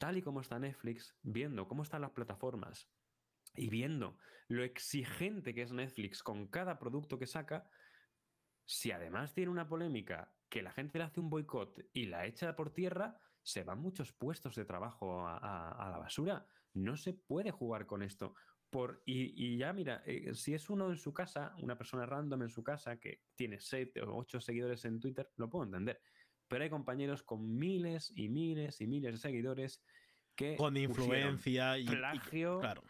tal 0.00 0.16
y 0.16 0.22
como 0.22 0.40
está 0.40 0.58
Netflix, 0.58 1.14
viendo 1.22 1.68
cómo 1.68 1.82
están 1.82 2.00
las 2.00 2.12
plataformas 2.12 2.90
y 3.54 3.68
viendo 3.68 4.16
lo 4.48 4.64
exigente 4.64 5.54
que 5.54 5.62
es 5.62 5.72
Netflix 5.72 6.22
con 6.22 6.48
cada 6.48 6.78
producto 6.78 7.18
que 7.18 7.26
saca, 7.26 7.68
si 8.64 8.92
además 8.92 9.34
tiene 9.34 9.50
una 9.50 9.68
polémica 9.68 10.34
que 10.48 10.62
la 10.62 10.72
gente 10.72 10.98
le 10.98 11.04
hace 11.04 11.20
un 11.20 11.28
boicot 11.28 11.78
y 11.92 12.06
la 12.06 12.24
echa 12.24 12.56
por 12.56 12.72
tierra, 12.72 13.18
se 13.42 13.62
van 13.62 13.78
muchos 13.78 14.12
puestos 14.12 14.56
de 14.56 14.64
trabajo 14.64 15.26
a, 15.28 15.88
la 15.92 15.98
basura. 15.98 16.46
No 16.72 16.96
se 16.96 17.12
puede 17.12 17.50
jugar 17.50 17.84
con 17.84 18.02
esto. 18.02 18.34
Por, 18.70 19.02
y, 19.04 19.58
ya, 19.58 19.72
mira, 19.74 20.02
eh, 20.06 20.34
si 20.34 20.54
es 20.54 20.70
uno 20.70 20.90
en 20.90 20.96
su 20.96 21.12
casa, 21.12 21.54
una 21.58 21.76
persona 21.76 22.06
random 22.06 22.42
en 22.42 22.48
su 22.48 22.62
casa 22.62 22.98
que 22.98 23.24
tiene 23.34 23.60
7 23.60 24.00
o 24.02 24.16
8 24.16 24.40
seguidores 24.40 24.82
en 24.86 24.98
Twitter, 24.98 25.30
lo 25.36 25.50
puedo 25.50 25.64
entender. 25.64 26.00
Pero 26.50 26.64
hay 26.64 26.70
compañeros 26.70 27.22
con 27.22 27.56
miles 27.56 28.12
y 28.16 28.28
miles 28.28 28.80
y 28.80 28.88
miles 28.88 29.12
de 29.12 29.18
seguidores 29.18 29.82
que. 30.34 30.56
Con 30.56 30.76
influencia 30.76 31.78
y. 31.78 31.86
Plagio. 31.86 32.58
claro. 32.58 32.82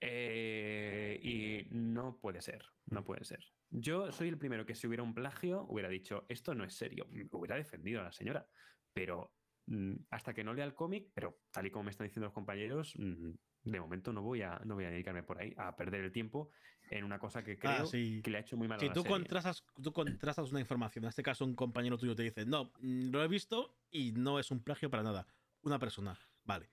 Eh, 0.00 1.18
y 1.22 1.68
no 1.74 2.18
puede 2.18 2.40
ser, 2.40 2.64
no 2.86 3.04
puede 3.04 3.24
ser. 3.24 3.44
Yo 3.70 4.10
soy 4.10 4.28
el 4.28 4.38
primero 4.38 4.64
que 4.64 4.74
si 4.74 4.86
hubiera 4.86 5.02
un 5.02 5.14
plagio 5.14 5.66
hubiera 5.68 5.88
dicho, 5.88 6.24
esto 6.28 6.54
no 6.54 6.64
es 6.64 6.74
serio, 6.74 7.06
hubiera 7.32 7.56
defendido 7.56 8.00
a 8.00 8.04
la 8.04 8.12
señora, 8.12 8.46
pero 8.92 9.34
mm, 9.66 9.94
hasta 10.10 10.34
que 10.34 10.44
no 10.44 10.54
lea 10.54 10.64
el 10.64 10.74
cómic, 10.74 11.10
pero 11.14 11.40
tal 11.50 11.66
y 11.66 11.70
como 11.70 11.84
me 11.84 11.90
están 11.90 12.06
diciendo 12.06 12.26
los 12.26 12.34
compañeros, 12.34 12.94
mm, 12.96 13.32
de 13.64 13.80
momento 13.80 14.12
no 14.12 14.22
voy 14.22 14.42
a 14.42 14.60
no 14.64 14.76
voy 14.76 14.84
a 14.84 14.90
dedicarme 14.90 15.22
por 15.22 15.40
ahí 15.40 15.52
a 15.56 15.74
perder 15.76 16.04
el 16.04 16.12
tiempo 16.12 16.50
en 16.90 17.04
una 17.04 17.18
cosa 17.18 17.42
que 17.42 17.58
creo 17.58 17.84
ah, 17.84 17.90
que 17.90 18.22
le 18.30 18.38
ha 18.38 18.40
hecho 18.40 18.56
muy 18.56 18.68
mal 18.68 18.78
si 18.78 18.86
a 18.86 18.88
la 18.88 18.94
tú 18.94 19.04
contrastas 19.04 19.64
tú 19.82 19.92
contrastas 19.92 20.50
una 20.50 20.60
información 20.60 21.04
en 21.04 21.08
este 21.08 21.22
caso 21.22 21.44
un 21.44 21.54
compañero 21.54 21.98
tuyo 21.98 22.14
te 22.14 22.22
dice 22.22 22.46
no 22.46 22.72
mm, 22.80 23.10
lo 23.10 23.24
he 23.24 23.28
visto 23.28 23.76
y 23.90 24.12
no 24.12 24.38
es 24.38 24.50
un 24.50 24.60
plagio 24.60 24.90
para 24.90 25.02
nada 25.02 25.26
una 25.62 25.78
persona 25.78 26.18
vale. 26.44 26.70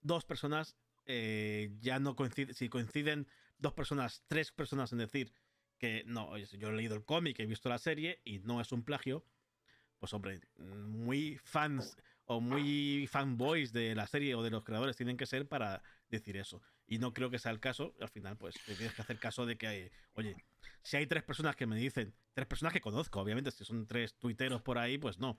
Dos 0.00 0.24
personas 0.24 0.76
eh, 1.06 1.76
ya 1.80 1.98
no 1.98 2.14
coinciden 2.14 2.54
si 2.54 2.68
coinciden 2.68 3.26
dos 3.58 3.72
personas 3.72 4.22
tres 4.28 4.52
personas 4.52 4.92
en 4.92 4.98
decir 4.98 5.32
que 5.78 6.02
no, 6.06 6.36
yo 6.36 6.68
he 6.68 6.72
leído 6.72 6.96
el 6.96 7.04
cómic, 7.04 7.38
he 7.38 7.46
visto 7.46 7.68
la 7.68 7.78
serie 7.78 8.20
y 8.24 8.40
no 8.40 8.60
es 8.60 8.72
un 8.72 8.82
plagio, 8.82 9.24
pues 9.98 10.12
hombre, 10.12 10.40
muy 10.58 11.38
fans 11.44 11.96
o 12.24 12.40
muy 12.40 13.06
fanboys 13.08 13.72
de 13.72 13.94
la 13.94 14.06
serie 14.06 14.34
o 14.34 14.42
de 14.42 14.50
los 14.50 14.64
creadores 14.64 14.96
tienen 14.96 15.16
que 15.16 15.26
ser 15.26 15.48
para 15.48 15.82
decir 16.08 16.36
eso. 16.36 16.60
Y 16.88 16.98
no 16.98 17.12
creo 17.12 17.30
que 17.30 17.38
sea 17.38 17.52
el 17.52 17.60
caso. 17.60 17.94
Al 18.00 18.08
final, 18.08 18.36
pues 18.36 18.54
tienes 18.64 18.94
que 18.94 19.02
hacer 19.02 19.18
caso 19.18 19.46
de 19.46 19.56
que 19.56 19.66
hay, 19.66 19.90
oye, 20.14 20.34
si 20.82 20.96
hay 20.96 21.06
tres 21.06 21.22
personas 21.22 21.54
que 21.54 21.66
me 21.66 21.76
dicen, 21.76 22.14
tres 22.32 22.46
personas 22.46 22.72
que 22.72 22.80
conozco, 22.80 23.20
obviamente, 23.20 23.50
si 23.50 23.64
son 23.64 23.86
tres 23.86 24.16
tuiteros 24.18 24.62
por 24.62 24.78
ahí, 24.78 24.98
pues 24.98 25.18
no. 25.18 25.38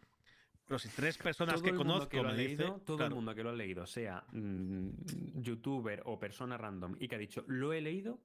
Pero 0.66 0.78
si 0.78 0.90
tres 0.90 1.18
personas 1.18 1.62
que 1.62 1.74
conozco 1.74 2.24
me 2.24 2.36
dicen. 2.36 2.80
Todo 2.86 3.04
el 3.04 3.16
mundo 3.16 3.34
que 3.34 3.44
lo 3.44 3.50
ha 3.50 3.54
leído, 3.54 3.88
sea 3.88 4.24
mm, 4.32 5.42
youtuber 5.42 6.04
o 6.06 6.20
persona 6.20 6.58
random, 6.58 6.96
y 7.00 7.08
que 7.08 7.16
ha 7.16 7.20
dicho, 7.20 7.44
lo 7.48 7.74
he 7.74 7.82
leído, 7.82 8.22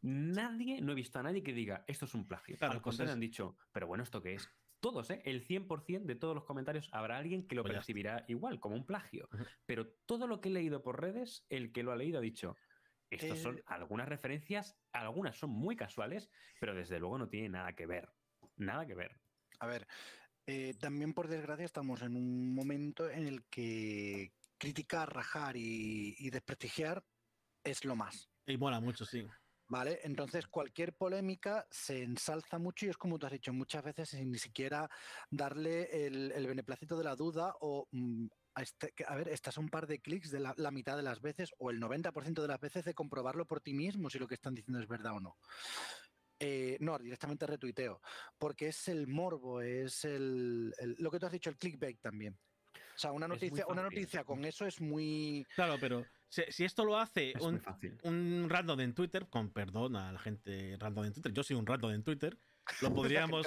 Nadie, 0.00 0.80
no 0.80 0.92
he 0.92 0.94
visto 0.94 1.18
a 1.18 1.22
nadie 1.22 1.42
que 1.42 1.52
diga 1.52 1.84
esto 1.86 2.06
es 2.06 2.14
un 2.14 2.26
plagio. 2.26 2.56
Al 2.60 2.70
pues 2.70 2.82
contrario, 2.82 3.12
han 3.12 3.20
dicho, 3.20 3.56
pero 3.72 3.86
bueno, 3.86 4.02
¿esto 4.02 4.22
qué 4.22 4.34
es? 4.34 4.48
Todos, 4.80 5.10
¿eh? 5.10 5.20
El 5.24 5.46
100% 5.46 6.04
de 6.04 6.14
todos 6.14 6.34
los 6.34 6.44
comentarios 6.44 6.88
habrá 6.92 7.18
alguien 7.18 7.46
que 7.46 7.56
lo 7.56 7.62
pues 7.62 7.74
percibirá 7.74 8.24
igual, 8.28 8.60
como 8.60 8.76
un 8.76 8.86
plagio. 8.86 9.28
Pero 9.66 9.88
todo 10.06 10.26
lo 10.26 10.40
que 10.40 10.48
he 10.48 10.52
leído 10.52 10.82
por 10.82 11.00
redes, 11.00 11.46
el 11.48 11.72
que 11.72 11.82
lo 11.82 11.92
ha 11.92 11.96
leído 11.96 12.18
ha 12.18 12.22
dicho, 12.22 12.56
estas 13.10 13.38
son 13.40 13.62
algunas 13.66 14.08
referencias, 14.08 14.78
algunas 14.92 15.36
son 15.36 15.50
muy 15.50 15.76
casuales, 15.76 16.30
pero 16.60 16.74
desde 16.74 17.00
luego 17.00 17.18
no 17.18 17.28
tiene 17.28 17.48
nada 17.48 17.72
que 17.74 17.86
ver. 17.86 18.08
Nada 18.56 18.86
que 18.86 18.94
ver. 18.94 19.20
A 19.60 19.66
ver, 19.66 19.86
eh, 20.46 20.74
también 20.78 21.14
por 21.14 21.28
desgracia 21.28 21.64
estamos 21.64 22.02
en 22.02 22.16
un 22.16 22.54
momento 22.54 23.10
en 23.10 23.26
el 23.26 23.46
que 23.46 24.32
criticar, 24.58 25.12
rajar 25.12 25.56
y, 25.56 26.14
y 26.18 26.30
desprestigiar 26.30 27.04
es 27.64 27.84
lo 27.84 27.96
más. 27.96 28.30
Y 28.46 28.56
mola 28.56 28.80
mucho, 28.80 29.04
sí. 29.04 29.26
¿Vale? 29.68 30.00
Entonces, 30.02 30.46
cualquier 30.46 30.94
polémica 30.94 31.66
se 31.70 32.02
ensalza 32.02 32.58
mucho 32.58 32.86
y 32.86 32.88
es 32.88 32.96
como 32.96 33.18
tú 33.18 33.26
has 33.26 33.32
dicho 33.32 33.52
muchas 33.52 33.84
veces 33.84 34.08
sin 34.08 34.32
ni 34.32 34.38
siquiera 34.38 34.88
darle 35.30 36.06
el, 36.06 36.46
beneplácito 36.46 36.96
de 36.96 37.04
la 37.04 37.14
duda 37.14 37.54
o 37.60 37.86
mm, 37.90 38.26
este, 38.56 38.94
a, 39.06 39.14
ver, 39.14 39.28
estás 39.28 39.58
un 39.58 39.68
par 39.68 39.86
de 39.86 40.00
clics 40.00 40.30
de 40.30 40.40
la, 40.40 40.70
mitad 40.70 40.96
de 40.96 41.02
las 41.02 41.20
veces 41.20 41.52
o 41.58 41.70
el 41.70 41.80
90% 41.80 42.40
de 42.40 42.48
las 42.48 42.60
veces 42.60 42.84
de 42.84 42.94
comprobarlo 42.94 43.46
por 43.46 43.60
ti 43.60 43.74
mismo 43.74 44.08
si 44.08 44.18
lo 44.18 44.26
que 44.26 44.34
están 44.34 44.54
diciendo 44.54 44.80
es 44.80 44.88
verdad 44.88 45.12
o 45.16 45.20
no. 45.20 45.36
Eh, 46.40 46.78
no, 46.80 46.98
directamente 46.98 47.46
retuiteo, 47.46 48.00
porque 48.38 48.68
es 48.68 48.88
el 48.88 49.06
morbo, 49.06 49.60
es 49.60 50.04
el, 50.04 50.72
lo 50.98 51.10
que 51.10 51.18
tú 51.18 51.26
has 51.26 51.32
dicho, 51.32 51.50
el 51.50 51.58
clickbait 51.58 52.00
también. 52.00 52.38
O 52.74 52.98
sea, 52.98 53.12
una 53.12 53.28
noticia, 53.28 53.66
una 53.66 53.82
noticia 53.82 54.24
con 54.24 54.44
eso 54.44 54.66
es 54.66 54.80
muy. 54.80 55.46
Claro, 55.54 55.76
pero 55.80 56.04
si, 56.28 56.64
esto 56.64 56.84
lo 56.84 56.98
hace 56.98 57.32
un, 57.40 57.60
un, 58.02 58.46
random 58.48 58.80
en 58.80 58.94
Twitter, 58.94 59.28
con 59.28 59.50
perdón 59.50 59.96
a 59.96 60.12
la 60.12 60.18
gente 60.18 60.76
random 60.78 61.06
en 61.06 61.12
Twitter, 61.14 61.32
yo 61.32 61.42
soy 61.42 61.56
un 61.56 61.66
random 61.66 61.92
en 61.92 62.02
Twitter. 62.02 62.38
lo 62.82 62.92
podríamos. 62.94 63.46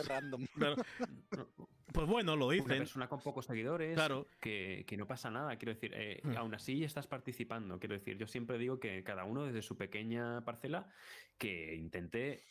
pues 1.93 2.07
bueno, 2.07 2.35
lo 2.35 2.49
dicen. 2.49 2.65
Una 2.65 2.77
persona 2.77 3.07
con 3.07 3.21
pocos 3.21 3.45
seguidores, 3.45 3.93
claro. 3.93 4.27
que, 4.39 4.85
no 4.97 5.05
pasa 5.05 5.29
nada. 5.29 5.55
Quiero 5.57 5.73
decir, 5.73 5.91
eh, 5.93 6.21
hmm. 6.23 6.37
aún 6.37 6.55
así 6.55 6.83
estás 6.83 7.05
participando. 7.05 7.79
Quiero 7.79 7.93
decir, 7.93 8.17
yo 8.17 8.27
siempre 8.27 8.57
digo 8.57 8.79
que 8.79 9.03
cada 9.03 9.25
uno 9.25 9.45
desde 9.45 9.61
su 9.61 9.77
pequeña 9.77 10.43
parcela 10.43 10.89
que 11.37 11.75
intente. 11.75 12.43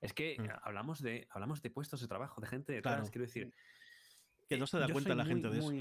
Es 0.00 0.12
que 0.12 0.36
hmm. 0.38 0.46
hablamos, 0.62 1.02
de, 1.02 1.26
hablamos 1.30 1.60
de 1.60 1.70
puestos 1.70 2.00
de 2.00 2.06
trabajo, 2.06 2.40
de 2.40 2.46
gente 2.46 2.72
detrás. 2.72 3.10
Quiero 3.10 3.26
decir. 3.26 3.52
Que 4.48 4.58
no 4.58 4.68
se 4.68 4.78
da 4.78 4.88
cuenta 4.88 5.16
la 5.16 5.24
gente 5.24 5.50
de 5.50 5.58
eso 5.58 5.72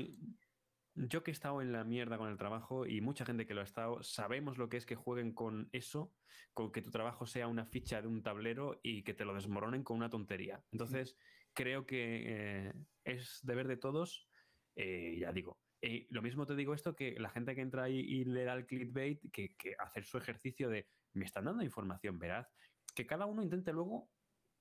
yo 0.95 1.23
que 1.23 1.31
he 1.31 1.33
estado 1.33 1.61
en 1.61 1.71
la 1.71 1.83
mierda 1.83 2.17
con 2.17 2.29
el 2.29 2.37
trabajo 2.37 2.85
y 2.85 3.01
mucha 3.01 3.25
gente 3.25 3.45
que 3.45 3.53
lo 3.53 3.61
ha 3.61 3.65
estado, 3.65 4.01
sabemos 4.01 4.57
lo 4.57 4.69
que 4.69 4.77
es 4.77 4.85
que 4.85 4.95
jueguen 4.95 5.33
con 5.33 5.69
eso, 5.71 6.13
con 6.53 6.71
que 6.71 6.81
tu 6.81 6.89
trabajo 6.89 7.25
sea 7.25 7.47
una 7.47 7.65
ficha 7.65 8.01
de 8.01 8.07
un 8.07 8.23
tablero 8.23 8.79
y 8.81 9.03
que 9.03 9.13
te 9.13 9.25
lo 9.25 9.33
desmoronen 9.33 9.83
con 9.83 9.97
una 9.97 10.09
tontería. 10.09 10.63
Entonces, 10.71 11.17
creo 11.53 11.85
que 11.85 12.23
eh, 12.25 12.73
es 13.03 13.39
deber 13.43 13.67
de 13.67 13.77
todos, 13.77 14.29
eh, 14.75 15.17
ya 15.19 15.31
digo. 15.31 15.59
Y 15.81 16.07
lo 16.13 16.21
mismo 16.21 16.45
te 16.45 16.55
digo 16.55 16.73
esto 16.73 16.95
que 16.95 17.19
la 17.19 17.29
gente 17.29 17.53
que 17.53 17.61
entra 17.61 17.83
ahí 17.83 17.99
y 17.99 18.23
le 18.23 18.45
da 18.45 18.53
el 18.53 18.65
clickbait, 18.65 19.19
que, 19.31 19.55
que 19.55 19.75
hacer 19.77 20.05
su 20.05 20.17
ejercicio 20.17 20.69
de 20.69 20.87
me 21.13 21.25
están 21.25 21.45
dando 21.45 21.63
información 21.63 22.19
veraz, 22.19 22.47
que 22.93 23.05
cada 23.05 23.25
uno 23.25 23.43
intente 23.43 23.71
luego, 23.71 24.09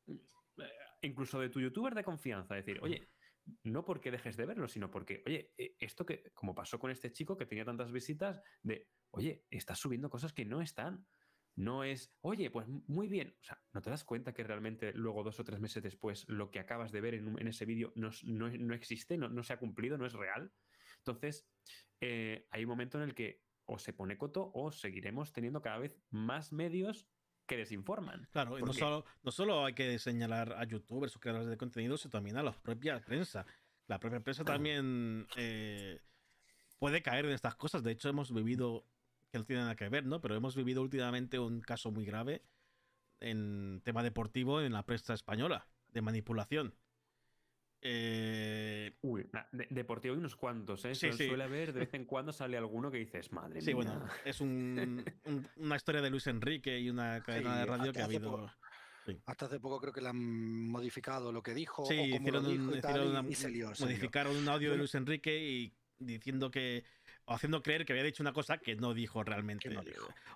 eh, 0.07 0.69
incluso 1.03 1.41
de 1.41 1.49
tu 1.49 1.61
youtuber 1.61 1.95
de 1.95 2.05
confianza, 2.05 2.55
decir, 2.55 2.81
oye, 2.83 3.09
no 3.63 3.85
porque 3.85 4.11
dejes 4.11 4.37
de 4.37 4.47
verlo, 4.47 4.69
sino 4.69 4.91
porque, 4.91 5.23
oye, 5.27 5.53
eh, 5.59 5.77
esto 5.79 6.07
que, 6.07 6.31
como 6.35 6.55
pasó 6.55 6.79
con 6.79 6.91
este 6.91 7.13
chico 7.13 7.37
que 7.37 7.47
tenía 7.47 7.65
tantas 7.65 7.93
visitas, 7.93 8.41
de, 8.63 8.89
oye, 9.11 9.45
estás 9.51 9.79
subiendo 9.79 10.11
cosas 10.11 10.33
que 10.33 10.45
no 10.45 10.61
están. 10.61 11.07
No 11.57 11.85
es, 11.85 12.13
oye, 12.23 12.51
pues 12.51 12.67
muy 12.69 13.07
bien. 13.07 13.37
O 13.41 13.45
sea, 13.45 13.63
¿no 13.73 13.81
te 13.81 13.91
das 13.91 14.05
cuenta 14.05 14.35
que 14.35 14.43
realmente 14.43 14.93
luego 14.93 15.23
dos 15.23 15.39
o 15.39 15.45
tres 15.45 15.61
meses 15.61 15.83
después 15.83 16.29
lo 16.29 16.51
que 16.51 16.59
acabas 16.59 16.91
de 16.91 17.01
ver 17.01 17.15
en, 17.15 17.47
ese 17.47 17.65
vídeo 17.65 17.93
no, 17.95 18.75
existe, 18.75 19.17
no, 19.17 19.43
se 19.45 19.53
ha 19.53 19.59
cumplido, 19.59 19.97
no 19.97 20.07
es 20.07 20.15
real? 20.15 20.53
Entonces, 20.99 21.49
eh, 22.01 22.47
hay 22.51 22.65
un 22.65 22.71
momento 22.71 22.99
en 22.99 23.05
el 23.05 23.15
que 23.15 23.43
o 23.67 23.79
se 23.79 23.93
pone 23.93 24.19
coto 24.19 24.51
o 24.53 24.73
seguiremos 24.73 25.33
teniendo 25.33 25.63
cada 25.63 25.79
vez 25.79 25.97
más 26.11 26.53
medios 26.53 27.09
que 27.47 27.57
desinforman. 27.57 28.29
Claro, 28.33 28.59
y 28.59 28.63
no 28.63 28.73
solo, 28.73 29.05
no 29.23 29.31
solo 29.31 29.65
hay 29.65 29.75
que 29.75 29.99
señalar 29.99 30.55
a 30.55 30.65
youtubers 30.65 31.17
o 31.17 31.21
creadores 31.21 31.49
de 31.49 31.57
contenido, 31.57 31.97
sino 31.97 32.11
también 32.11 32.37
a 32.37 32.43
la 32.43 32.53
propia 32.53 33.01
prensa. 33.01 33.47
La 33.87 33.99
propia 33.99 34.21
prensa 34.21 34.45
también 34.45 35.27
eh, 35.37 36.01
puede 36.79 37.03
caer 37.03 37.27
en 37.27 37.33
estas 37.33 37.55
cosas. 37.55 37.83
De 37.83 37.93
hecho, 37.93 38.09
hemos 38.09 38.33
vivido, 38.33 38.87
que 39.31 39.39
no 39.39 39.45
tiene 39.45 39.63
nada 39.63 39.77
que 39.77 39.89
ver, 39.89 40.07
¿no? 40.07 40.21
Pero 40.21 40.35
hemos 40.35 40.57
vivido 40.57 40.83
últimamente 40.83 41.39
un 41.39 41.61
caso 41.61 41.91
muy 41.91 42.05
grave 42.05 42.43
en 43.21 43.81
tema 43.85 44.03
deportivo 44.03 44.61
en 44.61 44.73
la 44.73 44.85
prensa 44.85 45.15
española, 45.15 45.67
de 45.89 46.03
manipulación. 46.03 46.75
Eh... 47.87 48.97
Uy, 49.03 49.29
deportivo 49.69 50.15
hay 50.15 50.19
unos 50.19 50.37
cuantos, 50.37 50.85
¿eh? 50.87 50.95
Suele 50.95 51.45
haber, 51.45 51.75
de 51.75 51.81
vez 51.81 51.95
en 51.95 52.07
cuando 52.07 52.33
sale 52.33 52.57
alguno 52.57 52.91
que 52.91 52.97
dices, 52.97 53.31
madre 53.31 53.61
sí, 53.61 53.75
bueno, 53.75 54.03
es 54.25 54.41
una 55.57 55.77
historia 55.77 56.01
de 56.01 56.09
Luis 56.09 56.27
Enrique 56.27 56.79
y 56.81 56.89
una 56.89 57.23
cadena 57.23 57.59
de 57.59 57.67
radio 57.67 57.93
que 57.93 58.01
ha 58.01 58.07
habido. 58.07 58.51
Hasta 59.27 59.45
hace 59.45 59.61
poco 59.61 59.81
creo 59.83 59.93
que 59.93 60.01
le 60.01 60.09
han 60.09 60.67
modificado 60.69 61.31
lo 61.31 61.43
que 61.43 61.53
dijo. 61.53 61.85
Sí, 61.85 61.95
hicieron, 61.95 62.45
modificaron 63.79 64.35
un 64.35 64.49
audio 64.49 64.71
de 64.71 64.79
Luis 64.79 64.95
Enrique 64.95 65.39
y 65.39 65.75
diciendo 65.99 66.51
que 66.51 66.85
o 67.27 67.35
haciendo 67.35 67.63
creer 67.63 67.85
que 67.85 67.93
había 67.93 68.05
dicho 68.05 68.23
una 68.23 68.33
cosa 68.33 68.59
que 68.59 68.77
no 68.77 68.95
dijo 68.95 69.23
realmente 69.23 69.71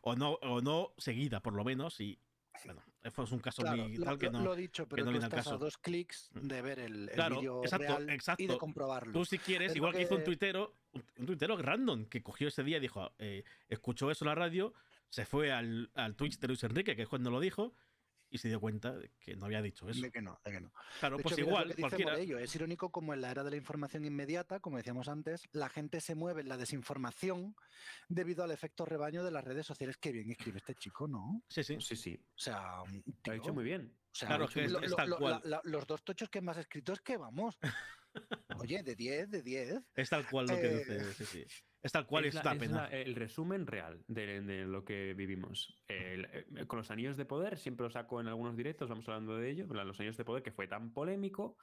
o 0.03 0.17
no 0.17 0.33
o 0.35 0.61
no 0.61 0.93
seguida 0.97 1.41
por 1.41 1.55
lo 1.55 1.65
menos 1.65 2.01
y 2.01 2.19
bueno, 2.65 2.83
fue 3.11 3.25
un 3.31 3.39
caso 3.39 3.63
muy 3.63 3.99
tal 3.99 4.19
que 4.19 4.31
no. 4.31 4.41
Lo 4.41 4.55
he 4.55 4.57
dicho, 4.57 4.87
pero 4.89 5.05
no 5.05 5.13
tú 5.13 5.19
estás 5.19 5.45
caso. 5.45 5.55
a 5.55 5.59
dos 5.59 5.79
clics 5.79 6.31
mm. 6.35 6.47
de 6.47 6.63
ver 6.63 6.79
el, 6.79 7.07
vídeo 7.07 7.63
real 7.63 8.07
y 8.39 8.47
de 8.47 8.59
comprobarlo. 8.59 9.13
Tú 9.13 9.25
si 9.25 9.39
quieres, 9.39 9.75
igual 9.77 9.93
que... 9.93 10.03
hizo 10.03 10.17
un 10.17 10.25
tuitero, 10.25 10.75
un, 10.93 11.27
tuitero 11.27 11.57
random 11.57 12.07
que 12.07 12.23
cogió 12.23 12.49
ese 12.49 12.63
día 12.63 12.79
y 12.79 12.81
dijo, 12.81 13.13
eh, 13.19 13.45
escuchó 13.69 14.11
eso 14.11 14.25
en 14.25 14.29
la 14.29 14.35
radio, 14.35 14.75
se 15.09 15.25
fue 15.25 15.53
al, 15.53 15.91
al 15.95 16.17
Twitch 16.17 16.39
de 16.39 16.49
Luis 16.49 16.63
Enrique, 16.65 16.97
que 16.97 17.03
es 17.03 17.09
cuando 17.09 17.31
lo 17.31 17.41
dijo, 17.41 17.75
y 18.31 18.39
se 18.39 18.49
dio 18.49 18.61
cuenta 18.61 18.95
de 18.95 19.11
que 19.20 19.37
no 19.37 19.47
había 19.47 19.62
dicho 19.62 19.89
eso. 19.89 20.01
De 20.01 20.11
que 20.11 20.20
no, 20.20 20.39
de 20.45 20.53
que 20.53 20.61
no. 20.61 20.72
Claro, 21.01 21.18
pues 21.18 21.39
igual, 21.39 21.74
cualquiera. 21.76 22.18
Ello. 22.18 22.39
Es 22.39 22.55
irónico 22.55 22.91
como 22.91 23.14
en 23.14 23.20
la 23.20 23.31
era 23.31 23.45
de 23.45 23.51
la 23.51 23.57
información 23.57 24.05
inmediata, 24.05 24.61
como 24.61 24.76
decíamos 24.76 25.09
antes, 25.09 25.49
la 25.53 25.68
gente 25.68 26.01
se 26.01 26.14
mueve 26.14 26.43
en 26.43 26.49
la 26.49 26.57
desinformación 26.57 27.57
debido 28.09 28.45
al 28.45 28.51
efecto 28.51 28.85
rebaño 28.85 29.24
de 29.24 29.31
las 29.31 29.45
redes 29.45 29.66
sociales. 29.66 29.97
Qué 29.99 30.12
bien 30.12 30.31
escribe 30.31 30.59
este 30.59 30.74
chico, 30.74 31.09
¿no? 31.09 31.43
Sí, 31.49 31.62
sí. 31.62 31.79
Sí, 31.81 31.97
sí. 31.97 32.20
O 32.35 32.39
sea, 32.39 32.83
lo 33.24 33.33
ha 33.33 33.35
dicho 33.35 33.55
muy 33.55 33.64
bien. 33.64 33.95
O 34.11 34.14
sea, 34.14 34.29
claro, 34.29 34.49
que 34.49 34.64
es, 34.64 34.72
tal 34.97 35.16
cual. 35.16 35.43
los 35.64 35.87
dos 35.87 36.03
tochos 36.03 36.29
que 36.29 36.41
más 36.41 36.57
escrito 36.57 36.93
es 36.93 37.01
que 37.01 37.16
vamos. 37.16 37.59
Oye, 38.59 38.83
de 38.83 38.95
10, 38.95 39.31
de 39.31 39.43
10. 39.43 39.83
Es 39.95 40.11
tal 40.11 40.29
cual 40.29 40.47
lo 40.47 40.57
que 40.57 40.69
dice, 40.69 40.97
eh, 40.97 41.13
sí, 41.15 41.25
sí. 41.25 41.45
Es 41.81 41.93
tal 41.93 42.07
cual 42.07 42.25
es 42.25 42.35
está 42.35 42.55
pena. 42.57 42.87
el 42.87 43.15
resumen 43.15 43.67
real 43.67 44.03
de, 44.09 44.41
lo 44.67 44.85
que 44.85 45.15
vivimos. 45.15 45.81
Eh, 45.87 46.45
con 46.67 46.79
los 46.79 46.91
anillos 46.91 47.17
de 47.17 47.25
poder, 47.25 47.57
siempre 47.59 47.85
lo 47.85 47.91
saco 47.91 48.21
en 48.21 48.27
algunos 48.27 48.57
directos, 48.57 48.89
vamos 48.89 49.09
hablando 49.09 49.37
de 49.37 49.51
ello. 49.51 49.67
Los 49.67 50.01
anillos 50.01 50.17
de 50.17 50.25
poder, 50.25 50.43
que 50.43 50.51
fue 50.51 50.67
tan 50.67 50.93
polémico, 50.93 51.57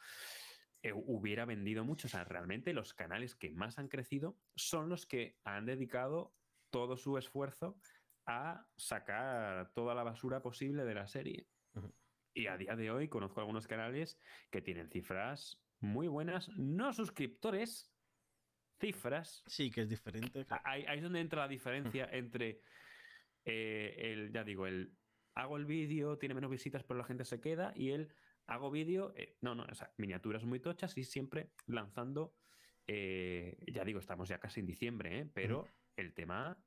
eh, 0.81 0.93
hubiera 0.93 1.45
vendido 1.45 1.83
mucho. 1.83 2.07
O 2.07 2.09
sea, 2.09 2.23
realmente 2.23 2.73
los 2.73 2.93
canales 2.93 3.35
que 3.35 3.51
más 3.51 3.77
han 3.77 3.89
crecido 3.89 4.37
son 4.55 4.87
los 4.87 5.05
que 5.05 5.37
han 5.43 5.65
dedicado 5.65 6.33
todo 6.69 6.95
su 6.95 7.17
esfuerzo 7.17 7.77
a 8.25 8.65
sacar 8.77 9.71
toda 9.73 9.93
la 9.95 10.03
basura 10.03 10.41
posible 10.41 10.85
de 10.85 10.95
la 10.95 11.07
serie. 11.07 11.47
Y 12.33 12.47
a 12.47 12.57
día 12.57 12.75
de 12.75 12.89
hoy 12.89 13.09
conozco 13.09 13.39
algunos 13.39 13.67
canales 13.67 14.19
que 14.49 14.61
tienen 14.61 14.89
cifras 14.89 15.64
muy 15.85 16.07
buenas, 16.07 16.49
no 16.57 16.91
suscriptores, 16.93 17.93
cifras. 18.79 19.43
Sí, 19.45 19.71
que 19.71 19.81
es 19.81 19.89
diferente. 19.89 20.45
Ahí, 20.63 20.85
es 20.87 21.03
donde 21.03 21.21
entra 21.21 21.41
la 21.41 21.47
diferencia 21.47 22.09
entre 22.11 22.61
eh, 23.45 23.95
el, 23.97 24.31
ya 24.31 24.43
digo, 24.43 24.67
el 24.67 24.97
hago 25.35 25.57
el 25.57 25.65
vídeo, 25.65 26.17
tiene 26.17 26.33
menos 26.33 26.49
visitas, 26.49 26.83
pero 26.83 26.97
la 26.97 27.05
gente 27.05 27.25
se 27.25 27.41
queda, 27.41 27.73
y 27.75 27.91
el 27.91 28.13
hago 28.47 28.71
vídeo, 28.71 29.13
eh, 29.15 29.35
no, 29.41 29.53
no, 29.53 29.65
o 29.69 29.75
sea, 29.75 29.91
miniaturas 29.97 30.43
muy 30.43 30.59
tochas 30.59 30.97
y 30.97 31.03
siempre 31.03 31.51
lanzando, 31.67 32.33
eh, 32.87 33.57
ya 33.67 33.83
digo, 33.83 33.99
estamos 33.99 34.29
ya 34.29 34.39
casi 34.39 34.61
en 34.61 34.65
diciembre, 34.65 35.29
pero 35.33 35.67
el 35.97 36.13
tema 36.13 36.57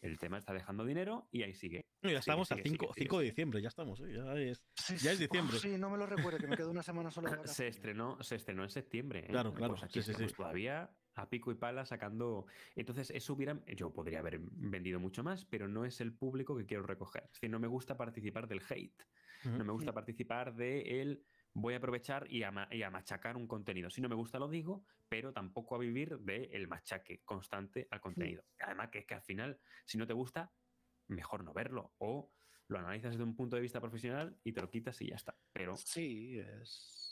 el 0.00 0.18
tema 0.18 0.38
está 0.38 0.52
dejando 0.52 0.84
dinero 0.84 1.28
y 1.30 1.42
ahí 1.42 1.54
sigue. 1.54 1.86
ya 2.02 2.18
estamos 2.18 2.50
a 2.52 2.56
5, 2.56 3.18
de 3.18 3.24
diciembre, 3.24 3.62
ya 3.62 3.68
estamos, 3.68 3.98
ya, 4.00 4.34
es, 4.34 4.64
ya 5.02 5.12
es 5.12 5.18
diciembre. 5.18 5.58
sí, 5.58 5.76
no 5.78 5.90
me 5.90 5.98
lo 5.98 6.06
recuerdo, 6.06 6.38
que 6.38 6.46
me 6.46 6.56
quedo 6.56 6.70
una 6.70 6.82
semana 6.82 7.10
solo. 7.10 7.28
se, 7.44 7.68
estrenó, 7.68 8.22
se 8.22 8.36
estrenó 8.36 8.62
en 8.62 8.70
septiembre. 8.70 9.26
Claro, 9.28 9.52
claro. 9.52 9.74
Pues 9.74 9.84
aquí 9.84 9.98
estamos 9.98 10.32
todavía 10.34 10.90
a 11.16 11.28
pico 11.28 11.50
y 11.50 11.54
pala 11.54 11.84
sacando. 11.84 12.46
Entonces, 12.74 13.10
eso 13.10 13.32
hubiera. 13.34 13.58
Yo 13.74 13.92
podría 13.92 14.20
haber 14.20 14.38
vendido 14.40 15.00
mucho 15.00 15.24
más, 15.24 15.44
pero 15.44 15.68
no 15.68 15.84
es 15.84 16.00
el 16.00 16.12
público 16.12 16.56
que 16.56 16.66
quiero 16.66 16.82
recoger. 16.84 17.24
Es 17.24 17.32
decir, 17.32 17.50
no 17.50 17.58
me 17.58 17.68
gusta 17.68 17.96
participar 17.96 18.46
del 18.46 18.62
hate. 18.68 19.02
No 19.44 19.64
me 19.64 19.72
gusta 19.72 19.92
participar 19.92 20.54
de 20.56 21.00
el 21.00 21.22
voy 21.56 21.74
a 21.74 21.78
aprovechar 21.78 22.30
y 22.30 22.42
a, 22.42 22.50
machacar 22.90 23.36
un 23.36 23.46
contenido. 23.46 23.88
Si 23.90 24.00
no 24.00 24.08
me 24.08 24.14
gusta 24.14 24.38
lo 24.38 24.48
digo, 24.48 24.84
pero 25.08 25.32
tampoco 25.32 25.74
a 25.74 25.78
vivir 25.78 26.18
del 26.18 26.48
el 26.52 26.68
machaque 26.68 27.22
constante 27.24 27.88
al 27.90 28.00
contenido. 28.00 28.44
Además 28.60 28.90
que 28.90 28.98
es 29.00 29.06
que 29.06 29.14
al 29.14 29.22
final, 29.22 29.58
si 29.86 29.96
no 29.96 30.06
te 30.06 30.12
gusta, 30.12 30.52
mejor 31.08 31.44
no 31.44 31.54
verlo 31.54 31.94
o 31.98 32.30
lo 32.68 32.78
analizas 32.78 33.12
desde 33.12 33.24
un 33.24 33.36
punto 33.36 33.56
de 33.56 33.62
vista 33.62 33.80
profesional 33.80 34.38
y 34.44 34.52
te 34.52 34.60
lo 34.60 34.70
quitas 34.70 35.00
y 35.00 35.08
ya 35.08 35.16
está. 35.16 35.34
Pero 35.52 35.76
sí, 35.76 36.38
es 36.38 37.06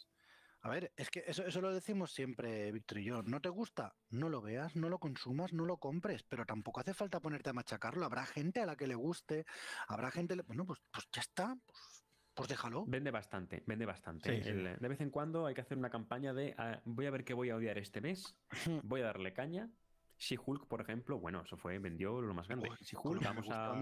a 0.65 0.71
ver, 0.71 0.95
es 0.97 1.11
que 1.11 1.23
eso, 1.27 1.45
eso 1.45 1.61
lo 1.61 1.75
decimos 1.75 2.11
siempre, 2.11 2.73
Víctor 2.73 2.97
y 2.97 3.05
yo. 3.05 3.23
¿No 3.23 3.39
te 3.43 3.51
gusta? 3.51 3.95
No 4.09 4.31
lo 4.31 4.41
veas, 4.41 4.75
no 4.77 4.89
lo 4.89 4.99
consumas, 4.99 5.53
no 5.53 5.67
lo 5.67 5.77
compres, 5.77 6.23
pero 6.23 6.47
tampoco 6.47 6.81
hace 6.81 6.95
falta 6.95 7.21
ponerte 7.21 7.51
a 7.51 7.53
machacarlo. 7.53 8.07
Habrá 8.07 8.25
gente 8.25 8.61
a 8.61 8.67
la 8.67 8.75
que 8.75 8.87
le 8.87 8.95
guste, 8.95 9.45
habrá 9.89 10.11
gente... 10.11 10.35
Bueno, 10.47 10.65
pues, 10.65 10.81
pues 10.91 11.07
ya 11.13 11.21
está, 11.21 11.55
pues, 11.67 11.94
pues 12.35 12.49
déjalo. 12.49 12.85
Vende 12.87 13.11
bastante, 13.11 13.63
vende 13.67 13.87
bastante. 13.87 14.41
de 14.41 14.89
vez 14.89 15.01
en 15.01 15.11
cuando 15.11 15.47
hay 15.47 15.55
que 15.55 15.61
hacer 15.61 15.79
una 15.79 15.91
campaña 15.91 16.35
de 16.35 16.55
ah, 16.59 16.81
voy 16.85 17.07
a 17.07 17.11
ver 17.11 17.25
qué 17.25 17.35
voy 17.35 17.51
a 17.51 17.57
odiar 17.57 17.79
este 17.79 18.01
mes, 18.01 18.37
voy 18.83 19.01
a 19.01 19.05
darle 19.05 19.33
caña 19.33 19.71
She-Hulk, 20.19 20.67
por 20.67 20.81
ejemplo, 20.81 21.19
bueno, 21.19 21.43
eso 21.43 21.57
fue, 21.57 21.79
vendió 21.79 22.21
lo 22.21 22.35
más 22.35 22.49
grande. 22.49 22.71
She-Hulk, 22.81 23.23
vamos 23.23 23.49
a, 23.51 23.75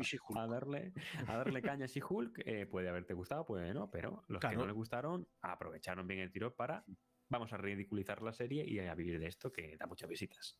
darle, 0.46 0.92
a 1.26 1.36
darle 1.36 1.62
caña 1.62 1.84
a 1.84 1.88
She-Hulk. 1.88 2.42
Eh, 2.44 2.66
puede 2.66 2.88
haberte 2.88 3.14
gustado, 3.14 3.44
puede 3.44 3.72
no, 3.74 3.90
pero 3.90 4.24
los 4.28 4.40
que 4.40 4.56
no 4.56 4.66
les 4.66 4.74
gustaron 4.74 5.26
aprovecharon 5.40 6.06
bien 6.06 6.20
el 6.20 6.32
tiro 6.32 6.54
para 6.54 6.84
vamos 7.28 7.52
a 7.52 7.56
ridiculizar 7.56 8.22
la 8.22 8.32
serie 8.32 8.64
y 8.66 8.78
a 8.78 8.94
vivir 8.94 9.18
de 9.18 9.26
esto 9.26 9.52
que 9.52 9.76
da 9.76 9.86
muchas 9.86 10.08
visitas. 10.08 10.58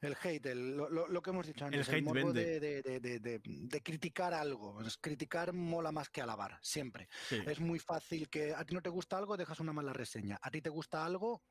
El 0.00 0.16
hate, 0.22 0.54
lo, 0.54 1.22
que 1.22 1.30
hemos 1.30 1.46
dicho 1.46 1.64
antes, 1.64 1.88
el, 1.88 1.94
hate 1.94 2.32
de, 2.32 3.80
criticar 3.82 4.32
algo. 4.32 4.78
criticar 5.00 5.52
mola 5.52 5.90
más 5.90 6.08
que 6.08 6.20
alabar, 6.20 6.58
siempre. 6.62 7.08
Es 7.30 7.58
muy 7.58 7.78
fácil 7.78 8.28
que 8.28 8.54
a 8.54 8.64
ti 8.64 8.74
no 8.74 8.82
te 8.82 8.90
gusta 8.90 9.18
algo, 9.18 9.36
dejas 9.36 9.58
una 9.60 9.72
mala 9.72 9.92
reseña. 9.92 10.38
A 10.40 10.50
ti 10.50 10.62
te 10.62 10.70
gusta 10.70 11.04
algo, 11.04 11.42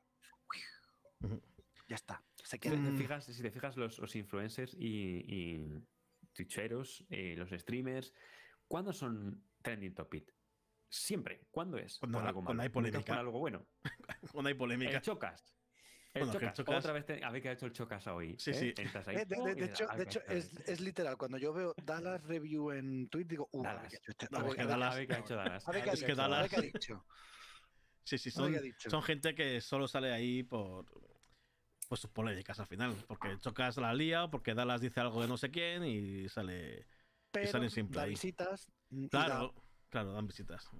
ya 1.88 1.96
está. 1.96 2.22
Si 2.42 2.58
te 2.58 2.70
fijas, 2.96 3.24
si 3.24 3.42
te 3.42 3.50
fijas 3.50 3.76
los, 3.76 4.16
influencers 4.16 4.74
y, 4.78 5.66
twitcheros, 6.32 7.04
eh, 7.10 7.34
los 7.36 7.50
streamers, 7.50 8.12
¿cuándo 8.66 8.92
son 8.92 9.42
trending 9.62 9.94
topic? 9.94 10.34
Siempre. 10.88 11.46
¿Cuándo 11.50 11.76
es? 11.76 11.98
Cuando, 11.98 12.20
algo 12.20 12.44
cuando 12.44 12.62
hay 12.62 12.70
polémica. 12.70 13.18
algo 13.18 13.38
bueno. 13.38 13.66
cuando 14.32 14.48
hay 14.48 14.54
polémica. 14.54 15.02
El 16.14 16.26
chocas. 16.26 16.42
El 16.42 16.52
chocas. 16.52 16.78
Otra 16.78 16.92
vez 16.92 17.06
te... 17.06 17.22
a 17.22 17.30
ver 17.30 17.42
qué 17.42 17.48
ha 17.50 17.52
hecho 17.52 17.66
el 17.66 17.72
chocas 17.72 18.06
hoy. 18.06 18.34
Sí, 18.38 18.54
sí. 18.54 18.74
Ahí, 19.06 19.16
eh, 19.16 19.24
de, 19.26 19.54
de, 19.54 19.64
hecho, 19.66 19.86
de 19.86 20.02
hecho 20.02 20.20
es, 20.28 20.52
es, 20.66 20.80
literal. 20.80 21.16
Cuando 21.16 21.38
yo 21.38 21.52
veo 21.52 21.74
Dallas 21.84 22.22
Review 22.24 22.72
en 22.72 23.08
Twitter, 23.08 23.30
digo, 23.30 23.48
uh, 23.52 23.62
Dallas. 23.62 23.92
A 24.32 24.94
ver 24.94 25.06
qué 25.06 25.14
ha 25.14 25.18
hecho 25.18 25.36
Dallas. 25.36 25.68
A 25.68 25.72
ver 25.72 25.84
qué 26.50 26.56
ha 26.56 26.60
dicho. 26.60 27.04
Sí, 28.04 28.16
sí, 28.16 28.30
son, 28.30 28.54
son 28.78 29.02
gente 29.02 29.34
que 29.34 29.60
solo 29.60 29.86
sale 29.86 30.12
ahí 30.12 30.42
por 30.42 30.86
pues 31.88 32.00
sus 32.00 32.10
polémicas 32.10 32.58
al 32.60 32.66
final. 32.66 32.94
Porque 33.06 33.38
Chocas 33.38 33.76
la 33.78 33.92
lía 33.94 34.24
o 34.24 34.30
porque 34.30 34.54
Dallas 34.54 34.80
dice 34.80 35.00
algo 35.00 35.20
de 35.20 35.28
no 35.28 35.36
sé 35.36 35.50
quién 35.50 35.84
y 35.84 36.28
sale. 36.28 36.86
Pero 37.30 37.44
y 37.46 37.48
salen 37.48 37.70
siempre 37.70 37.96
da 37.96 38.02
ahí. 38.04 38.10
visitas. 38.10 38.70
Claro, 39.10 39.54
claro, 39.90 40.12
dan 40.12 40.26
visitas. 40.26 40.70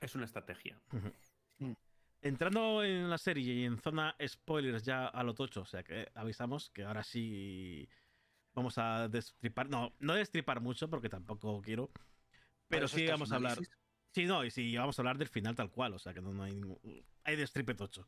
Es 0.00 0.14
una 0.14 0.24
estrategia. 0.24 0.80
Mm. 1.58 1.72
Entrando 2.22 2.84
en 2.84 3.08
la 3.08 3.18
serie 3.18 3.54
y 3.54 3.64
en 3.64 3.78
zona 3.78 4.14
spoilers 4.26 4.84
ya 4.84 5.06
a 5.06 5.22
lo 5.22 5.34
tocho, 5.34 5.62
o 5.62 5.66
sea 5.66 5.82
que 5.82 6.08
avisamos 6.14 6.70
que 6.70 6.84
ahora 6.84 7.02
sí 7.02 7.88
vamos 8.52 8.76
a 8.78 9.08
destripar. 9.08 9.70
No, 9.70 9.94
no 9.98 10.14
destripar 10.14 10.60
mucho 10.60 10.88
porque 10.90 11.08
tampoco 11.08 11.62
quiero. 11.62 11.90
Pero 12.68 12.88
sí 12.88 13.06
vamos 13.06 13.32
a 13.32 13.36
hablar. 13.36 13.58
Sí, 14.12 14.26
no, 14.26 14.44
y 14.44 14.50
sí, 14.50 14.76
vamos 14.76 14.98
a 14.98 15.02
hablar 15.02 15.18
del 15.18 15.28
final 15.28 15.54
tal 15.54 15.70
cual, 15.70 15.94
o 15.94 15.98
sea 15.98 16.12
que 16.12 16.20
no, 16.20 16.34
no 16.34 16.42
hay 16.42 16.52
ningún. 16.52 16.78
Hay 17.24 17.36
destripe 17.36 17.74
tocho. 17.74 18.06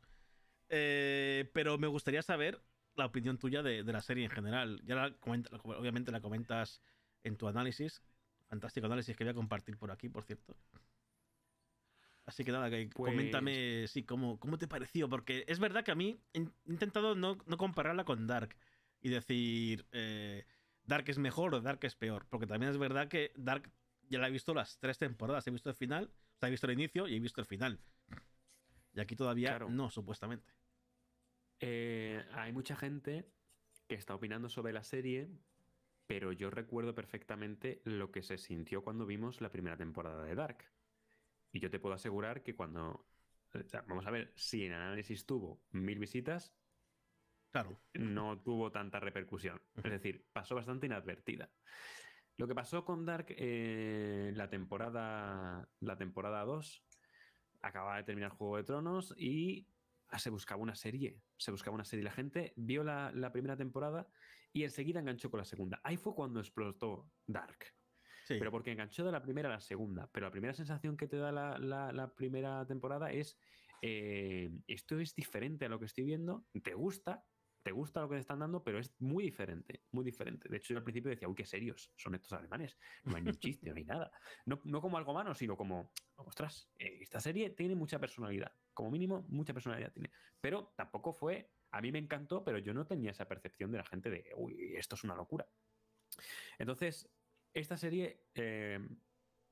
Eh, 0.69 1.49
pero 1.53 1.77
me 1.77 1.87
gustaría 1.87 2.21
saber 2.21 2.61
la 2.95 3.05
opinión 3.05 3.37
tuya 3.37 3.63
de, 3.63 3.83
de 3.83 3.93
la 3.93 4.01
serie 4.01 4.25
en 4.25 4.31
general. 4.31 4.81
Ya 4.85 4.95
la 4.95 5.13
comenta, 5.17 5.49
obviamente 5.63 6.11
la 6.11 6.21
comentas 6.21 6.81
en 7.23 7.37
tu 7.37 7.47
análisis. 7.47 8.03
Fantástico 8.47 8.85
análisis 8.85 9.15
que 9.15 9.23
voy 9.23 9.31
a 9.31 9.35
compartir 9.35 9.77
por 9.77 9.91
aquí, 9.91 10.09
por 10.09 10.23
cierto. 10.23 10.55
Así 12.25 12.43
que 12.45 12.51
nada, 12.51 12.69
que 12.69 12.89
Pues- 12.93 13.11
coméntame 13.11 13.85
sí, 13.87 14.03
cómo, 14.03 14.39
cómo 14.39 14.57
te 14.57 14.67
pareció. 14.67 15.09
Porque 15.09 15.43
es 15.47 15.59
verdad 15.59 15.83
que 15.83 15.91
a 15.91 15.95
mí 15.95 16.19
he 16.33 16.45
intentado 16.65 17.15
no, 17.15 17.37
no 17.45 17.57
compararla 17.57 18.05
con 18.05 18.27
Dark 18.27 18.55
y 19.01 19.09
decir 19.09 19.85
eh, 19.91 20.45
Dark 20.85 21.05
es 21.09 21.17
mejor 21.19 21.53
o 21.53 21.61
Dark 21.61 21.79
es 21.83 21.95
peor. 21.95 22.25
Porque 22.29 22.47
también 22.47 22.71
es 22.71 22.77
verdad 22.77 23.07
que 23.09 23.31
Dark 23.35 23.69
ya 24.09 24.19
la 24.19 24.27
he 24.27 24.31
visto 24.31 24.53
las 24.53 24.77
tres 24.79 24.97
temporadas. 24.97 25.45
He 25.47 25.51
visto 25.51 25.69
el 25.69 25.75
final, 25.75 26.11
o 26.35 26.39
sea, 26.39 26.47
he 26.47 26.51
visto 26.51 26.67
el 26.67 26.73
inicio 26.73 27.07
y 27.07 27.15
he 27.15 27.19
visto 27.19 27.41
el 27.41 27.47
final. 27.47 27.79
Y 28.93 28.99
aquí 29.01 29.15
todavía 29.15 29.49
Claro. 29.49 29.69
no, 29.69 29.89
supuestamente. 29.89 30.53
Eh, 31.59 32.23
hay 32.33 32.51
mucha 32.51 32.75
gente 32.75 33.25
que 33.87 33.95
está 33.95 34.15
opinando 34.15 34.49
sobre 34.49 34.71
la 34.73 34.83
serie, 34.83 35.29
pero 36.07 36.31
yo 36.31 36.49
recuerdo 36.49 36.93
perfectamente 36.93 37.81
lo 37.85 38.11
que 38.11 38.21
se 38.21 38.37
sintió 38.37 38.81
cuando 38.83 39.05
vimos 39.05 39.41
la 39.41 39.49
primera 39.49 39.77
temporada 39.77 40.23
de 40.23 40.35
Dark. 40.35 40.65
Y 41.53 41.59
yo 41.59 41.69
te 41.69 41.79
puedo 41.79 41.95
asegurar 41.95 42.43
que 42.43 42.55
cuando... 42.55 43.07
o 43.53 43.63
sea, 43.67 43.83
vamos 43.87 44.05
a 44.05 44.11
ver, 44.11 44.33
si 44.35 44.65
en 44.65 44.73
análisis 44.73 45.25
tuvo 45.25 45.61
mil 45.71 45.99
visitas, 45.99 46.53
Claro. 47.51 47.79
no 47.93 48.41
tuvo 48.41 48.71
tanta 48.71 48.99
repercusión. 48.99 49.61
Es 49.75 49.91
decir, 49.91 50.25
pasó 50.33 50.55
bastante 50.55 50.87
inadvertida. 50.87 51.51
Lo 52.37 52.47
que 52.47 52.55
pasó 52.55 52.83
con 52.83 53.05
Dark 53.05 53.27
eh, 53.29 54.31
la 54.35 54.49
temporada 54.49 55.69
la 55.79 55.97
temporada 55.97 56.43
2 56.43 56.83
acababa 57.61 57.97
de 57.97 58.03
terminar 58.03 58.31
Juego 58.31 58.57
de 58.57 58.63
Tronos 58.63 59.13
y 59.15 59.67
ah, 60.09 60.17
se 60.17 60.31
buscaba 60.31 60.59
una 60.63 60.73
serie. 60.73 61.21
Se 61.37 61.51
buscaba 61.51 61.75
una 61.75 61.85
serie. 61.85 62.03
La 62.03 62.11
gente 62.11 62.53
vio 62.55 62.83
la, 62.83 63.11
la 63.13 63.31
primera 63.31 63.55
temporada 63.55 64.07
y 64.51 64.63
enseguida 64.63 64.99
enganchó 64.99 65.29
con 65.29 65.37
la 65.37 65.45
segunda. 65.45 65.79
Ahí 65.83 65.97
fue 65.97 66.15
cuando 66.15 66.39
explotó 66.39 67.11
Dark. 67.27 67.67
Pero 68.27 68.51
porque 68.51 68.71
enganchó 68.71 69.05
de 69.05 69.11
la 69.11 69.21
primera 69.21 69.49
a 69.49 69.53
la 69.53 69.59
segunda. 69.59 70.09
Pero 70.11 70.27
la 70.27 70.31
primera 70.31 70.53
sensación 70.53 70.97
que 70.97 71.07
te 71.07 71.17
da 71.17 71.31
la, 71.31 72.13
primera 72.15 72.65
temporada 72.65 73.11
es 73.11 73.37
eh, 73.81 74.51
esto 74.67 74.99
es 74.99 75.13
diferente 75.15 75.65
a 75.65 75.69
lo 75.69 75.79
que 75.79 75.85
estoy 75.85 76.05
viendo, 76.05 76.45
te 76.63 76.73
gusta, 76.73 77.25
te 77.63 77.71
gusta 77.71 78.01
lo 78.01 78.09
que 78.09 78.15
te 78.15 78.21
están 78.21 78.39
dando, 78.39 78.63
pero 78.63 78.79
es 78.79 78.93
muy 78.99 79.23
diferente, 79.23 79.83
muy 79.91 80.03
diferente. 80.03 80.49
De 80.49 80.57
hecho, 80.57 80.73
yo 80.73 80.77
al 80.77 80.83
principio 80.83 81.09
decía, 81.09 81.27
uy, 81.27 81.35
qué 81.35 81.45
serios 81.45 81.91
son 81.95 82.15
estos 82.15 82.33
alemanes. 82.33 82.77
No 83.03 83.15
hay 83.15 83.23
ni 83.23 83.29
un 83.29 83.37
chiste, 83.37 83.69
no 83.69 83.77
hay 83.77 83.85
nada. 83.85 84.11
No, 84.45 84.61
no 84.65 84.81
como 84.81 84.97
algo 84.97 85.13
malo, 85.13 85.33
sino 85.33 85.55
como, 85.55 85.91
ostras, 86.17 86.69
eh, 86.77 86.99
esta 87.01 87.19
serie 87.19 87.51
tiene 87.51 87.75
mucha 87.75 87.99
personalidad. 87.99 88.51
Como 88.73 88.91
mínimo, 88.91 89.25
mucha 89.29 89.53
personalidad 89.53 89.91
tiene. 89.91 90.11
Pero 90.41 90.73
tampoco 90.75 91.13
fue, 91.13 91.51
a 91.71 91.81
mí 91.81 91.91
me 91.91 91.99
encantó, 91.99 92.43
pero 92.43 92.57
yo 92.59 92.73
no 92.73 92.85
tenía 92.85 93.11
esa 93.11 93.27
percepción 93.27 93.71
de 93.71 93.77
la 93.77 93.85
gente 93.85 94.09
de, 94.09 94.29
uy, 94.35 94.75
esto 94.75 94.95
es 94.95 95.03
una 95.03 95.15
locura. 95.15 95.47
Entonces, 96.57 97.09
esta 97.53 97.77
serie 97.77 98.27
eh, 98.35 98.79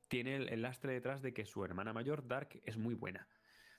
tiene 0.09 0.35
el, 0.35 0.49
el 0.49 0.61
lastre 0.61 0.93
detrás 0.93 1.21
de 1.21 1.33
que 1.33 1.45
su 1.45 1.63
hermana 1.63 1.93
mayor, 1.93 2.27
Dark, 2.27 2.61
es 2.65 2.77
muy 2.77 2.95
buena. 2.95 3.27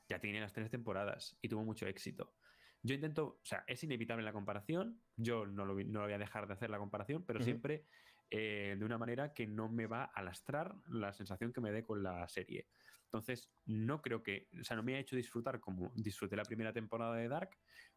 Ya 0.08 0.18
tiene 0.18 0.40
las 0.40 0.52
tres 0.52 0.70
temporadas 0.70 1.38
y 1.40 1.48
tuvo 1.48 1.64
mucho 1.64 1.86
éxito. 1.86 2.36
Yo 2.82 2.94
intento, 2.94 3.24
o 3.26 3.40
sea, 3.44 3.64
es 3.66 3.84
inevitable 3.84 4.24
la 4.24 4.32
comparación, 4.32 5.04
yo 5.16 5.46
no 5.46 5.64
lo, 5.64 5.74
vi- 5.76 5.84
no 5.84 6.00
lo 6.00 6.06
voy 6.06 6.14
a 6.14 6.18
dejar 6.18 6.48
de 6.48 6.54
hacer 6.54 6.68
la 6.70 6.78
comparación, 6.78 7.24
pero 7.24 7.38
siempre 7.44 7.86
eh, 8.30 8.74
de 8.76 8.84
una 8.84 8.98
manera 8.98 9.32
que 9.34 9.46
no 9.46 9.68
me 9.68 9.86
va 9.86 10.04
a 10.04 10.22
lastrar 10.22 10.74
la 10.88 11.12
sensación 11.12 11.52
que 11.52 11.60
me 11.60 11.70
dé 11.70 11.84
con 11.84 12.02
la 12.02 12.26
serie. 12.28 12.68
Entonces, 13.04 13.54
no 13.66 14.00
creo 14.02 14.22
que, 14.22 14.48
o 14.60 14.64
sea, 14.64 14.76
no 14.76 14.82
me 14.82 14.96
ha 14.96 14.98
hecho 14.98 15.14
disfrutar 15.14 15.60
como 15.60 15.92
disfruté 15.94 16.34
la 16.34 16.44
primera 16.44 16.72
temporada 16.72 17.14
de 17.14 17.28
Dark, 17.28 17.50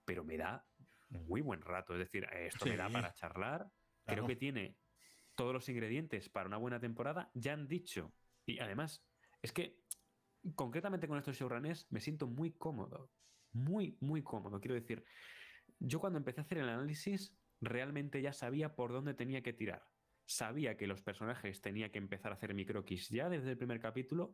pero 0.04 0.24
me 0.24 0.38
da 0.38 0.68
muy 1.10 1.42
buen 1.42 1.62
rato. 1.62 1.94
Es 1.94 2.00
decir, 2.00 2.28
esto 2.32 2.66
me 2.66 2.78
da 2.78 2.90
para 2.90 3.14
charlar. 3.14 3.72
Claro. 4.04 4.26
Creo 4.26 4.28
que 4.28 4.36
tiene 4.36 4.78
todos 5.36 5.54
los 5.54 5.70
ingredientes 5.70 6.30
para 6.30 6.48
una 6.48 6.58
buena 6.58 6.80
temporada. 6.80 7.30
Ya 7.34 7.54
han 7.54 7.68
dicho. 7.68 8.14
Y 8.46 8.60
además, 8.60 9.06
es 9.42 9.52
que 9.52 9.80
concretamente 10.56 11.08
con 11.08 11.18
estos 11.18 11.38
showrunners 11.38 11.88
me 11.92 12.00
siento 12.00 12.28
muy 12.28 12.52
cómodo. 12.52 13.12
Muy, 13.54 13.98
muy 14.02 14.22
cómodo. 14.22 14.60
Quiero 14.60 14.76
decir, 14.76 15.04
yo 15.80 16.00
cuando 16.00 16.18
empecé 16.18 16.42
a 16.42 16.44
hacer 16.44 16.58
el 16.60 16.70
análisis, 16.70 17.36
realmente 17.62 18.22
ya 18.22 18.34
sabía 18.34 18.76
por 18.76 18.92
dónde 18.92 19.14
tenía 19.14 19.42
que 19.42 19.54
tirar. 19.54 19.84
Sabía 20.28 20.76
que 20.76 20.88
los 20.88 21.02
personajes 21.02 21.62
tenía 21.62 21.92
que 21.92 22.00
empezar 22.00 22.32
a 22.32 22.36
hacer 22.36 22.54
mi 22.56 22.66
croquis 22.66 23.10
ya 23.10 23.30
desde 23.30 23.52
el 23.52 23.58
primer 23.58 23.80
capítulo 23.80 24.34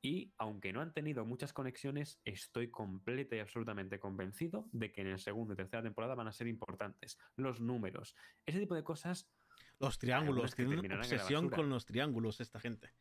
y 0.00 0.32
aunque 0.38 0.72
no 0.72 0.80
han 0.80 0.94
tenido 0.94 1.26
muchas 1.26 1.52
conexiones, 1.52 2.20
estoy 2.24 2.70
completa 2.70 3.36
y 3.36 3.40
absolutamente 3.40 3.98
convencido 3.98 4.68
de 4.72 4.92
que 4.92 5.02
en 5.02 5.08
el 5.08 5.18
segundo 5.18 5.52
y 5.52 5.56
tercera 5.56 5.82
temporada 5.82 6.14
van 6.14 6.28
a 6.28 6.32
ser 6.32 6.46
importantes. 6.46 7.18
Los 7.36 7.60
números, 7.60 8.14
ese 8.46 8.60
tipo 8.60 8.74
de 8.74 8.84
cosas 8.84 9.30
Los 9.78 9.98
triángulos, 9.98 10.54
tienen 10.54 10.88
la 10.88 10.96
obsesión 10.96 11.50
con 11.50 11.68
los 11.68 11.84
triángulos 11.84 12.40
esta 12.40 12.60
gente. 12.60 12.92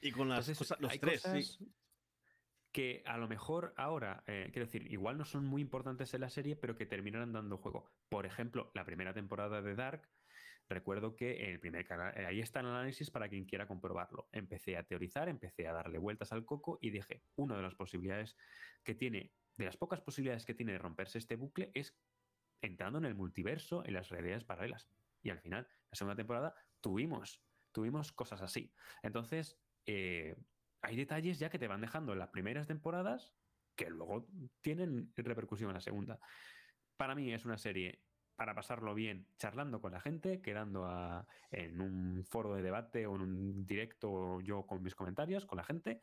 Y 0.00 0.10
con 0.10 0.28
las 0.28 0.48
Entonces, 0.48 0.58
cosas, 0.58 0.80
los 0.80 0.98
tres, 0.98 1.22
sí. 1.22 1.72
que 2.72 3.02
a 3.06 3.18
lo 3.18 3.28
mejor 3.28 3.74
ahora, 3.76 4.24
eh, 4.26 4.48
quiero 4.52 4.66
decir, 4.66 4.90
igual 4.90 5.18
no 5.18 5.24
son 5.24 5.44
muy 5.44 5.60
importantes 5.60 6.12
en 6.14 6.22
la 6.22 6.30
serie, 6.30 6.56
pero 6.56 6.74
que 6.74 6.86
terminarán 6.86 7.32
dando 7.32 7.58
juego. 7.58 7.92
Por 8.08 8.26
ejemplo, 8.26 8.70
la 8.74 8.84
primera 8.84 9.12
temporada 9.12 9.60
de 9.60 9.74
Dark, 9.74 10.08
recuerdo 10.68 11.14
que 11.14 11.44
en 11.44 11.50
el 11.50 11.60
primer 11.60 11.84
canal, 11.84 12.16
eh, 12.16 12.24
ahí 12.24 12.40
está 12.40 12.60
el 12.60 12.66
análisis 12.66 13.10
para 13.10 13.28
quien 13.28 13.44
quiera 13.44 13.68
comprobarlo. 13.68 14.28
Empecé 14.32 14.76
a 14.76 14.82
teorizar, 14.82 15.28
empecé 15.28 15.68
a 15.68 15.72
darle 15.72 15.98
vueltas 15.98 16.32
al 16.32 16.44
coco 16.46 16.78
y 16.80 16.90
dije, 16.90 17.22
una 17.36 17.56
de 17.56 17.62
las 17.62 17.74
posibilidades 17.74 18.36
que 18.82 18.94
tiene, 18.94 19.32
de 19.56 19.66
las 19.66 19.76
pocas 19.76 20.00
posibilidades 20.00 20.46
que 20.46 20.54
tiene 20.54 20.72
de 20.72 20.78
romperse 20.78 21.18
este 21.18 21.36
bucle 21.36 21.70
es 21.74 21.94
entrando 22.62 22.98
en 22.98 23.04
el 23.04 23.14
multiverso, 23.14 23.84
en 23.84 23.94
las 23.94 24.08
realidades 24.08 24.44
paralelas. 24.44 24.88
Y 25.22 25.30
al 25.30 25.40
final, 25.40 25.66
la 25.90 25.96
segunda 25.96 26.16
temporada, 26.16 26.54
tuvimos, 26.80 27.42
tuvimos 27.72 28.12
cosas 28.12 28.42
así. 28.42 28.72
Entonces, 29.02 29.58
eh, 29.86 30.36
hay 30.82 30.96
detalles 30.96 31.38
ya 31.38 31.48
que 31.48 31.58
te 31.58 31.68
van 31.68 31.80
dejando 31.80 32.12
en 32.12 32.18
las 32.18 32.30
primeras 32.30 32.66
temporadas 32.66 33.32
que 33.76 33.88
luego 33.88 34.28
tienen 34.60 35.12
repercusión 35.16 35.70
en 35.70 35.74
la 35.74 35.80
segunda. 35.80 36.18
Para 36.96 37.14
mí 37.14 37.32
es 37.32 37.44
una 37.44 37.56
serie 37.56 38.02
para 38.36 38.54
pasarlo 38.54 38.94
bien 38.94 39.28
charlando 39.38 39.80
con 39.80 39.92
la 39.92 40.00
gente, 40.00 40.40
quedando 40.40 41.26
en 41.50 41.80
un 41.80 42.24
foro 42.24 42.54
de 42.54 42.62
debate 42.62 43.06
o 43.06 43.14
en 43.14 43.22
un 43.22 43.66
directo 43.66 44.40
yo 44.40 44.66
con 44.66 44.82
mis 44.82 44.94
comentarios 44.94 45.46
con 45.46 45.58
la 45.58 45.64
gente 45.64 46.00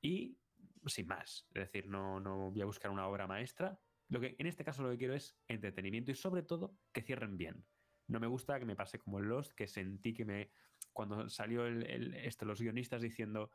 y 0.00 0.36
sin 0.86 1.06
más. 1.06 1.46
Es 1.54 1.64
decir, 1.64 1.88
no, 1.88 2.20
no 2.20 2.50
voy 2.50 2.60
a 2.62 2.66
buscar 2.66 2.90
una 2.90 3.06
obra 3.06 3.26
maestra. 3.26 3.78
Lo 4.08 4.20
que, 4.20 4.34
en 4.38 4.46
este 4.46 4.64
caso 4.64 4.82
lo 4.82 4.90
que 4.90 4.98
quiero 4.98 5.14
es 5.14 5.38
entretenimiento 5.48 6.10
y 6.10 6.14
sobre 6.14 6.42
todo 6.42 6.76
que 6.92 7.02
cierren 7.02 7.36
bien. 7.36 7.64
No 8.10 8.18
me 8.20 8.26
gusta 8.26 8.58
que 8.58 8.64
me 8.66 8.74
pase 8.76 8.98
como 8.98 9.18
en 9.20 9.28
Lost, 9.28 9.52
que 9.52 9.66
sentí 9.66 10.12
que 10.12 10.24
me... 10.24 10.50
Cuando 10.92 11.28
salió 11.28 11.66
el, 11.66 12.14
esto, 12.14 12.44
los 12.44 12.60
guionistas 12.60 13.00
diciendo 13.00 13.50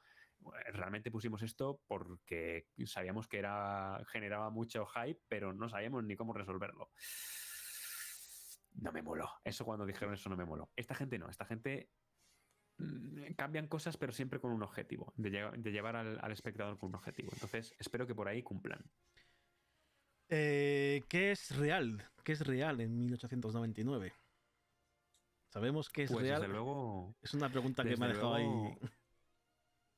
realmente 0.68 1.12
pusimos 1.12 1.42
esto 1.42 1.82
porque 1.88 2.70
sabíamos 2.86 3.28
que 3.28 3.40
era 3.40 4.02
generaba 4.08 4.50
mucho 4.50 4.86
hype, 4.86 5.22
pero 5.28 5.54
no 5.54 5.68
sabíamos 5.68 6.04
ni 6.06 6.16
cómo 6.16 6.34
resolverlo. 6.34 6.92
No 8.76 8.92
me 8.92 9.02
moló. 9.02 9.30
Eso 9.44 9.66
cuando 9.66 9.86
dijeron 9.86 10.14
eso 10.14 10.30
no 10.30 10.38
me 10.38 10.46
moló. 10.46 10.72
Esta 10.76 10.96
gente 10.96 11.18
no. 11.18 11.30
Esta 11.30 11.46
gente 11.46 11.90
mm, 12.78 13.34
cambian 13.36 13.68
cosas, 13.68 13.98
pero 13.98 14.14
siempre 14.14 14.40
con 14.40 14.52
un 14.52 14.64
objetivo, 14.64 15.14
de, 15.18 15.32
lle- 15.32 15.58
de 15.58 15.72
llevar 15.72 15.96
al, 15.98 16.20
al 16.22 16.32
espectador 16.32 16.78
con 16.78 16.90
un 16.90 16.96
objetivo. 16.96 17.32
Entonces, 17.34 17.74
espero 17.80 18.08
que 18.08 18.16
por 18.16 18.28
ahí 18.28 18.44
cumplan. 18.44 18.84
Eh, 20.30 21.04
¿Qué 21.10 21.32
es 21.32 21.56
real? 21.56 22.10
¿Qué 22.24 22.32
es 22.34 22.42
real 22.46 22.82
en 22.82 22.98
1899? 22.98 24.14
¿Sabemos 25.56 25.90
qué 25.90 26.04
es 26.04 26.12
Pues 26.12 26.24
real? 26.24 26.42
desde 26.42 26.52
luego, 26.52 27.16
Es 27.22 27.34
una 27.34 27.48
pregunta 27.48 27.82
que 27.82 27.96
me 27.96 28.08
ha 28.08 28.10
dejado 28.10 28.36
ahí. 28.36 28.78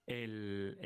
el, 0.05 0.77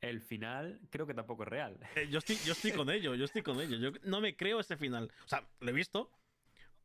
el, 0.00 0.20
final 0.22 0.80
creo 0.88 1.06
que 1.06 1.12
tampoco 1.12 1.42
es 1.42 1.50
real. 1.50 1.78
Eh, 1.96 2.08
yo, 2.08 2.20
estoy, 2.20 2.36
yo 2.36 2.52
estoy 2.52 2.72
con 2.72 2.88
ello, 2.88 3.14
yo 3.14 3.26
estoy 3.26 3.42
con 3.42 3.60
ello. 3.60 3.76
Yo 3.76 3.90
no 4.04 4.22
me 4.22 4.34
creo 4.34 4.60
ese 4.60 4.78
final. 4.78 5.12
O 5.26 5.28
sea, 5.28 5.46
lo 5.60 5.68
he 5.68 5.74
visto, 5.74 6.10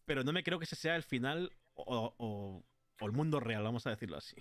pero 0.04 0.26
no 0.26 0.34
me 0.34 0.44
creo 0.44 0.60
que 0.60 0.66
ese 0.66 0.76
sea 0.76 0.98
el 0.98 1.04
final 1.04 1.50
o, 1.76 2.62
el 3.00 3.12
mundo 3.14 3.40
real, 3.40 3.64
vamos 3.64 3.88
a 3.88 3.92
decirlo 3.92 4.18
así. 4.18 4.36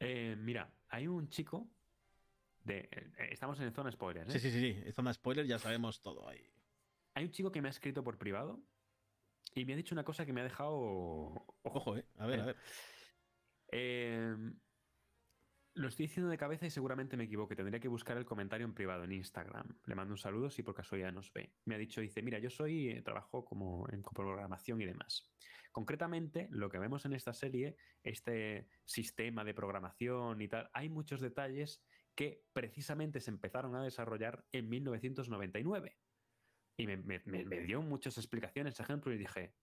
Eh, 0.00 0.36
mira, 0.38 0.72
hay 0.88 1.06
un 1.06 1.28
chico 1.28 1.68
de, 2.64 2.88
eh, 2.92 3.28
estamos 3.30 3.60
en 3.60 3.74
zona 3.74 3.92
spoiler, 3.92 4.26
¿eh? 4.26 4.30
Sí, 4.30 4.38
sí, 4.38 4.50
sí, 4.50 4.82
en 4.86 4.92
zona 4.94 5.12
spoiler 5.12 5.44
ya 5.44 5.58
sabemos 5.58 6.00
todo 6.00 6.26
ahí. 6.26 6.50
Hay 7.12 7.24
un 7.26 7.30
chico 7.30 7.52
que 7.52 7.60
me 7.60 7.68
ha 7.68 7.72
escrito 7.72 8.02
por 8.02 8.16
privado 8.16 8.62
y 9.56 9.64
me 9.64 9.72
ha 9.72 9.76
dicho 9.76 9.94
una 9.94 10.04
cosa 10.04 10.26
que 10.26 10.32
me 10.32 10.42
ha 10.42 10.44
dejado. 10.44 11.32
Ojo, 11.62 11.96
eh. 11.96 12.06
A 12.18 12.26
ver, 12.26 12.40
a 12.40 12.46
ver. 12.46 12.56
Em, 13.68 14.60
lo 15.74 15.88
estoy 15.88 16.06
diciendo 16.06 16.30
de 16.30 16.38
cabeza 16.38 16.66
y 16.66 16.70
seguramente 16.70 17.16
me 17.16 17.24
equivoque. 17.24 17.56
Tendría 17.56 17.80
que 17.80 17.88
buscar 17.88 18.16
el 18.18 18.26
comentario 18.26 18.66
en 18.66 18.74
privado 18.74 19.04
en 19.04 19.12
Instagram. 19.12 19.78
Le 19.84 19.94
mando 19.94 20.12
un 20.12 20.18
saludo 20.18 20.50
si 20.50 20.62
por 20.62 20.74
casualidad 20.74 21.12
nos 21.12 21.32
ve. 21.32 21.54
Me 21.64 21.74
ha 21.74 21.78
dicho, 21.78 22.00
dice, 22.00 22.22
mira, 22.22 22.38
yo 22.38 22.50
soy, 22.50 22.90
eh, 22.90 23.02
trabajo 23.02 23.44
como 23.44 23.88
en 23.90 24.02
programación 24.02 24.80
y 24.80 24.86
demás. 24.86 25.30
Concretamente, 25.72 26.48
lo 26.50 26.70
que 26.70 26.78
vemos 26.78 27.04
en 27.04 27.14
esta 27.14 27.32
serie, 27.32 27.76
este 28.02 28.68
sistema 28.84 29.44
de 29.44 29.54
programación 29.54 30.40
y 30.40 30.48
tal, 30.48 30.70
hay 30.72 30.88
muchos 30.88 31.20
detalles 31.20 31.82
que 32.14 32.44
precisamente 32.52 33.20
se 33.20 33.30
empezaron 33.30 33.74
a 33.74 33.82
desarrollar 33.82 34.46
en 34.52 34.68
1999. 34.68 35.96
Y 36.76 36.86
me, 36.86 37.60
dio 37.60 37.80
muchas 37.80 38.18
explicaciones, 38.18 38.78
ejemplo, 38.80 39.12
y 39.12 39.18
dije, 39.18 39.54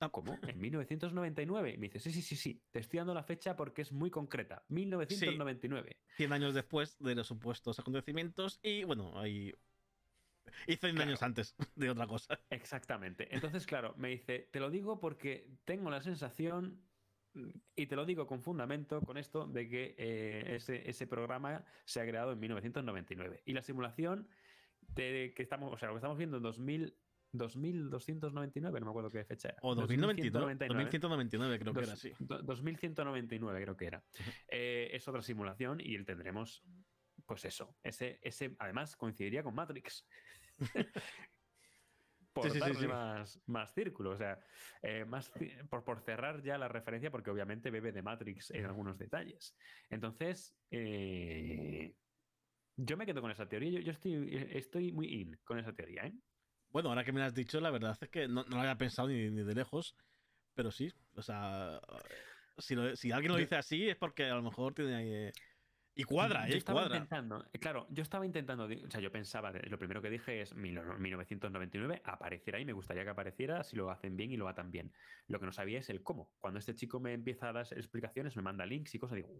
ah, 0.00 0.08
¿Cómo? 0.08 0.38
¿En 0.48 0.58
1999? 0.58 1.74
Y 1.74 1.78
me 1.78 1.88
dice, 1.88 1.98
sí, 1.98 2.12
sí, 2.12 2.22
sí, 2.22 2.36
sí. 2.36 2.62
Te 2.70 2.80
estoy 2.80 2.98
dando 2.98 3.14
la 3.14 3.22
fecha 3.22 3.56
porque 3.56 3.82
es 3.82 3.92
muy 3.92 4.10
concreta. 4.10 4.64
1999. 4.68 5.96
100 6.16 6.32
años 6.32 6.54
después 6.54 6.98
de 6.98 7.14
los 7.14 7.26
supuestos 7.26 7.78
acontecimientos 7.78 8.60
y, 8.62 8.84
bueno, 8.84 9.18
ahí... 9.18 9.52
Y 10.66 10.76
100 10.76 11.00
años 11.00 11.22
antes 11.22 11.54
de 11.74 11.90
otra 11.90 12.06
cosa. 12.06 12.40
Exactamente. 12.50 13.34
Entonces, 13.34 13.66
claro, 13.66 13.94
me 13.98 14.08
dice, 14.08 14.48
te 14.52 14.60
lo 14.60 14.70
digo 14.70 15.00
porque 15.00 15.50
tengo 15.64 15.90
la 15.90 16.00
sensación 16.00 16.80
y 17.74 17.86
te 17.86 17.96
lo 17.96 18.06
digo 18.06 18.26
con 18.26 18.40
fundamento, 18.40 19.00
con 19.02 19.18
esto, 19.18 19.46
de 19.46 19.68
que 19.68 19.94
eh, 19.98 20.58
ese, 20.86 21.06
programa 21.06 21.64
se 21.84 22.00
ha 22.00 22.06
creado 22.06 22.32
en 22.32 22.40
1999. 22.40 23.42
Y 23.44 23.52
la 23.52 23.62
simulación 23.62 24.28
de 24.94 25.32
que 25.34 25.42
estamos, 25.42 25.72
o 25.72 25.78
sea, 25.78 25.88
lo 25.88 25.94
que 25.94 25.98
estamos 25.98 26.18
viendo 26.18 26.36
en 26.36 26.42
2000, 26.42 26.94
2299, 27.32 28.80
no 28.80 28.86
me 28.86 28.90
acuerdo 28.90 29.10
qué 29.10 29.24
fecha 29.24 29.48
era. 29.48 29.58
O 29.62 29.74
2199, 29.74 30.54
2199 30.68 31.58
creo 31.58 31.74
que 31.74 31.80
era, 31.80 31.96
sí. 31.96 32.12
2199 32.18 33.62
creo 33.62 33.76
que 33.76 33.86
era. 33.86 34.04
Eh, 34.48 34.90
es 34.92 35.06
otra 35.08 35.22
simulación 35.22 35.80
y 35.80 35.94
el 35.94 36.04
tendremos, 36.04 36.64
pues 37.24 37.44
eso, 37.44 37.76
ese, 37.82 38.18
ese 38.22 38.54
además 38.58 38.96
coincidiría 38.96 39.42
con 39.42 39.54
Matrix. 39.54 40.06
por 42.36 42.88
Más, 42.88 43.40
más 43.46 43.72
círculos. 43.72 44.14
O 44.14 44.18
sea, 44.18 44.38
eh, 44.82 45.04
más, 45.06 45.32
por, 45.70 45.84
por, 45.84 46.00
cerrar 46.00 46.42
ya 46.42 46.58
la 46.58 46.68
referencia, 46.68 47.10
porque 47.10 47.30
obviamente 47.30 47.70
bebe 47.70 47.92
de 47.92 48.02
Matrix 48.02 48.50
en 48.50 48.66
algunos 48.66 48.98
detalles. 48.98 49.56
Entonces, 49.88 50.54
eh, 50.70 51.94
yo 52.76 52.96
me 52.96 53.06
quedo 53.06 53.20
con 53.20 53.30
esa 53.30 53.48
teoría. 53.48 53.70
Yo, 53.70 53.80
yo, 53.80 53.92
estoy, 53.92 54.48
estoy 54.52 54.92
muy 54.92 55.06
in 55.06 55.38
con 55.44 55.58
esa 55.58 55.72
teoría. 55.72 56.06
¿eh? 56.06 56.12
Bueno, 56.70 56.90
ahora 56.90 57.04
que 57.04 57.12
me 57.12 57.20
lo 57.20 57.26
has 57.26 57.34
dicho, 57.34 57.60
la 57.60 57.70
verdad 57.70 57.96
es 58.00 58.08
que 58.08 58.28
no, 58.28 58.44
lo 58.44 58.56
había 58.58 58.76
pensado 58.76 59.08
ni, 59.08 59.30
ni, 59.30 59.42
de 59.42 59.54
lejos, 59.54 59.96
pero 60.54 60.70
sí. 60.70 60.92
O 61.14 61.22
sea, 61.22 61.80
si, 62.58 62.76
si 62.96 63.12
alguien 63.12 63.32
lo 63.32 63.38
dice 63.38 63.56
así 63.56 63.88
es 63.88 63.96
porque 63.96 64.24
a 64.24 64.34
lo 64.34 64.42
mejor 64.42 64.74
tiene 64.74 64.94
ahí 64.94 65.32
y 65.98 66.04
cuadra, 66.04 66.46
yo 66.46 66.54
¿eh? 66.54 66.58
estaba 66.58 66.82
cuadra. 66.82 66.96
intentando, 66.96 67.46
eh, 67.54 67.58
claro, 67.58 67.86
yo 67.88 68.02
estaba 68.02 68.26
intentando, 68.26 68.64
o 68.64 68.90
sea, 68.90 69.00
yo 69.00 69.10
pensaba, 69.10 69.50
lo 69.50 69.78
primero 69.78 70.02
que 70.02 70.10
dije 70.10 70.42
es 70.42 70.54
1999, 70.54 72.02
aparecerá 72.04 72.60
y 72.60 72.66
me 72.66 72.74
gustaría 72.74 73.02
que 73.02 73.08
apareciera 73.08 73.64
si 73.64 73.76
lo 73.76 73.90
hacen 73.90 74.14
bien 74.14 74.30
y 74.30 74.36
lo 74.36 74.46
atan 74.46 74.70
bien. 74.70 74.92
Lo 75.26 75.40
que 75.40 75.46
no 75.46 75.52
sabía 75.52 75.78
es 75.78 75.88
el 75.88 76.02
cómo. 76.02 76.30
Cuando 76.38 76.58
este 76.58 76.74
chico 76.74 77.00
me 77.00 77.14
empieza 77.14 77.48
a 77.48 77.54
dar 77.54 77.66
explicaciones, 77.72 78.36
me 78.36 78.42
manda 78.42 78.66
links 78.66 78.94
y 78.94 78.98
cosas, 78.98 79.16
digo, 79.16 79.30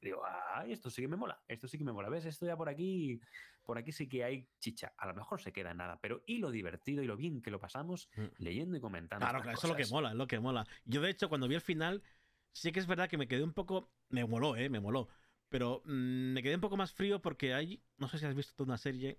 digo, 0.00 0.22
ay, 0.54 0.72
esto 0.72 0.90
sí 0.90 1.02
que 1.02 1.08
me 1.08 1.16
mola, 1.16 1.40
esto 1.46 1.68
sí 1.68 1.78
que 1.78 1.84
me 1.84 1.92
mola. 1.92 2.08
¿Ves? 2.08 2.24
Esto 2.24 2.46
ya 2.46 2.56
por 2.56 2.68
aquí, 2.68 3.20
por 3.62 3.78
aquí 3.78 3.92
sí 3.92 4.08
que 4.08 4.24
hay 4.24 4.48
chicha. 4.58 4.92
A 4.98 5.06
lo 5.06 5.14
mejor 5.14 5.40
se 5.40 5.52
queda 5.52 5.72
nada, 5.72 6.00
pero 6.02 6.24
y 6.26 6.38
lo 6.38 6.50
divertido 6.50 7.04
y 7.04 7.06
lo 7.06 7.16
bien 7.16 7.42
que 7.42 7.52
lo 7.52 7.60
pasamos 7.60 8.10
mm. 8.16 8.42
leyendo 8.42 8.76
y 8.76 8.80
comentando. 8.80 9.24
Claro, 9.24 9.40
claro, 9.40 9.56
eso 9.56 9.68
es 9.68 9.70
lo 9.70 9.76
que 9.76 9.86
mola, 9.86 10.10
es 10.10 10.16
lo 10.16 10.26
que 10.26 10.40
mola. 10.40 10.66
Yo, 10.84 11.00
de 11.00 11.10
hecho, 11.10 11.28
cuando 11.28 11.46
vi 11.46 11.54
el 11.54 11.60
final, 11.60 12.02
sí 12.50 12.72
que 12.72 12.80
es 12.80 12.88
verdad 12.88 13.08
que 13.08 13.18
me 13.18 13.28
quedé 13.28 13.44
un 13.44 13.52
poco. 13.52 13.92
Me 14.08 14.24
moló, 14.24 14.56
¿eh? 14.56 14.68
Me 14.68 14.80
moló 14.80 15.08
pero 15.56 15.80
mm, 15.86 16.34
me 16.34 16.42
quedé 16.42 16.56
un 16.56 16.60
poco 16.60 16.76
más 16.76 16.92
frío 16.92 17.22
porque 17.22 17.54
hay, 17.54 17.82
no 17.96 18.08
sé 18.08 18.18
si 18.18 18.26
has 18.26 18.34
visto 18.34 18.52
toda 18.54 18.66
una 18.66 18.76
serie, 18.76 19.18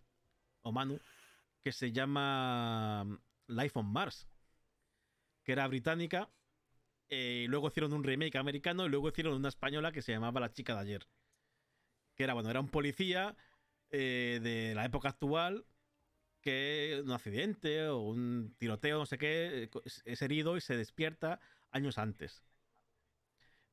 o 0.61 0.71
Manu, 0.71 0.99
que 1.63 1.71
se 1.71 1.91
llama 1.91 3.05
mm, 3.05 3.17
Life 3.47 3.79
on 3.79 3.91
Mars, 3.91 4.27
que 5.43 5.53
era 5.53 5.67
británica, 5.67 6.29
eh, 7.09 7.45
y 7.45 7.47
luego 7.47 7.69
hicieron 7.69 7.91
un 7.91 8.03
remake 8.03 8.35
americano 8.35 8.85
y 8.85 8.89
luego 8.89 9.09
hicieron 9.09 9.33
una 9.33 9.49
española 9.49 9.91
que 9.91 10.03
se 10.03 10.11
llamaba 10.11 10.39
La 10.39 10.51
chica 10.51 10.75
de 10.75 10.81
ayer. 10.81 11.07
Que 12.13 12.25
era, 12.25 12.35
bueno, 12.35 12.51
era 12.51 12.59
un 12.59 12.69
policía 12.69 13.35
eh, 13.89 14.39
de 14.43 14.75
la 14.75 14.85
época 14.85 15.09
actual 15.09 15.65
que 16.41 17.01
un 17.03 17.13
accidente 17.13 17.87
o 17.87 17.97
un 18.01 18.53
tiroteo, 18.59 18.99
no 18.99 19.07
sé 19.07 19.17
qué, 19.17 19.63
eh, 19.63 19.69
es 20.05 20.21
herido 20.21 20.55
y 20.55 20.61
se 20.61 20.77
despierta 20.77 21.39
años 21.71 21.97
antes. 21.97 22.43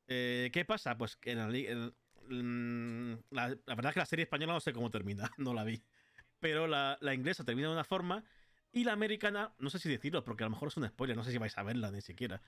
¿Qué 0.07 0.65
pasa? 0.67 0.97
Pues 0.97 1.15
que 1.15 1.31
en, 1.31 1.93
Mm, 2.27 3.13
la, 3.31 3.47
verdad 3.47 3.87
es 3.87 3.93
que 3.93 3.99
la 3.99 4.05
serie 4.05 4.23
española 4.23 4.53
no 4.53 4.59
sé 4.59 4.73
cómo 4.73 4.89
termina, 4.89 5.29
no 5.37 5.53
la 5.53 5.63
vi. 5.63 5.81
Pero 6.39 6.67
la, 6.67 6.97
inglesa 7.13 7.43
termina 7.43 7.69
de 7.69 7.73
una 7.73 7.83
forma 7.83 8.23
y 8.71 8.83
la 8.83 8.93
americana, 8.93 9.53
no 9.59 9.69
sé 9.69 9.79
si 9.79 9.89
decirlo, 9.89 10.23
porque 10.23 10.43
a 10.43 10.47
lo 10.47 10.51
mejor 10.51 10.67
es 10.67 10.77
un 10.77 10.87
spoiler, 10.87 11.15
no 11.15 11.23
sé 11.23 11.31
si 11.31 11.37
vais 11.37 11.57
a 11.57 11.63
verla 11.63 11.91
ni 11.91 12.01
siquiera. 12.01 12.41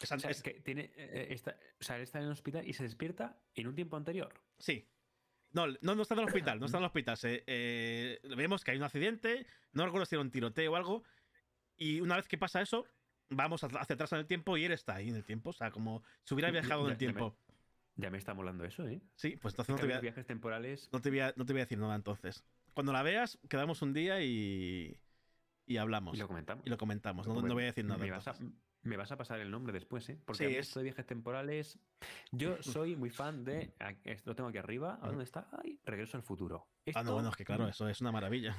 Es, 0.00 0.42
que 0.42 0.60
tiene, 0.60 0.90
eh, 0.96 1.36
o 1.80 1.84
sea, 1.84 1.96
él 1.96 2.02
está 2.02 2.18
en 2.18 2.24
el 2.24 2.32
hospital 2.32 2.66
y 2.66 2.72
se 2.72 2.82
despierta 2.82 3.40
en 3.54 3.68
un 3.68 3.74
tiempo 3.74 3.96
anterior. 3.96 4.32
Sí. 4.58 4.88
No, 5.52 5.66
no, 5.66 6.02
está 6.02 6.14
en 6.14 6.20
el 6.20 6.26
hospital, 6.26 6.58
no 6.58 6.66
está 6.66 6.78
en 6.78 6.84
el 6.84 6.86
hospital. 6.86 7.18
Eh, 7.22 8.20
vemos 8.36 8.64
que 8.64 8.70
hay 8.70 8.78
un 8.78 8.84
accidente, 8.84 9.46
no 9.72 9.84
recuerdo 9.84 10.06
si 10.06 10.14
era 10.14 10.22
un 10.22 10.30
tiroteo 10.30 10.72
o 10.72 10.76
algo, 10.76 11.04
y 11.76 12.00
una 12.00 12.16
vez 12.16 12.26
que 12.26 12.38
pasa 12.38 12.62
eso, 12.62 12.86
vamos 13.28 13.62
hacia 13.62 13.94
atrás 13.94 14.12
en 14.12 14.20
el 14.20 14.26
tiempo 14.26 14.56
y 14.56 14.64
él 14.64 14.72
está 14.72 14.96
ahí 14.96 15.08
en 15.08 15.16
el 15.16 15.24
tiempo, 15.24 15.50
o 15.50 15.52
sea, 15.52 15.70
como 15.70 16.02
si 16.22 16.34
hubiera 16.34 16.50
viajado 16.50 16.84
en 16.86 16.92
el 16.92 16.98
tiempo. 16.98 17.36
Ya 17.96 18.10
me 18.10 18.18
está 18.18 18.34
molando 18.34 18.64
eso, 18.64 18.86
¿eh? 18.88 19.02
Sí, 19.14 19.36
pues 19.36 19.54
entonces 19.54 19.74
no 19.74 19.80
te, 19.80 19.86
voy 19.86 19.94
a, 19.94 20.00
viajes 20.00 20.26
temporales... 20.26 20.88
no, 20.92 21.00
te 21.00 21.10
voy 21.10 21.20
a, 21.20 21.34
no 21.36 21.44
te 21.44 21.52
voy 21.52 21.60
a 21.60 21.64
decir 21.64 21.78
nada 21.78 21.94
entonces. 21.94 22.44
Cuando 22.74 22.92
la 22.92 23.02
veas, 23.02 23.38
quedamos 23.48 23.82
un 23.82 23.92
día 23.92 24.22
y, 24.22 24.98
y 25.66 25.76
hablamos. 25.76 26.16
Y 26.16 26.18
lo 26.18 26.26
comentamos. 26.26 26.66
Y 26.66 26.70
lo 26.70 26.78
comentamos, 26.78 27.26
no, 27.26 27.34
voy 27.34 27.62
a 27.64 27.66
decir 27.66 27.84
nada. 27.84 28.02
Me 28.02 28.10
vas 28.10 28.28
a, 28.28 28.34
me 28.82 28.96
vas 28.96 29.12
a, 29.12 29.16
pasar 29.16 29.40
el 29.40 29.50
nombre 29.50 29.72
después, 29.72 30.08
¿eh? 30.08 30.18
Porque 30.24 30.48
sí, 30.48 30.56
esto 30.56 30.80
de 30.80 30.84
viajes 30.84 31.06
temporales... 31.06 31.78
Yo 32.30 32.62
soy 32.62 32.96
muy 32.96 33.10
fan 33.10 33.44
de... 33.44 33.74
Lo 34.24 34.34
tengo 34.34 34.48
aquí 34.48 34.58
arriba. 34.58 34.98
¿A 35.02 35.08
dónde 35.08 35.24
está? 35.24 35.48
Ay, 35.62 35.78
Regreso 35.84 36.16
al 36.16 36.22
futuro. 36.22 36.68
ah, 36.94 37.02
no, 37.02 37.14
bueno, 37.14 37.28
es 37.28 37.36
que 37.36 37.44
claro, 37.44 37.68
eso 37.68 37.88
es 37.88 38.00
una 38.00 38.10
maravilla. 38.10 38.56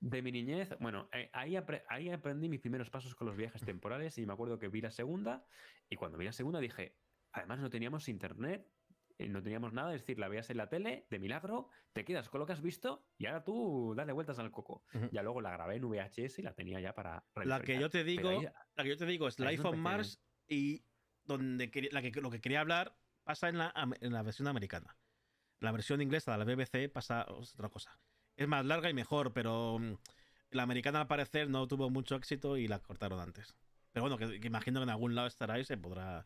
De 0.00 0.22
mi 0.22 0.30
niñez, 0.30 0.76
bueno, 0.78 1.08
eh, 1.12 1.28
ahí, 1.32 1.56
ahí 1.88 2.10
aprendí 2.10 2.48
mis 2.48 2.60
primeros 2.60 2.88
pasos 2.88 3.16
con 3.16 3.26
los 3.26 3.36
viajes 3.36 3.62
temporales 3.64 4.16
y 4.18 4.26
me 4.26 4.32
acuerdo 4.32 4.58
que 4.58 4.68
vi 4.68 4.80
la 4.80 4.90
segunda 4.90 5.44
y 5.88 5.96
cuando 5.96 6.18
vi 6.18 6.26
la 6.26 6.32
segunda 6.32 6.60
dije, 6.60 6.96
además 7.38 7.60
no 7.60 7.70
teníamos 7.70 8.08
internet, 8.08 8.68
eh, 9.18 9.28
no 9.28 9.42
teníamos 9.42 9.72
nada, 9.72 9.92
es 9.94 10.02
decir, 10.02 10.18
la 10.18 10.28
veías 10.28 10.48
en 10.50 10.58
la 10.58 10.68
tele, 10.68 11.06
de 11.10 11.18
milagro, 11.18 11.68
te 11.92 12.04
quedas 12.04 12.28
con 12.28 12.38
lo 12.38 12.46
que 12.46 12.52
has 12.52 12.62
visto 12.62 13.04
y 13.18 13.26
ahora 13.26 13.42
tú 13.42 13.94
dale 13.96 14.12
vueltas 14.12 14.38
al 14.38 14.52
coco. 14.52 14.84
Ya 15.10 15.22
luego 15.22 15.40
la 15.40 15.50
grabé 15.50 15.76
en 15.76 15.88
VHS 15.88 16.38
y 16.38 16.42
la 16.42 16.54
tenía 16.54 16.80
ya 16.80 16.94
para 16.94 17.24
la 17.34 17.60
que 17.60 17.80
yo 17.80 17.90
te 17.90 18.04
digo, 18.04 18.40
la 18.76 18.82
que 18.84 18.88
yo 18.88 18.96
te 18.96 19.06
digo 19.06 19.26
es 19.26 19.40
Life 19.40 19.66
on 19.66 19.80
Mars 19.80 20.22
y 20.46 20.84
donde 21.24 21.70
la 21.90 22.00
que, 22.00 22.12
lo 22.20 22.30
que 22.30 22.40
quería 22.40 22.60
hablar 22.60 22.96
pasa 23.24 23.48
en 23.48 23.58
la, 23.58 23.72
en 24.00 24.12
la 24.12 24.22
versión 24.22 24.46
americana. 24.46 24.96
La 25.58 25.72
versión 25.72 26.00
inglesa 26.00 26.32
de 26.32 26.38
la 26.38 26.44
BBC 26.44 26.88
pasa 26.88 27.26
otra 27.28 27.68
cosa. 27.68 27.98
Es 28.36 28.46
más 28.46 28.64
larga 28.64 28.88
y 28.88 28.94
mejor, 28.94 29.32
pero 29.32 29.80
mm, 29.80 29.94
la 30.50 30.62
americana 30.62 31.00
al 31.00 31.08
parecer 31.08 31.50
no 31.50 31.66
tuvo 31.66 31.90
mucho 31.90 32.14
éxito 32.14 32.56
y 32.56 32.68
la 32.68 32.78
cortaron 32.78 33.18
antes. 33.18 33.56
Pero 33.90 34.04
bueno, 34.04 34.16
que, 34.16 34.38
que 34.38 34.46
imagino 34.46 34.78
que 34.78 34.84
en 34.84 34.90
algún 34.90 35.16
lado 35.16 35.26
estará 35.26 35.58
y 35.58 35.64
se 35.64 35.76
podrá 35.76 36.24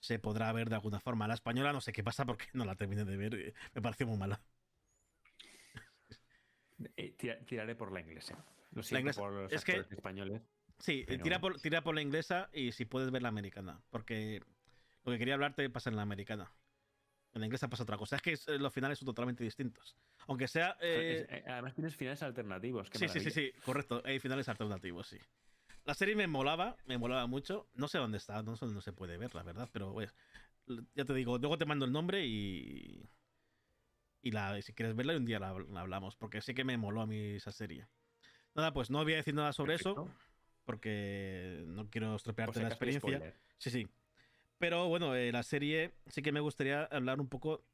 se 0.00 0.18
podrá 0.18 0.52
ver 0.52 0.68
de 0.68 0.76
alguna 0.76 1.00
forma. 1.00 1.28
La 1.28 1.34
española 1.34 1.72
no 1.72 1.80
sé 1.80 1.92
qué 1.92 2.02
pasa 2.02 2.24
porque 2.24 2.46
no 2.52 2.64
la 2.64 2.76
terminé 2.76 3.04
de 3.04 3.16
ver. 3.16 3.34
Eh, 3.34 3.54
me 3.74 3.82
pareció 3.82 4.06
muy 4.06 4.16
mala. 4.16 4.40
Eh, 6.96 7.16
tiraré 7.46 7.74
por 7.74 7.92
la 7.92 8.00
inglesa. 8.00 8.44
Lo 8.72 8.82
siento 8.82 9.10
por 9.12 9.32
los 9.32 9.52
es 9.52 9.64
que, 9.64 9.84
españoles. 9.90 10.42
Sí, 10.78 11.04
tira, 11.22 11.40
por, 11.40 11.60
tira 11.60 11.82
por 11.82 11.94
la 11.94 12.02
inglesa 12.02 12.50
y 12.52 12.70
si 12.70 12.84
puedes 12.84 13.10
ver 13.10 13.22
la 13.22 13.28
americana. 13.28 13.82
Porque 13.90 14.40
lo 15.04 15.12
que 15.12 15.18
quería 15.18 15.34
hablarte 15.34 15.68
pasa 15.70 15.90
en 15.90 15.96
la 15.96 16.02
americana. 16.02 16.52
En 17.34 17.40
la 17.40 17.46
inglesa 17.46 17.68
pasa 17.68 17.82
otra 17.82 17.96
cosa. 17.96 18.16
Es 18.16 18.22
que 18.22 18.32
eh, 18.32 18.58
los 18.58 18.72
finales 18.72 18.98
son 18.98 19.06
totalmente 19.06 19.42
distintos. 19.42 19.96
Aunque 20.28 20.46
sea. 20.46 20.76
además 21.46 21.74
tienes 21.74 21.96
finales 21.96 22.22
alternativos. 22.22 22.88
sí, 22.92 23.08
sí, 23.08 23.20
sí, 23.20 23.30
sí, 23.30 23.52
correcto. 23.64 24.02
Hay 24.04 24.20
finales 24.20 24.48
alternativos, 24.48 25.08
sí. 25.08 25.18
La 25.84 25.94
serie 25.94 26.14
me 26.14 26.26
molaba, 26.26 26.76
me 26.86 26.98
molaba 26.98 27.26
mucho. 27.26 27.68
No 27.74 27.88
sé 27.88 27.98
dónde 27.98 28.18
está, 28.18 28.42
no 28.42 28.56
sé 28.56 28.66
dónde 28.66 28.82
se 28.82 28.92
puede 28.92 29.16
ver, 29.16 29.34
la 29.34 29.42
verdad, 29.42 29.68
pero 29.72 29.92
pues, 29.92 30.14
Ya 30.94 31.04
te 31.04 31.14
digo, 31.14 31.38
luego 31.38 31.58
te 31.58 31.66
mando 31.66 31.84
el 31.84 31.92
nombre 31.92 32.26
y. 32.26 33.08
Y 34.20 34.32
la, 34.32 34.60
si 34.60 34.72
quieres 34.72 34.96
verla, 34.96 35.16
un 35.16 35.24
día 35.24 35.38
la, 35.38 35.50
hablamos, 35.50 36.16
porque 36.16 36.40
sí 36.40 36.52
que 36.52 36.64
me 36.64 36.76
moló 36.76 37.00
a 37.00 37.06
mí 37.06 37.36
esa 37.36 37.52
serie. 37.52 37.86
Nada, 38.54 38.72
pues 38.72 38.90
no 38.90 39.02
voy 39.04 39.14
a 39.14 39.16
decir 39.16 39.34
nada 39.34 39.52
sobre 39.52 39.74
eso, 39.74 40.10
porque 40.64 41.62
no 41.66 41.88
quiero 41.88 42.16
estropearte 42.16 42.60
la 42.60 42.68
experiencia. 42.68 43.34
Sí, 43.58 43.70
sí. 43.70 43.88
Pero 44.58 44.88
bueno, 44.88 45.14
eh, 45.14 45.30
la 45.30 45.44
serie 45.44 45.94
sí 46.08 46.20
que 46.20 46.32
me 46.32 46.40
gustaría 46.40 46.84
hablar 46.84 47.20
un 47.20 47.28
poco 47.28 47.64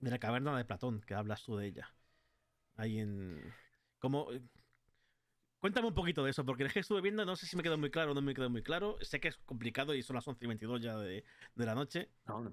de 0.00 0.10
la 0.10 0.18
caverna 0.18 0.56
de 0.56 0.64
Platón, 0.64 1.00
que 1.02 1.14
hablas 1.14 1.44
tú 1.44 1.56
de 1.56 1.66
ella. 1.66 1.94
Ahí 2.76 2.98
en. 2.98 3.40
¿Cómo, 4.00 4.28
Cuéntame 5.64 5.88
un 5.88 5.94
poquito 5.94 6.22
de 6.22 6.30
eso, 6.30 6.44
porque 6.44 6.62
el 6.62 6.70
que 6.70 6.80
estuve 6.80 7.00
viendo 7.00 7.24
no 7.24 7.36
sé 7.36 7.46
si 7.46 7.56
me 7.56 7.62
quedó 7.62 7.78
muy 7.78 7.90
claro 7.90 8.10
o 8.10 8.14
no 8.14 8.20
me 8.20 8.34
quedó 8.34 8.50
muy 8.50 8.62
claro. 8.62 8.98
Sé 9.00 9.18
que 9.18 9.28
es 9.28 9.38
complicado 9.38 9.94
y 9.94 10.02
son 10.02 10.12
las 10.12 10.28
11 10.28 10.44
y 10.44 10.48
22 10.48 10.82
ya 10.82 10.98
de, 10.98 11.24
la 11.54 11.74
noche. 11.74 12.10
No, 12.26 12.52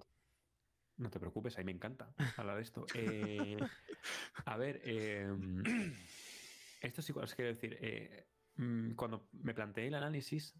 no 0.95 1.09
te, 1.09 1.19
preocupes, 1.19 1.57
ahí 1.57 1.65
me 1.65 1.73
encanta 1.73 2.13
hablar 2.37 2.55
de 2.55 2.61
esto. 2.61 2.85
Eh, 2.93 3.57
a 4.45 4.55
ver, 4.55 4.79
em, 4.85 5.61
esto 6.79 7.01
sí 7.01 7.11
quiero 7.11 7.49
decir. 7.49 7.77
Eh, 7.81 8.27
mm, 8.55 8.93
cuando 8.93 9.27
me 9.33 9.53
planteé 9.53 9.87
el 9.87 9.95
análisis, 9.95 10.55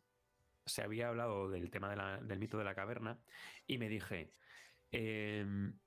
se 0.66 0.82
había 0.82 1.08
hablado 1.08 1.50
del 1.50 1.72
tema 1.72 2.20
del 2.20 2.40
mito 2.40 2.58
de 2.58 2.66
la 2.66 2.76
caverna 2.76 3.18
y 3.66 3.78
me 3.78 3.88
dije, 3.88 4.34
em, 4.92 5.80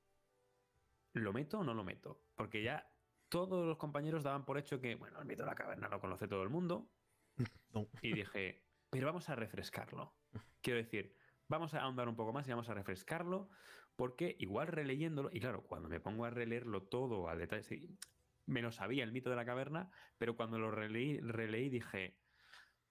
¿lo 1.12 1.35
meto 1.35 1.59
o 1.59 1.62
no 1.62 1.74
lo 1.74 1.85
meto? 1.85 2.23
Porque 2.35 2.62
ya 2.62 2.91
todos 3.35 3.66
los 3.66 3.78
compañeros 3.78 4.23
daban 4.23 4.44
por 4.44 4.59
hecho 4.59 4.81
que, 4.81 4.94
bueno, 4.94 5.19
el 5.19 5.27
mito 5.27 5.43
de 5.43 5.48
la 5.48 5.56
caverna 5.56 5.89
lo 5.89 6.01
conoce 6.01 6.28
todo 6.28 6.44
el 6.44 6.51
mundo. 6.51 6.93
Y 8.01 8.12
dije, 8.12 8.65
pero 8.89 9.09
vamos 9.09 9.28
a 9.28 9.35
refrescarlo. 9.35 10.15
Quiero 10.62 10.78
decir, 10.78 11.16
vamos 11.48 11.74
a 11.74 11.81
ahondar 11.81 12.09
un 12.09 12.15
poco 12.15 12.32
más 12.32 12.47
y 12.47 12.51
vamos 12.51 12.69
a 12.69 12.74
refrescarlo, 12.74 13.48
porque 13.97 14.36
igual 14.39 14.69
releyéndolo, 14.69 15.31
y 15.32 15.40
claro, 15.40 15.66
cuando 15.66 15.89
me 15.89 15.98
pongo 15.98 16.27
a 16.27 16.31
releerlo 16.31 16.85
todo 16.85 17.28
al 17.28 17.40
detalle, 17.40 17.65
sí, 17.65 17.98
menos 18.47 18.77
sabía 18.77 19.02
el 19.02 19.11
mito 19.11 19.31
de 19.31 19.36
la 19.36 19.44
caverna, 19.44 19.90
pero 20.16 20.36
cuando 20.36 20.61
lo 20.61 20.70
releí, 20.70 21.19
releí 21.19 21.69
dije, 21.70 22.20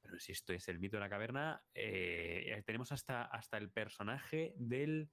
pero 0.01 0.19
si 0.19 0.33
esto 0.33 0.51
es 0.51 0.67
el 0.67 0.77
mito 0.77 0.97
de 0.97 1.01
la 1.01 1.09
caverna, 1.09 1.63
eh, 1.73 2.61
tenemos 2.65 2.91
hasta, 2.91 3.23
hasta 3.23 3.57
el 3.57 3.71
personaje 3.71 4.55
del 4.57 5.09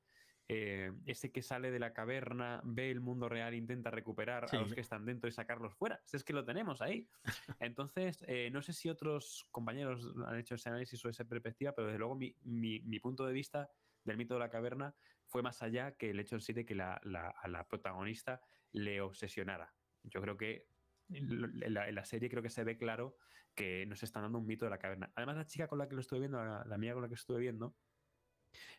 eh, 0.52 0.90
ese 1.06 1.30
que 1.30 1.42
sale 1.42 1.70
de 1.70 1.78
la 1.78 1.92
caverna, 1.92 2.60
ve 2.64 2.90
el 2.90 3.00
mundo 3.00 3.28
real, 3.28 3.54
intenta 3.54 3.88
recuperar 3.88 4.46
a 4.50 4.56
los 4.56 4.74
que 4.74 4.80
están 4.80 5.04
dentro 5.04 5.28
y 5.28 5.32
sacarlos 5.32 5.76
fuera. 5.76 6.02
es 6.12 6.24
que 6.24 6.32
lo 6.32 6.44
tenemos 6.44 6.82
ahí. 6.82 7.08
Entonces, 7.60 8.24
eh, 8.26 8.50
no 8.50 8.60
sé 8.60 8.72
si 8.72 8.88
otros 8.88 9.46
compañeros 9.52 10.12
han 10.26 10.40
hecho 10.40 10.56
ese 10.56 10.68
análisis 10.68 11.04
o 11.04 11.08
esa 11.08 11.24
perspectiva, 11.24 11.70
pero 11.72 11.86
desde 11.86 12.00
luego 12.00 12.16
mi, 12.16 12.98
punto 12.98 13.24
de 13.24 13.32
vista 13.32 13.70
del 14.02 14.16
mito 14.16 14.34
de 14.34 14.40
la 14.40 14.50
caverna 14.50 14.92
fue 15.24 15.40
más 15.40 15.62
allá 15.62 15.92
que 15.92 16.10
el 16.10 16.18
hecho 16.18 16.34
en 16.34 16.40
sí 16.40 16.52
de 16.52 16.66
que 16.66 16.74
la, 16.74 16.94
a 16.94 17.48
la 17.48 17.68
protagonista 17.68 18.40
le 18.72 19.00
obsesionara. 19.00 19.72
Yo 20.02 20.20
creo 20.20 20.36
que 20.36 20.66
en 21.10 21.94
la, 21.94 22.04
serie 22.04 22.28
creo 22.28 22.42
que 22.42 22.50
se 22.50 22.64
ve 22.64 22.76
claro 22.76 23.16
que 23.54 23.86
nos 23.86 24.02
están 24.02 24.24
dando 24.24 24.38
un 24.38 24.46
mito 24.46 24.64
de 24.64 24.70
la 24.72 24.78
caverna. 24.78 25.12
Además, 25.14 25.36
la 25.36 25.46
chica 25.46 25.68
con 25.68 25.78
la 25.78 25.88
que 25.88 25.94
lo 25.94 26.00
estuve 26.00 26.18
viendo, 26.18 26.44
la, 26.44 26.64
la 26.64 26.74
amiga 26.74 26.94
con 26.94 27.02
la 27.02 27.08
que 27.08 27.14
estuve 27.14 27.38
viendo, 27.38 27.76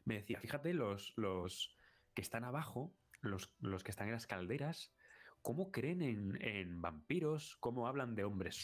me 0.05 0.15
decía, 0.15 0.39
fíjate, 0.39 0.73
los, 0.73 1.13
los 1.17 1.75
que 2.13 2.21
están 2.21 2.43
abajo, 2.43 2.93
los, 3.21 3.53
los, 3.59 3.83
que 3.83 3.91
están 3.91 4.07
en 4.07 4.13
las 4.13 4.27
calderas, 4.27 4.93
cómo 5.41 5.71
creen 5.71 6.01
en, 6.39 6.81
vampiros, 6.81 7.57
cómo 7.59 7.87
hablan 7.87 8.15
de 8.15 8.23
hombres 8.23 8.63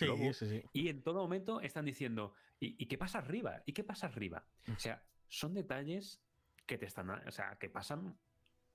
y 0.74 0.90
en 0.90 1.02
todo 1.02 1.22
momento 1.22 1.62
están 1.62 1.86
diciendo, 1.86 2.34
¿y, 2.60 2.86
qué 2.86 2.98
pasa 2.98 3.20
arriba? 3.20 3.64
¿Y 3.66 3.74
qué 3.74 3.84
pasa 3.84 4.08
arriba? 4.08 4.48
O 4.76 4.80
sea, 4.80 5.04
son 5.28 5.54
detalles 5.54 6.22
que 6.66 6.78
te 6.78 6.86
están, 6.86 7.10
o 7.10 7.32
sea, 7.32 7.58
que 7.60 7.70
pasan 7.70 8.18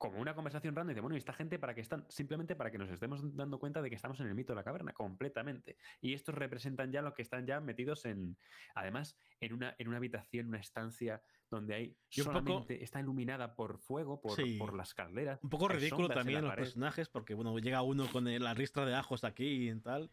como 0.03 0.21
una 0.21 0.35
conversación 0.35 0.75
random 0.75 0.91
y 0.91 0.95
de 0.97 1.01
bueno, 1.01 1.15
¿y 1.15 1.19
esta 1.19 1.33
gente 1.33 1.61
para 1.61 1.77
que 1.77 1.81
están? 1.81 2.05
Simplemente 2.09 2.57
para 2.57 2.73
que 2.73 2.79
nos 2.79 2.91
estemos 2.91 3.21
dando 3.37 3.61
cuenta 3.61 3.81
de 3.81 3.89
que 3.89 3.95
estamos 3.95 4.19
en 4.19 4.27
el 4.27 4.35
mito 4.35 4.53
de 4.53 4.57
la 4.57 4.65
caverna, 4.65 4.93
completamente. 4.93 5.77
Y 6.01 6.13
estos 6.13 6.35
representan 6.35 6.91
ya 6.91 7.03
lo 7.03 7.15
que 7.15 7.23
están 7.23 7.47
ya 7.47 7.61
metidos 7.61 8.05
en, 8.05 8.37
además, 8.75 9.17
en 9.41 9.53
una, 9.53 9.77
en 9.79 9.87
una 9.87 9.99
habitación, 9.99 10.49
una 10.49 10.59
estancia 10.59 11.23
donde 11.49 11.75
hay 11.77 11.97
solamente 12.09 12.83
está 12.83 12.99
iluminada 12.99 13.55
por 13.55 13.79
fuego, 13.79 14.21
por, 14.21 14.37
por 14.59 14.75
las 14.75 14.93
calderas. 14.93 15.39
Un 15.45 15.51
poco 15.51 15.69
ridículo 15.69 16.09
también 16.09 16.43
los 16.43 16.55
personajes, 16.57 17.09
porque 17.09 17.35
bueno, 17.35 17.57
llega 17.61 17.83
uno 17.83 18.11
con 18.11 18.25
la 18.25 18.55
ristra 18.55 18.85
de 18.85 18.97
ajos 18.97 19.23
aquí 19.23 19.71
y 19.71 19.81
tal. 19.81 20.11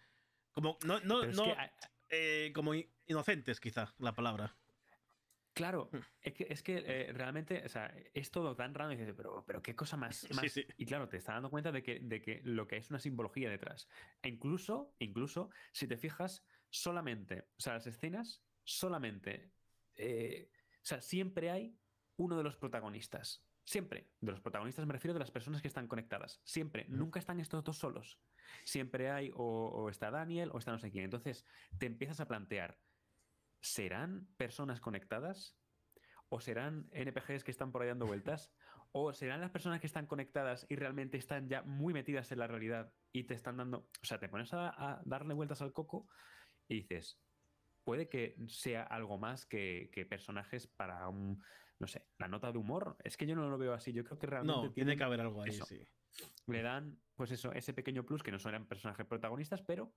Como, 0.52 0.78
no, 0.86 1.00
no, 1.00 1.26
no, 1.26 1.46
eh, 2.10 2.52
como 2.54 2.74
inocentes, 3.08 3.60
quizá, 3.60 3.92
la 3.98 4.14
palabra. 4.14 4.56
Claro, 5.60 5.90
mm. 5.92 5.98
es 6.22 6.34
que, 6.34 6.48
es 6.50 6.64
que 6.64 6.84
eh, 6.86 7.12
realmente, 7.12 7.62
o 7.66 7.68
sea, 7.68 7.94
es 8.14 8.32
todo 8.32 8.56
tan 8.56 8.74
raro 8.74 8.94
y 8.94 8.96
dices, 8.96 9.14
pero, 9.14 9.44
pero 9.46 9.62
qué 9.62 9.76
cosa 9.76 9.98
más. 9.98 10.26
Y 10.78 10.86
claro, 10.86 11.10
te 11.10 11.18
está 11.18 11.34
dando 11.34 11.50
cuenta 11.50 11.74
de 11.74 11.84
que, 11.84 12.00
de 12.00 12.22
que 12.22 12.40
lo 12.46 12.66
que 12.66 12.78
es 12.78 12.90
una 12.90 13.00
simbología 13.00 13.50
detrás. 13.50 13.90
E 14.22 14.30
incluso, 14.30 14.96
incluso, 15.00 15.50
si 15.74 15.86
te 15.86 15.98
fijas, 15.98 16.46
solamente, 16.70 17.50
o 17.58 17.60
sea, 17.60 17.74
las 17.74 17.88
escenas, 17.88 18.42
solamente, 18.64 19.52
eh, 19.96 20.50
o 20.76 20.86
sea, 20.86 21.02
siempre 21.02 21.52
hay 21.52 21.78
uno 22.16 22.38
de 22.38 22.44
los 22.44 22.56
protagonistas. 22.56 23.46
Siempre. 23.66 24.14
De 24.22 24.32
los 24.32 24.40
protagonistas 24.40 24.86
me 24.86 24.94
refiero 24.94 25.14
de 25.14 25.20
las 25.20 25.32
personas 25.32 25.62
que 25.62 25.68
están 25.68 25.90
conectadas. 25.90 26.40
Siempre. 26.46 26.86
Nunca 26.88 27.20
están 27.20 27.42
estos 27.42 27.66
dos 27.66 27.78
solos. 27.78 28.18
Siempre 28.64 29.12
hay 29.12 29.30
o, 29.36 29.44
o 29.44 29.90
está 29.90 30.10
Daniel 30.10 30.52
o 30.54 30.58
está 30.58 30.72
no 30.72 30.80
sé 30.80 30.90
quién. 30.90 31.04
Entonces, 31.04 31.46
te 31.78 31.86
empiezas 31.86 32.22
a 32.22 32.30
plantear 32.30 32.80
¿serán 33.62 34.28
personas 34.38 34.80
conectadas? 34.80 35.58
¿O 36.30 36.40
serán 36.40 36.88
NPGs 36.92 37.44
que 37.44 37.52
están 37.52 37.72
por 37.72 37.82
ahí 37.82 37.88
dando 37.88 38.06
vueltas? 38.06 38.52
¿O 38.92 39.14
serán 39.14 39.42
las 39.42 39.52
personas 39.52 39.80
que 39.80 39.88
están 39.88 40.08
conectadas 40.08 40.66
y 40.70 40.76
realmente 40.76 41.18
están 41.18 41.48
ya 41.48 41.62
muy 41.62 41.94
metidas 41.94 42.32
en 42.32 42.40
la 42.40 42.48
realidad 42.48 42.92
y 43.12 43.26
te 43.26 43.36
están 43.36 43.58
dando... 43.58 43.90
O 44.02 44.06
sea, 44.06 44.20
te 44.20 44.30
pones 44.30 44.50
a, 44.54 45.02
darle 45.06 45.34
vueltas 45.34 45.62
al 45.62 45.74
coco 45.74 46.08
y 46.68 46.82
dices, 46.82 47.20
puede 47.84 48.10
que 48.10 48.36
sea 48.48 48.84
algo 48.84 49.20
más 49.20 49.46
que, 49.46 49.92
personajes 50.10 50.68
para 50.68 51.08
un... 51.08 51.44
No 51.78 51.88
sé, 51.88 52.08
la 52.18 52.28
nota 52.28 52.52
de 52.52 52.58
humor. 52.58 52.98
Es 53.04 53.16
que 53.16 53.26
yo 53.26 53.36
no 53.36 53.48
lo 53.48 53.58
veo 53.58 53.74
así. 53.74 53.94
Yo 53.94 54.04
creo 54.04 54.20
que 54.20 54.28
realmente... 54.28 54.68
No, 54.68 54.74
tiene 54.74 54.98
que 54.98 55.04
haber 55.04 55.22
algo 55.22 55.44
ahí, 55.44 55.52
sí. 55.52 55.88
Le 56.48 56.62
dan, 56.62 57.00
pues 57.16 57.32
eso, 57.32 57.54
ese 57.54 57.74
pequeño 57.74 58.06
plus 58.06 58.24
que 58.24 58.32
no 58.32 58.40
son 58.40 58.66
personajes 58.66 59.06
protagonistas, 59.06 59.62
pero 59.62 59.94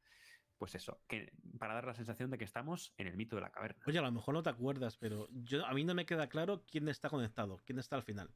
pues 0.62 0.76
eso, 0.76 1.00
que 1.08 1.32
para 1.58 1.74
dar 1.74 1.84
la 1.84 1.92
sensación 1.92 2.30
de 2.30 2.38
que 2.38 2.44
estamos 2.44 2.94
en 2.96 3.08
el 3.08 3.16
mito 3.16 3.34
de 3.34 3.42
la 3.42 3.50
caverna. 3.50 3.82
Oye, 3.84 3.98
a 3.98 4.02
lo 4.02 4.12
mejor 4.12 4.32
no 4.32 4.44
te 4.44 4.50
acuerdas, 4.50 4.96
pero 4.96 5.28
yo 5.32 5.66
a 5.66 5.74
mí 5.74 5.82
no 5.82 5.92
me 5.92 6.06
queda 6.06 6.28
claro 6.28 6.62
quién 6.70 6.88
está 6.88 7.10
conectado, 7.10 7.58
quién 7.64 7.80
está 7.80 7.96
al 7.96 8.04
final. 8.04 8.30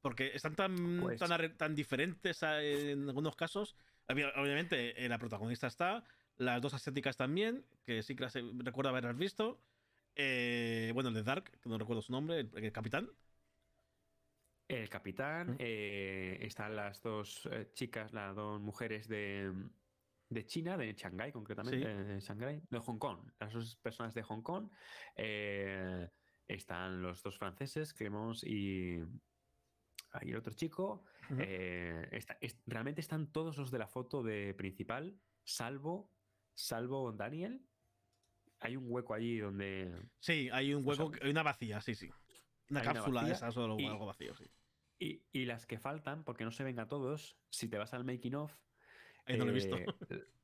Porque 0.00 0.30
están 0.32 0.56
tan, 0.56 1.00
pues 1.02 1.20
tan, 1.58 1.74
diferentes 1.74 2.42
en 2.42 3.06
algunos 3.06 3.36
casos. 3.36 3.76
Obviamente, 4.08 5.04
eh, 5.04 5.10
la 5.10 5.18
protagonista 5.18 5.66
está, 5.66 6.04
las 6.38 6.62
dos 6.62 6.72
asiáticas 6.72 7.18
también, 7.18 7.66
que 7.84 8.02
sí 8.02 8.16
que 8.16 8.22
las 8.22 8.38
recuerdo 8.56 8.88
haberlas 8.88 9.18
visto. 9.18 9.60
Eh, 10.16 10.90
bueno, 10.94 11.10
el 11.10 11.16
de 11.16 11.22
Dark, 11.22 11.50
que 11.60 11.68
no 11.68 11.76
recuerdo 11.76 12.00
su 12.00 12.12
nombre, 12.12 12.48
el, 12.54 12.72
capitán. 12.72 13.10
El 14.68 14.88
capitán, 14.88 15.56
eh, 15.58 16.38
están 16.40 16.76
las 16.76 17.02
dos 17.02 17.46
chicas, 17.74 18.14
las 18.14 18.34
dos 18.34 18.58
mujeres 18.58 19.06
de, 19.06 19.52
de 20.30 20.46
China, 20.46 20.76
de 20.76 20.94
Shanghái 20.94 21.32
concretamente, 21.32 21.86
de 21.86 22.20
Shanghái, 22.20 22.62
de 22.70 22.78
Hong 22.78 22.98
Kong. 22.98 23.30
Las 23.38 23.52
dos 23.52 23.76
personas 23.76 24.14
de 24.14 24.22
Hong 24.22 24.42
Kong. 24.42 24.70
Eh, 25.16 26.08
están 26.46 27.02
los 27.02 27.22
dos 27.22 27.36
franceses, 27.36 27.92
Clemence 27.92 28.48
y, 28.48 29.00
el 30.22 30.36
otro 30.36 30.54
chico. 30.54 31.04
Eh, 31.38 32.20
realmente 32.66 33.00
están 33.00 33.30
todos 33.30 33.56
los 33.56 33.70
de 33.70 33.78
la 33.78 33.86
foto 33.86 34.22
de 34.22 34.54
principal, 34.54 35.20
salvo, 35.44 36.12
salvo 36.54 37.12
Daniel. 37.12 37.64
Hay 38.60 38.76
un 38.76 38.84
hueco 38.88 39.14
allí 39.14 39.38
donde. 39.38 39.94
Sí, 40.18 40.48
hay 40.52 40.74
un 40.74 40.86
hueco, 40.86 41.12
hay 41.22 41.30
una 41.30 41.42
vacía, 41.42 41.80
sí, 41.80 41.94
sí. 41.94 42.10
Una 42.68 42.82
cápsula 42.82 43.24
de 43.24 43.32
esas 43.32 43.56
o 43.56 43.64
algo 43.64 44.06
vacío, 44.06 44.34
sí. 44.34 44.44
Y, 44.98 45.24
y, 45.32 45.46
las 45.46 45.66
que 45.66 45.78
faltan, 45.78 46.24
porque 46.24 46.44
no 46.44 46.50
se 46.50 46.62
ven 46.62 46.78
a 46.78 46.86
todos, 46.86 47.38
si 47.48 47.68
te 47.68 47.78
vas 47.78 47.94
al 47.94 48.04
making 48.04 48.34
of, 48.34 48.54
no 49.28 49.44
lo 49.44 49.50
he 49.50 49.54
visto. 49.54 49.76
Eh, 49.76 49.86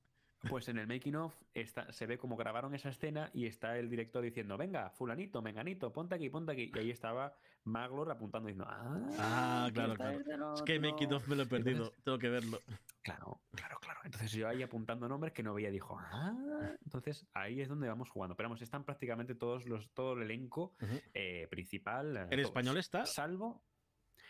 pues 0.48 0.68
en 0.68 0.78
el 0.78 0.86
making 0.86 1.16
of 1.16 1.34
está, 1.54 1.92
se 1.92 2.06
ve 2.06 2.18
como 2.18 2.36
grabaron 2.36 2.74
esa 2.74 2.90
escena 2.90 3.30
y 3.32 3.46
está 3.46 3.78
el 3.78 3.88
director 3.88 4.22
diciendo, 4.22 4.56
venga, 4.56 4.90
fulanito, 4.90 5.42
menganito, 5.42 5.92
ponte 5.92 6.14
aquí, 6.14 6.28
ponte 6.28 6.52
aquí. 6.52 6.70
Y 6.74 6.78
ahí 6.78 6.90
estaba 6.90 7.34
Maglor 7.64 8.10
apuntando 8.10 8.46
diciendo, 8.46 8.66
ah, 8.68 9.06
ah 9.18 9.70
claro, 9.72 9.94
claro. 9.94 10.54
Es 10.54 10.62
que 10.62 10.78
making 10.78 11.12
of 11.12 11.26
me 11.28 11.36
lo 11.36 11.42
he 11.42 11.46
perdido, 11.46 11.92
tengo 12.04 12.18
que 12.18 12.28
verlo. 12.28 12.60
Claro, 13.02 13.40
claro, 13.52 13.78
claro. 13.80 14.00
Entonces 14.04 14.32
yo 14.32 14.48
ahí 14.48 14.62
apuntando 14.62 15.08
nombres 15.08 15.32
que 15.32 15.42
no 15.42 15.54
veía, 15.54 15.70
dijo, 15.70 15.98
ah, 15.98 16.34
entonces 16.84 17.26
ahí 17.34 17.60
es 17.60 17.68
donde 17.68 17.88
vamos 17.88 18.08
jugando. 18.08 18.36
Pero 18.36 18.48
vamos, 18.48 18.62
están 18.62 18.84
prácticamente 18.84 19.34
todos 19.34 19.66
los, 19.66 19.90
todo 19.92 20.14
el 20.14 20.22
elenco 20.22 20.74
eh, 21.14 21.46
principal. 21.50 22.28
¿En 22.30 22.40
español 22.40 22.76
está? 22.78 23.04
Salvo. 23.06 23.64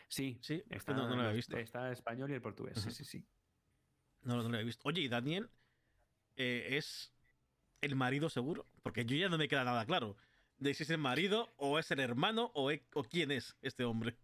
Sí, 0.09 0.39
sí, 0.40 0.62
está, 0.70 0.93
no, 0.93 1.09
lo 1.09 1.14
había 1.14 1.32
visto. 1.32 1.56
Está 1.56 1.90
español 1.90 2.31
y 2.31 2.35
el 2.35 2.40
portugués, 2.40 2.81
sí, 2.81 2.90
sí, 2.90 3.05
sí. 3.05 3.27
No, 4.27 4.43
no 4.43 4.48
lo 4.48 4.59
he 4.59 4.65
visto. 4.65 4.86
Oye, 4.89 5.01
¿y 5.01 5.09
Daniel 5.09 5.48
eh, 6.36 6.69
es 6.73 7.12
el 7.81 7.94
marido 7.94 8.28
seguro? 8.28 8.66
Porque 8.82 9.05
yo 9.05 9.16
ya 9.16 9.28
no 9.28 9.39
me 9.39 9.48
queda 9.48 9.65
nada 9.65 9.86
claro 9.86 10.16
de 10.59 10.74
si 10.74 10.82
es 10.82 10.90
el 10.90 10.98
marido 10.98 11.53
o 11.57 11.78
es 11.78 11.90
el 11.90 12.01
hermano 12.01 12.51
o, 12.55 12.70
quién 13.09 13.31
es 13.31 13.57
este 13.62 13.85
hombre. 13.85 14.16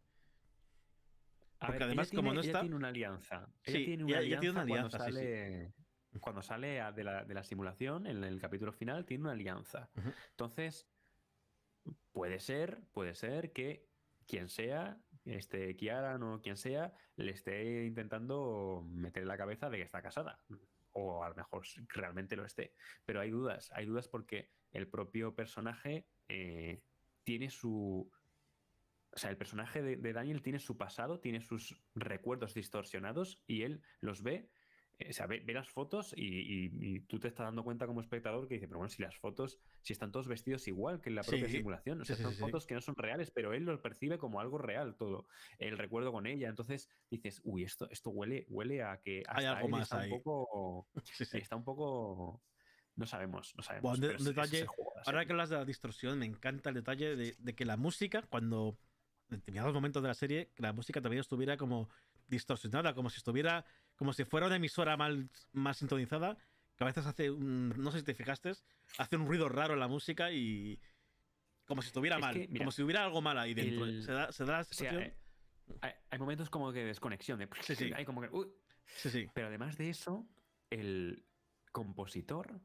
Porque 1.58 1.84
además, 1.84 2.10
como 2.10 2.34
no 2.34 2.40
está. 2.40 2.60
tiene 2.60 2.74
una 2.74 2.88
alianza. 2.88 3.48
Ella 3.64 3.84
tiene 3.84 4.04
una 4.04 4.18
alianza, 4.18 4.66
cuando 4.66 4.90
sale, 4.90 5.72
Cuando 6.20 6.42
sale 6.42 6.66
de, 6.92 7.04
la, 7.04 7.24
de, 7.24 7.34
la, 7.34 7.44
simulación, 7.44 8.06
en 8.06 8.24
el 8.24 8.40
capítulo 8.40 8.72
final, 8.72 9.04
tiene 9.04 9.22
una 9.22 9.32
alianza. 9.32 9.88
Entonces, 10.30 10.88
puede 12.10 12.40
ser, 12.40 12.80
puede 12.92 13.14
ser 13.14 13.52
que 13.52 13.86
quien 14.26 14.48
sea, 14.48 14.98
este 15.24 15.76
Kiara 15.76 16.16
o 16.16 16.40
quien 16.40 16.56
sea, 16.56 16.92
le 17.16 17.32
esté 17.32 17.84
intentando 17.84 18.86
meter 18.90 19.22
en 19.22 19.28
la 19.28 19.36
cabeza 19.36 19.70
de 19.70 19.78
que 19.78 19.84
está 19.84 20.02
casada. 20.02 20.38
O 20.92 21.24
a 21.24 21.28
lo 21.28 21.34
mejor 21.34 21.62
realmente 21.88 22.36
lo 22.36 22.44
esté. 22.44 22.74
Pero 23.04 23.20
hay 23.20 23.30
dudas, 23.30 23.70
hay 23.72 23.86
dudas 23.86 24.08
porque 24.08 24.50
el 24.72 24.88
propio 24.88 25.34
personaje 25.34 26.06
eh, 26.28 26.82
tiene 27.24 27.50
su, 27.50 28.10
o 29.12 29.18
sea, 29.18 29.30
el 29.30 29.36
personaje 29.36 29.82
de, 29.82 30.12
Daniel 30.12 30.42
tiene 30.42 30.58
su 30.58 30.76
pasado, 30.76 31.20
tiene 31.20 31.40
sus 31.42 31.76
recuerdos 31.94 32.54
distorsionados 32.54 33.42
y 33.46 33.62
él 33.62 33.82
los 34.00 34.22
ve, 34.22 34.48
o 35.08 35.12
sea, 35.12 35.26
ve, 35.26 35.42
las 35.46 35.68
fotos 35.68 36.14
y, 36.16 37.00
tú 37.00 37.18
te 37.18 37.28
estás 37.28 37.46
dando 37.46 37.64
cuenta 37.64 37.86
como 37.86 38.00
espectador 38.00 38.46
que 38.48 38.54
dice, 38.54 38.68
pero 38.68 38.78
bueno, 38.78 38.90
si 38.90 39.02
las 39.02 39.16
fotos, 39.16 39.58
si 39.80 39.92
están 39.92 40.12
todos 40.12 40.28
vestidos 40.28 40.68
igual 40.68 41.00
que 41.00 41.10
en 41.10 41.16
la 41.16 41.22
propia 41.22 41.48
simulación, 41.48 42.00
o 42.00 42.04
sea, 42.04 42.16
son 42.16 42.34
fotos 42.34 42.66
que 42.66 42.74
no 42.74 42.80
son 42.80 42.94
reales, 42.96 43.30
pero 43.30 43.52
él 43.52 43.64
los 43.64 43.80
percibe 43.80 44.18
como 44.18 44.40
algo 44.40 44.58
real 44.58 44.96
todo, 44.96 45.26
el 45.58 45.78
recuerdo 45.78 46.12
con 46.12 46.26
ella, 46.26 46.48
entonces 46.48 46.88
dices, 47.10 47.40
uy, 47.44 47.64
esto, 47.64 47.88
esto 47.90 48.10
huele, 48.10 48.46
huele 48.48 48.82
a 48.82 49.00
que 49.00 49.22
Hay 49.28 49.44
algo 49.44 49.68
más 49.68 49.82
está 49.82 50.04
un 50.04 50.10
poco, 50.10 50.88
está 51.46 51.56
un 51.56 51.64
poco 51.64 52.42
no 52.96 53.06
sabemos, 53.06 53.54
no 53.56 53.62
sabemos. 53.62 54.00
detalle, 54.00 54.66
ahora 55.06 55.24
que 55.24 55.32
hablas 55.32 55.48
de 55.48 55.56
la 55.56 55.64
distorsión, 55.64 56.18
me 56.18 56.26
encanta 56.26 56.68
el 56.68 56.74
detalle 56.74 57.16
de, 57.16 57.54
que 57.54 57.64
la 57.64 57.76
música, 57.76 58.22
cuando 58.28 58.78
en 59.30 59.38
determinados 59.38 59.72
momentos 59.72 60.02
de 60.02 60.08
la 60.08 60.14
serie 60.14 60.50
que 60.54 60.62
la 60.62 60.74
música 60.74 61.00
también 61.00 61.20
estuviera 61.20 61.56
como 61.56 61.88
distorsionada, 62.28 62.94
como 62.94 63.08
si 63.08 63.16
estuviera, 63.16 63.64
como 64.02 64.12
si 64.12 64.24
fuera 64.24 64.48
una 64.48 64.56
emisora 64.56 64.96
mal, 64.96 65.30
más 65.52 65.76
sintonizada, 65.76 66.36
que 66.74 66.82
a 66.82 66.88
veces 66.88 67.06
hace 67.06 67.30
un, 67.30 67.68
no 67.76 67.92
sé 67.92 68.00
si 68.00 68.04
te 68.04 68.14
fijaste, 68.14 68.50
hace 68.98 69.16
un 69.16 69.28
ruido 69.28 69.48
raro 69.48 69.74
en 69.74 69.78
la 69.78 69.86
música 69.86 70.32
y 70.32 70.80
como 71.66 71.82
si 71.82 71.86
estuviera 71.86 72.18
mal, 72.18 72.48
como 72.58 72.72
si 72.72 72.82
hubiera 72.82 73.04
algo 73.04 73.22
mal 73.22 73.38
ahí 73.38 73.54
dentro. 73.54 73.86
se, 74.02 74.10
da, 74.10 74.32
se 74.32 74.44
da 74.44 74.54
la 74.54 74.64
sensación. 74.64 75.14
hay, 75.80 76.18
momentos 76.18 76.50
como 76.50 76.72
que 76.72 76.80
de 76.80 76.86
desconexión, 76.86 77.38
de, 77.38 77.48
sí, 77.60 77.76
sí. 77.76 77.92
Hay 77.94 78.04
como 78.04 78.22
que, 78.22 78.28
sí, 78.86 79.08
sí. 79.08 79.30
Pero 79.32 79.46
además 79.46 79.78
de 79.78 79.90
eso, 79.90 80.28
el 80.68 81.24
compositor, 81.70 82.60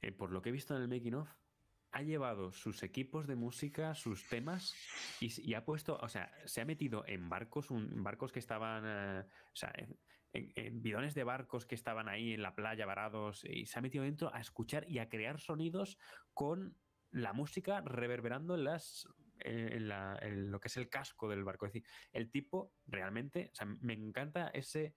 eh, 0.00 0.12
por 0.12 0.30
lo 0.30 0.42
que 0.42 0.50
he 0.50 0.52
visto 0.52 0.76
en 0.76 0.82
el 0.82 0.88
making 0.88 1.14
of, 1.14 1.28
ha 1.96 2.02
llevado 2.02 2.52
sus 2.52 2.82
equipos 2.82 3.26
de 3.26 3.36
música, 3.36 3.94
sus 3.94 4.28
temas, 4.28 4.74
y, 5.18 5.54
ha 5.54 5.64
puesto, 5.64 5.98
o 6.00 6.08
sea, 6.08 6.30
se 6.44 6.60
ha 6.60 6.66
metido 6.66 7.04
en 7.06 7.30
barcos, 7.30 7.68
barcos 7.70 8.32
que 8.32 8.38
estaban, 8.38 8.84
eh, 8.86 9.24
o 9.24 9.56
sea, 9.56 9.72
en, 10.54 10.82
bidones 10.82 11.14
de 11.14 11.24
barcos 11.24 11.66
que 11.66 11.74
estaban 11.74 12.08
ahí 12.08 12.34
en 12.34 12.42
la 12.42 12.54
playa 12.54 12.86
varados, 12.86 13.44
y 13.44 13.66
se 13.66 13.78
ha 13.78 13.82
metido 13.82 14.04
dentro 14.04 14.34
a 14.34 14.40
escuchar 14.40 14.88
y 14.88 14.98
a 14.98 15.08
crear 15.08 15.40
sonidos 15.40 15.98
con 16.34 16.76
la 17.10 17.32
música 17.32 17.80
reverberando 17.80 18.54
en 18.56 18.64
las 18.64 19.08
en, 19.40 20.50
lo 20.50 20.60
que 20.60 20.68
es 20.68 20.76
el 20.76 20.88
casco 20.88 21.28
del 21.28 21.44
barco. 21.44 21.66
Es 21.66 21.72
decir, 21.72 21.88
el 22.12 22.30
tipo 22.30 22.72
realmente, 22.86 23.50
o 23.52 23.54
sea, 23.54 23.66
me 23.66 23.92
encanta 23.92 24.48
ese 24.48 24.94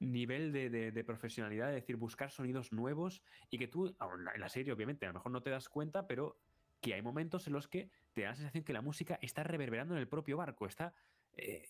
nivel 0.00 0.52
de, 0.52 1.04
profesionalidad, 1.04 1.70
es 1.70 1.82
decir, 1.82 1.96
buscar 1.96 2.30
sonidos 2.30 2.72
nuevos 2.72 3.22
y 3.50 3.58
que 3.58 3.68
tú, 3.68 3.88
en 3.88 4.40
la 4.40 4.48
serie 4.48 4.72
obviamente, 4.72 5.06
a 5.06 5.08
lo 5.08 5.14
mejor 5.14 5.32
no 5.32 5.42
te 5.42 5.50
das 5.50 5.68
cuenta, 5.68 6.06
pero 6.06 6.38
que 6.80 6.94
hay 6.94 7.02
momentos 7.02 7.46
en 7.46 7.54
los 7.54 7.68
que 7.68 7.90
te 8.12 8.22
da 8.22 8.30
la 8.30 8.34
sensación 8.34 8.64
que 8.64 8.72
la 8.72 8.82
música 8.82 9.18
está 9.22 9.42
reverberando 9.42 9.94
en 9.94 10.00
el 10.00 10.08
propio 10.08 10.36
barco, 10.36 10.66
está, 10.66 10.94
eh, 11.32 11.66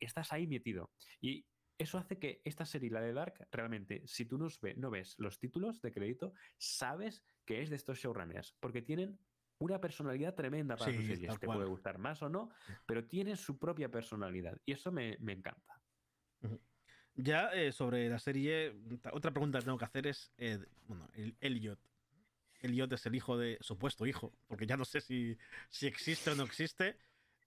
estás 0.00 0.32
ahí 0.32 0.46
metido. 0.46 0.90
Y 1.20 1.46
eso 1.78 1.98
hace 1.98 2.18
que 2.18 2.42
esta 2.44 2.64
serie, 2.64 2.90
la 2.90 3.00
de 3.00 3.12
Dark, 3.12 3.46
realmente, 3.50 4.02
si 4.06 4.24
tú 4.24 4.38
no, 4.38 4.48
no 4.76 4.90
ves 4.90 5.14
los 5.18 5.38
títulos 5.38 5.80
de 5.80 5.92
crédito, 5.92 6.32
sabes 6.58 7.22
que 7.44 7.62
es 7.62 7.70
de 7.70 7.76
estos 7.76 7.98
showrunners, 7.98 8.54
porque 8.60 8.82
tienen 8.82 9.18
una 9.58 9.80
personalidad 9.80 10.34
tremenda 10.34 10.76
para 10.76 10.92
sus 10.92 11.04
series. 11.04 11.38
Te 11.38 11.46
puede 11.46 11.66
gustar 11.66 11.98
más 11.98 12.22
o 12.22 12.28
no, 12.28 12.50
pero 12.86 13.04
tienen 13.04 13.36
su 13.36 13.58
propia 13.58 13.90
personalidad 13.90 14.58
y 14.64 14.72
eso 14.72 14.90
me, 14.92 15.14
encanta. 15.14 15.80
Ya 17.14 17.50
eh, 17.52 17.72
sobre 17.72 18.08
la 18.08 18.18
serie, 18.18 18.74
otra 19.12 19.30
pregunta 19.30 19.58
que 19.58 19.64
tengo 19.64 19.78
que 19.78 19.84
hacer 19.84 20.06
es, 20.06 20.32
eh, 20.38 20.58
bueno, 20.86 21.08
el 21.14 21.36
Elliot. 21.40 21.78
Elliot 22.60 22.92
es 22.92 23.06
el 23.06 23.14
hijo 23.14 23.36
de, 23.36 23.58
supuesto 23.60 24.06
hijo, 24.06 24.32
porque 24.46 24.66
ya 24.66 24.76
no 24.76 24.84
sé 24.84 25.00
si, 25.00 25.36
si 25.68 25.86
existe 25.86 26.30
o 26.30 26.34
no 26.34 26.44
existe, 26.44 26.96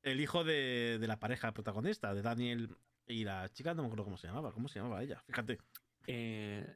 el 0.05 0.21
hijo 0.21 0.43
de, 0.43 0.99
la 1.01 1.19
pareja 1.19 1.51
protagonista, 1.51 2.13
de 2.13 2.21
Daniel 2.21 2.77
y 3.07 3.23
la 3.23 3.49
chica, 3.49 3.73
no 3.73 3.83
me 3.83 3.87
acuerdo 3.87 4.05
cómo 4.05 4.17
se 4.17 4.27
llamaba, 4.27 4.51
cómo 4.51 4.67
se 4.67 4.79
llamaba 4.79 5.03
ella, 5.03 5.21
fíjate. 5.21 5.59
Eh, 6.07 6.75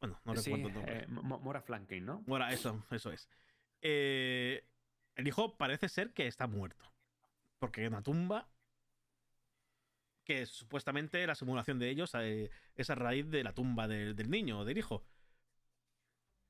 bueno, 0.00 0.20
no 0.24 0.34
recuerdo 0.34 0.68
el 0.68 0.74
nombre. 0.74 1.06
Mora 1.08 1.62
Flanking, 1.62 2.04
¿no? 2.04 2.22
Mora, 2.26 2.52
eso, 2.52 2.84
eso 2.90 3.12
es. 3.12 3.28
el 3.80 4.62
hijo 5.26 5.56
parece 5.56 5.88
ser 5.88 6.12
que 6.12 6.26
está 6.26 6.46
muerto, 6.46 6.92
porque 7.58 7.84
en 7.84 7.92
la 7.92 8.02
tumba 8.02 8.48
que 10.24 10.46
supuestamente 10.46 11.26
la 11.26 11.34
simulación 11.34 11.78
de 11.78 11.90
ellos 11.90 12.14
eh, 12.14 12.50
es 12.76 12.90
a 12.90 12.94
raíz 12.94 13.28
de 13.30 13.42
la 13.42 13.52
tumba 13.52 13.88
del 13.88 14.30
niño 14.30 14.60
o 14.60 14.64
del 14.64 14.78
hijo. 14.78 15.04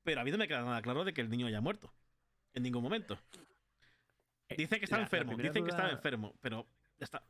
Pero 0.03 0.21
a 0.21 0.23
mí 0.23 0.31
no 0.31 0.37
me 0.37 0.47
queda 0.47 0.63
nada 0.63 0.81
claro 0.81 1.05
de 1.05 1.13
que 1.13 1.21
el 1.21 1.29
niño 1.29 1.47
haya 1.47 1.61
muerto. 1.61 1.93
En 2.53 2.63
ningún 2.63 2.83
momento. 2.83 3.17
Eh, 4.49 4.55
dice 4.57 4.77
que 4.77 4.85
está 4.85 4.99
enfermo, 4.99 5.35
dicen 5.37 5.63
que 5.63 5.71
está 5.71 5.89
enfermo, 5.89 6.35
pero 6.41 6.67
ya 6.99 7.05
está. 7.05 7.25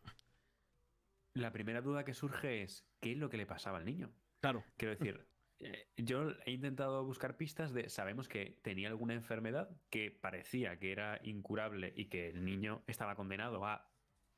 La 1.33 1.51
primera 1.51 1.81
duda 1.81 2.05
que 2.05 2.13
surge 2.13 2.63
es: 2.63 2.87
¿qué 2.99 3.13
es 3.13 3.17
lo 3.17 3.29
que 3.29 3.37
le 3.37 3.45
pasaba 3.45 3.77
al 3.77 3.85
niño? 3.85 4.13
Claro. 4.39 4.63
Quiero 4.77 4.95
decir, 4.95 5.27
eh, 5.59 5.87
yo 5.97 6.31
he 6.45 6.51
intentado 6.51 7.05
buscar 7.05 7.37
pistas 7.37 7.73
de. 7.73 7.89
Sabemos 7.89 8.27
que 8.27 8.59
tenía 8.61 8.89
alguna 8.89 9.13
enfermedad 9.13 9.69
que 9.89 10.11
parecía 10.11 10.77
que 10.79 10.91
era 10.91 11.19
incurable 11.23 11.93
y 11.95 12.09
que 12.09 12.29
el 12.29 12.43
niño 12.43 12.83
estaba 12.87 13.15
condenado 13.15 13.65
a 13.65 13.89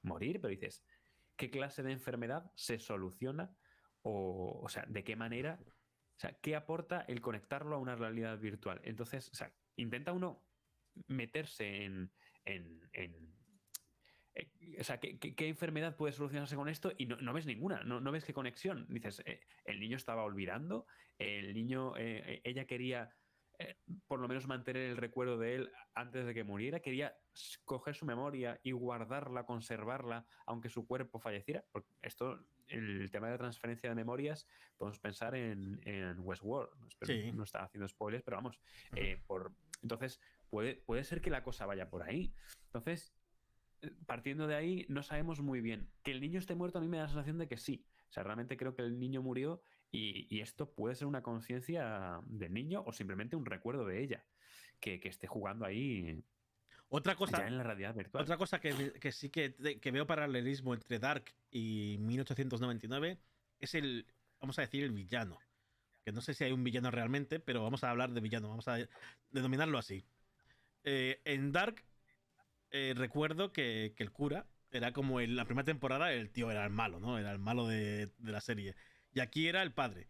morir, 0.02 0.40
pero 0.40 0.52
dices, 0.52 0.84
qué 1.36 1.50
clase 1.50 1.84
de 1.84 1.92
enfermedad 1.92 2.52
se 2.56 2.80
soluciona 2.80 3.56
o, 4.04 4.62
o 4.64 4.70
sea, 4.70 4.86
de 4.88 5.04
qué 5.04 5.16
manera, 5.16 5.60
o 5.64 6.20
sea, 6.20 6.38
qué 6.42 6.56
aporta 6.56 7.02
el 7.08 7.22
conectarlo 7.22 7.76
a 7.76 7.80
una 7.80 7.96
realidad 7.96 8.38
virtual. 8.40 8.80
Entonces, 8.84 9.30
o 9.30 9.36
sea, 9.36 9.54
intenta 9.76 10.14
uno 10.14 10.46
meterse 11.08 11.84
en, 11.84 12.12
en, 12.46 13.35
eh, 14.36 14.78
o 14.80 14.84
sea, 14.84 15.00
¿qué, 15.00 15.18
¿qué, 15.18 15.48
enfermedad 15.48 15.96
puede 15.96 16.14
solucionarse 16.14 16.56
con 16.56 16.68
esto? 16.68 16.92
Y 16.98 17.06
no, 17.06 17.34
ves 17.34 17.46
ninguna, 17.46 17.84
no, 17.84 18.02
no, 18.02 18.12
ves 18.12 18.26
qué 18.26 18.34
conexión. 18.34 18.86
Dices, 18.90 19.24
eh, 19.26 19.40
el 19.64 19.80
niño 19.80 19.96
estaba 19.96 20.24
olvidando, 20.24 20.86
el 21.18 21.54
niño, 21.54 21.96
eh, 21.98 22.42
ella 22.44 22.66
quería 22.66 23.16
por 24.08 24.20
lo 24.20 24.28
menos 24.28 24.48
mantener 24.48 24.90
el 24.90 24.98
recuerdo 24.98 25.38
de 25.38 25.56
él 25.56 25.72
antes 25.94 26.26
de 26.26 26.34
que 26.34 26.44
muriera. 26.44 26.82
Quería 26.82 27.18
coger 27.64 27.96
su 27.96 28.06
memoria 28.06 28.60
y 28.64 28.74
guardarla, 28.74 29.46
conservarla, 29.46 30.26
aunque 30.46 30.68
su 30.68 30.86
cuerpo 30.86 31.20
falleciera. 31.20 31.64
Porque 31.72 31.88
esto, 32.02 32.38
el 32.68 33.10
tema 33.12 33.30
de 33.30 33.38
transferencia 33.38 33.88
de 33.88 33.96
memorias, 33.96 34.46
podemos 34.76 35.00
pensar 35.00 35.36
en, 35.36 35.80
Westworld. 36.20 36.70
No 37.34 37.44
está 37.46 37.64
haciendo 37.64 37.88
spoilers, 37.88 38.26
pero 38.26 38.36
vamos. 38.36 38.60
Por, 39.26 39.54
entonces, 39.82 40.20
puede, 40.50 40.76
puede 40.76 41.06
ser 41.06 41.22
que 41.22 41.30
la 41.30 41.42
cosa 41.42 41.66
vaya 41.66 41.90
por 41.90 42.04
ahí. 42.04 42.34
Entonces, 42.66 43.14
partiendo 44.06 44.48
de 44.48 44.56
ahí, 44.56 44.86
no 44.90 45.04
sabemos 45.04 45.42
muy 45.42 45.62
bien. 45.62 45.90
Que 46.04 46.12
el 46.12 46.22
niño 46.22 46.40
esté 46.40 46.56
muerto 46.56 46.80
a 46.80 46.82
mí 46.82 46.88
me 46.88 46.98
da 46.98 47.04
la 47.04 47.10
sensación 47.10 47.38
de 47.38 47.48
que 47.48 47.58
sí. 47.58 47.86
O 48.10 48.14
sea, 48.14 48.24
realmente 48.24 48.58
creo 48.58 48.76
que 48.76 48.82
el 48.82 49.00
niño 49.00 49.22
murió 49.22 49.62
y, 49.92 50.42
esto 50.42 50.70
puede 50.70 50.96
ser 50.96 51.08
una 51.08 51.22
conciencia 51.22 52.20
del 52.26 52.54
niño 52.54 52.84
o 52.86 52.92
simplemente 52.92 53.36
un 53.36 53.46
recuerdo 53.46 53.86
de 53.86 54.04
ella, 54.04 54.26
que, 54.80 55.00
esté 55.04 55.28
jugando 55.28 55.66
ahí 55.66 56.22
otra 56.90 57.16
cosa, 57.16 57.48
en 57.48 57.58
la 57.58 57.64
realidad 57.64 57.96
virtual. 57.96 58.24
Otra 58.24 58.38
cosa 58.38 58.60
que, 58.60 59.12
sí 59.12 59.30
que, 59.30 59.56
veo 59.92 60.06
paralelismo 60.06 60.74
entre 60.74 61.00
Dark 61.00 61.26
y 61.50 61.98
1899 62.00 63.18
es 63.60 63.76
el, 63.76 64.06
vamos 64.40 64.60
a 64.60 64.62
decir, 64.62 64.84
el 64.84 64.92
villano. 64.92 65.40
Que 66.04 66.12
no 66.12 66.22
sé 66.22 66.34
si 66.34 66.44
hay 66.44 66.52
un 66.52 66.64
villano 66.64 66.92
realmente, 66.92 67.40
pero 67.40 67.64
vamos 67.64 67.84
a 67.84 67.90
hablar 67.90 68.12
de 68.12 68.22
villano, 68.22 68.50
vamos 68.50 68.68
a 68.68 68.78
denominarlo 69.32 69.78
así. 69.78 70.06
Eh, 70.84 71.20
en 71.26 71.52
Dark 71.52 71.84
eh, 72.76 72.94
recuerdo 72.94 73.54
que, 73.54 73.94
el 73.98 74.12
cura 74.12 74.48
era 74.72 74.92
como 74.92 75.22
en 75.22 75.36
la 75.36 75.46
primera 75.46 75.66
temporada, 75.66 76.12
el 76.12 76.30
tío 76.32 76.52
era 76.52 76.66
el 76.66 76.72
malo, 76.72 77.00
¿no? 77.00 77.18
Era 77.18 77.32
el 77.32 77.40
malo 77.40 77.68
de 77.68 78.12
la 78.20 78.42
serie. 78.42 78.76
Y 79.14 79.22
aquí 79.22 79.48
era 79.48 79.64
el 79.64 79.72
padre. 79.72 80.10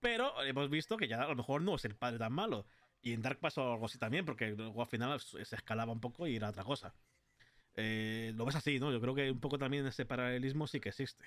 Pero 0.00 0.42
hemos 0.42 0.70
visto 0.70 0.96
que 0.96 1.06
ya 1.06 1.22
a 1.22 1.28
lo 1.28 1.36
mejor 1.36 1.60
no 1.60 1.74
es 1.74 1.84
el 1.84 1.96
padre 1.96 2.18
tan 2.18 2.32
malo. 2.32 2.66
Y 3.02 3.12
en 3.12 3.22
Dark 3.22 3.40
pasó 3.40 3.72
algo 3.72 3.86
así 3.86 3.98
también, 3.98 4.24
porque 4.24 4.48
luego 4.50 4.80
al 4.80 4.88
final 4.88 5.20
se 5.20 5.42
escalaba 5.42 5.92
un 5.92 6.00
poco 6.00 6.26
y 6.26 6.36
era 6.36 6.48
otra 6.48 6.64
cosa. 6.64 6.94
Eh, 7.74 8.32
lo 8.34 8.44
ves 8.44 8.56
así, 8.56 8.78
¿no? 8.78 8.90
Yo 8.90 9.00
creo 9.00 9.14
que 9.14 9.30
un 9.30 9.40
poco 9.40 9.58
también 9.58 9.86
ese 9.86 10.06
paralelismo 10.06 10.66
sí 10.66 10.80
que 10.80 10.88
existe. 10.88 11.26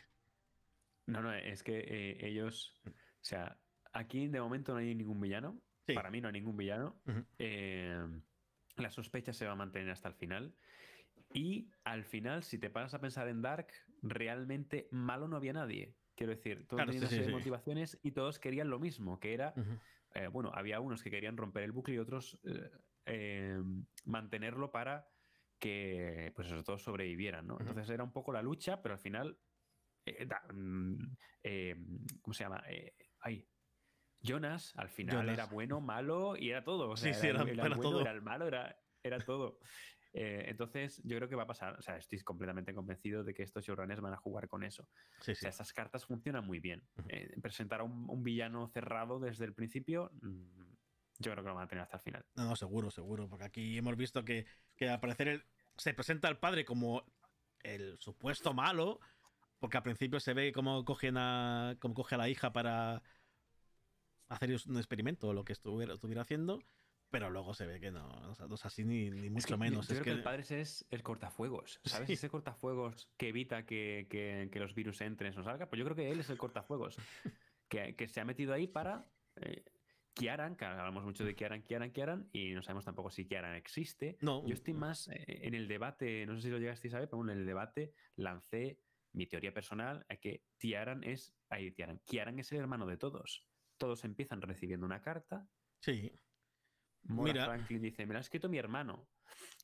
No, 1.06 1.22
no, 1.22 1.34
es 1.34 1.64
que 1.64 1.80
eh, 1.80 2.28
ellos. 2.28 2.74
O 2.86 2.92
sea, 3.22 3.58
aquí 3.94 4.28
de 4.28 4.42
momento 4.42 4.74
no 4.74 4.80
hay 4.80 4.96
ningún 4.96 5.20
villano. 5.22 5.62
Para 5.94 6.10
mí 6.10 6.22
no 6.22 6.28
hay 6.28 6.34
ningún 6.34 6.58
villano. 6.58 7.02
Eh, 7.38 8.06
la 8.82 8.92
sospecha 8.92 9.34
se 9.34 9.46
va 9.46 9.54
a 9.54 9.56
mantener 9.56 9.90
hasta 9.90 10.08
el 10.08 10.16
final. 10.16 10.56
Y 11.34 11.72
al 11.84 12.04
final, 12.04 12.44
si 12.44 12.58
te 12.58 12.70
paras 12.70 12.94
a 12.94 13.00
pensar 13.00 13.28
en 13.28 13.42
Dark, 13.42 13.68
realmente 14.02 14.88
malo 14.92 15.28
no 15.28 15.38
había 15.38 15.54
nadie. 15.54 15.96
Quiero 16.16 16.32
decir, 16.32 16.68
todos 16.68 16.86
tenían 16.86 17.32
motivaciones 17.32 18.00
y 18.04 18.12
todos 18.12 18.38
querían 18.40 18.70
lo 18.70 18.80
mismo, 18.80 19.20
que 19.20 19.34
era, 19.34 19.54
eh, 20.14 20.28
bueno, 20.28 20.52
había 20.54 20.80
unos 20.80 21.04
que 21.04 21.10
querían 21.10 21.38
romper 21.38 21.64
el 21.64 21.72
bucle 21.72 21.96
y 21.96 22.00
otros 22.00 22.40
eh, 22.44 22.70
eh, 23.06 23.62
mantenerlo 24.06 24.72
para 24.72 25.08
que, 25.58 26.32
pues 26.36 26.48
eso, 26.48 26.64
todos 26.64 26.84
sobrevivieran, 26.84 27.48
¿no? 27.48 27.58
Entonces 27.60 27.90
era 27.90 28.04
un 28.04 28.12
poco 28.12 28.34
la 28.34 28.42
lucha, 28.42 28.82
pero 28.82 28.94
al 28.94 29.00
final, 29.00 29.40
mm, 30.54 30.96
¿cómo 32.22 32.34
se 32.34 32.44
llama? 32.44 32.64
ay, 33.22 33.48
Jonas 34.22 34.74
al 34.76 34.90
final 34.90 35.30
era 35.30 35.46
bueno, 35.46 35.82
malo 35.82 36.36
y 36.36 36.50
era 36.52 36.64
todo. 36.64 36.96
sí, 36.96 37.14
sí, 37.14 37.28
era, 37.28 37.44
era, 37.44 37.76
todo. 37.76 38.02
era 38.02 38.12
el 38.12 38.22
malo, 38.22 38.48
era, 38.48 38.78
era 39.04 39.20
todo. 39.20 39.60
Eh, 40.14 40.46
entonces, 40.48 41.02
yo 41.04 41.18
creo 41.18 41.30
que 41.30 41.36
va 41.36 41.44
a 41.44 41.48
pasar. 41.48 41.78
O 41.78 41.82
sea, 41.82 41.98
estoy 41.98 42.20
completamente 42.20 42.74
convencido 42.74 43.24
de 43.24 43.34
que 43.34 43.44
estos 43.44 43.66
showrunners 43.66 44.02
van 44.02 44.14
a 44.14 44.18
jugar 44.18 44.48
con 44.48 44.64
eso. 44.64 44.88
Sí, 45.22 45.32
O 45.32 45.36
sea, 45.36 45.50
estas 45.50 45.74
cartas 45.74 46.06
funcionan 46.06 46.46
muy 46.46 46.60
bien. 46.60 46.84
Eh, 47.08 47.34
presentar 47.42 47.82
a 47.82 47.84
un, 47.84 48.24
villano 48.24 48.68
cerrado 48.68 49.20
desde 49.20 49.46
el 49.46 49.54
principio, 49.54 50.12
mm, 50.22 50.74
yo 51.20 51.32
creo 51.32 51.44
que 51.44 51.50
lo 51.50 51.56
van 51.56 51.66
a 51.66 51.68
tener 51.68 51.84
hasta 51.84 51.98
el 51.98 52.04
final. 52.04 52.26
No, 52.36 52.46
no, 52.46 52.56
seguro, 52.56 52.92
seguro. 52.92 53.30
Porque 53.30 53.46
aquí 53.46 53.78
hemos 53.78 53.96
visto 53.96 54.26
que, 54.26 54.46
que 54.76 54.90
al 54.90 55.00
parecer 55.00 55.46
se 55.78 55.94
presenta 55.94 56.28
al 56.28 56.40
padre 56.40 56.66
como 56.66 57.06
el 57.64 57.98
supuesto 58.00 58.54
malo. 58.54 59.00
Porque 59.60 59.78
al 59.78 59.84
principio 59.84 60.20
se 60.20 60.34
ve 60.34 60.52
cómo, 60.52 60.84
cogen 60.84 61.18
a, 61.18 61.78
cómo 61.80 61.94
coge 61.94 62.16
a 62.16 62.18
la 62.18 62.28
hija 62.28 62.52
para 62.52 63.04
hacer 64.32 64.56
un 64.68 64.78
experimento 64.78 65.30
o 65.30 65.34
lo 65.34 65.44
que 65.44 65.54
estuviera, 65.54 65.94
estuviera 65.94 66.22
haciendo. 66.22 66.60
Pero 67.10 67.30
luego 67.30 67.54
se 67.54 67.66
ve 67.66 67.82
que 67.82 67.92
no, 67.92 68.08
o 68.30 68.36
sea, 68.36 68.48
no 68.48 68.56
es 68.56 68.66
así 68.66 68.86
ni, 68.86 69.12
mucho 69.30 69.58
menos. 69.58 69.90
Yo 69.90 69.96
es 69.96 70.00
creo 70.00 70.14
que... 70.16 70.20
el 70.20 70.24
padre 70.24 70.44
es 70.62 70.86
el 70.90 71.04
cortafuegos, 71.04 71.82
¿sabes? 71.86 72.10
Ese 72.10 72.30
cortafuegos 72.30 73.10
que 73.18 73.28
evita 73.30 73.66
que, 73.66 74.08
que, 74.10 74.60
los 74.60 74.74
virus 74.74 75.02
entren 75.02 75.38
o 75.38 75.44
salgan. 75.44 75.68
Pues 75.68 75.78
yo 75.78 75.84
creo 75.84 75.96
que 75.96 76.10
él 76.10 76.22
es 76.22 76.30
el 76.30 76.38
cortafuegos, 76.38 76.96
que, 77.68 77.96
que 77.98 78.08
se 78.08 78.22
ha 78.22 78.26
metido 78.26 78.54
ahí 78.54 78.66
para 78.66 79.06
eh, 79.36 79.66
Kiaran, 80.14 80.56
que 80.56 80.64
hablamos 80.64 81.04
mucho 81.04 81.26
de 81.26 81.36
Kiaran, 81.36 81.64
Kiaran, 81.64 81.92
Kiaran, 81.92 82.30
y 82.32 82.54
no 82.54 82.62
sabemos 82.62 82.86
tampoco 82.86 83.12
si 83.12 83.26
Kiaran 83.26 83.56
existe. 83.56 84.18
No. 84.22 84.48
Yo 84.48 84.54
estoy 84.54 84.74
más 84.74 85.10
eh, 85.10 85.26
en 85.28 85.54
el 85.54 85.68
debate, 85.68 86.26
no 86.26 86.36
sé 86.38 86.44
si 86.44 86.50
lo 86.50 86.60
llegasteis 86.60 86.94
a 86.94 87.00
ver, 87.00 87.10
pero 87.10 87.22
en 87.24 87.30
el 87.30 87.46
debate 87.46 87.94
lancé 88.16 88.80
mi 89.12 89.28
teoría 89.28 89.54
personal 89.54 90.06
a 90.08 90.16
que 90.16 90.46
Tiaran 90.58 91.04
es, 91.04 91.34
ahí 91.50 91.72
Tiaran, 91.72 92.00
Kiaran 92.06 92.40
es 92.40 92.54
el 92.54 92.60
hermano 92.60 92.86
de 92.86 92.96
todos. 92.96 93.46
Todos 93.82 94.04
empiezan 94.06 94.42
recibiendo 94.42 94.86
una 94.86 95.02
carta. 95.02 95.48
Sí 95.80 96.12
Mira. 97.04 97.46
Franklin 97.46 97.82
dice, 97.82 98.06
me 98.06 98.14
lo 98.14 98.20
ha 98.20 98.22
escrito 98.22 98.50
mi 98.50 98.58
hermano. 98.58 99.08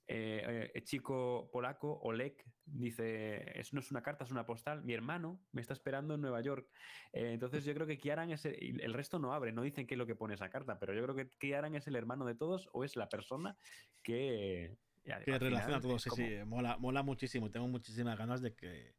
Eh, 0.10 0.72
eh, 0.74 0.84
chico 0.84 1.50
polaco, 1.52 2.00
Oleg, 2.02 2.42
dice, 2.66 3.60
es, 3.60 3.74
no 3.74 3.82
es 3.82 3.92
una 3.92 4.02
carta, 4.02 4.24
es 4.24 4.32
una 4.32 4.46
postal. 4.46 4.84
Mi 4.84 4.94
hermano 4.94 5.42
me 5.52 5.62
está 5.62 5.74
esperando 5.74 6.16
en 6.16 6.22
Nueva 6.22 6.42
York. 6.42 6.70
Eh, 7.12 7.34
entonces 7.34 7.66
yo 7.66 7.74
creo 7.74 7.86
que 7.86 7.98
Kiaran 7.98 8.32
es 8.32 8.46
el, 8.46 8.82
el, 8.82 8.94
resto 8.94 9.20
no 9.20 9.34
abre, 9.34 9.52
no 9.52 9.64
dicen 9.64 9.86
qué 9.86 9.96
es 9.96 9.98
lo 9.98 10.08
que 10.08 10.16
pone 10.16 10.36
esa 10.36 10.50
carta, 10.50 10.80
pero 10.80 10.94
yo 10.94 11.04
creo 11.04 11.16
que 11.16 11.30
Kiaran 11.38 11.76
es 11.76 11.88
el 11.88 11.96
hermano 11.96 12.26
de 12.26 12.36
todos 12.36 12.70
o 12.72 12.84
es 12.86 12.96
la 12.96 13.10
persona 13.10 13.58
que... 14.02 14.78
que 15.04 15.40
relaciona 15.40 15.78
a 15.78 15.82
todos, 15.82 16.02
sí, 16.02 16.10
sí, 16.16 16.38
mola, 16.46 16.78
mola 16.78 17.04
muchísimo. 17.04 17.52
Tengo 17.52 17.68
muchísimas 17.68 18.18
ganas 18.18 18.42
de 18.42 18.56
que, 18.56 18.96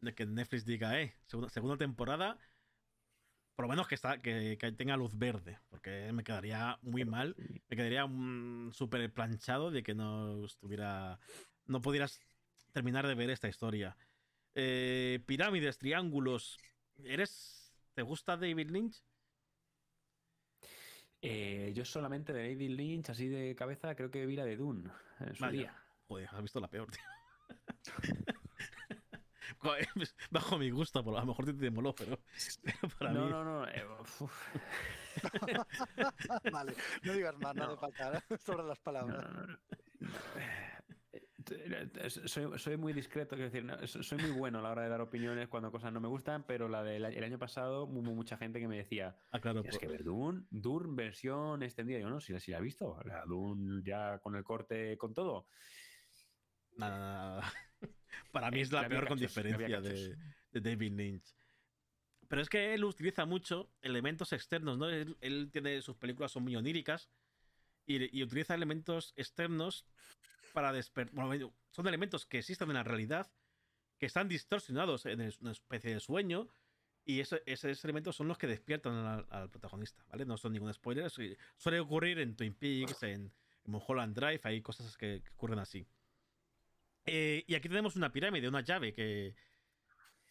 de 0.00 0.14
que 0.14 0.24
Netflix 0.24 0.64
diga, 0.64 0.98
eh, 1.00 1.14
segunda 1.26 1.76
temporada 1.76 2.38
por 3.56 3.64
lo 3.64 3.70
menos 3.70 3.88
que, 3.88 3.94
está, 3.94 4.18
que, 4.20 4.58
tenga 4.76 4.98
luz 4.98 5.16
verde, 5.16 5.58
porque 5.70 6.12
me 6.12 6.22
quedaría 6.22 6.78
muy 6.82 7.06
mal, 7.06 7.34
me 7.68 7.76
quedaría 7.76 8.06
súper 8.72 9.10
planchado 9.12 9.70
de 9.70 9.82
que 9.82 9.94
no 9.94 10.44
estuviera, 10.44 11.18
no 11.64 11.80
pudieras 11.80 12.20
terminar 12.72 13.06
de 13.06 13.14
ver 13.14 13.30
esta 13.30 13.48
historia. 13.48 13.96
Eh, 14.54 15.20
pirámides, 15.24 15.78
triángulos, 15.78 16.58
¿eres, 17.02 17.74
te 17.94 18.02
gusta 18.02 18.36
David 18.36 18.70
Lynch? 18.70 19.02
Eh, 21.22 21.72
yo 21.74 21.86
solamente 21.86 22.34
de 22.34 22.50
David 22.50 22.70
Lynch, 22.70 23.08
así 23.08 23.26
de 23.28 23.56
cabeza, 23.56 23.94
creo 23.94 24.10
que 24.10 24.26
vi 24.26 24.36
la 24.36 24.44
de 24.44 24.58
Dune 24.58 24.90
en 25.20 25.34
su 25.34 25.46
día. 25.46 25.74
Joder, 26.08 26.28
has 26.30 26.42
visto 26.42 26.60
la 26.60 26.68
peor, 26.68 26.90
tío. 26.90 27.02
Bajo 30.30 30.58
mi 30.58 30.70
gusto, 30.70 31.02
por 31.04 31.14
lo 31.14 31.26
mejor 31.26 31.56
te 31.56 31.70
moló, 31.70 31.94
pero, 31.94 32.18
para 32.98 33.12
no, 33.12 33.24
mí. 33.24 33.30
No, 33.30 33.44
no, 33.44 33.68
eh, 33.68 33.84
vale, 36.52 36.74
no 37.02 37.12
digas 37.12 37.36
más, 37.38 37.54
no, 37.54 37.76
falta 37.76 38.22
sobre 38.38 38.64
las 38.64 38.78
palabras. 38.78 39.24
Soy, 42.24 42.58
soy, 42.58 42.76
muy 42.76 42.92
discreto, 42.92 43.36
quiero 43.36 43.50
decir, 43.50 44.02
soy 44.02 44.18
muy 44.18 44.32
bueno 44.32 44.58
a 44.58 44.62
la 44.62 44.70
hora 44.70 44.82
de 44.82 44.88
dar 44.88 45.00
opiniones 45.00 45.46
cuando 45.48 45.70
cosas 45.70 45.92
no 45.92 46.00
me 46.00 46.08
gustan, 46.08 46.44
pero 46.44 46.68
la 46.68 46.82
del 46.82 47.04
el 47.04 47.22
año 47.22 47.38
pasado 47.38 47.84
hubo 47.84 48.14
mucha 48.14 48.36
gente 48.36 48.58
que 48.58 48.66
me 48.66 48.78
decía, 48.78 49.16
ah, 49.30 49.38
claro, 49.38 49.62
es 49.64 49.78
que 49.78 49.86
ver 49.86 50.02
Dune, 50.02 50.44
Dune 50.50 50.96
versión 50.96 51.62
extendida. 51.62 52.00
Yo 52.00 52.10
no, 52.10 52.20
si, 52.20 52.38
si 52.40 52.50
la 52.50 52.58
he 52.58 52.62
visto, 52.62 52.98
la 53.04 53.24
Dune 53.24 53.80
ya 53.84 54.18
con 54.18 54.34
el 54.34 54.42
corte, 54.42 54.98
con 54.98 55.14
todo. 55.14 55.46
Nada, 56.76 56.98
nada. 56.98 57.52
Para 58.32 58.50
mí 58.50 58.60
es 58.60 58.72
la 58.72 58.88
peor 58.88 59.08
con 59.08 59.18
diferencia 59.18 59.80
de, 59.80 60.16
David 60.52 60.92
Lynch. 60.92 61.34
Pero 62.28 62.42
es 62.42 62.48
que 62.48 62.74
él 62.74 62.84
utiliza 62.84 63.24
mucho 63.24 63.70
elementos 63.82 64.32
externos, 64.32 64.78
¿no? 64.78 64.88
Él, 64.88 65.48
tiene 65.52 65.80
sus 65.82 65.96
películas 65.96 66.32
son 66.32 66.42
muy 66.44 66.56
oníricas 66.56 67.08
y, 67.86 68.22
utiliza 68.22 68.54
elementos 68.54 69.12
externos 69.16 69.86
para 70.52 70.72
despertar. 70.72 71.14
son 71.70 71.86
elementos 71.86 72.26
que 72.26 72.38
existen 72.38 72.68
en 72.70 72.74
la 72.74 72.82
realidad, 72.82 73.30
que 73.98 74.06
están 74.06 74.28
distorsionados 74.28 75.06
en 75.06 75.32
una 75.40 75.52
especie 75.52 75.94
de 75.94 76.00
sueño 76.00 76.48
y 77.08 77.20
esos 77.20 77.84
elementos 77.84 78.16
son 78.16 78.26
los 78.26 78.36
que 78.36 78.48
despiertan 78.48 79.24
al, 79.30 79.48
protagonista, 79.48 80.04
¿vale? 80.08 80.26
No 80.26 80.36
son 80.36 80.52
ningún 80.52 80.74
spoiler. 80.74 81.08
Suele 81.56 81.78
ocurrir 81.78 82.18
en 82.18 82.34
Twin 82.34 82.54
Peaks, 82.54 83.04
en, 83.04 83.32
Mulholland 83.68 84.14
Drive, 84.14 84.40
hay 84.44 84.62
cosas 84.62 84.96
que 84.96 85.22
ocurren 85.34 85.58
así. 85.58 85.86
Eh, 87.06 87.44
y 87.46 87.54
aquí 87.54 87.68
tenemos 87.68 87.96
una 87.96 88.12
pirámide, 88.12 88.48
una 88.48 88.60
llave 88.60 88.92
que, 88.92 89.34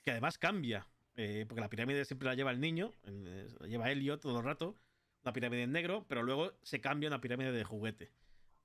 que 0.03 0.11
además 0.11 0.37
cambia. 0.37 0.87
Eh, 1.17 1.45
porque 1.47 1.61
la 1.61 1.69
pirámide 1.69 2.03
siempre 2.03 2.27
la 2.27 2.35
lleva 2.35 2.51
el 2.51 2.59
niño, 2.59 2.91
eh, 3.03 3.47
la 3.61 3.67
lleva 3.67 3.89
Elliot 3.89 4.21
todo 4.21 4.39
el 4.39 4.45
rato. 4.45 4.75
Una 5.23 5.33
pirámide 5.33 5.63
en 5.63 5.71
negro, 5.71 6.05
pero 6.07 6.21
luego 6.21 6.53
se 6.61 6.81
cambia 6.81 7.07
una 7.07 7.21
pirámide 7.21 7.51
de 7.51 7.63
juguete. 7.63 8.11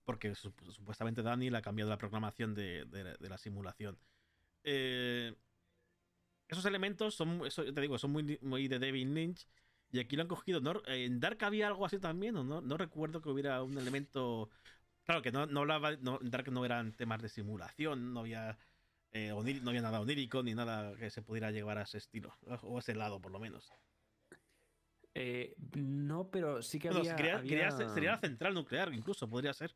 Porque 0.04 0.34
supuestamente 0.34 1.22
Dani 1.22 1.48
la 1.48 1.58
ha 1.58 1.62
cambiado 1.62 1.90
la 1.90 1.98
programación 1.98 2.54
de, 2.54 3.16
la 3.20 3.38
simulación. 3.38 3.96
esos 4.64 5.36
elementos 6.64 7.14
son, 7.14 7.42
te 7.48 7.80
digo, 7.80 7.98
son 7.98 8.10
muy, 8.10 8.38
muy 8.42 8.66
de 8.66 8.78
David 8.78 9.06
Lynch. 9.06 9.46
Y 9.92 10.00
aquí 10.00 10.16
lo 10.16 10.22
han 10.22 10.28
cogido. 10.28 10.60
¿En 10.86 11.20
Dark 11.20 11.42
había 11.44 11.68
algo 11.68 11.86
así 11.86 11.98
también? 11.98 12.36
¿o 12.36 12.44
no? 12.44 12.60
no 12.60 12.76
recuerdo 12.76 13.22
que 13.22 13.28
hubiera 13.28 13.62
un 13.62 13.78
elemento 13.78 14.50
Claro 15.04 15.22
que 15.22 15.32
no, 15.32 15.46
no 15.46 15.60
hablaba, 15.60 15.96
no, 15.96 16.18
Dark 16.22 16.50
no 16.52 16.64
eran 16.64 16.92
temas 16.92 17.20
de 17.20 17.28
simulación, 17.28 18.12
no 18.12 18.20
había, 18.20 18.58
eh, 19.12 19.30
no 19.30 19.70
había 19.70 19.82
nada 19.82 20.00
onírico 20.00 20.42
ni 20.42 20.54
nada 20.54 20.94
que 20.96 21.10
se 21.10 21.22
pudiera 21.22 21.50
llevar 21.50 21.78
a 21.78 21.82
ese 21.82 21.98
estilo, 21.98 22.32
o 22.62 22.76
a 22.76 22.80
ese 22.80 22.94
lado 22.94 23.20
por 23.20 23.32
lo 23.32 23.40
menos. 23.40 23.72
Eh, 25.14 25.54
no, 25.74 26.30
pero 26.30 26.62
sí 26.62 26.78
que 26.78 26.88
había, 26.88 27.16
sería 27.42 28.12
la 28.12 28.18
central 28.18 28.54
nuclear, 28.54 28.92
incluso 28.94 29.28
podría 29.28 29.52
ser. 29.52 29.74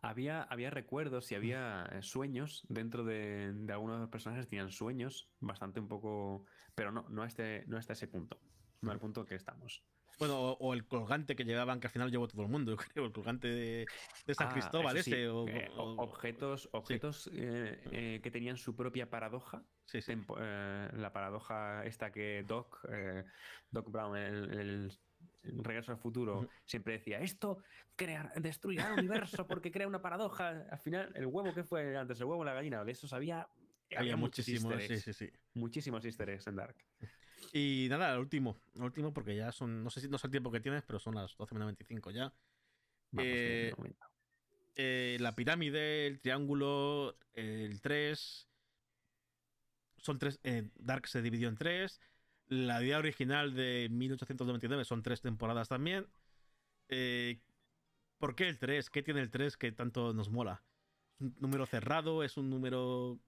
Había, 0.00 0.42
había 0.42 0.70
recuerdos 0.70 1.30
y 1.32 1.34
había 1.34 1.84
eh, 1.92 2.02
sueños 2.02 2.64
dentro 2.68 3.04
de, 3.04 3.52
de 3.52 3.72
algunos 3.72 3.96
de 3.96 4.00
los 4.02 4.10
personajes 4.10 4.48
tenían 4.48 4.70
sueños 4.70 5.28
bastante 5.40 5.80
un 5.80 5.88
poco, 5.88 6.44
pero 6.74 6.92
no, 6.92 7.06
no 7.08 7.22
a 7.22 7.26
este, 7.26 7.64
no 7.66 7.76
hasta 7.76 7.92
ese 7.92 8.06
punto, 8.06 8.40
no 8.80 8.90
al 8.90 8.98
punto 8.98 9.24
que 9.26 9.34
estamos. 9.34 9.84
Bueno, 10.18 10.52
o, 10.52 10.72
el 10.72 10.86
colgante 10.86 11.36
que 11.36 11.44
llevaban, 11.44 11.78
que 11.78 11.88
al 11.88 11.92
final 11.92 12.10
llevó 12.10 12.26
todo 12.26 12.42
el 12.42 12.48
mundo, 12.48 12.70
yo 12.76 12.76
creo, 12.76 13.06
el 13.06 13.12
colgante 13.12 13.48
de, 13.48 13.86
San 14.34 14.48
ah, 14.48 14.52
Cristóbal 14.52 14.96
ese. 14.96 15.24
Eh, 15.24 15.70
objetos 15.76 16.68
objetos 16.72 17.30
eh, 17.34 17.78
eh, 17.92 18.20
que 18.22 18.30
tenían 18.30 18.56
su 18.56 18.74
propia 18.74 19.10
paradoja. 19.10 19.62
Sí, 19.84 20.00
sí. 20.00 20.16
la 20.26 21.10
paradoja 21.12 21.84
esta 21.84 22.10
que 22.10 22.44
Doc, 22.46 22.84
Doc 23.70 23.90
Brown, 23.90 24.16
el, 24.16 24.92
Regreso 25.42 25.92
al 25.92 25.98
Futuro, 25.98 26.48
siempre 26.64 26.94
decía, 26.94 27.20
esto 27.20 27.58
crear, 27.94 28.32
destruirá 28.40 28.88
el 28.88 28.98
universo 28.98 29.46
porque 29.46 29.70
crea 29.70 29.86
una 29.86 30.02
paradoja. 30.02 30.66
Al 30.70 30.78
final, 30.78 31.12
el 31.14 31.26
huevo 31.26 31.54
que 31.54 31.62
fue 31.62 31.96
antes, 31.96 32.18
el 32.18 32.26
huevo 32.26 32.42
o 32.42 32.44
la 32.44 32.54
gallina, 32.54 32.84
de 32.84 32.92
eso 32.92 33.14
había... 33.14 33.48
Había, 33.96 34.16
muchísimos, 34.16 34.82
sí, 34.82 34.98
sí, 34.98 35.12
sí. 35.12 35.30
Muchísimos 35.54 36.04
easter 36.04 36.28
eggs 36.30 36.48
en 36.48 36.56
Dark. 36.56 36.76
Y 37.52 37.86
nada, 37.88 38.12
el 38.12 38.20
último, 38.20 38.56
el 38.74 38.82
último 38.82 39.12
porque 39.12 39.36
ya 39.36 39.52
son, 39.52 39.82
no 39.82 39.90
sé 39.90 40.00
si 40.00 40.08
no 40.08 40.18
sé 40.18 40.26
el 40.26 40.30
tiempo 40.30 40.50
que 40.50 40.60
tienes, 40.60 40.82
pero 40.84 40.98
son 40.98 41.14
las 41.14 41.36
12.95 41.36 42.12
ya. 42.12 42.32
Eh, 43.18 43.72
eh, 44.74 45.16
la 45.20 45.34
pirámide, 45.34 46.06
el 46.06 46.20
triángulo, 46.20 47.16
el 47.32 47.80
3. 47.80 48.48
Son 49.98 50.18
tres. 50.18 50.38
Eh, 50.44 50.70
Dark 50.74 51.08
se 51.08 51.22
dividió 51.22 51.48
en 51.48 51.56
tres. 51.56 52.00
La 52.48 52.82
idea 52.82 52.98
original 52.98 53.54
de 53.54 53.88
1899 53.90 54.84
son 54.84 55.02
tres 55.02 55.20
temporadas 55.20 55.68
también. 55.68 56.06
¿Por 58.18 58.36
qué 58.36 58.48
el 58.48 58.58
3? 58.58 58.88
¿Qué 58.90 59.02
tiene 59.02 59.20
el 59.20 59.30
3 59.30 59.56
que 59.56 59.72
tanto 59.72 60.14
nos 60.14 60.30
mola? 60.30 60.62
un 61.18 61.36
número 61.40 61.66
cerrado, 61.66 62.22
es 62.22 62.36
un 62.36 62.50
número. 62.50 63.18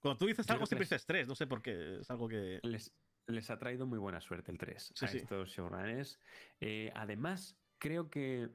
Cuando 0.00 0.18
tú 0.18 0.26
dices 0.26 0.48
algo, 0.50 0.66
siempre 0.66 0.84
dices 0.84 1.06
3, 1.06 1.28
no 1.28 1.34
sé 1.34 1.46
por 1.46 1.62
qué, 1.62 2.00
es 2.00 2.10
algo 2.10 2.28
que. 2.28 2.60
Les, 2.62 2.92
les 3.26 3.50
ha 3.50 3.58
traído 3.58 3.86
muy 3.86 3.98
buena 3.98 4.20
suerte 4.20 4.50
el 4.50 4.58
3 4.58 4.94
a 5.00 5.06
estos 5.06 5.50
showrunners. 5.50 6.18
Eh, 6.60 6.90
además, 6.94 7.56
creo 7.78 8.10
que 8.10 8.50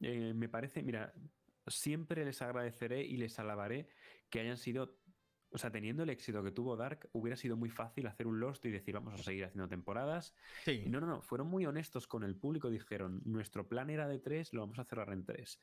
eh, 0.00 0.34
me 0.34 0.48
parece, 0.48 0.82
mira, 0.82 1.12
siempre 1.66 2.24
les 2.24 2.42
agradeceré 2.42 3.02
y 3.02 3.16
les 3.16 3.38
alabaré 3.38 3.88
que 4.30 4.40
hayan 4.40 4.56
sido 4.56 4.98
o 5.50 5.58
sea, 5.58 5.70
teniendo 5.70 6.02
el 6.02 6.10
éxito 6.10 6.42
que 6.42 6.50
tuvo 6.50 6.76
Dark, 6.76 7.08
hubiera 7.12 7.36
sido 7.36 7.56
muy 7.56 7.70
fácil 7.70 8.06
hacer 8.06 8.26
un 8.26 8.40
Lost 8.40 8.64
y 8.66 8.70
decir, 8.70 8.94
vamos 8.94 9.14
a 9.14 9.22
seguir 9.22 9.44
haciendo 9.44 9.68
temporadas. 9.68 10.34
Sí. 10.64 10.84
no, 10.86 11.00
no, 11.00 11.06
no, 11.06 11.22
fueron 11.22 11.46
muy 11.46 11.64
honestos 11.64 12.06
con 12.06 12.24
el 12.24 12.36
público. 12.36 12.68
Dijeron, 12.68 13.22
nuestro 13.24 13.66
plan 13.66 13.88
era 13.88 14.06
de 14.06 14.18
tres, 14.18 14.52
lo 14.52 14.60
vamos 14.60 14.78
a 14.78 14.84
cerrar 14.84 15.10
en 15.12 15.24
tres. 15.24 15.60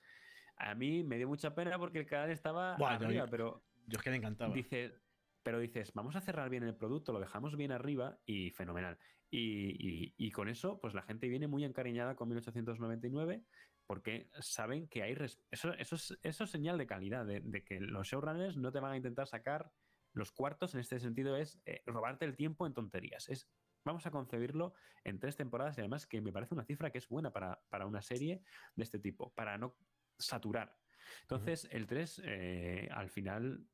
A 0.57 0.73
mí 0.73 1.03
me 1.03 1.17
dio 1.17 1.27
mucha 1.27 1.53
pena 1.53 1.77
porque 1.77 1.99
el 1.99 2.05
canal 2.05 2.31
estaba 2.31 2.75
arriba, 2.75 3.27
pero. 3.29 3.63
Yo 3.85 3.97
es 3.97 4.03
que 4.03 4.09
me 4.09 4.15
encantaba. 4.15 4.53
Dice, 4.53 5.02
pero 5.43 5.59
dices, 5.59 5.93
vamos 5.93 6.15
a 6.15 6.21
cerrar 6.21 6.49
bien 6.49 6.63
el 6.63 6.75
producto, 6.75 7.11
lo 7.13 7.19
dejamos 7.19 7.55
bien 7.55 7.71
arriba 7.71 8.17
y 8.25 8.51
fenomenal. 8.51 8.97
Y, 9.29 10.31
con 10.31 10.47
eso, 10.47 10.79
pues 10.79 10.93
la 10.93 11.01
gente 11.01 11.27
viene 11.27 11.47
muy 11.47 11.63
encariñada 11.63 12.15
con 12.15 12.29
1899 12.29 13.43
porque 13.87 14.29
saben 14.39 14.87
que 14.87 15.03
hay... 15.03 15.13
Eso, 15.49 15.73
eso, 15.73 15.95
es, 15.95 16.17
eso 16.21 16.45
señal 16.45 16.77
de 16.77 16.85
calidad, 16.85 17.25
de, 17.25 17.63
que 17.63 17.79
los 17.79 18.07
showrunners 18.07 18.57
no 18.57 18.71
te 18.71 18.79
van 18.79 18.93
a 18.93 18.97
intentar 18.97 19.27
sacar 19.27 19.71
los 20.13 20.31
cuartos, 20.31 20.75
en 20.75 20.81
este 20.81 20.99
sentido 20.99 21.35
es 21.35 21.59
eh, 21.65 21.81
robarte 21.87 22.25
el 22.25 22.35
tiempo 22.35 22.67
en 22.67 22.73
tonterías. 22.73 23.27
Es, 23.29 23.49
vamos 23.83 24.05
a 24.05 24.11
concebirlo 24.11 24.73
en 25.03 25.19
tres 25.19 25.35
temporadas 25.35 25.77
y 25.77 25.81
además 25.81 26.05
que 26.05 26.21
me 26.21 26.31
parece 26.31 26.53
una 26.53 26.65
cifra 26.65 26.91
que 26.91 26.99
es 26.99 27.07
buena 27.07 27.31
para, 27.31 27.85
una 27.85 28.03
serie 28.03 28.43
de 28.75 28.83
este 28.83 28.99
tipo, 28.99 29.33
para 29.33 29.57
no 29.57 29.75
saturar. 30.19 30.77
Entonces, 31.21 31.67
el 31.71 31.87
3 31.87 32.21
eh, 32.23 32.89
al 32.91 33.09
final 33.09 33.67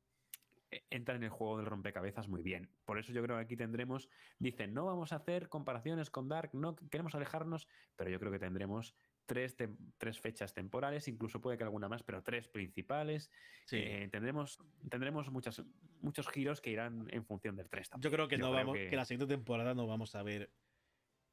entra 0.90 1.16
en 1.16 1.22
el 1.22 1.30
juego 1.30 1.56
del 1.56 1.66
rompecabezas 1.66 2.28
muy 2.28 2.42
bien. 2.42 2.70
Por 2.84 2.98
eso 2.98 3.12
yo 3.12 3.22
creo 3.22 3.36
que 3.36 3.42
aquí 3.42 3.56
tendremos, 3.56 4.08
dicen, 4.38 4.72
no 4.72 4.86
vamos 4.86 5.12
a 5.12 5.16
hacer 5.16 5.48
comparaciones 5.48 6.10
con 6.10 6.28
Dark, 6.28 6.50
no 6.52 6.76
queremos 6.76 7.14
alejarnos, 7.14 7.68
pero 7.96 8.10
yo 8.10 8.18
creo 8.20 8.30
que 8.30 8.38
tendremos 8.38 8.94
tres, 9.26 9.56
tres 9.98 10.20
fechas 10.20 10.52
temporales, 10.54 11.06
incluso 11.08 11.40
puede 11.40 11.56
que 11.56 11.64
alguna 11.64 11.88
más, 11.88 12.02
pero 12.02 12.22
tres 12.22 12.48
principales. 12.48 13.30
Eh, 13.70 14.08
tendremos 14.10 14.58
tendremos 14.88 15.30
muchas, 15.30 15.62
muchos 16.00 16.28
giros 16.28 16.60
que 16.60 16.70
irán 16.70 17.06
en 17.10 17.24
función 17.24 17.56
del 17.56 17.68
3. 17.68 17.90
Yo 18.00 18.10
creo 18.10 18.26
que 18.26 18.38
no 18.38 18.50
vamos, 18.50 18.76
que... 18.76 18.90
la 18.96 19.04
siguiente 19.04 19.32
temporada 19.32 19.74
no 19.74 19.86
vamos 19.86 20.14
a 20.14 20.22
ver 20.22 20.50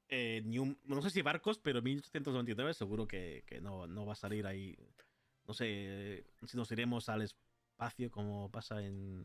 eh, 0.09 0.41
ni 0.45 0.59
un, 0.59 0.79
no 0.85 1.01
sé 1.01 1.09
si 1.09 1.21
barcos, 1.21 1.59
pero 1.59 1.81
1899 1.81 2.73
seguro 2.73 3.07
que, 3.07 3.43
no, 3.61 3.87
no, 3.87 4.05
va 4.05 4.13
a 4.13 4.15
salir 4.15 4.45
ahí. 4.45 4.77
No 5.45 5.53
sé 5.53 6.25
si 6.45 6.57
nos 6.57 6.71
iremos 6.71 7.09
al 7.09 7.27
espacio 7.77 8.09
como 8.09 8.49
pasa 8.49 8.81
en, 8.81 9.23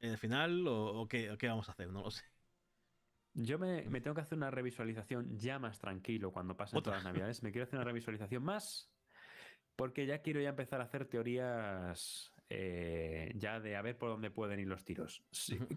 el 0.00 0.18
final 0.18 0.66
o, 0.66 1.06
qué, 1.08 1.36
qué, 1.38 1.46
vamos 1.46 1.68
a 1.68 1.72
hacer, 1.72 1.88
no 1.90 2.02
lo 2.02 2.10
sé. 2.10 2.24
Yo 3.34 3.58
me, 3.58 3.82
tengo 4.00 4.14
que 4.14 4.20
hacer 4.20 4.36
una 4.36 4.50
revisualización 4.50 5.38
ya 5.38 5.60
más 5.60 5.78
tranquilo 5.78 6.32
cuando 6.32 6.56
pasen 6.56 6.82
todas 6.82 6.98
las 6.98 7.12
navidades. 7.12 7.42
Me 7.42 7.52
quiero 7.52 7.64
hacer 7.64 7.78
una 7.78 7.84
revisualización 7.84 8.42
más 8.42 8.90
porque 9.76 10.06
ya 10.06 10.20
quiero 10.22 10.40
ya 10.40 10.50
empezar 10.50 10.80
a 10.80 10.84
hacer 10.84 11.06
teorías 11.06 12.34
eh, 12.50 13.32
ya 13.36 13.60
de 13.60 13.76
a 13.76 13.82
ver 13.82 13.96
por 13.96 14.10
dónde 14.10 14.30
pueden 14.30 14.58
ir 14.58 14.66
los 14.66 14.84
tiros. 14.84 15.24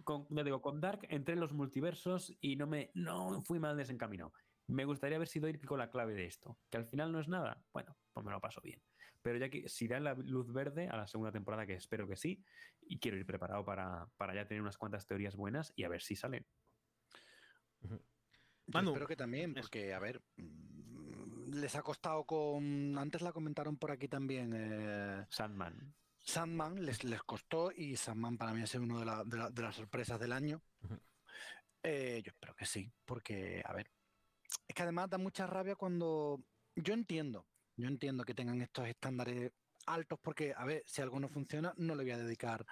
con, 0.03 0.25
digo, 0.29 0.61
con 0.61 0.81
Dark 0.81 1.05
entré 1.09 1.35
en 1.35 1.39
los 1.39 1.53
multiversos 1.53 2.35
y 2.41 2.55
no 2.55 2.65
me 2.65 2.89
no 2.95 3.41
fui 3.43 3.59
mal 3.59 3.77
desencaminado. 3.77 4.33
Me 4.67 4.85
gustaría 4.85 5.17
haber 5.17 5.27
sido 5.27 5.47
ir 5.47 5.63
con 5.63 5.77
la 5.77 5.91
clave 5.91 6.15
de 6.15 6.25
esto. 6.25 6.57
Que 6.71 6.77
al 6.77 6.87
final 6.87 7.11
no 7.11 7.19
es 7.19 7.27
nada. 7.27 7.63
Bueno, 7.71 7.95
pues 8.11 8.25
me 8.25 8.31
lo 8.31 8.41
paso 8.41 8.59
bien. 8.61 8.81
Pero 9.25 9.39
ya 9.39 9.49
que 9.49 9.67
si 9.67 9.87
dan 9.87 10.03
la 10.03 10.13
luz 10.13 10.53
verde 10.53 10.87
a 10.87 10.97
la 10.97 11.07
segunda 11.07 11.31
temporada, 11.31 11.65
que 11.65 11.73
espero 11.73 12.07
que 12.07 12.15
sí, 12.15 12.43
y 12.83 12.99
quiero 12.99 13.17
ir 13.17 13.25
preparado 13.25 13.65
para, 13.65 14.07
para 14.17 14.35
ya 14.35 14.47
tener 14.47 14.61
unas 14.61 14.77
cuantas 14.77 15.07
teorías 15.07 15.35
buenas 15.35 15.73
y 15.75 15.83
a 15.83 15.89
ver 15.89 16.03
si 16.03 16.15
salen 16.15 16.45
espero 18.67 19.07
que 19.07 19.15
también, 19.15 19.53
porque, 19.53 19.93
a 19.93 19.99
ver, 19.99 20.21
mm, 20.37 21.53
les 21.53 21.75
ha 21.75 21.81
costado 21.81 22.25
con. 22.25 22.97
Antes 22.97 23.21
la 23.21 23.31
comentaron 23.31 23.77
por 23.77 23.91
aquí 23.91 24.07
también. 24.07 24.53
Eh, 24.55 25.25
Sandman. 25.29 25.95
Sandman 26.19 26.83
les, 26.83 27.03
les 27.03 27.21
costó 27.21 27.71
y 27.71 27.95
Sandman 27.95 28.37
para 28.37 28.53
mí 28.53 28.61
ha 28.61 28.67
sido 28.67 28.83
una 28.83 29.23
de, 29.23 29.61
las 29.61 29.75
sorpresas 29.75 30.19
del 30.19 30.31
año. 30.31 30.61
Eh, 31.83 32.21
yo 32.25 32.31
espero 32.31 32.55
que 32.55 32.65
sí, 32.65 32.91
porque, 33.05 33.61
a 33.63 33.73
ver, 33.73 33.91
es 34.67 34.73
que 34.73 34.83
además 34.83 35.09
da 35.09 35.17
mucha 35.17 35.45
rabia 35.45 35.75
cuando. 35.75 36.43
Yo 36.75 36.93
entiendo, 36.93 37.47
yo 37.77 37.87
entiendo 37.87 38.23
que 38.23 38.33
tengan 38.33 38.61
estos 38.61 38.87
estándares 38.87 39.51
altos 39.85 40.19
porque, 40.21 40.53
a 40.55 40.65
ver, 40.65 40.83
si 40.85 41.01
algo 41.01 41.19
no 41.19 41.29
funciona, 41.29 41.73
no 41.77 41.95
le 41.95 42.03
voy 42.03 42.11
a 42.11 42.17
dedicar 42.17 42.65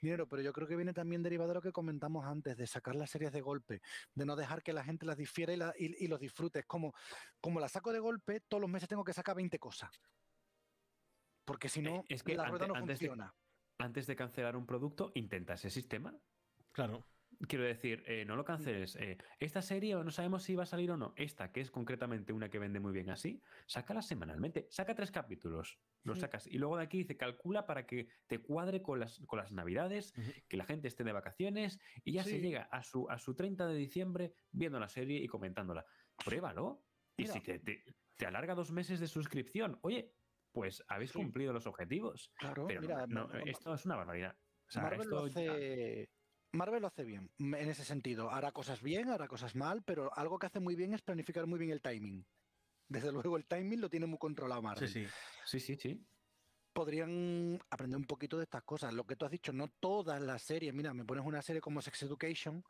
dinero, 0.00 0.28
pero 0.28 0.42
yo 0.42 0.52
creo 0.52 0.68
que 0.68 0.76
viene 0.76 0.92
también 0.92 1.22
derivado 1.22 1.48
de 1.48 1.54
lo 1.54 1.62
que 1.62 1.72
comentamos 1.72 2.26
antes, 2.26 2.56
de 2.56 2.66
sacar 2.66 2.94
las 2.94 3.10
series 3.10 3.32
de 3.32 3.40
golpe, 3.40 3.80
de 4.14 4.26
no 4.26 4.36
dejar 4.36 4.62
que 4.62 4.72
la 4.72 4.84
gente 4.84 5.06
las 5.06 5.16
difiera 5.16 5.52
y, 5.76 6.06
los 6.06 6.20
disfrute. 6.20 6.60
Es 6.60 6.66
como, 6.66 6.94
como 7.40 7.60
la 7.60 7.68
saco 7.68 7.92
de 7.92 7.98
golpe, 7.98 8.40
todos 8.40 8.60
los 8.60 8.70
meses 8.70 8.88
tengo 8.88 9.04
que 9.04 9.12
sacar 9.12 9.36
20 9.36 9.58
cosas. 9.58 9.90
Porque 11.44 11.68
si 11.68 11.82
no, 11.82 11.96
eh, 11.96 12.04
es 12.08 12.22
que 12.22 12.34
la 12.34 12.46
rueda 12.46 12.66
no 12.66 12.74
funciona. 12.74 13.34
antes 13.78 14.06
de 14.06 14.14
cancelar 14.14 14.56
un 14.56 14.66
producto, 14.66 15.10
intenta 15.14 15.54
ese 15.54 15.70
sistema. 15.70 16.14
Claro. 16.72 17.04
Quiero 17.48 17.64
decir, 17.64 18.04
eh, 18.06 18.24
no 18.26 18.36
lo 18.36 18.44
canceles. 18.44 18.96
Eh, 18.96 19.16
esta 19.38 19.62
serie 19.62 19.94
no 19.94 20.10
sabemos 20.10 20.42
si 20.42 20.54
va 20.54 20.64
a 20.64 20.66
salir 20.66 20.90
o 20.90 20.98
no. 20.98 21.14
Esta, 21.16 21.50
que 21.50 21.62
es 21.62 21.70
concretamente 21.70 22.34
una 22.34 22.50
que 22.50 22.58
vende 22.58 22.80
muy 22.80 22.92
bien 22.92 23.08
así, 23.08 23.40
sácala 23.66 24.02
semanalmente. 24.02 24.66
Saca 24.70 24.94
tres 24.94 25.10
capítulos, 25.10 25.78
los 26.02 26.20
sacas. 26.20 26.46
Y 26.46 26.58
luego 26.58 26.76
de 26.76 26.84
aquí 26.84 26.98
dice, 26.98 27.16
calcula 27.16 27.66
para 27.66 27.86
que 27.86 28.08
te 28.26 28.40
cuadre 28.40 28.82
con 28.82 29.00
las, 29.00 29.20
con 29.26 29.38
las 29.38 29.52
navidades, 29.52 30.12
que 30.48 30.56
la 30.58 30.64
gente 30.64 30.88
esté 30.88 31.02
de 31.02 31.12
vacaciones 31.12 31.80
y 32.04 32.12
ya 32.12 32.24
se 32.24 32.40
llega 32.40 32.64
a 32.64 32.82
su, 32.82 33.08
a 33.08 33.18
su 33.18 33.34
30 33.34 33.66
de 33.68 33.74
diciembre 33.74 34.34
viendo 34.52 34.78
la 34.78 34.88
serie 34.88 35.18
y 35.18 35.26
comentándola. 35.26 35.86
Pruébalo. 36.22 36.84
Y 37.16 37.26
si 37.26 37.40
te, 37.40 37.58
te, 37.58 38.26
alarga 38.26 38.54
dos 38.54 38.70
meses 38.70 39.00
de 39.00 39.06
suscripción, 39.06 39.78
oye, 39.80 40.12
pues 40.52 40.84
habéis 40.88 41.12
cumplido 41.12 41.54
los 41.54 41.66
objetivos. 41.66 42.32
Claro, 42.36 42.66
Pero 42.66 43.06
no, 43.06 43.30
esto 43.46 43.74
es 43.74 43.86
una 43.86 43.96
barbaridad. 43.96 44.36
O 44.68 44.72
sea, 44.72 44.88
esto 44.90 45.26
Marvel 46.52 46.82
lo 46.82 46.88
hace 46.88 47.04
bien 47.04 47.30
en 47.38 47.54
ese 47.54 47.84
sentido. 47.84 48.30
Hará 48.30 48.52
cosas 48.52 48.82
bien, 48.82 49.10
hará 49.10 49.28
cosas 49.28 49.54
mal, 49.54 49.82
pero 49.84 50.16
algo 50.16 50.38
que 50.38 50.46
hace 50.46 50.60
muy 50.60 50.74
bien 50.74 50.94
es 50.94 51.02
planificar 51.02 51.46
muy 51.46 51.58
bien 51.58 51.70
el 51.70 51.80
timing. 51.80 52.26
Desde 52.88 53.12
luego 53.12 53.36
el 53.36 53.46
timing 53.46 53.80
lo 53.80 53.90
tiene 53.90 54.06
muy 54.06 54.18
controlado 54.18 54.62
Marvel. 54.62 54.88
Sí, 54.88 55.04
sí, 55.04 55.10
sí, 55.46 55.60
sí, 55.60 55.76
sí. 55.76 56.06
Podrían 56.72 57.60
aprender 57.68 57.98
un 57.98 58.04
poquito 58.04 58.36
de 58.36 58.44
estas 58.44 58.62
cosas. 58.62 58.94
Lo 58.94 59.04
que 59.04 59.16
tú 59.16 59.24
has 59.24 59.30
dicho, 59.32 59.52
no 59.52 59.68
todas 59.80 60.22
las 60.22 60.42
series. 60.42 60.72
Mira, 60.72 60.94
me 60.94 61.04
pones 61.04 61.24
una 61.24 61.42
serie 61.42 61.60
como 61.60 61.82
Sex 61.82 62.02
Education 62.04 62.62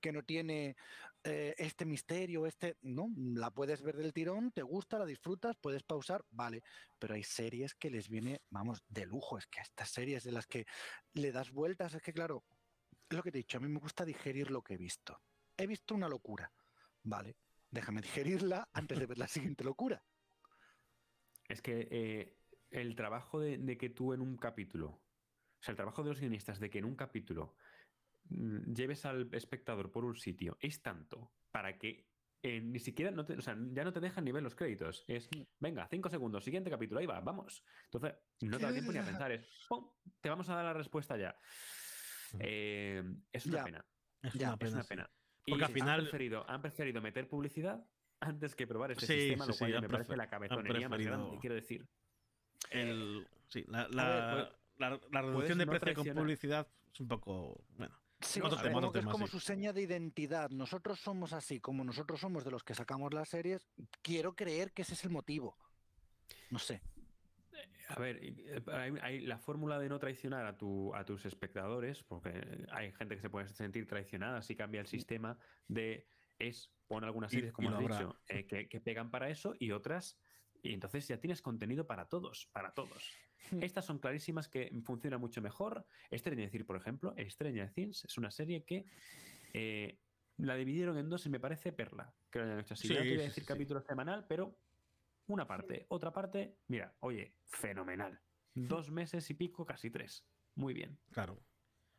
que 0.00 0.10
no 0.10 0.24
tiene 0.24 0.76
eh, 1.22 1.54
este 1.56 1.84
misterio, 1.84 2.46
este. 2.46 2.76
No, 2.82 3.08
la 3.16 3.52
puedes 3.52 3.80
ver 3.80 3.96
del 3.96 4.12
tirón, 4.12 4.50
te 4.50 4.62
gusta, 4.62 4.98
la 4.98 5.06
disfrutas, 5.06 5.56
puedes 5.56 5.84
pausar, 5.84 6.24
vale. 6.30 6.62
Pero 6.98 7.14
hay 7.14 7.22
series 7.22 7.74
que 7.74 7.90
les 7.90 8.08
viene, 8.08 8.42
vamos, 8.50 8.84
de 8.88 9.06
lujo. 9.06 9.38
Es 9.38 9.46
que 9.46 9.60
estas 9.60 9.88
series 9.88 10.24
de 10.24 10.32
las 10.32 10.48
que 10.48 10.66
le 11.12 11.30
das 11.30 11.52
vueltas, 11.52 11.94
es 11.94 12.02
que 12.02 12.12
claro, 12.12 12.44
lo 13.10 13.22
que 13.22 13.30
te 13.30 13.38
he 13.38 13.42
dicho, 13.42 13.58
a 13.58 13.60
mí 13.60 13.68
me 13.68 13.80
gusta 13.80 14.04
digerir 14.04 14.50
lo 14.50 14.62
que 14.62 14.74
he 14.74 14.78
visto. 14.78 15.20
He 15.56 15.66
visto 15.66 15.94
una 15.94 16.08
locura, 16.08 16.52
vale, 17.02 17.36
déjame 17.70 18.00
digerirla 18.00 18.68
antes 18.72 18.98
de 18.98 19.06
ver 19.06 19.18
la 19.18 19.28
siguiente 19.28 19.64
locura. 19.64 20.04
Es 21.48 21.60
que 21.60 21.88
eh, 21.90 22.38
el 22.70 22.94
trabajo 22.96 23.40
de, 23.40 23.78
que 23.78 23.90
tú 23.90 24.12
en 24.12 24.20
un 24.20 24.36
capítulo, 24.36 24.86
o 24.88 25.60
sea, 25.60 25.72
el 25.72 25.76
trabajo 25.76 26.02
de 26.02 26.10
los 26.10 26.20
guionistas 26.20 26.58
de 26.58 26.70
que 26.70 26.78
en 26.78 26.84
un 26.86 26.96
capítulo 26.96 27.56
mm, 28.30 28.72
lleves 28.72 29.04
al 29.04 29.28
espectador 29.32 29.90
por 29.90 30.04
un 30.04 30.16
sitio 30.16 30.56
es 30.60 30.82
tanto 30.82 31.32
para 31.50 31.78
que 31.78 32.08
eh, 32.42 32.60
ni 32.60 32.78
siquiera, 32.78 33.10
no 33.10 33.22
o 33.22 33.40
sea, 33.40 33.56
ya 33.72 33.84
no 33.84 33.92
te 33.92 34.00
dejan 34.00 34.22
ni 34.24 34.30
ver 34.30 34.42
los 34.42 34.54
créditos. 34.54 35.02
Es, 35.08 35.30
venga, 35.58 35.88
cinco 35.88 36.10
segundos, 36.10 36.44
siguiente 36.44 36.68
capítulo, 36.68 37.00
ahí 37.00 37.06
va, 37.06 37.20
vamos. 37.20 37.64
Entonces, 37.86 38.18
no 38.42 38.58
te 38.58 38.66
da 38.66 38.72
tiempo 38.72 38.92
ni 38.92 38.98
a 38.98 39.02
pensar, 39.04 39.32
es, 39.32 39.48
¡pum! 39.66 39.88
Te 40.20 40.28
vamos 40.28 40.48
a 40.50 40.56
dar 40.56 40.64
la 40.64 40.74
respuesta 40.74 41.16
ya. 41.16 41.34
Eh, 42.40 43.02
es 43.32 43.46
una 43.46 43.64
pena. 43.64 43.84
Es, 44.22 44.34
una 44.34 44.56
pena, 44.56 45.10
Porque 45.46 45.64
al 45.64 45.72
final. 45.72 46.00
Han 46.00 46.06
preferido, 46.06 46.48
han 46.48 46.62
preferido 46.62 47.00
meter 47.00 47.28
publicidad 47.28 47.84
antes 48.20 48.54
que 48.54 48.66
probar 48.66 48.92
ese 48.92 49.06
sistema, 49.06 49.46
lo 49.46 49.54
cual 49.54 49.80
me 49.82 49.88
parece 49.88 50.16
la 50.16 50.28
cabezonería 50.28 50.88
más 50.88 51.00
grande, 51.00 51.38
quiero 51.40 51.54
decir. 51.54 51.86
El, 52.70 53.26
sí, 53.48 53.64
la, 53.68 53.86
la, 53.88 54.50
la, 54.78 55.22
reducción 55.22 55.58
de 55.58 55.66
precio 55.66 55.94
con 55.94 56.14
publicidad 56.14 56.66
es 56.92 57.00
un 57.00 57.08
poco. 57.08 57.64
Bueno. 57.76 57.94
Sí, 58.20 58.40
es 58.94 59.04
como 59.06 59.26
su 59.26 59.38
seña 59.38 59.72
de 59.72 59.82
identidad. 59.82 60.48
Nosotros 60.50 60.98
somos 60.98 61.34
así, 61.34 61.60
como 61.60 61.84
nosotros 61.84 62.20
somos 62.20 62.44
de 62.44 62.50
los 62.50 62.64
que 62.64 62.74
sacamos 62.74 63.12
las 63.12 63.28
series, 63.28 63.68
quiero 64.00 64.34
creer 64.34 64.72
que 64.72 64.82
ese 64.82 64.94
es 64.94 65.04
el 65.04 65.10
motivo. 65.10 65.58
No 66.50 66.58
sé. 66.58 66.80
A 67.88 68.00
ver, 68.00 68.18
eh, 68.22 68.62
hay, 69.02 69.20
la 69.20 69.38
fórmula 69.38 69.78
de 69.78 69.88
no 69.88 69.98
traicionar 69.98 70.46
a, 70.46 70.56
tu, 70.56 70.94
a 70.94 71.04
tus 71.04 71.26
espectadores, 71.26 72.02
porque 72.02 72.66
hay 72.70 72.92
gente 72.92 73.16
que 73.16 73.20
se 73.20 73.30
puede 73.30 73.48
sentir 73.48 73.86
traicionada 73.86 74.42
si 74.42 74.56
cambia 74.56 74.80
el 74.80 74.86
sistema 74.86 75.38
de 75.68 76.06
es 76.38 76.72
pon 76.86 77.04
algunas 77.04 77.30
series, 77.30 77.52
como 77.52 77.70
has 77.70 77.78
dicho, 77.78 78.20
eh, 78.28 78.46
que, 78.46 78.80
pegan 78.80 79.10
para 79.10 79.28
eso 79.28 79.54
y 79.58 79.70
otras. 79.70 80.18
Y 80.62 80.72
entonces 80.72 81.06
ya 81.06 81.18
tienes 81.18 81.42
contenido 81.42 81.86
para 81.86 82.06
todos, 82.06 82.48
para 82.52 82.72
todos. 82.72 83.12
Hmm. 83.50 83.62
Estas 83.62 83.84
son 83.84 83.98
clarísimas 83.98 84.48
que 84.48 84.70
funcionan 84.84 85.20
mucho 85.20 85.42
mejor. 85.42 85.86
Stranger 86.12 86.50
Things, 86.50 86.64
por 86.64 86.76
ejemplo, 86.76 87.14
Stranger 87.18 87.70
Things 87.72 88.04
es 88.04 88.18
una 88.18 88.30
serie 88.30 88.64
que 88.64 88.86
eh, 89.52 89.98
la 90.38 90.56
dividieron 90.56 90.96
en 90.98 91.08
dos 91.08 91.26
y 91.26 91.30
me 91.30 91.38
parece 91.38 91.72
perla. 91.72 92.14
Que 92.30 92.38
lo 92.38 92.46
hayan 92.46 92.60
hecho 92.60 92.74
así. 92.74 92.88
Sí, 92.88 92.94
no 92.94 93.00
quiero 93.00 93.22
decir 93.22 93.44
capítulo 93.44 93.80
semanal, 93.82 94.26
pero 94.26 94.58
una 95.26 95.46
parte. 95.46 95.86
Otra 95.88 96.12
parte, 96.12 96.56
mira, 96.68 96.94
oye, 97.00 97.34
fenomenal. 97.46 98.20
Dos 98.54 98.90
meses 98.90 99.28
y 99.30 99.34
pico, 99.34 99.66
casi 99.66 99.90
tres. 99.90 100.24
Muy 100.54 100.74
bien. 100.74 100.98
Claro. 101.10 101.42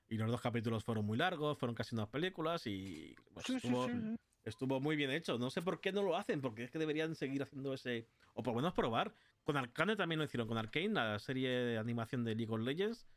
Y 0.08 0.18
los 0.18 0.30
dos 0.30 0.42
capítulos 0.42 0.84
fueron 0.84 1.06
muy 1.06 1.18
largos, 1.18 1.58
fueron 1.58 1.76
casi 1.76 1.96
unas 1.96 2.08
películas 2.08 2.66
y 2.68 3.16
pues, 3.34 3.50
estuvo, 3.50 3.88
estuvo, 4.44 4.80
muy 4.80 4.96
bien 4.96 5.12
hecho. 5.12 5.38
No 5.38 5.50
sé 5.50 5.62
por 5.62 5.82
qué 5.82 5.92
no 5.92 6.04
lo 6.04 6.16
hacen, 6.16 6.42
porque 6.42 6.64
es 6.64 6.72
que 6.72 6.80
deberían 6.80 7.16
seguir 7.16 7.44
haciendo 7.44 7.74
ese. 7.74 8.08
O 8.34 8.44
por 8.44 8.54
lo 8.54 8.58
menos 8.58 8.74
probar. 8.74 9.14
Con 9.44 9.58
Arcane 9.58 9.96
también 9.96 10.20
lo 10.20 10.26
hicieron. 10.26 10.48
Con 10.48 10.58
Arcane, 10.58 10.90
la 10.90 11.20
serie 11.20 11.50
de 11.50 11.78
animación 11.78 12.24
de 12.24 12.36
League 12.36 12.54
of 12.54 12.62
Legends, 12.62 13.08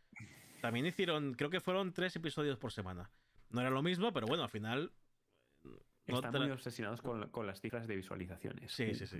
también 0.60 0.86
hicieron, 0.86 1.34
creo 1.34 1.50
que 1.50 1.60
fueron 1.60 1.92
tres 1.92 2.16
episodios 2.16 2.58
por 2.58 2.72
semana. 2.72 3.10
No 3.50 3.60
era 3.60 3.70
lo 3.70 3.82
mismo, 3.82 4.12
pero 4.12 4.26
bueno, 4.26 4.42
al 4.42 4.50
final. 4.50 4.92
Están 6.06 6.40
muy 6.40 6.50
obsesionados 6.50 7.02
con, 7.02 7.28
con, 7.28 7.46
las 7.46 7.60
cifras 7.60 7.86
de 7.86 7.96
visualizaciones. 7.96 8.72
Sí, 8.72 8.94
sí, 8.94 9.06
sí. 9.06 9.18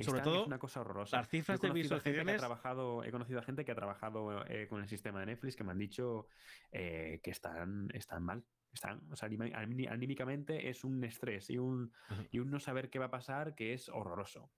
Sobre 0.00 0.20
todo, 0.20 0.42
es 0.42 0.46
una 0.46 0.58
cosa 0.58 0.80
horrorosa. 0.80 1.16
Las 1.16 1.28
cifras 1.28 1.60
de 1.60 1.70
visualizaciones. 1.70 2.36
he, 2.36 2.38
trabajado, 2.38 3.02
he 3.04 3.10
conocido 3.10 3.40
a 3.40 3.42
gente 3.42 3.64
que 3.64 3.72
ha 3.72 3.74
trabajado 3.74 4.44
eh, 4.46 4.68
con 4.68 4.80
el 4.80 4.88
sistema 4.88 5.20
de 5.20 5.26
Netflix 5.26 5.56
que 5.56 5.64
me 5.64 5.72
han 5.72 5.78
dicho 5.78 6.28
eh, 6.70 7.20
que 7.22 7.30
están, 7.30 7.88
están 7.94 8.22
mal. 8.22 8.44
Están, 8.72 9.00
o 9.10 9.16
sea, 9.16 9.28
anímicamente 9.28 10.68
es 10.68 10.84
un 10.84 11.02
estrés 11.02 11.50
y 11.50 11.58
un, 11.58 11.92
y 12.30 12.38
un 12.38 12.50
no 12.50 12.60
saber 12.60 12.90
qué 12.90 12.98
va 12.98 13.06
a 13.06 13.10
pasar 13.10 13.54
que 13.54 13.72
es 13.72 13.88
horroroso. 13.88 14.50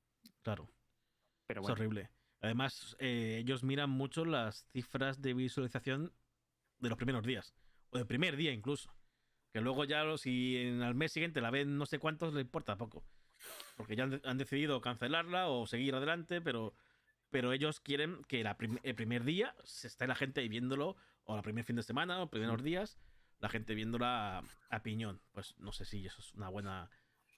Claro. 0.43 0.69
Pero 1.47 1.63
Es 1.63 1.71
horrible. 1.71 2.11
Además, 2.43 2.97
eh, 2.99 3.39
ellos 3.39 3.63
miran 3.63 3.91
mucho 3.91 4.25
las 4.25 4.67
cifras 4.73 5.21
de 5.21 5.35
visualización 5.35 6.13
de 6.79 6.89
los 6.89 6.97
primeros 6.99 7.25
días. 7.25 7.55
O 7.91 7.99
del 7.99 8.07
primer 8.07 8.37
día 8.37 8.53
incluso. 8.53 8.95
Que 9.53 9.61
luego 9.61 9.85
ya, 9.85 10.05
si 10.17 10.57
en 10.57 10.83
el 10.83 10.95
mes 10.95 11.13
siguiente 11.13 11.41
la 11.41 11.51
ven 11.51 11.77
no 11.77 11.87
sé 11.87 11.99
cuántos, 11.99 12.33
le 12.35 12.41
importa 12.41 12.77
poco. 12.77 13.05
Porque 13.81 13.97
ya 13.97 14.05
han, 14.05 14.39
decidido 14.39 14.81
cancelarla 14.81 15.49
o 15.49 15.67
seguir 15.67 15.95
adelante, 15.95 16.41
pero, 16.41 16.75
pero 17.31 17.53
ellos 17.53 17.81
quieren 17.81 18.23
que 18.25 18.45
el 18.83 18.95
primer 18.95 19.25
día 19.25 19.55
se 19.65 19.87
esté 19.87 20.07
la 20.07 20.15
gente 20.15 20.47
viéndolo, 20.49 20.97
o 21.25 21.37
el 21.37 21.43
primer 21.43 21.65
fin 21.65 21.77
de 21.77 21.83
semana, 21.83 22.23
o 22.23 22.31
primeros 22.31 22.63
días, 22.63 22.99
la 23.39 23.49
gente 23.49 23.75
viéndola 23.75 24.43
a 24.71 24.83
piñón. 24.83 25.21
Pues 25.33 25.55
no 25.59 25.73
sé 25.73 25.85
si 25.85 26.07
eso 26.07 26.21
es 26.21 26.33
una 26.35 26.49
buena 26.49 26.91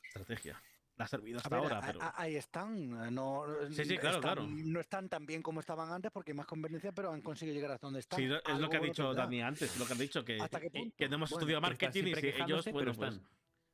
estrategia 0.05 0.61
la 0.97 1.05
ha 1.05 1.09
servido 1.09 1.39
hasta 1.39 1.57
ahora. 1.57 1.81
pero... 1.85 2.01
Ahí 2.15 2.37
están. 2.37 3.15
No, 3.15 3.45
sí, 3.71 3.85
sí, 3.85 3.99
claro, 3.99 4.21
claro. 4.21 4.47
No 4.47 4.81
están 4.81 5.09
tan 5.09 5.25
bien 5.27 5.43
como 5.43 5.61
estaban 5.61 5.91
antes 5.91 6.11
porque 6.13 6.33
hay 6.33 6.37
más 6.37 6.47
conveniencia, 6.47 6.93
pero 6.93 7.13
han 7.13 7.23
conseguido 7.23 7.55
llegar 7.55 7.73
hasta 7.73 7.87
donde 7.87 8.01
están. 8.01 8.19
Sí, 8.19 8.25
es 8.25 8.59
lo 8.59 8.69
que 8.69 8.77
ha 8.77 8.81
dicho 8.81 9.15
Dani 9.15 9.43
antes, 9.43 9.77
lo 9.79 9.87
que 9.87 9.93
han 9.93 9.99
dicho, 9.99 10.25
que, 10.25 10.39
que 10.97 11.09
no 11.09 11.17
hemos 11.17 11.33
estudiado 11.33 11.61
marketing 11.61 12.05
y 12.05 12.15
si 12.15 12.27
ellos, 12.29 12.67
bueno, 12.71 12.93
pues, 12.93 13.15
están. 13.15 13.29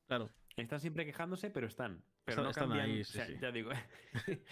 claro. 0.06 0.30
Están 0.62 0.80
siempre 0.80 1.06
quejándose, 1.06 1.50
pero 1.50 1.66
están. 1.66 2.02
Pero 2.24 2.42
no 2.42 2.50
están 2.50 2.68
cambian. 2.68 2.90
Ahí, 2.90 3.04
sí, 3.04 3.20
Ya 3.40 3.52
digo. 3.52 3.70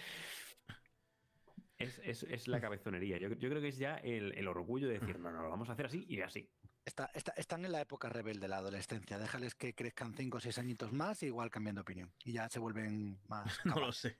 es, 1.77 1.99
es, 2.03 2.23
es, 2.23 2.47
la 2.47 2.61
cabezonería. 2.61 3.17
Yo, 3.17 3.29
yo, 3.29 3.49
creo 3.49 3.61
que 3.61 3.67
es 3.67 3.77
ya 3.77 3.95
el, 3.97 4.33
el 4.37 4.47
orgullo 4.47 4.87
de 4.87 4.99
decir, 4.99 5.19
no, 5.19 5.31
no, 5.31 5.43
lo 5.43 5.49
vamos 5.49 5.69
a 5.69 5.73
hacer 5.73 5.87
así 5.87 6.05
y 6.07 6.21
así. 6.21 6.49
Está, 6.85 7.11
están 7.35 7.65
en 7.65 7.73
la 7.73 7.81
época 7.81 8.07
rebelde 8.07 8.41
de 8.41 8.47
la 8.47 8.57
adolescencia. 8.57 9.19
Déjales 9.19 9.55
que 9.55 9.75
crezcan 9.75 10.13
5 10.13 10.37
o 10.37 10.39
6 10.39 10.57
añitos 10.57 10.93
más 10.93 11.21
y 11.21 11.25
igual 11.25 11.49
cambian 11.49 11.75
de 11.75 11.81
opinión. 11.81 12.13
Y 12.23 12.31
ya 12.31 12.47
se 12.47 12.59
vuelven 12.59 13.19
más. 13.27 13.59
no 13.65 13.75
lo 13.75 13.91
sé. 13.91 14.17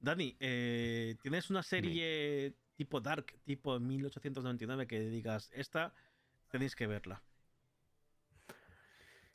Dani, 0.00 0.36
eh, 0.40 1.16
¿tienes 1.22 1.50
una 1.50 1.62
serie 1.62 2.54
tipo 2.74 3.00
Dark, 3.00 3.26
tipo 3.44 3.78
1899 3.78 4.86
que 4.86 5.00
digas, 5.00 5.50
esta 5.54 5.94
tenéis 6.50 6.74
que 6.74 6.86
verla? 6.86 7.22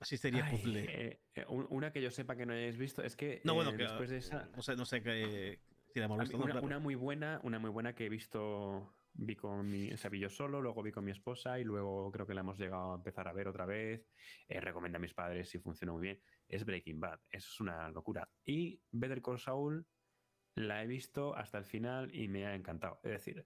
Así 0.04 0.18
sería 0.18 0.50
puzzle. 0.50 0.86
Eh, 0.88 1.20
eh, 1.36 1.46
una 1.48 1.92
que 1.92 2.02
yo 2.02 2.12
sepa 2.12 2.36
que 2.36 2.46
no 2.46 2.54
hayáis 2.54 2.78
visto 2.78 3.02
es 3.04 3.16
que, 3.16 3.42
no, 3.44 3.54
bueno, 3.54 3.72
que 3.72 3.84
después 3.84 4.10
de 4.10 4.18
esa. 4.18 4.50
No 4.56 4.62
sé, 4.62 4.76
no 4.76 4.86
sé 4.86 5.02
qué. 5.02 5.60
Si 5.88 6.00
la 6.00 6.06
hemos 6.06 6.20
visto, 6.20 6.38
una, 6.38 6.60
una, 6.60 6.80
muy 6.80 6.96
buena, 6.96 7.40
una 7.44 7.60
muy 7.60 7.70
buena 7.70 7.94
que 7.94 8.06
he 8.06 8.10
visto 8.10 8.94
Vi 9.16 9.36
con 9.36 9.70
mi, 9.70 9.94
o 9.94 9.98
sea, 9.98 10.10
vi 10.10 10.20
yo 10.20 10.30
solo, 10.30 10.60
luego 10.60 10.82
vi 10.82 10.92
con 10.92 11.06
mi 11.06 11.12
esposa 11.12 11.60
y 11.60 11.64
luego 11.64 12.12
creo 12.12 12.26
que 12.26 12.34
la 12.34 12.42
hemos 12.42 12.58
llegado 12.58 12.94
a 12.94 12.96
empezar 12.96 13.28
a 13.28 13.34
ver 13.34 13.48
otra 13.48 13.66
vez. 13.66 14.08
Eh, 14.48 14.60
recomiendo 14.60 14.98
a 14.98 15.02
mis 15.02 15.14
padres 15.14 15.54
y 15.54 15.60
funciona 15.60 15.94
muy 15.94 16.02
bien. 16.02 16.22
Es 16.48 16.66
Breaking 16.66 17.00
Bad, 17.00 17.20
eso 17.30 17.48
es 17.52 17.60
una 17.60 17.90
locura. 17.90 18.28
Y 18.44 18.82
Better 18.92 19.22
Call 19.22 19.40
Saul 19.40 19.86
la 20.56 20.84
he 20.84 20.88
visto 20.88 21.36
hasta 21.36 21.60
el 21.60 21.66
final 21.66 22.14
y 22.14 22.28
me 22.28 22.48
ha 22.48 22.56
encantado. 22.56 23.00
Es 23.04 23.12
decir, 23.12 23.46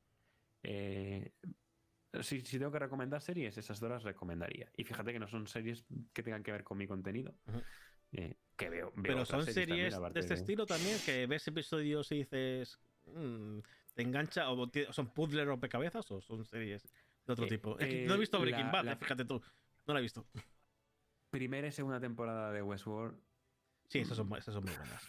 eh, 2.20 2.24
si, 2.24 2.42
tengo 2.42 2.72
que 2.72 2.80
recomendar 2.80 3.22
series, 3.22 3.58
esas 3.58 3.80
dos 3.80 3.90
las 3.90 4.04
recomendaría. 4.04 4.70
Y 4.76 4.84
fíjate 4.84 5.14
que 5.14 5.20
no 5.20 5.28
son 5.28 5.48
series 5.48 5.86
que 6.14 6.24
tengan 6.24 6.44
que 6.44 6.52
ver 6.52 6.64
con 6.64 6.78
mi 6.78 6.88
contenido. 6.88 7.36
Eh, 8.12 8.36
que 8.56 8.70
veo, 8.70 8.94
Pero 9.02 9.26
son 9.26 9.46
series, 9.46 9.96
de 10.14 10.20
este 10.20 10.34
estilo 10.34 10.66
también, 10.66 10.98
que 11.06 11.28
ves 11.28 11.48
episodios 11.48 12.12
y 12.12 12.20
dices, 12.20 12.80
mm, 13.06 13.60
¿Te 13.98 14.04
engancha 14.04 14.52
o 14.52 14.70
son 14.92 15.08
puzzles 15.08 15.48
rompecabezas 15.48 16.12
o 16.12 16.22
son 16.22 16.46
series 16.46 16.88
de 17.26 17.34
otro 17.34 17.46
eh, 17.46 17.50
tipo? 17.50 17.72
no 17.72 17.84
he 17.84 18.04
eh, 18.04 18.18
visto 18.20 18.40
Breaking 18.40 18.72
Bad, 18.72 18.88
eh, 18.90 18.96
fíjate 18.96 19.26
tú. 19.26 19.42
No 19.88 19.94
la 19.96 20.00
he 20.00 20.04
visto. 20.04 20.28
Primera 21.32 21.68
y 21.68 21.72
segunda 21.72 22.00
temporada 22.00 22.52
de 22.52 22.62
Westworld. 22.62 23.20
Sí, 23.88 23.98
esas 23.98 24.18
son, 24.18 24.32
esas 24.38 24.54
son 24.54 24.66
muy 24.66 24.76
buenas. 24.76 25.04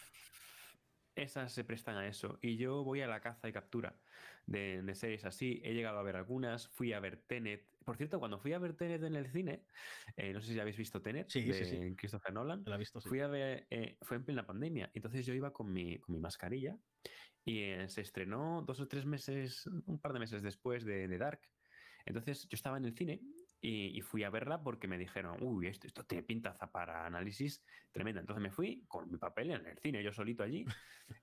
Esas 1.23 1.53
se 1.53 1.65
prestan 1.65 1.97
a 1.97 2.07
eso. 2.07 2.39
Y 2.43 2.57
yo 2.57 2.85
voy 2.85 3.01
a 3.01 3.07
la 3.07 3.21
caza 3.21 3.49
y 3.49 3.53
captura 3.53 3.95
de, 4.47 4.95
series 4.95 5.25
así. 5.25 5.61
He 5.65 5.75
llegado 5.75 5.99
a 5.99 6.03
ver 6.03 6.17
algunas. 6.17 6.69
Fui 6.69 6.93
a 6.93 7.01
ver 7.01 7.23
Tenet. 7.27 7.67
Por 7.85 7.97
cierto, 7.97 8.19
cuando 8.19 8.39
fui 8.39 8.53
a 8.53 8.59
ver 8.59 8.75
Tenet 8.75 9.03
en 9.03 9.17
el 9.17 9.27
cine, 9.27 9.65
no 10.33 10.41
sé 10.41 10.53
si 10.53 10.61
habéis 10.61 10.77
visto 10.77 11.01
Tenet 11.01 11.31
sí, 11.31 11.43
de 11.43 11.53
sí, 11.53 11.65
sí. 11.65 11.97
Christopher 11.97 12.33
Nolan. 12.33 12.63
La 12.67 12.77
visto, 12.77 13.01
Fui 13.01 13.21
a 13.21 13.29
ver, 13.29 13.67
fue 14.03 14.19
en 14.19 14.25
plena 14.25 14.47
pandemia. 14.47 14.91
Entonces 14.95 15.25
yo 15.25 15.35
iba 15.35 15.53
con 15.53 15.73
mi, 15.73 15.99
con 15.99 16.15
mi 16.15 16.21
mascarilla 16.21 16.77
y 17.49 17.63
eh, 17.63 17.89
se 17.89 18.03
estrenó 18.03 18.63
dos 18.67 18.79
o 18.81 18.89
tres 18.89 19.07
meses, 19.07 19.67
un 19.87 19.99
par 19.99 20.13
de 20.13 20.19
meses 20.19 20.43
después 20.43 20.85
de, 20.85 21.09
Dark. 21.17 21.41
Entonces 22.05 22.47
yo 22.47 22.55
estaba 22.55 22.77
en 22.77 22.85
el 22.85 22.95
cine 22.95 23.23
y, 23.61 24.01
fui 24.03 24.23
a 24.23 24.31
verla 24.31 24.63
porque 24.63 24.87
me 24.87 24.99
dijeron, 24.99 25.37
uy, 25.41 25.67
esto, 25.67 25.87
esto 25.87 26.05
tiene 26.05 26.23
pintaza 26.23 26.71
para 26.71 27.05
análisis 27.05 27.65
tremenda. 27.91 28.21
Entonces 28.21 28.43
me 28.43 28.53
fui 28.53 28.85
con 28.87 29.11
mi 29.11 29.19
papel 29.19 29.51
en 29.51 29.67
el 29.67 29.79
cine, 29.79 30.03
yo 30.03 30.13
solito 30.13 30.43
allí. 30.43 30.65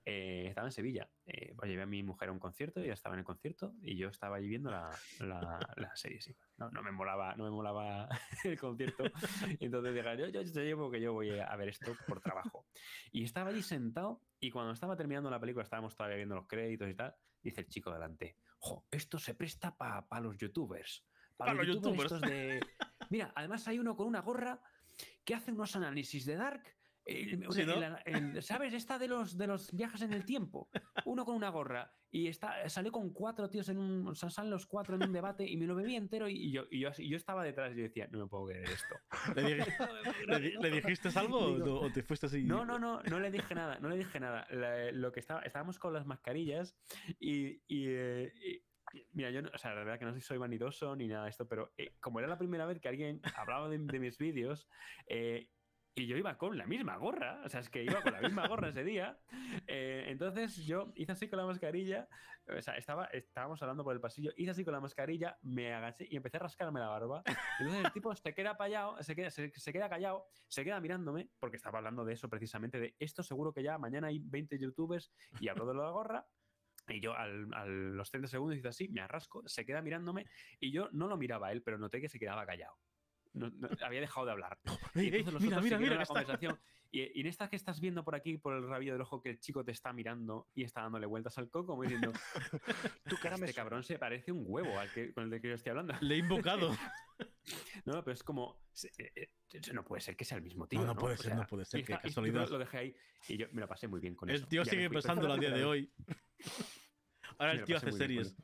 Eh, 0.04 0.46
estaba 0.48 0.66
en 0.66 0.72
Sevilla. 0.72 1.08
Eh, 1.26 1.54
llevé 1.62 1.82
a 1.82 1.86
mi 1.86 2.02
mujer 2.02 2.28
a 2.28 2.32
un 2.32 2.40
concierto, 2.40 2.80
ella 2.80 2.94
estaba 2.94 3.14
en 3.14 3.20
el 3.20 3.24
concierto 3.24 3.72
y 3.82 3.96
yo 3.96 4.08
estaba 4.08 4.34
allí 4.34 4.48
viendo 4.48 4.68
la, 4.68 4.90
la, 5.20 5.94
serie. 5.94 6.20
Sí. 6.20 6.34
No, 6.56 6.68
no, 6.72 6.82
me 6.82 6.90
molaba, 6.90 7.36
no 7.36 7.44
me 7.44 7.50
molaba 7.50 8.08
el 8.44 8.58
concierto. 8.58 9.04
Entonces 9.60 9.94
dije, 9.94 10.16
yo, 10.18 10.26
yo, 10.26 10.42
yo 10.42 10.62
llevo 10.62 10.90
que 10.90 11.00
yo 11.00 11.12
voy 11.12 11.38
a 11.38 11.54
ver 11.54 11.68
esto 11.68 11.96
por 12.08 12.20
trabajo. 12.20 12.66
Y 13.12 13.22
estaba 13.22 13.50
allí 13.50 13.62
sentado 13.62 14.22
y 14.40 14.50
cuando 14.50 14.72
estaba 14.72 14.96
terminando 14.96 15.30
la 15.30 15.38
película, 15.38 15.62
estábamos 15.62 15.94
todavía 15.94 16.16
viendo 16.16 16.34
los 16.34 16.48
créditos 16.48 16.88
y 16.88 16.94
tal, 16.94 17.14
dice 17.40 17.60
el 17.60 17.68
chico 17.68 17.92
delante, 17.92 18.38
jo, 18.58 18.86
esto 18.90 19.20
se 19.20 19.34
presta 19.36 19.76
para 19.76 20.20
los 20.20 20.36
youtubers. 20.36 21.04
Para 21.36 21.54
los, 21.54 21.66
youtubers, 21.66 22.20
de... 22.20 22.60
Mira, 23.10 23.32
además 23.34 23.66
hay 23.68 23.78
uno 23.78 23.96
con 23.96 24.06
una 24.06 24.20
gorra 24.20 24.60
que 25.24 25.34
hace 25.34 25.52
unos 25.52 25.76
análisis 25.76 26.24
de 26.24 26.36
Dark 26.36 26.76
¿Sabes? 28.40 28.74
Esta 28.74 28.98
de 28.98 29.06
los, 29.06 29.38
de 29.38 29.46
los 29.46 29.72
viajes 29.72 30.02
en 30.02 30.12
el 30.12 30.24
tiempo. 30.24 30.68
Uno 31.04 31.24
con 31.24 31.36
una 31.36 31.50
gorra 31.50 31.92
y 32.10 32.26
está, 32.26 32.68
salió 32.68 32.90
con 32.90 33.12
cuatro 33.12 33.48
tíos 33.48 33.68
en 33.68 33.78
un. 33.78 34.08
O 34.08 34.14
sea, 34.14 34.28
salen 34.28 34.50
los 34.50 34.66
cuatro 34.66 34.96
en 34.96 35.04
un 35.04 35.12
debate 35.12 35.48
y 35.48 35.56
me 35.56 35.66
lo 35.66 35.76
bebí 35.76 35.94
entero 35.94 36.28
y 36.28 36.50
yo, 36.50 36.64
y 36.70 36.80
yo, 36.80 36.90
yo 36.92 37.16
estaba 37.16 37.44
detrás 37.44 37.72
y 37.74 37.76
yo 37.76 37.82
decía, 37.84 38.08
no 38.10 38.18
me 38.18 38.26
puedo 38.26 38.46
creer 38.46 38.64
esto. 38.64 38.96
¿Le, 39.36 40.70
dijiste 40.70 41.10
algo 41.16 41.38
o 41.38 41.92
te 41.92 42.02
fuiste 42.02 42.26
así? 42.26 42.42
No, 42.42 42.64
no, 42.64 42.78
no, 42.78 43.02
no 43.02 43.20
le 43.20 43.30
dije 43.30 43.54
nada, 43.54 43.78
no 43.78 43.88
le 43.88 43.98
dije 43.98 44.18
nada. 44.18 44.46
lo 44.92 45.12
que 45.12 45.20
estaba, 45.20 45.42
estábamos 45.42 45.78
con 45.78 45.92
las 45.92 46.06
mascarillas 46.06 46.76
y, 47.20 47.60
eh, 47.68 48.32
Mira, 49.12 49.30
yo, 49.30 49.40
o 49.52 49.58
sea, 49.58 49.74
la 49.74 49.84
verdad 49.84 49.98
que 49.98 50.04
no 50.04 50.20
soy 50.20 50.38
vanidoso 50.38 50.94
ni 50.96 51.08
nada 51.08 51.24
de 51.24 51.30
esto, 51.30 51.48
pero 51.48 51.72
eh, 51.76 51.94
como 52.00 52.18
era 52.18 52.28
la 52.28 52.38
primera 52.38 52.66
vez 52.66 52.80
que 52.80 52.88
alguien 52.88 53.20
hablaba 53.36 53.68
de, 53.68 53.78
mis 53.78 54.18
vídeos, 54.18 54.68
eh, 55.06 55.48
y 55.98 56.06
yo 56.06 56.16
iba 56.18 56.36
con 56.36 56.58
la 56.58 56.66
misma 56.66 56.96
gorra, 56.98 57.40
o 57.42 57.48
sea, 57.48 57.60
es 57.60 57.70
que 57.70 57.82
iba 57.82 58.02
con 58.02 58.12
la 58.12 58.20
misma 58.20 58.46
gorra 58.48 58.68
ese 58.68 58.84
día. 58.84 59.18
Eh, 59.66 60.04
entonces 60.08 60.56
yo 60.66 60.92
hice 60.94 61.12
así 61.12 61.26
con 61.26 61.38
la 61.38 61.46
mascarilla, 61.46 62.06
o 62.46 62.60
sea, 62.60 62.76
estaba, 62.76 63.06
estábamos 63.06 63.62
hablando 63.62 63.82
por 63.82 63.94
el 63.94 64.00
pasillo, 64.00 64.30
hice 64.36 64.50
así 64.50 64.62
con 64.62 64.74
la 64.74 64.80
mascarilla, 64.80 65.38
me 65.40 65.72
agaché 65.72 66.06
y 66.10 66.16
empecé 66.16 66.36
a 66.36 66.40
rascarme 66.40 66.80
la 66.80 66.88
barba. 66.88 67.22
Entonces 67.58 67.86
el 67.86 67.92
tipo 67.92 68.14
se 68.14 68.34
queda 68.34 68.56
callado, 68.56 69.02
se 69.02 69.16
queda, 69.16 69.30
se, 69.30 69.72
queda 69.72 69.88
callado, 69.88 70.26
se 70.48 70.64
queda 70.64 70.80
mirándome, 70.80 71.30
porque 71.40 71.56
estaba 71.56 71.78
hablando 71.78 72.04
de 72.04 72.12
eso 72.12 72.28
precisamente, 72.28 72.78
de 72.78 72.94
esto 72.98 73.22
seguro 73.22 73.54
que 73.54 73.62
ya 73.62 73.78
mañana 73.78 74.08
hay 74.08 74.20
20 74.22 74.58
youtubers 74.58 75.10
y 75.40 75.48
hablo 75.48 75.66
de 75.66 75.74
la 75.74 75.90
gorra. 75.90 76.26
Y 76.88 77.00
yo 77.00 77.14
a 77.16 77.26
los 77.26 78.10
30 78.10 78.28
segundos 78.28 78.58
hice 78.58 78.68
así, 78.68 78.88
me 78.88 79.00
arrasco, 79.00 79.42
se 79.46 79.64
queda 79.64 79.82
mirándome 79.82 80.26
y 80.60 80.70
yo 80.70 80.88
no 80.92 81.08
lo 81.08 81.16
miraba 81.16 81.48
a 81.48 81.52
él, 81.52 81.62
pero 81.62 81.78
noté 81.78 82.00
que 82.00 82.08
se 82.08 82.18
quedaba 82.18 82.46
callado. 82.46 82.76
había 83.82 84.00
dejado 84.00 84.26
de 84.26 84.32
hablar. 84.32 84.58
y 84.94 85.14
entonces 85.14 85.42
mira, 85.42 85.60
mira, 85.60 85.78
mira, 85.78 85.96
la 85.96 86.06
conversación. 86.06 86.58
Y, 86.92 87.20
en 87.20 87.26
esta 87.26 87.50
que 87.50 87.56
estás 87.56 87.80
viendo 87.80 88.04
por 88.04 88.14
aquí, 88.14 88.38
por 88.38 88.54
el 88.54 88.66
rabillo 88.66 88.92
del 88.92 89.02
ojo, 89.02 89.20
que 89.20 89.30
el 89.30 89.40
chico 89.40 89.64
te 89.64 89.72
está 89.72 89.92
mirando 89.92 90.48
y 90.54 90.62
está 90.62 90.82
dándole 90.82 91.06
vueltas 91.06 91.36
al 91.36 91.50
coco, 91.50 91.66
como 91.66 91.82
diciendo: 91.82 92.12
Tu 93.08 93.16
cara 93.16 93.34
Este 93.34 93.52
cabrón 93.54 93.82
se 93.82 93.98
parece 93.98 94.30
un 94.30 94.44
huevo 94.46 94.78
al 94.78 94.90
que, 94.92 95.12
con 95.12 95.24
el 95.24 95.30
de 95.30 95.40
que 95.40 95.48
yo 95.48 95.54
estoy 95.54 95.70
hablando. 95.70 95.94
Le 96.00 96.14
he 96.14 96.18
invocado. 96.18 96.70
no, 97.84 98.04
pero 98.04 98.12
es 98.12 98.22
como. 98.22 98.60
Eh, 98.98 99.12
eh, 99.16 99.28
no 99.72 99.84
puede 99.84 100.00
ser 100.00 100.16
que 100.16 100.24
sea 100.24 100.38
el 100.38 100.44
mismo 100.44 100.66
tío. 100.68 100.80
No, 100.80 100.86
no, 100.86 100.94
puede 100.94 101.16
ser, 101.16 101.34
no 101.34 101.46
puede 101.46 101.64
ser. 101.64 101.84
que 101.84 101.98
casualidad. 101.98 102.48
lo 102.48 102.58
dejé 102.58 102.78
ahí 102.78 102.96
y 103.28 103.36
yo 103.36 103.46
me 103.52 103.60
lo 103.60 103.68
pasé 103.68 103.88
muy 103.88 104.00
bien 104.00 104.14
con 104.14 104.28
el 104.28 104.36
eso. 104.36 104.44
El 104.44 104.48
tío 104.48 104.64
sigue 104.64 104.88
pensándolo 104.88 105.34
a 105.34 105.38
día 105.38 105.50
de 105.50 105.64
hoy. 105.64 105.92
Ahora 107.38 107.52
el 107.52 107.64
tío 107.64 107.76
hace 107.76 107.92
series. 107.92 108.34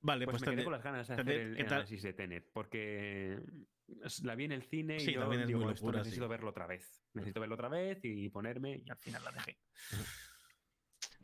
Vale, 0.00 0.24
pues, 0.24 0.38
pues 0.38 0.48
me 0.48 0.54
quedé 0.54 0.64
con 0.64 0.72
las 0.72 0.82
ganas 0.82 1.08
de 1.08 1.14
hacer 1.14 1.28
el, 1.28 1.66
análisis 1.66 2.02
de 2.02 2.12
Tenet, 2.12 2.50
porque 2.52 3.38
la 4.22 4.34
vi 4.34 4.44
en 4.44 4.52
el 4.52 4.62
cine 4.62 4.96
y 4.96 5.12
yo 5.12 5.28
digo, 5.46 5.70
esto 5.70 5.92
necesito 5.92 6.28
verlo 6.28 6.50
otra 6.50 6.66
vez. 6.66 7.02
Necesito 7.14 7.40
verlo 7.40 7.56
otra 7.56 7.68
vez 7.68 7.98
y 8.04 8.28
ponerme 8.28 8.82
y 8.84 8.90
al 8.90 8.98
final 8.98 9.24
la 9.24 9.32
dejé. 9.32 9.58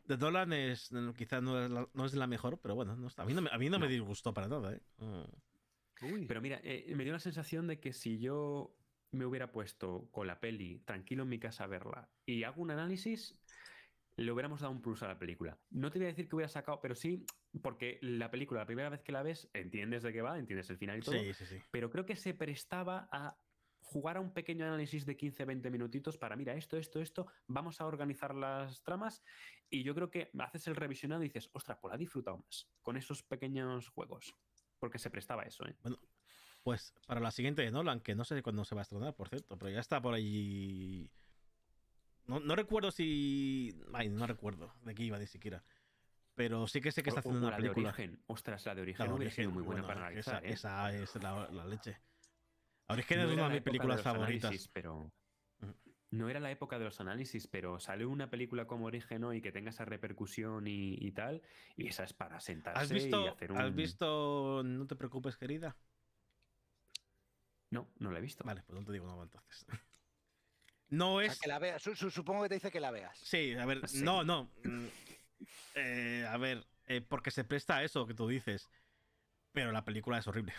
The 0.07 0.17
Dolan 0.17 0.53
es, 0.53 0.91
quizás 1.17 1.41
no 1.41 1.63
es, 1.63 1.71
la, 1.71 1.87
no 1.93 2.05
es 2.05 2.13
la 2.13 2.27
mejor, 2.27 2.59
pero 2.61 2.75
bueno, 2.75 2.95
no 2.95 3.07
a 3.15 3.25
mí 3.25 3.33
no, 3.33 3.41
me, 3.41 3.49
a 3.51 3.57
mí 3.57 3.69
no, 3.69 3.79
me 3.79 3.87
disgustó 3.87 4.33
para 4.33 4.47
nada. 4.47 4.73
¿eh? 4.73 4.81
Mm. 4.97 6.27
Pero 6.27 6.41
mira, 6.41 6.59
eh, 6.63 6.93
me 6.95 7.03
dio 7.03 7.13
la 7.13 7.19
sensación 7.19 7.65
de 7.65 7.79
que 7.79 7.91
si 7.91 8.19
yo 8.19 8.77
me 9.11 9.25
hubiera 9.25 9.51
puesto 9.51 10.07
con 10.11 10.27
la 10.27 10.39
peli 10.39 10.79
tranquilo 10.85 11.23
en 11.23 11.29
mi 11.29 11.39
casa 11.39 11.63
a 11.63 11.67
verla 11.67 12.09
y 12.25 12.43
hago 12.43 12.61
un 12.61 12.69
análisis, 12.69 13.39
le 14.17 14.31
hubiéramos 14.31 14.61
dado 14.61 14.71
un 14.71 14.81
plus 14.81 15.03
a 15.03 15.07
la 15.07 15.19
película. 15.19 15.57
No 15.69 15.91
te 15.91 15.99
voy 15.99 16.05
a 16.05 16.09
decir 16.09 16.27
que 16.27 16.35
hubiera 16.35 16.49
sacado, 16.49 16.79
pero 16.81 16.95
sí, 16.95 17.25
porque 17.61 17.99
la 18.01 18.31
película, 18.31 18.61
la 18.61 18.65
primera 18.65 18.89
vez 18.89 19.01
que 19.01 19.11
la 19.11 19.23
ves, 19.23 19.49
entiendes 19.53 20.03
de 20.03 20.13
qué 20.13 20.21
va, 20.21 20.37
entiendes 20.37 20.69
el 20.69 20.77
final 20.77 20.99
y 20.99 21.01
todo. 21.01 21.15
Sí, 21.19 21.33
sí, 21.33 21.45
sí. 21.45 21.57
Pero 21.71 21.89
creo 21.89 22.05
que 22.05 22.15
se 22.15 22.33
prestaba 22.33 23.09
a 23.11 23.37
jugar 23.85 24.17
a 24.17 24.19
un 24.19 24.33
pequeño 24.33 24.65
análisis 24.65 25.05
de 25.05 25.15
15-20 25.15 25.69
minutitos 25.69 26.17
para, 26.17 26.35
mira, 26.35 26.55
esto, 26.55 26.77
esto, 26.77 26.99
esto, 27.01 27.27
vamos 27.47 27.79
a 27.81 27.85
organizar 27.85 28.33
las 28.33 28.81
tramas 28.83 29.23
y 29.69 29.83
yo 29.83 29.93
creo 29.93 30.09
que 30.09 30.31
haces 30.39 30.67
el 30.67 30.75
revisionado 30.75 31.21
y 31.23 31.27
dices, 31.27 31.49
ostras, 31.53 31.77
pues 31.79 31.91
la 31.91 31.95
he 31.95 31.99
disfrutado 31.99 32.37
más 32.37 32.67
con 32.81 32.97
esos 32.97 33.23
pequeños 33.23 33.89
juegos, 33.89 34.35
porque 34.79 34.97
se 34.97 35.11
prestaba 35.11 35.43
eso. 35.43 35.65
¿eh? 35.67 35.75
Bueno, 35.83 35.99
pues 36.63 36.95
para 37.05 37.21
la 37.21 37.31
siguiente 37.31 37.61
de 37.61 37.71
Nolan, 37.71 38.01
que 38.01 38.15
no 38.15 38.25
sé 38.25 38.41
cuándo 38.41 38.65
se 38.65 38.73
va 38.73 38.81
a 38.81 38.83
estrenar, 38.83 39.15
por 39.15 39.29
cierto, 39.29 39.57
pero 39.57 39.71
ya 39.71 39.79
está 39.79 40.01
por 40.01 40.15
ahí 40.15 41.11
no, 42.27 42.55
recuerdo 42.55 42.91
si. 42.91 43.75
Ay, 43.93 44.09
no 44.09 44.25
recuerdo 44.27 44.73
de 44.83 44.95
qué 44.95 45.03
iba 45.03 45.19
ni 45.19 45.27
siquiera. 45.27 45.63
Pero 46.33 46.67
sí 46.67 46.81
que 46.81 46.91
sé 46.91 47.01
que 47.01 47.09
está 47.09 47.21
haciendo 47.21 47.47
una 47.47 47.55
película. 47.55 47.91
De 47.91 48.03
origen. 48.03 48.23
Ostras, 48.27 48.65
la 48.65 48.75
de 48.75 48.81
origen, 48.81 49.19
la 49.19 49.31
sido 49.31 49.51
muy 49.51 49.63
buena 49.63 49.85
para 49.85 50.01
analizar. 50.01 50.45
Esa, 50.45 50.93
¿eh? 50.93 51.03
es 51.03 51.15
la, 51.15 51.65
leche. 51.65 51.97
Origen 52.87 53.19
es 53.21 53.31
una 53.31 53.47
de 53.47 53.53
mis 53.55 53.63
películas 53.63 54.01
favoritas. 54.01 54.69
pero. 54.73 55.11
No 56.11 56.29
era 56.29 56.39
la 56.39 56.51
época 56.51 56.79
de 56.79 56.85
los 56.85 57.01
análisis, 57.01 57.47
pero 57.47 57.79
sale 57.79 58.05
una 58.05 58.29
película 58.29 58.65
como 58.67 58.85
Origen 58.85 59.25
y 59.33 59.41
que 59.41 59.51
tenga 59.51 59.71
esa 59.71 59.83
repercusión 59.83 60.65
y, 60.65 61.11
tal, 61.11 61.41
y 61.75 61.87
esa 61.87 62.05
es 62.05 62.13
para 62.13 62.39
sentarse 62.39 62.81
¿Has 62.81 62.91
visto, 62.91 63.25
y 63.25 63.27
hacer 63.27 63.51
un... 63.51 63.57
¿Has 63.57 63.75
visto 63.75 64.61
No 64.63 64.87
te 64.87 64.95
preocupes, 64.95 65.35
querida? 65.35 65.75
No, 67.71 67.89
no 67.97 68.11
la 68.11 68.19
he 68.19 68.21
visto. 68.21 68.45
Vale, 68.45 68.63
pues 68.63 68.79
no 68.79 68.85
te 68.85 68.93
digo 68.93 69.07
nada 69.07 69.23
entonces. 69.23 69.65
No 70.89 71.21
es. 71.21 71.39
que 71.39 71.47
la 71.47 71.59
veas. 71.59 71.81
supongo 71.81 72.43
que 72.43 72.49
te 72.49 72.55
dice 72.55 72.71
que 72.71 72.79
la 72.79 72.91
veas. 72.91 73.17
Sí, 73.17 73.53
a 73.53 73.65
ver, 73.65 73.81
no, 73.95 74.23
no. 74.23 74.51
Mm, 74.63 74.85
eh, 75.75 76.25
a 76.29 76.37
ver, 76.37 76.65
eh, 76.87 77.01
porque 77.01 77.31
se 77.31 77.43
presta 77.43 77.77
a 77.77 77.83
eso 77.83 78.05
que 78.05 78.13
tú 78.13 78.27
dices. 78.27 78.69
Pero 79.51 79.71
la 79.71 79.83
película 79.83 80.17
es 80.17 80.27
horrible. 80.27 80.53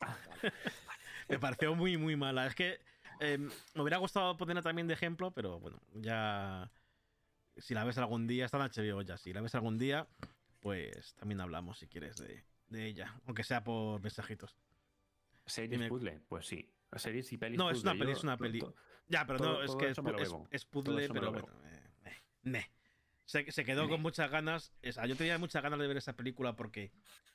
me 1.28 1.38
pareció 1.38 1.74
muy, 1.74 1.96
muy 1.96 2.16
mala. 2.16 2.46
Es 2.46 2.54
que 2.54 2.80
em, 3.20 3.50
me 3.74 3.82
hubiera 3.82 3.98
gustado 3.98 4.36
ponerla 4.36 4.62
también 4.62 4.88
de 4.88 4.94
ejemplo, 4.94 5.30
pero 5.30 5.60
bueno, 5.60 5.80
ya. 5.94 6.70
Si 7.58 7.72
la 7.72 7.84
ves 7.84 7.96
algún 7.96 8.26
día, 8.26 8.44
está 8.44 8.58
en 8.58 8.70
HBO 8.70 9.02
ya. 9.02 9.16
Si 9.16 9.32
la 9.32 9.40
ves 9.40 9.54
algún 9.54 9.78
día, 9.78 10.06
pues 10.60 11.14
también 11.14 11.40
hablamos 11.40 11.78
si 11.78 11.86
quieres 11.86 12.16
de, 12.16 12.44
ella. 12.70 13.14
Aunque 13.26 13.44
sea 13.44 13.64
por 13.64 14.00
mensajitos. 14.02 14.56
¿Series 15.46 15.88
puzzle? 15.88 16.20
Pues 16.28 16.46
sí. 16.46 16.68
Series 16.96 17.32
y 17.32 17.38
pelis. 17.38 17.58
No, 17.58 17.70
es 17.70 17.82
una 17.82 17.94
peli, 17.94 18.12
es 18.12 18.22
una 18.24 18.36
peli. 18.36 18.62
Ya, 19.08 19.26
pero 19.26 19.38
no, 19.38 19.62
es 19.62 19.74
que 19.76 19.88
es, 20.50 20.64
puzzle, 20.64 21.08
pero 21.08 21.30
bueno. 21.32 21.48
Eh, 22.44 22.64
se, 23.26 23.64
quedó 23.64 23.88
con 23.88 24.00
muchas 24.02 24.30
ganas. 24.30 24.72
O 24.86 24.92
sea, 24.92 25.06
yo 25.06 25.16
tenía 25.16 25.38
muchas 25.38 25.62
ganas 25.62 25.78
de 25.78 25.86
ver 25.86 25.96
esa 25.96 26.16
película 26.16 26.54
porque 26.54 26.92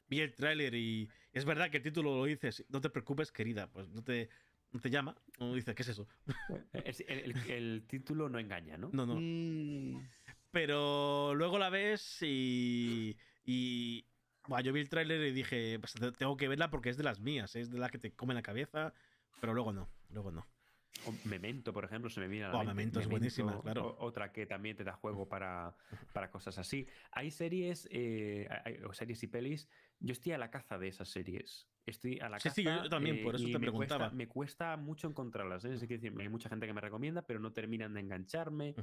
vi 0.07 0.21
el 0.21 0.33
tráiler 0.33 0.73
y 0.73 1.09
es 1.33 1.45
verdad 1.45 1.69
que 1.69 1.77
el 1.77 1.83
título 1.83 2.15
lo 2.15 2.25
dices. 2.25 2.65
No 2.69 2.81
te 2.81 2.89
preocupes, 2.89 3.31
querida. 3.31 3.67
Pues 3.67 3.89
no 3.89 4.03
te, 4.03 4.29
no 4.71 4.79
te 4.79 4.89
llama. 4.89 5.15
No 5.39 5.53
dice, 5.53 5.75
¿qué 5.75 5.83
es 5.83 5.89
eso? 5.89 6.07
el, 6.73 7.83
título 7.87 8.29
no 8.29 8.39
engaña, 8.39 8.77
¿no? 8.77 8.89
No, 8.93 9.05
no. 9.05 9.15
Mm. 9.19 10.09
Pero 10.51 11.35
luego 11.35 11.59
la 11.59 11.69
ves 11.69 12.19
y. 12.21 13.17
y 13.45 14.05
bueno, 14.47 14.63
yo 14.63 14.73
vi 14.73 14.81
el 14.81 14.89
tráiler 14.89 15.21
y 15.21 15.31
dije, 15.31 15.77
pues 15.79 15.93
tengo 16.17 16.35
que 16.35 16.47
verla 16.47 16.69
porque 16.69 16.89
es 16.89 16.97
de 16.97 17.03
las 17.03 17.19
mías, 17.19 17.55
es 17.55 17.69
de 17.69 17.77
la 17.77 17.89
que 17.89 17.99
te 17.99 18.11
come 18.11 18.33
la 18.33 18.41
cabeza, 18.41 18.93
pero 19.39 19.53
luego 19.53 19.71
no, 19.71 19.89
luego 20.09 20.31
no. 20.31 20.47
Memento, 21.25 21.73
por 21.73 21.85
ejemplo, 21.85 22.09
se 22.09 22.19
me 22.19 22.27
viene 22.27 22.45
a 22.45 22.49
la 22.49 22.59
oh, 22.59 22.63
Memento 22.63 22.99
es 22.99 23.07
buenísima, 23.07 23.59
claro. 23.61 23.95
Otra 23.99 24.31
que 24.31 24.45
también 24.45 24.75
te 24.75 24.83
da 24.83 24.93
juego 24.93 25.27
para, 25.27 25.75
para 26.13 26.29
cosas 26.29 26.57
así. 26.57 26.87
Hay 27.11 27.31
series, 27.31 27.87
eh, 27.91 28.47
o 28.87 28.93
series 28.93 29.23
y 29.23 29.27
pelis. 29.27 29.67
Yo 29.99 30.13
estoy 30.13 30.33
a 30.33 30.37
la 30.37 30.51
caza 30.51 30.77
de 30.77 30.87
esas 30.87 31.09
series. 31.09 31.67
Estoy 31.85 32.19
a 32.19 32.29
la 32.29 32.37
caza. 32.37 32.51
Sí, 32.51 32.63
yo 32.63 32.89
también, 32.89 33.23
por 33.23 33.35
eso 33.35 33.45
te 33.45 33.53
me 33.53 33.59
preguntaba. 33.59 34.05
Cuesta, 34.05 34.15
me 34.15 34.27
cuesta 34.27 34.77
mucho 34.77 35.07
encontrarlas. 35.07 35.65
¿eh? 35.65 35.73
Es 35.73 35.81
decir, 35.81 36.13
hay 36.19 36.29
mucha 36.29 36.49
gente 36.49 36.67
que 36.67 36.73
me 36.73 36.81
recomienda, 36.81 37.23
pero 37.23 37.39
no 37.39 37.51
terminan 37.51 37.93
de 37.93 38.01
engancharme. 38.01 38.75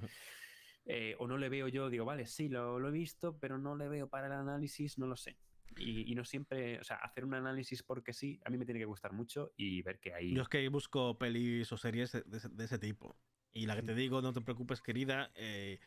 Eh, 0.84 1.14
o 1.18 1.26
no 1.26 1.36
le 1.36 1.48
veo 1.50 1.68
yo, 1.68 1.90
digo, 1.90 2.06
vale, 2.06 2.26
sí, 2.26 2.48
lo, 2.48 2.78
lo 2.78 2.88
he 2.88 2.92
visto, 2.92 3.38
pero 3.38 3.58
no 3.58 3.76
le 3.76 3.88
veo 3.88 4.08
para 4.08 4.26
el 4.26 4.32
análisis, 4.32 4.98
no 4.98 5.06
lo 5.06 5.16
sé. 5.16 5.36
Y, 5.76 6.14
no 6.14 6.24
siempre, 6.24 6.80
o 6.80 6.84
sea, 6.84 6.96
hacer 6.96 7.24
un 7.24 7.34
análisis 7.34 7.82
porque 7.82 8.12
sí, 8.12 8.40
a 8.44 8.50
mí 8.50 8.58
me 8.58 8.64
tiene 8.64 8.80
que 8.80 8.86
gustar 8.86 9.12
mucho 9.12 9.52
y 9.56 9.82
ver 9.82 10.00
que 10.00 10.14
hay... 10.14 10.34
Yo 10.34 10.42
es 10.42 10.48
que 10.48 10.68
busco 10.68 11.18
pelis 11.18 11.70
o 11.72 11.76
series 11.76 12.12
de, 12.12 12.64
ese 12.64 12.78
tipo. 12.78 13.16
Y 13.52 13.66
la 13.66 13.76
que 13.76 13.82
te 13.82 13.94
digo, 13.94 14.20
no 14.20 14.32
te 14.32 14.40
preocupes, 14.40 14.80
querida, 14.82 15.30
eh, 15.34 15.78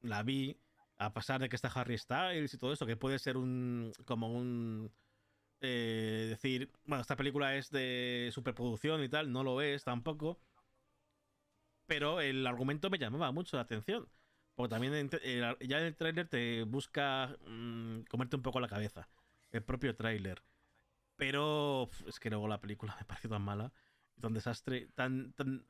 la 0.00 0.22
vi, 0.22 0.58
a 0.98 1.12
pesar 1.12 1.40
de 1.40 1.48
que 1.48 1.56
está 1.56 1.68
Harry 1.68 1.98
Styles 1.98 2.54
y 2.54 2.58
todo 2.58 2.72
eso, 2.72 2.86
que 2.86 2.96
puede 2.96 3.18
ser 3.18 3.36
un 3.36 3.92
como 4.04 4.32
un... 4.32 4.92
Eh, 5.60 6.26
decir, 6.28 6.70
bueno, 6.84 7.00
esta 7.00 7.16
película 7.16 7.56
es 7.56 7.70
de 7.70 8.30
superproducción 8.32 9.02
y 9.02 9.08
tal, 9.08 9.32
no 9.32 9.42
lo 9.42 9.60
es 9.60 9.84
tampoco. 9.84 10.40
Pero 11.86 12.20
el 12.20 12.46
argumento 12.46 12.90
me 12.90 12.98
llamaba 12.98 13.32
mucho 13.32 13.56
la 13.56 13.62
atención. 13.62 14.08
Porque 14.56 14.70
también 14.70 15.08
ya 15.10 15.78
en 15.78 15.84
el 15.84 15.94
tráiler 15.94 16.28
te 16.28 16.64
busca 16.64 17.36
mm, 17.46 18.00
comerte 18.08 18.36
un 18.36 18.42
poco 18.42 18.58
la 18.58 18.68
cabeza 18.68 19.08
el 19.56 19.62
propio 19.62 19.94
tráiler. 19.94 20.42
Pero 21.16 21.88
es 22.06 22.20
que 22.20 22.30
luego 22.30 22.46
la 22.46 22.60
película 22.60 22.94
me 22.98 23.04
pareció 23.06 23.30
tan 23.30 23.42
mala, 23.42 23.72
tan 24.20 24.34
desastre, 24.34 24.88
tan, 24.94 25.32
tan 25.32 25.66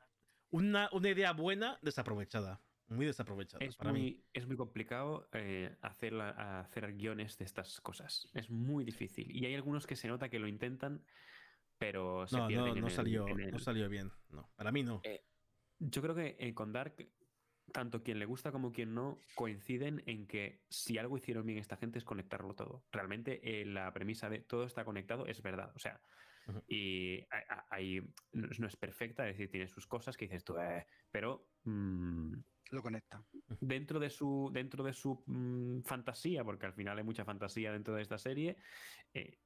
una, 0.49 0.89
una 0.91 1.09
idea 1.09 1.31
buena 1.31 1.79
desaprovechada, 1.81 2.61
muy 2.87 3.05
desaprovechada. 3.05 3.63
Es, 3.63 3.77
para 3.77 3.91
muy, 3.91 4.01
mí. 4.01 4.23
es 4.33 4.45
muy 4.45 4.57
complicado 4.57 5.29
eh, 5.33 5.75
hacer, 5.81 6.19
hacer 6.19 6.93
guiones 6.93 7.37
de 7.37 7.45
estas 7.45 7.79
cosas. 7.81 8.29
Es 8.33 8.49
muy 8.49 8.83
difícil. 8.83 9.33
Y 9.33 9.45
hay 9.45 9.55
algunos 9.55 9.87
que 9.87 9.95
se 9.95 10.09
nota 10.09 10.29
que 10.29 10.39
lo 10.39 10.47
intentan, 10.47 11.01
pero 11.77 12.27
se 12.27 12.37
no, 12.37 12.49
no, 12.49 12.75
no, 12.75 12.89
salió, 12.89 13.25
no 13.27 13.59
salió 13.59 13.87
bien. 13.87 14.11
No, 14.29 14.49
para 14.55 14.71
mí 14.71 14.83
no. 14.83 14.99
Eh, 15.03 15.23
yo 15.79 16.01
creo 16.01 16.15
que 16.15 16.35
eh, 16.39 16.53
con 16.53 16.73
Dark 16.73 17.07
tanto 17.71 18.03
quien 18.03 18.19
le 18.19 18.25
gusta 18.25 18.51
como 18.51 18.71
quien 18.71 18.93
no 18.93 19.19
coinciden 19.35 20.03
en 20.05 20.27
que 20.27 20.61
si 20.69 20.97
algo 20.97 21.17
hicieron 21.17 21.45
bien 21.45 21.59
esta 21.59 21.77
gente 21.77 21.99
es 21.99 22.05
conectarlo 22.05 22.55
todo. 22.55 22.85
Realmente 22.91 23.61
eh, 23.61 23.65
la 23.65 23.93
premisa 23.93 24.29
de 24.29 24.39
todo 24.39 24.65
está 24.65 24.85
conectado 24.85 25.25
es 25.25 25.41
verdad. 25.41 25.71
O 25.75 25.79
sea, 25.79 26.01
y 26.67 27.25
ahí 27.69 28.01
no 28.31 28.67
es 28.67 28.75
perfecta, 28.77 29.27
es 29.27 29.35
decir, 29.35 29.51
tiene 29.51 29.67
sus 29.67 29.85
cosas 29.85 30.15
que 30.15 30.25
dices 30.25 30.43
tú, 30.43 30.57
eh", 30.57 30.85
pero 31.11 31.49
mm, 31.63 32.33
lo 32.71 32.81
conecta. 32.81 33.23
Dentro 33.59 33.99
de 33.99 34.09
su, 34.09 34.49
dentro 34.53 34.83
de 34.83 34.93
su 34.93 35.23
mm, 35.25 35.81
fantasía, 35.81 36.43
porque 36.43 36.65
al 36.65 36.73
final 36.73 36.97
hay 36.97 37.03
mucha 37.03 37.25
fantasía 37.25 37.71
dentro 37.71 37.95
de 37.95 38.01
esta 38.01 38.17
serie, 38.17 38.57
eh, 39.13 39.39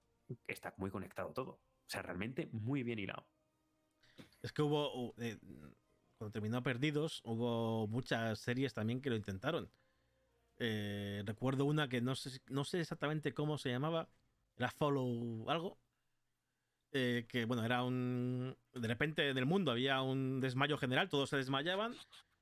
está 0.48 0.74
muy 0.78 0.92
conectado 0.92 1.34
todo. 1.34 1.52
O 1.52 1.90
sea, 1.90 2.02
realmente 2.02 2.50
muy 2.52 2.84
bien 2.84 3.00
hilado. 3.00 3.28
Es 4.42 4.52
que 4.54 4.62
hubo, 4.62 5.14
cuando 6.22 6.34
terminó 6.34 6.62
Perdidos, 6.62 7.24
hubo 7.26 7.88
muchas 7.88 8.38
series 8.38 8.76
también 8.76 9.02
que 9.02 9.10
lo 9.10 9.16
intentaron. 9.16 9.72
Eh, 10.60 11.24
recuerdo 11.26 11.66
una 11.66 11.90
que 11.90 12.00
no 12.00 12.14
sé, 12.14 12.80
exactamente 12.80 13.34
cómo 13.34 13.58
se 13.58 13.72
llamaba, 13.72 14.08
era 14.56 14.70
Follow 14.70 15.50
algo. 15.50 15.80
Eh, 16.92 17.26
que 17.28 17.46
bueno, 17.46 17.66
era 17.66 17.84
un. 17.84 18.56
De 18.72 18.88
repente 18.88 19.30
en 19.30 19.38
el 19.40 19.48
mundo 19.48 19.72
había 19.72 20.04
un 20.04 20.42
desmayo 20.42 20.78
general, 20.78 21.10
todos 21.10 21.28
se 21.28 21.38
desmayaban, 21.38 21.96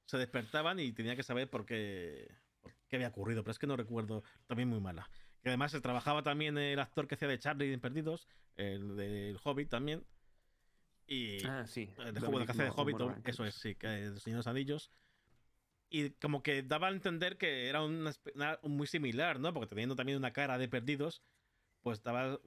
se 0.04 0.18
despertaban 0.18 0.78
y 0.82 0.92
tenía 0.92 1.16
que 1.16 1.24
saber 1.24 1.50
por 1.50 1.66
qué, 1.66 2.28
qué 2.90 2.98
había 2.98 3.08
ocurrido, 3.08 3.44
pero 3.44 3.52
es 3.54 3.60
que 3.60 3.68
no 3.68 3.78
recuerdo, 3.78 4.26
también 4.46 4.68
muy 4.68 4.82
mala. 4.82 5.10
Que 5.42 5.48
además 5.48 5.72
se 5.72 5.80
trabajaba 5.80 6.22
también 6.22 6.58
el 6.58 6.80
actor 6.80 7.08
que 7.08 7.16
hacía 7.16 7.30
de 7.30 7.40
Charlie 7.40 7.72
en 7.72 7.80
Perdidos, 7.80 8.28
el 8.58 8.98
del 8.98 9.40
Hobbit 9.42 9.70
también. 9.70 10.06
Y 11.12 11.44
ah, 11.48 11.66
sí. 11.66 11.90
El 11.98 12.14
de 12.14 12.20
juego 12.20 12.46
que 12.46 12.52
hace 12.52 12.64
de 12.64 12.70
Hobbit, 12.70 12.98
eso 13.26 13.44
es, 13.44 13.56
sí, 13.56 13.74
que 13.74 13.88
de 13.88 14.20
Señor 14.20 14.48
Anillos. 14.48 14.92
Y 15.90 16.12
como 16.12 16.44
que 16.44 16.62
daba 16.62 16.88
a 16.88 16.92
entender 16.92 17.40
que 17.40 17.68
era 17.68 17.82
una, 17.82 18.14
muy 18.62 18.86
similar, 18.86 19.40
¿no? 19.40 19.52
Porque 19.52 19.70
teniendo 19.70 19.96
también 19.96 20.20
una 20.20 20.34
cara 20.34 20.60
de 20.60 20.68
perdidos, 20.68 21.24
pues 21.82 22.04
daba. 22.04 22.40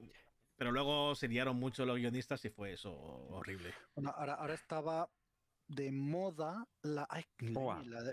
Pero 0.55 0.71
luego 0.71 1.13
se 1.13 1.27
liaron 1.27 1.57
mucho 1.57 1.85
los 1.85 1.97
guionistas 1.97 2.45
y 2.45 2.49
fue 2.49 2.71
eso 2.71 2.93
horrible. 2.93 3.73
Bueno, 3.95 4.13
ahora, 4.15 4.35
ahora 4.35 4.53
estaba 4.53 5.09
de 5.67 5.91
moda 5.91 6.67
la, 6.81 7.07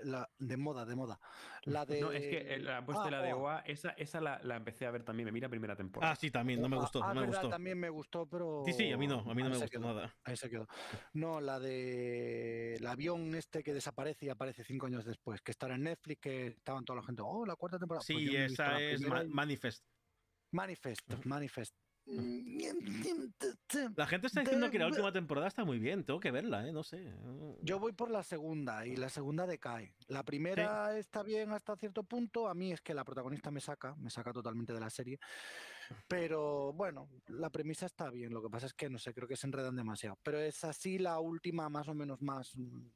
la, 0.05 0.31
de, 0.39 0.57
moda 0.57 0.85
de 0.85 0.95
moda. 0.95 1.21
La 1.65 1.85
de 1.85 2.01
no 2.01 2.13
es 2.13 2.23
que 2.23 2.59
la 2.59 2.85
puesto 2.85 3.05
ah, 3.05 3.11
la 3.11 3.23
de 3.23 3.33
OA 3.33 3.61
esa, 3.61 3.91
esa 3.91 4.21
la, 4.21 4.41
la, 4.43 4.57
empecé 4.57 4.87
a 4.87 4.91
ver 4.91 5.03
también 5.03 5.27
me 5.27 5.33
mira 5.33 5.49
primera 5.49 5.77
temporada. 5.77 6.13
Ah 6.13 6.17
sí 6.17 6.31
también 6.31 6.61
no 6.61 6.69
me 6.69 6.77
gustó 6.77 7.03
ah, 7.03 7.13
no 7.13 7.23
me 7.23 7.27
gustó. 7.27 7.49
también 7.49 7.79
me 7.79 7.91
gustó 7.91 8.27
pero 8.27 8.63
sí 8.65 8.73
sí 8.73 8.93
a 8.93 8.97
mí 8.97 9.07
no 9.07 9.21
a 9.21 9.35
mí 9.35 9.43
no 9.43 9.51
me 9.51 9.59
gustó 9.59 9.81
nada. 9.81 10.15
ahí 10.25 10.37
se 10.37 10.49
quedó. 10.49 10.67
No 11.13 11.41
la 11.41 11.59
de 11.59 12.77
el 12.77 12.87
avión 12.87 13.35
este 13.35 13.63
que 13.63 13.75
desaparece 13.75 14.27
y 14.27 14.29
aparece 14.29 14.65
cinco 14.65 14.87
años 14.87 15.05
después 15.05 15.43
que 15.43 15.51
estará 15.51 15.75
en 15.75 15.85
Netflix 15.85 16.21
que 16.21 16.47
estaban 16.49 16.85
toda 16.85 17.01
la 17.01 17.07
gente 17.07 17.23
oh 17.25 17.45
la 17.45 17.57
cuarta 17.57 17.79
temporada 17.79 18.05
sí 18.05 18.15
pues 18.15 18.53
esa 18.53 18.81
es 18.81 19.01
Manifest. 19.29 19.85
Manifest 20.53 21.27
Manifest 21.27 21.75
la 23.97 24.07
gente 24.07 24.27
está 24.27 24.41
diciendo 24.41 24.71
que 24.71 24.79
la 24.79 24.87
última 24.87 25.13
temporada 25.13 25.49
está 25.49 25.65
muy 25.65 25.79
bien, 25.79 26.05
tengo 26.05 26.21
que 26.21 26.31
verla, 26.31 26.67
¿eh? 26.67 26.73
no 26.73 26.83
sé. 26.83 27.13
Yo 27.63 27.79
voy 27.79 27.93
por 27.93 28.11
la 28.11 28.23
segunda 28.23 28.87
y 28.87 28.97
la 28.97 29.09
segunda 29.09 29.47
decae. 29.47 29.95
La 30.09 30.25
primera 30.25 30.97
está 30.99 31.23
bien 31.23 31.53
hasta 31.53 31.77
cierto 31.77 32.03
punto, 32.03 32.49
a 32.49 32.55
mí 32.55 32.73
es 32.73 32.81
que 32.81 32.95
la 32.95 33.05
protagonista 33.05 33.51
me 33.51 33.61
saca, 33.61 33.95
me 33.97 34.11
saca 34.11 34.33
totalmente 34.33 34.73
de 34.73 34.81
la 34.81 34.91
serie. 34.91 35.19
Pero 36.07 36.73
bueno, 36.73 37.09
la 37.29 37.51
premisa 37.51 37.87
está 37.87 38.11
bien, 38.11 38.33
lo 38.33 38.43
que 38.43 38.51
pasa 38.51 38.67
es 38.67 38.75
que 38.75 38.89
no 38.89 38.99
sé, 38.99 39.13
creo 39.13 39.29
que 39.29 39.37
se 39.37 39.47
enredan 39.47 39.77
demasiado. 39.77 40.19
Pero 40.23 40.39
es 40.41 40.65
así 40.65 40.99
la 40.99 41.19
última 41.21 41.69
más 41.69 41.89
o 41.89 41.95
menos 41.95 42.21
más... 42.23 42.57
Mm, 42.57 42.89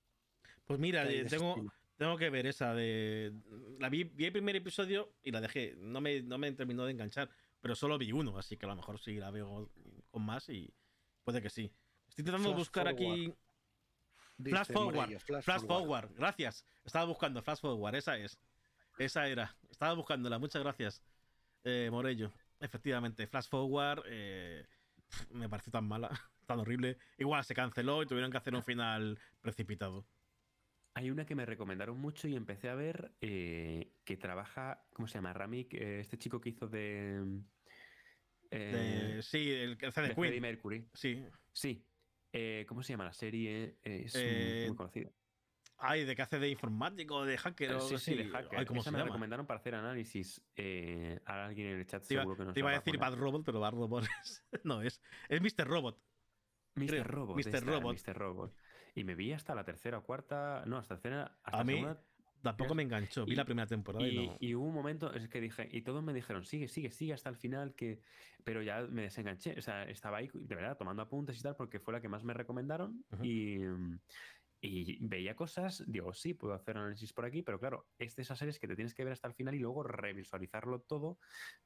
pues 0.64 0.78
mira, 0.78 1.06
tengo, 1.28 1.56
tengo 1.96 2.16
que 2.16 2.30
ver 2.30 2.46
esa 2.46 2.74
de... 2.74 3.32
La 3.78 3.88
vi, 3.88 4.04
vi, 4.04 4.26
el 4.26 4.32
primer 4.32 4.56
episodio 4.56 5.12
y 5.22 5.30
la 5.30 5.40
dejé, 5.40 5.74
no 5.76 6.00
me, 6.00 6.22
no 6.22 6.38
me 6.38 6.50
terminó 6.52 6.84
de 6.84 6.92
enganchar 6.92 7.28
pero 7.64 7.74
solo 7.74 7.96
vi 7.96 8.12
uno, 8.12 8.36
así 8.36 8.58
que 8.58 8.66
a 8.66 8.68
lo 8.68 8.76
mejor 8.76 8.98
sí 8.98 9.14
la 9.14 9.30
veo 9.30 9.70
con 10.10 10.22
más 10.22 10.50
y 10.50 10.70
puede 11.22 11.40
que 11.40 11.48
sí. 11.48 11.72
Estoy 12.06 12.20
intentando 12.20 12.52
buscar 12.52 12.86
aquí. 12.86 13.32
Flash 14.36 14.70
forward, 14.70 15.18
flash, 15.18 15.64
forward. 15.64 16.10
gracias. 16.14 16.62
Estaba 16.84 17.06
buscando 17.06 17.40
Flash 17.42 17.60
Forward, 17.60 17.94
esa 17.94 18.18
es. 18.18 18.38
Esa 18.98 19.28
era. 19.28 19.56
Estaba 19.70 19.94
buscándola, 19.94 20.38
muchas 20.38 20.62
gracias, 20.62 21.02
eh, 21.62 21.88
Morello. 21.90 22.30
Efectivamente, 22.60 23.26
Flash 23.26 23.48
Forward 23.48 24.02
eh, 24.08 24.66
me 25.30 25.48
pareció 25.48 25.72
tan 25.72 25.88
mala, 25.88 26.10
tan 26.46 26.60
horrible. 26.60 26.98
Igual 27.16 27.44
se 27.46 27.54
canceló 27.54 28.02
y 28.02 28.06
tuvieron 28.06 28.30
que 28.30 28.36
hacer 28.36 28.54
un 28.54 28.62
final 28.62 29.18
precipitado. 29.40 30.04
Hay 30.94 31.10
una 31.10 31.26
que 31.26 31.34
me 31.34 31.44
recomendaron 31.44 31.98
mucho 31.98 32.28
y 32.28 32.36
empecé 32.36 32.68
a 32.68 32.74
ver 32.74 33.12
eh, 33.20 33.92
que 34.04 34.16
trabaja, 34.16 34.86
¿cómo 34.92 35.08
se 35.08 35.14
llama? 35.14 35.32
Ramik, 35.32 35.74
este 35.74 36.18
chico 36.18 36.40
que 36.40 36.50
hizo 36.50 36.68
de 36.68 37.42
eh, 38.56 39.20
sí, 39.22 39.50
el 39.50 39.76
que 39.76 39.86
hace 39.86 40.02
de, 40.02 40.14
Queen. 40.14 40.40
Mercury. 40.40 40.86
Sí. 40.92 41.24
Sí. 41.52 41.84
Eh, 42.32 42.64
¿Cómo 42.68 42.82
se 42.82 42.92
llama 42.92 43.04
la 43.04 43.12
serie? 43.12 43.78
Es 43.82 44.14
muy 44.14 44.22
eh, 44.24 44.72
conocida. 44.76 45.10
Ay, 45.78 46.04
de 46.04 46.14
que 46.14 46.22
hace 46.22 46.38
de 46.38 46.48
informático, 46.48 47.24
de 47.24 47.36
hacker. 47.36 47.80
sí, 47.80 47.98
sí, 47.98 48.14
de 48.14 48.28
hacker. 48.28 48.64
¿cómo 48.66 48.82
se 48.82 48.92
me 48.92 49.02
recomendaron 49.02 49.46
para 49.46 49.58
hacer 49.58 49.74
análisis 49.74 50.40
a 51.26 51.44
alguien 51.46 51.68
en 51.68 51.78
el 51.78 51.86
chat. 51.86 52.02
seguro 52.04 52.36
que 52.36 52.44
no 52.44 52.52
Te 52.52 52.60
iba 52.60 52.70
a 52.70 52.74
decir 52.74 52.96
Bad 52.96 53.16
Robot, 53.16 53.44
pero 53.44 53.60
Bad 53.60 53.72
Robot 53.72 54.04
es, 54.22 54.44
no 54.64 54.82
es. 54.82 55.02
Es 55.28 55.40
Mr. 55.40 55.66
Robot. 55.66 56.00
Mr. 56.76 57.06
Robot. 57.06 57.36
Mr. 57.36 57.64
Robot. 57.64 57.96
Mr. 58.06 58.16
Robot. 58.16 58.56
Y 58.94 59.04
me 59.04 59.14
vi 59.14 59.32
hasta 59.32 59.54
la 59.54 59.64
tercera 59.64 59.98
o 59.98 60.04
cuarta. 60.04 60.62
No, 60.66 60.78
hasta 60.78 60.94
la 60.94 61.00
tercera. 61.00 61.38
Hasta 61.42 61.60
a 61.60 61.64
mí, 61.64 61.84
Tampoco 62.44 62.74
me 62.74 62.82
enganchó, 62.82 63.24
vi 63.24 63.34
la 63.34 63.46
primera 63.46 63.66
temporada 63.66 64.06
y, 64.06 64.30
y, 64.38 64.54
hubo 64.54 64.66
un 64.66 64.74
momento 64.74 65.10
es 65.14 65.28
que 65.28 65.40
dije, 65.40 65.66
y 65.72 65.80
todos 65.80 66.04
me 66.04 66.12
dijeron, 66.12 66.44
sigue, 66.44 66.68
sigue, 66.68 66.90
sigue 66.90 67.14
hasta 67.14 67.30
el 67.30 67.36
final, 67.36 67.74
que 67.74 68.02
pero 68.44 68.62
ya 68.62 68.82
me 68.82 69.02
desenganché, 69.02 69.58
o 69.58 69.62
sea, 69.62 69.84
estaba 69.84 70.18
ahí 70.18 70.30
de 70.34 70.54
verdad 70.54 70.76
tomando 70.76 71.00
apuntes 71.00 71.38
y 71.40 71.42
tal, 71.42 71.56
porque 71.56 71.80
fue 71.80 71.94
la 71.94 72.02
que 72.02 72.08
más 72.10 72.22
me 72.22 72.34
recomendaron 72.34 73.02
y, 73.22 73.60
y, 74.60 74.98
veía 75.06 75.34
cosas, 75.34 75.82
digo, 75.86 76.12
sí, 76.12 76.34
puedo 76.34 76.52
hacer 76.52 76.76
análisis 76.76 77.14
por 77.14 77.24
aquí, 77.24 77.42
pero 77.42 77.58
claro, 77.58 77.86
es 77.98 78.14
de 78.14 78.22
esas 78.22 78.38
series 78.38 78.58
que 78.58 78.68
te 78.68 78.76
tienes 78.76 78.92
que 78.92 79.04
ver 79.04 79.14
hasta 79.14 79.28
el 79.28 79.34
final 79.34 79.54
y 79.54 79.60
luego 79.60 79.82
revisualizarlo 79.82 80.80
todo 80.80 81.18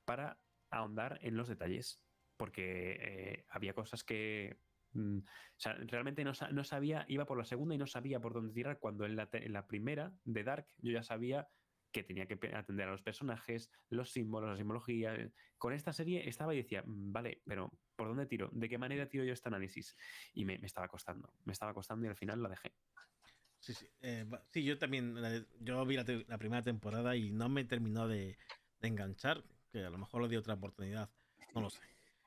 para 0.04 0.38
ahondar 0.70 1.18
en 1.22 1.36
los 1.36 1.48
detalles, 1.48 2.00
porque 2.36 2.98
eh, 3.00 3.44
había 3.48 3.74
cosas 3.74 4.04
que 4.04 4.58
Mm, 4.92 5.18
o 5.18 5.58
sea, 5.60 5.74
realmente 5.74 6.24
no, 6.24 6.34
sabía, 6.34 7.04
iba 7.08 7.24
por 7.26 7.38
la 7.38 7.44
segunda 7.44 7.74
y 7.74 7.78
no 7.78 7.86
sabía 7.86 8.20
por 8.20 8.34
dónde 8.34 8.52
tirar, 8.52 8.78
cuando 8.78 9.04
en 9.04 9.16
la, 9.16 9.28
en 9.32 9.52
la 9.52 9.66
primera 9.66 10.12
de 10.24 10.44
Dark 10.44 10.66
yo 10.78 10.92
ya 10.92 11.02
sabía 11.02 11.48
que 11.92 12.02
tenía 12.02 12.26
que 12.26 12.38
atender 12.54 12.88
a 12.88 12.92
los 12.92 13.02
personajes, 13.02 13.70
los 13.88 14.10
símbolos, 14.10 14.50
la 14.50 14.56
simbología. 14.56 15.14
Eh, 15.14 15.32
con 15.56 15.72
esta 15.72 15.92
serie 15.92 16.28
estaba 16.28 16.54
y 16.54 16.58
decía, 16.58 16.82
mm, 16.84 17.12
vale, 17.12 17.42
pero 17.46 17.72
¿por 17.96 18.08
dónde 18.08 18.26
tiro? 18.26 18.50
¿De 18.52 18.68
qué 18.68 18.78
manera 18.78 19.08
tiro 19.08 19.24
yo 19.24 19.32
este 19.32 19.48
análisis? 19.48 19.96
Y 20.34 20.44
me, 20.44 20.54
estaba 20.62 20.88
costando, 20.88 21.32
me 21.44 21.52
estaba 21.52 21.74
costando 21.74 22.06
y 22.06 22.08
al 22.08 22.16
final 22.16 22.42
la 22.42 22.50
dejé. 22.50 22.72
Sí, 23.60 23.74
sí. 23.74 23.86
Eh, 24.00 24.24
sí, 24.50 24.62
yo 24.62 24.78
también, 24.78 25.16
yo 25.60 25.84
vi 25.84 25.96
la, 25.96 26.38
primera 26.38 26.62
temporada 26.62 27.16
y 27.16 27.32
no 27.32 27.48
me 27.48 27.64
terminó 27.64 28.06
de, 28.06 28.38
enganchar, 28.80 29.42
que 29.72 29.84
a 29.84 29.90
lo 29.90 29.98
mejor 29.98 30.22
le 30.22 30.28
di 30.28 30.36
otra 30.36 30.54
oportunidad, 30.54 31.10
no 31.54 31.62
lo 31.62 31.70
sé. 31.70 31.80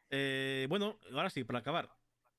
Eh, 0.09 0.65
bueno, 0.67 0.99
ahora 1.13 1.29
sí, 1.29 1.45
para 1.45 1.59
acabar, 1.59 1.89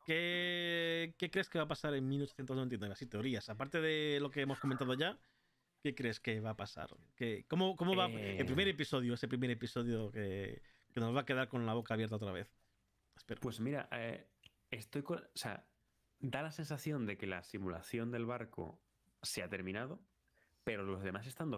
¿Qué, 0.05 1.15
crees 1.31 1.49
que 1.49 1.59
va 1.59 1.65
a 1.65 1.69
pasar 1.69 1.95
en 1.95 2.09
1899? 2.09 2.93
Así 2.93 3.07
teorías. 3.07 3.49
Aparte 3.49 3.81
de 3.81 4.19
lo 4.21 4.31
que 4.31 4.41
hemos 4.41 4.59
comentado 4.59 4.95
ya, 4.95 5.19
¿qué 5.83 5.95
crees 5.95 6.21
que 6.21 6.41
va 6.41 6.51
a 6.51 6.57
pasar? 6.57 6.91
¿Qué, 7.15 7.45
cómo, 7.49 7.77
¿Cómo 7.77 7.95
va 7.95 8.07
el 8.07 8.45
primer 8.47 8.69
eh. 8.69 8.73
episodio, 8.73 9.15
ese 9.15 9.29
primer 9.29 9.51
episodio 9.51 10.11
que, 10.11 10.63
nos 10.97 11.15
va 11.15 11.21
a 11.21 11.25
quedar 11.25 11.49
con 11.49 11.65
la 11.67 11.75
boca 11.75 11.95
abierta 11.95 12.17
otra 12.17 12.33
vez? 12.33 12.53
Espero. 13.17 13.41
Pues 13.41 13.61
mira, 13.61 13.89
eh, 13.93 14.27
estoy 14.71 15.03
con. 15.03 15.19
O 15.19 15.31
sea, 15.35 15.67
da 16.19 16.43
la 16.43 16.53
sensación 16.53 17.07
de 17.07 17.17
que 17.17 17.27
la 17.27 17.43
simulación 17.43 18.11
del 18.11 18.27
barco 18.27 18.81
se 19.23 19.43
ha 19.43 19.49
terminado, 19.49 20.01
pero 20.65 20.83
los 20.83 21.03
demás 21.03 21.27
están 21.27 21.53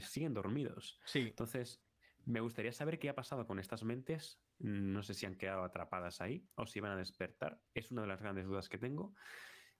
siguen 0.00 0.34
dormidos. 0.34 1.00
Sí. 1.04 1.20
Entonces, 1.20 1.82
me 2.24 2.40
gustaría 2.40 2.72
saber 2.72 2.98
qué 2.98 3.08
ha 3.08 3.14
pasado 3.14 3.46
con 3.46 3.58
estas 3.58 3.82
mentes 3.82 4.40
no 4.60 5.02
sé 5.02 5.14
si 5.14 5.24
han 5.24 5.36
quedado 5.36 5.64
atrapadas 5.64 6.20
ahí 6.20 6.46
o 6.54 6.66
si 6.66 6.80
van 6.80 6.92
a 6.92 6.96
despertar. 6.96 7.60
Es 7.72 7.90
una 7.90 8.02
de 8.02 8.08
las 8.08 8.20
grandes 8.20 8.44
dudas 8.44 8.68
que 8.68 8.76
tengo. 8.76 9.14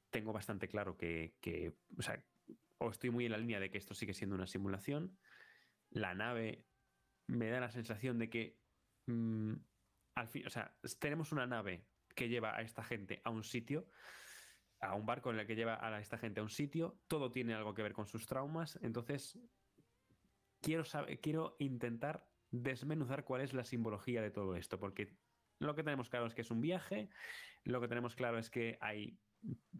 Tengo 0.08 0.32
bastante 0.32 0.68
claro 0.68 0.96
que, 0.96 1.34
o 1.98 2.02
sea, 2.02 2.24
o 2.78 2.88
estoy 2.88 3.10
muy 3.10 3.26
en 3.26 3.32
la 3.32 3.38
línea 3.38 3.60
de 3.60 3.70
que 3.70 3.76
esto 3.76 3.94
sigue 3.94 4.14
siendo 4.14 4.36
una 4.36 4.46
simulación. 4.46 5.18
La 5.90 6.14
nave 6.14 6.64
me 7.26 7.50
da 7.50 7.60
la 7.60 7.70
sensación 7.70 8.18
de 8.18 8.30
que 8.30 8.58
mm, 9.06 9.52
al 10.14 10.28
fin, 10.28 10.46
o 10.46 10.50
sea, 10.50 10.74
tenemos 10.98 11.30
una 11.30 11.46
nave 11.46 11.84
que 12.14 12.28
lleva 12.28 12.56
a 12.56 12.62
esta 12.62 12.82
gente 12.82 13.20
a 13.24 13.30
un 13.30 13.44
sitio, 13.44 13.86
a 14.80 14.94
un 14.94 15.04
barco 15.04 15.30
en 15.30 15.40
el 15.40 15.46
que 15.46 15.56
lleva 15.56 15.84
a 15.84 16.00
esta 16.00 16.16
gente 16.16 16.40
a 16.40 16.42
un 16.42 16.50
sitio, 16.50 16.98
todo 17.06 17.30
tiene 17.30 17.52
algo 17.52 17.74
que 17.74 17.82
ver 17.82 17.92
con 17.92 18.06
sus 18.06 18.26
traumas, 18.26 18.78
entonces 18.82 19.38
quiero 20.60 20.84
saber, 20.84 21.20
quiero 21.20 21.56
intentar 21.58 22.29
desmenuzar 22.50 23.24
cuál 23.24 23.42
es 23.42 23.52
la 23.52 23.64
simbología 23.64 24.22
de 24.22 24.30
todo 24.30 24.56
esto, 24.56 24.78
porque 24.78 25.16
lo 25.58 25.74
que 25.74 25.82
tenemos 25.82 26.08
claro 26.08 26.26
es 26.26 26.34
que 26.34 26.40
es 26.40 26.50
un 26.50 26.60
viaje, 26.60 27.10
lo 27.64 27.80
que 27.80 27.88
tenemos 27.88 28.14
claro 28.14 28.38
es 28.38 28.50
que 28.50 28.78
hay 28.80 29.18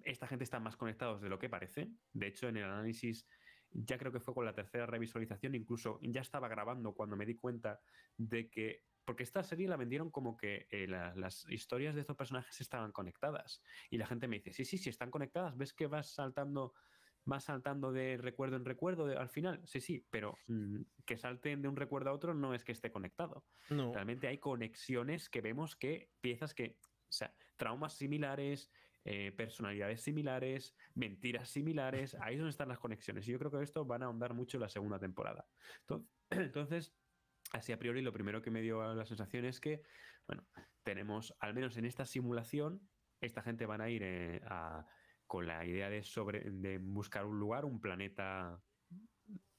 esta 0.05 0.27
gente 0.27 0.45
está 0.45 0.61
más 0.61 0.77
conectados 0.77 1.21
de 1.21 1.29
lo 1.29 1.39
que 1.39 1.51
parece. 1.51 1.91
De 2.13 2.29
hecho, 2.29 2.49
en 2.49 2.57
el 2.57 2.65
análisis 2.65 3.27
ya 3.73 3.99
creo 3.99 4.13
que 4.13 4.21
fue 4.21 4.35
con 4.35 4.45
la 4.45 4.55
tercera 4.55 4.87
revisualización, 4.87 5.55
incluso 5.55 5.99
ya 6.03 6.23
estaba 6.23 6.49
grabando 6.49 6.93
cuando 6.95 7.17
me 7.17 7.27
di 7.27 7.37
cuenta 7.37 7.81
de 8.17 8.49
que 8.49 8.85
porque 9.05 9.23
esta 9.23 9.43
serie 9.43 9.67
la 9.67 9.77
vendieron 9.77 10.11
como 10.11 10.37
que 10.37 10.69
eh, 10.71 10.87
las 10.87 11.45
historias 11.49 11.95
de 11.95 12.03
estos 12.03 12.17
personajes 12.17 12.61
estaban 12.61 12.93
conectadas. 12.93 13.61
Y 13.91 13.99
la 13.99 14.07
gente 14.07 14.29
me 14.29 14.37
dice, 14.37 14.53
sí, 14.53 14.65
sí, 14.65 14.79
sí, 14.79 14.89
están 14.89 15.11
conectadas. 15.11 15.57
¿Ves 15.57 15.73
que 15.73 15.89
vas 15.89 16.15
saltando 16.15 16.75
va 17.31 17.41
saltando 17.41 17.93
de 17.93 18.17
recuerdo 18.17 18.57
en 18.57 18.65
recuerdo 18.65 19.07
al 19.19 19.29
final, 19.29 19.61
sí, 19.65 19.81
sí, 19.81 20.07
pero 20.11 20.39
que 21.05 21.17
salten 21.17 21.63
de 21.63 21.69
un 21.69 21.77
recuerdo 21.77 22.11
a 22.11 22.13
otro 22.13 22.35
no 22.35 22.55
es 22.55 22.65
que 22.65 22.73
esté 22.73 22.91
conectado. 22.91 23.45
Realmente 23.69 24.29
hay 24.29 24.39
conexiones 24.39 25.29
que 25.29 25.41
vemos 25.41 25.77
que 25.77 26.11
piezas 26.21 26.55
que, 26.55 26.79
o 26.83 27.13
sea, 27.13 27.35
traumas 27.57 27.95
similares, 27.95 28.71
eh, 29.05 29.33
personalidades 29.33 30.03
similares, 30.03 30.75
mentiras 30.95 31.49
similares, 31.49 32.15
ahí 32.21 32.35
es 32.35 32.41
donde 32.41 32.51
están 32.51 32.69
las 32.69 32.79
conexiones. 32.79 33.27
Y 33.27 33.33
yo 33.33 33.39
creo 33.39 33.51
que 33.51 33.63
esto 33.63 33.85
van 33.85 34.03
a 34.03 34.07
ahondar 34.07 34.35
mucho 34.35 34.59
en 34.59 34.63
la 34.63 34.69
segunda 34.69 34.99
temporada. 34.99 35.47
Entonces, 36.31 36.95
así 37.53 37.73
a 37.73 37.79
priori, 37.79 38.03
lo 38.03 38.13
primero 38.13 38.43
que 38.43 38.51
me 38.51 38.61
dio 38.61 38.95
la 38.95 39.07
sensación 39.07 39.47
es 39.47 39.61
que, 39.61 39.83
bueno, 40.27 40.47
tenemos, 40.83 41.35
al 41.41 41.55
menos 41.55 41.77
en 41.77 41.87
esta 41.87 42.05
simulación, 42.05 42.89
esta 43.21 43.43
gente 43.43 43.67
van 43.67 43.81
a 43.81 43.89
ir 43.91 44.03
eh, 44.03 44.41
a 44.45 44.87
con 45.31 45.47
la 45.47 45.65
idea 45.65 45.89
de, 45.89 46.03
sobre, 46.03 46.41
de 46.51 46.79
buscar 46.79 47.25
un 47.25 47.39
lugar, 47.39 47.65
un 47.65 47.81
planeta 47.81 48.61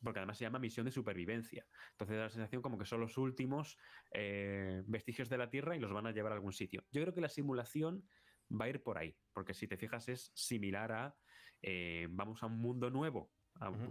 porque 0.03 0.19
además 0.19 0.37
se 0.37 0.43
llama 0.43 0.59
misión 0.59 0.85
de 0.85 0.91
supervivencia. 0.91 1.65
Entonces 1.91 2.17
da 2.17 2.23
la 2.23 2.29
sensación 2.29 2.61
como 2.61 2.77
que 2.77 2.83
son 2.83 2.99
los 2.99 3.17
últimos 3.17 3.77
eh, 4.11 4.83
vestigios 4.85 5.29
de 5.29 5.37
la 5.37 5.49
Tierra 5.49 5.77
y 5.77 5.79
los 5.79 5.93
van 5.93 6.07
a 6.07 6.11
llevar 6.11 6.33
a 6.33 6.35
algún 6.35 6.51
sitio. 6.51 6.83
Yo 6.91 7.01
creo 7.03 7.13
que 7.13 7.21
la 7.21 7.29
simulación 7.29 8.05
va 8.51 8.65
a 8.65 8.69
ir 8.69 8.83
por 8.83 8.97
ahí, 8.97 9.15
porque 9.31 9.53
si 9.53 9.65
te 9.65 9.77
fijas 9.77 10.09
es 10.09 10.33
similar 10.35 10.91
a 10.91 11.15
eh, 11.61 12.09
vamos 12.09 12.43
a 12.43 12.47
un 12.47 12.57
mundo 12.57 12.89
nuevo. 12.89 13.31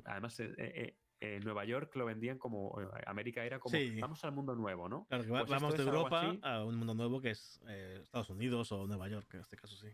Además, 0.05 0.39
eh, 0.39 0.99
en 1.19 1.43
Nueva 1.45 1.65
York 1.65 1.97
lo 1.97 2.05
vendían 2.05 2.37
como 2.37 2.77
América 3.07 3.43
era 3.43 3.59
como 3.59 3.79
vamos 4.01 4.23
al 4.23 4.33
mundo 4.33 4.55
nuevo, 4.55 4.87
¿no? 4.87 5.07
Claro, 5.07 5.25
que 5.25 5.31
pues 5.31 5.49
vamos 5.49 5.79
de 5.79 5.83
Europa 5.83 6.37
a 6.43 6.63
un 6.63 6.77
mundo 6.77 6.93
nuevo 6.93 7.23
que 7.23 7.31
es 7.31 7.59
Estados 7.67 8.29
Unidos 8.29 8.71
o 8.73 8.87
Nueva 8.87 9.09
York, 9.09 9.33
en 9.33 9.41
este 9.41 9.57
caso 9.57 9.77
sí. 9.77 9.89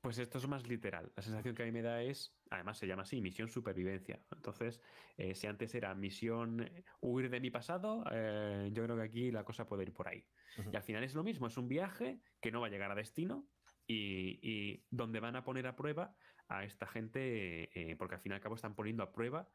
Pues 0.00 0.18
esto 0.18 0.38
es 0.38 0.48
más 0.48 0.66
literal. 0.66 1.12
La 1.14 1.22
sensación 1.22 1.54
que 1.54 1.62
a 1.62 1.66
mí 1.66 1.72
me 1.72 1.82
da 1.82 2.02
es, 2.02 2.34
además 2.48 2.78
se 2.78 2.86
llama 2.86 3.02
así, 3.02 3.20
misión 3.20 3.48
supervivencia. 3.48 4.18
Entonces, 4.34 4.80
eh, 5.18 5.34
si 5.34 5.46
antes 5.46 5.74
era 5.74 5.94
misión 5.94 6.62
eh, 6.62 6.84
huir 7.00 7.28
de 7.28 7.38
mi 7.38 7.50
pasado, 7.50 8.04
eh, 8.10 8.70
yo 8.72 8.84
creo 8.84 8.96
que 8.96 9.02
aquí 9.02 9.30
la 9.30 9.44
cosa 9.44 9.66
puede 9.66 9.82
ir 9.82 9.92
por 9.92 10.08
ahí. 10.08 10.24
Y 10.72 10.74
al 10.74 10.82
final 10.82 11.04
es 11.04 11.14
lo 11.14 11.22
mismo, 11.22 11.46
es 11.46 11.56
un 11.58 11.68
viaje 11.68 12.20
que 12.40 12.50
no 12.50 12.62
va 12.62 12.68
a 12.68 12.70
llegar 12.70 12.90
a 12.90 12.94
destino 12.94 13.46
y, 13.86 14.84
donde 14.90 15.20
van 15.20 15.36
a 15.36 15.44
poner 15.44 15.66
a 15.66 15.76
prueba 15.76 16.14
a 16.48 16.64
esta 16.64 16.86
gente, 16.86 17.70
porque 17.98 18.14
al 18.14 18.20
fin 18.20 18.32
y 18.32 18.34
al 18.34 18.40
cabo 18.40 18.54
están 18.54 18.74
poniendo 18.74 19.02
a 19.02 19.12
prueba 19.12 19.48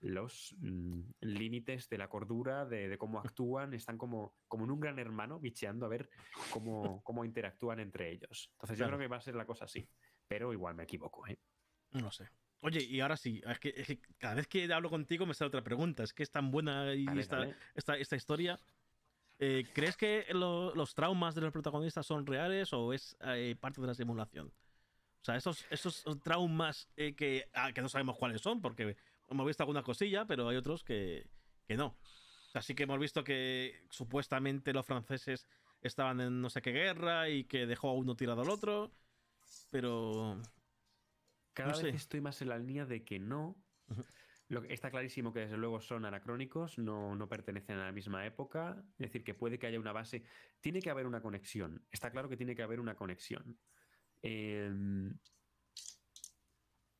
los 0.00 0.54
mm, 0.58 1.00
límites 1.20 1.88
de 1.88 1.98
la 1.98 2.08
cordura, 2.08 2.64
de, 2.64 2.96
cómo 2.98 3.18
actúan, 3.18 3.74
están 3.74 3.98
como, 3.98 4.34
como 4.48 4.64
en 4.64 4.70
un 4.70 4.80
gran 4.80 4.98
hermano 4.98 5.38
bicheando 5.38 5.86
a 5.86 5.88
ver 5.88 6.08
cómo, 6.50 7.02
cómo 7.04 7.24
interactúan 7.24 7.80
entre 7.80 8.10
ellos. 8.10 8.50
Entonces 8.54 8.78
yo 8.78 8.86
creo 8.86 8.98
que 8.98 9.08
va 9.08 9.16
a 9.16 9.20
ser 9.20 9.34
la 9.34 9.46
cosa 9.46 9.66
así, 9.66 9.88
pero 10.26 10.52
igual 10.52 10.74
me 10.74 10.84
equivoco. 10.84 11.26
¿eh? 11.26 11.38
No 11.92 12.10
sé. 12.10 12.28
Oye, 12.62 12.82
y 12.82 13.00
ahora 13.00 13.16
sí, 13.16 13.40
es 13.46 13.58
que, 13.58 14.00
cada 14.18 14.34
vez 14.34 14.46
que 14.46 14.70
hablo 14.72 14.90
contigo 14.90 15.26
me 15.26 15.34
sale 15.34 15.48
otra 15.48 15.64
pregunta, 15.64 16.02
es 16.02 16.12
que 16.12 16.22
es 16.22 16.30
tan 16.30 16.50
buena 16.50 16.94
y 16.94 17.06
esta, 17.18 17.48
esta, 17.74 18.16
historia. 18.16 18.60
Eh, 19.38 19.66
¿Crees 19.72 19.96
que 19.96 20.26
los 20.32 20.94
traumas 20.94 21.34
de 21.34 21.40
los 21.40 21.52
protagonistas 21.52 22.04
son 22.04 22.26
reales 22.26 22.72
o 22.74 22.92
es 22.92 23.16
eh, 23.24 23.56
parte 23.58 23.80
de 23.80 23.86
la 23.86 23.94
simulación? 23.94 24.48
O 24.48 25.24
sea, 25.24 25.36
esos, 25.36 25.66
esos 25.70 26.04
traumas 26.22 26.88
que, 26.96 27.48
ah, 27.54 27.72
que 27.72 27.82
no 27.82 27.88
sabemos 27.88 28.18
cuáles 28.18 28.40
son, 28.42 28.60
porque 28.60 28.96
hemos 29.30 29.46
visto 29.46 29.62
alguna 29.62 29.82
cosilla, 29.82 30.26
pero 30.26 30.48
hay 30.48 30.56
otros 30.56 30.84
que, 30.84 31.28
no. 31.68 31.96
Así 32.52 32.74
que 32.74 32.82
hemos 32.82 32.98
visto 32.98 33.22
que 33.24 33.84
supuestamente 33.90 34.72
los 34.72 34.84
franceses 34.84 35.46
estaban 35.80 36.20
en 36.20 36.40
no 36.40 36.50
sé 36.50 36.60
qué 36.60 36.72
guerra 36.72 37.28
y 37.28 37.44
que 37.44 37.66
dejó 37.66 37.90
a 37.90 37.94
uno 37.94 38.16
tirado 38.16 38.42
al 38.42 38.50
otro, 38.50 38.92
pero... 39.70 40.40
Cada 41.52 41.72
vez 41.72 41.94
estoy 41.94 42.20
más 42.20 42.40
en 42.42 42.48
la 42.48 42.58
línea 42.58 42.86
de 42.86 43.04
que 43.04 43.18
no. 43.18 43.56
Lo 44.48 44.62
que 44.62 44.72
está 44.72 44.90
clarísimo 44.90 45.32
que 45.32 45.40
desde 45.40 45.56
luego 45.56 45.80
son 45.80 46.04
anacrónicos, 46.04 46.78
no, 46.78 47.14
no, 47.14 47.28
pertenecen 47.28 47.78
a 47.78 47.86
la 47.86 47.92
misma 47.92 48.26
época. 48.26 48.82
Es 48.98 49.06
decir, 49.06 49.22
que 49.22 49.34
puede 49.34 49.58
que 49.58 49.66
haya 49.66 49.78
una 49.78 49.92
base. 49.92 50.24
Tiene 50.60 50.80
que 50.80 50.90
haber 50.90 51.06
una 51.06 51.20
conexión. 51.20 51.84
Está 51.90 52.10
claro 52.10 52.28
que 52.28 52.36
tiene 52.36 52.56
que 52.56 52.62
haber 52.62 52.80
una 52.80 52.96
conexión. 52.96 53.58
Eh, 54.22 54.72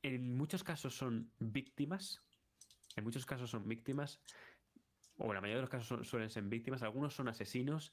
en 0.03 0.35
muchos 0.35 0.63
casos 0.63 0.95
son 0.95 1.31
víctimas, 1.39 2.21
en 2.95 3.03
muchos 3.03 3.25
casos 3.25 3.49
son 3.49 3.67
víctimas, 3.67 4.21
o 5.17 5.33
la 5.33 5.41
mayoría 5.41 5.57
de 5.57 5.61
los 5.61 5.69
casos 5.69 6.07
suelen 6.07 6.29
ser 6.29 6.43
víctimas, 6.43 6.81
algunos 6.81 7.13
son 7.13 7.27
asesinos. 7.27 7.91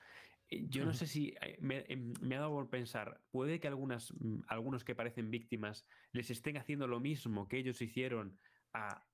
Eh, 0.49 0.67
yo 0.69 0.85
no 0.85 0.95
sé 0.95 1.07
si 1.07 1.35
eh, 1.43 1.59
em, 1.89 2.15
me, 2.21 2.37
ha 2.37 2.41
dado 2.41 2.53
por 2.53 2.71
pensar, 2.71 3.21
puede 3.31 3.61
que 3.61 3.69
algunas, 3.69 4.13
mm, 4.13 4.41
algunos 4.49 4.85
que 4.85 4.95
parecen 4.95 5.31
víctimas 5.31 5.87
les 6.13 6.31
estén 6.31 6.57
haciendo 6.57 6.87
lo 6.87 7.01
mismo 7.01 7.49
que 7.49 7.59
ellos 7.59 7.81
hicieron 7.83 8.39
a, 8.73 9.05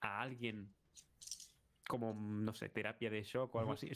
alguien 0.00 0.72
como, 1.88 2.14
no 2.14 2.54
sé, 2.54 2.68
terapia 2.68 3.10
de 3.10 3.24
shock 3.24 3.52
o 3.54 3.58
algo 3.58 3.72
así. 3.72 3.88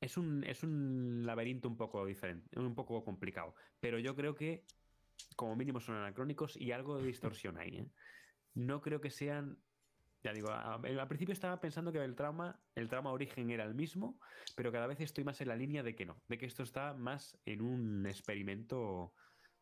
Es, 0.00 0.16
un, 0.16 0.44
es 0.44 0.62
un 0.62 1.22
laberinto 1.24 1.68
un 1.68 1.76
poco 1.76 2.06
diferente, 2.06 2.58
un 2.58 2.74
poco 2.74 3.04
complicado. 3.04 3.54
Pero 3.80 3.98
yo 3.98 4.14
creo 4.14 4.36
que 4.36 4.64
como 5.36 5.56
mínimo 5.56 5.80
son 5.80 5.96
anacrónicos 5.96 6.56
y 6.56 6.72
algo 6.72 6.98
de 6.98 7.06
distorsión 7.06 7.58
ahí. 7.58 7.78
¿eh? 7.78 7.90
No 8.54 8.80
creo 8.80 9.00
que 9.00 9.10
sean. 9.10 9.58
Ya 10.22 10.32
digo, 10.32 10.50
al 10.50 11.08
principio 11.08 11.32
estaba 11.32 11.60
pensando 11.60 11.92
que 11.92 11.98
el 11.98 12.14
trauma, 12.14 12.60
el 12.76 12.88
trauma 12.88 13.10
origen 13.10 13.50
era 13.50 13.64
el 13.64 13.74
mismo, 13.74 14.20
pero 14.54 14.70
cada 14.70 14.86
vez 14.86 15.00
estoy 15.00 15.24
más 15.24 15.40
en 15.40 15.48
la 15.48 15.56
línea 15.56 15.82
de 15.82 15.96
que 15.96 16.06
no, 16.06 16.22
de 16.28 16.38
que 16.38 16.46
esto 16.46 16.62
está 16.62 16.94
más 16.94 17.36
en 17.44 17.60
un 17.60 18.06
experimento 18.06 19.14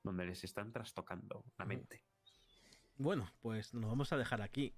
donde 0.02 0.26
les 0.26 0.44
están 0.44 0.70
trastocando 0.70 1.46
la 1.56 1.64
mente. 1.64 2.04
Bueno, 2.96 3.32
pues 3.40 3.72
nos 3.72 3.88
vamos 3.88 4.12
a 4.12 4.18
dejar 4.18 4.42
aquí. 4.42 4.74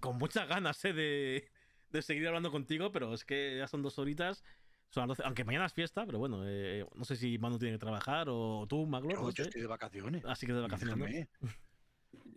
Con 0.00 0.16
muchas 0.16 0.48
ganas 0.48 0.82
¿eh? 0.86 0.94
de, 0.94 1.50
de 1.90 2.02
seguir 2.02 2.26
hablando 2.26 2.50
contigo, 2.50 2.90
pero 2.90 3.12
es 3.12 3.26
que 3.26 3.58
ya 3.58 3.68
son 3.68 3.82
dos 3.82 3.98
horitas 3.98 4.42
aunque 4.96 5.44
mañana 5.44 5.66
es 5.66 5.72
fiesta, 5.72 6.04
pero 6.06 6.18
bueno, 6.18 6.42
eh, 6.44 6.86
no 6.94 7.04
sé 7.04 7.16
si 7.16 7.38
Manu 7.38 7.58
tiene 7.58 7.74
que 7.74 7.78
trabajar 7.78 8.28
o 8.28 8.66
tú, 8.68 8.86
Maglor. 8.86 9.14
No, 9.14 9.30
yo 9.30 9.44
estoy 9.44 9.60
de 9.60 9.66
vacaciones. 9.66 10.24
Así 10.24 10.46
que 10.46 10.52
de 10.52 10.60
vacaciones. 10.60 11.28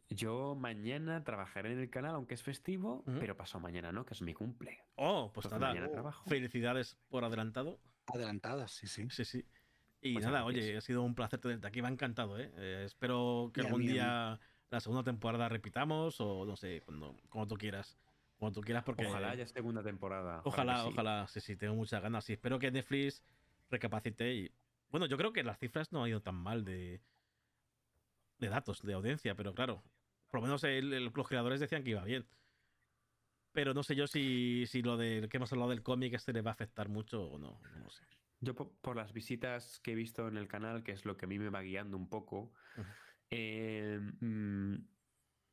Yo 0.09 0.55
mañana 0.55 1.23
trabajaré 1.23 1.73
en 1.73 1.79
el 1.79 1.89
canal, 1.89 2.15
aunque 2.15 2.35
es 2.35 2.43
festivo, 2.43 3.03
pero 3.19 3.35
paso 3.35 3.59
mañana, 3.59 3.91
¿no? 3.91 4.05
Que 4.05 4.13
es 4.13 4.21
mi 4.21 4.33
cumple. 4.33 4.79
Oh, 4.95 5.31
pues 5.33 5.49
nada. 5.49 5.73
Felicidades 6.27 6.97
por 7.09 7.25
adelantado. 7.25 7.79
Adelantadas, 8.07 8.71
sí, 8.71 8.87
sí. 8.87 9.07
Sí, 9.09 9.25
sí. 9.25 9.45
Y 10.01 10.13
pues 10.13 10.25
nada, 10.25 10.45
oye, 10.45 10.77
ha 10.77 10.81
sido 10.81 11.01
un 11.01 11.15
placer 11.15 11.39
tenerte 11.39 11.67
aquí. 11.67 11.81
Me 11.81 11.87
ha 11.87 11.91
encantado, 11.91 12.39
¿eh? 12.39 12.51
eh 12.55 12.83
espero 12.85 13.49
que 13.53 13.61
algún 13.61 13.81
día 13.81 14.39
la 14.69 14.79
segunda 14.79 15.03
temporada 15.03 15.49
repitamos 15.49 16.21
o 16.21 16.45
no 16.45 16.55
sé, 16.55 16.81
cuando, 16.85 17.17
como 17.29 17.47
tú 17.47 17.55
quieras. 17.57 17.97
Como 18.37 18.51
tú 18.51 18.61
quieras, 18.61 18.83
porque. 18.83 19.05
Ojalá 19.05 19.31
haya 19.31 19.47
segunda 19.47 19.81
temporada. 19.81 20.41
Ojalá, 20.43 20.85
ojalá, 20.85 21.27
sí. 21.27 21.39
sí, 21.39 21.55
tengo 21.55 21.75
muchas 21.75 22.01
ganas. 22.01 22.29
Y 22.29 22.33
espero 22.33 22.59
que 22.59 22.71
Netflix 22.71 23.23
recapacite. 23.69 24.33
Y... 24.33 24.51
Bueno, 24.89 25.05
yo 25.05 25.17
creo 25.17 25.33
que 25.33 25.43
las 25.43 25.59
cifras 25.59 25.91
no 25.91 26.03
han 26.03 26.09
ido 26.09 26.21
tan 26.21 26.35
mal 26.35 26.65
de, 26.65 27.01
de 28.39 28.49
datos, 28.49 28.81
de 28.81 28.93
audiencia, 28.93 29.35
pero 29.35 29.53
claro, 29.53 29.83
por 30.29 30.41
lo 30.41 30.47
menos 30.47 30.63
los 31.15 31.27
creadores 31.27 31.59
decían 31.59 31.83
que 31.83 31.91
iba 31.91 32.03
bien. 32.03 32.25
Pero 33.51 33.73
no 33.73 33.83
sé 33.83 33.95
yo 33.95 34.05
si, 34.05 34.65
si 34.67 34.81
lo 34.81 34.97
de 34.97 35.27
que 35.29 35.37
hemos 35.37 35.51
hablado 35.53 35.69
del 35.69 35.81
cómic 35.81 36.13
este 36.13 36.33
le 36.33 36.41
va 36.41 36.51
a 36.51 36.53
afectar 36.53 36.89
mucho 36.89 37.23
o 37.23 37.39
no, 37.39 37.61
no 37.77 37.89
sé. 37.89 38.03
Yo 38.41 38.53
por, 38.53 38.97
las 38.97 39.13
visitas 39.13 39.79
que 39.79 39.93
he 39.93 39.95
visto 39.95 40.27
en 40.27 40.37
el 40.37 40.47
canal, 40.47 40.83
que 40.83 40.91
es 40.91 41.05
lo 41.05 41.15
que 41.15 41.25
a 41.25 41.27
mí 41.27 41.39
me 41.39 41.49
va 41.49 41.61
guiando 41.61 41.95
un 41.95 42.09
poco, 42.09 42.51
eh, 43.29 43.97
mm, 44.19 44.75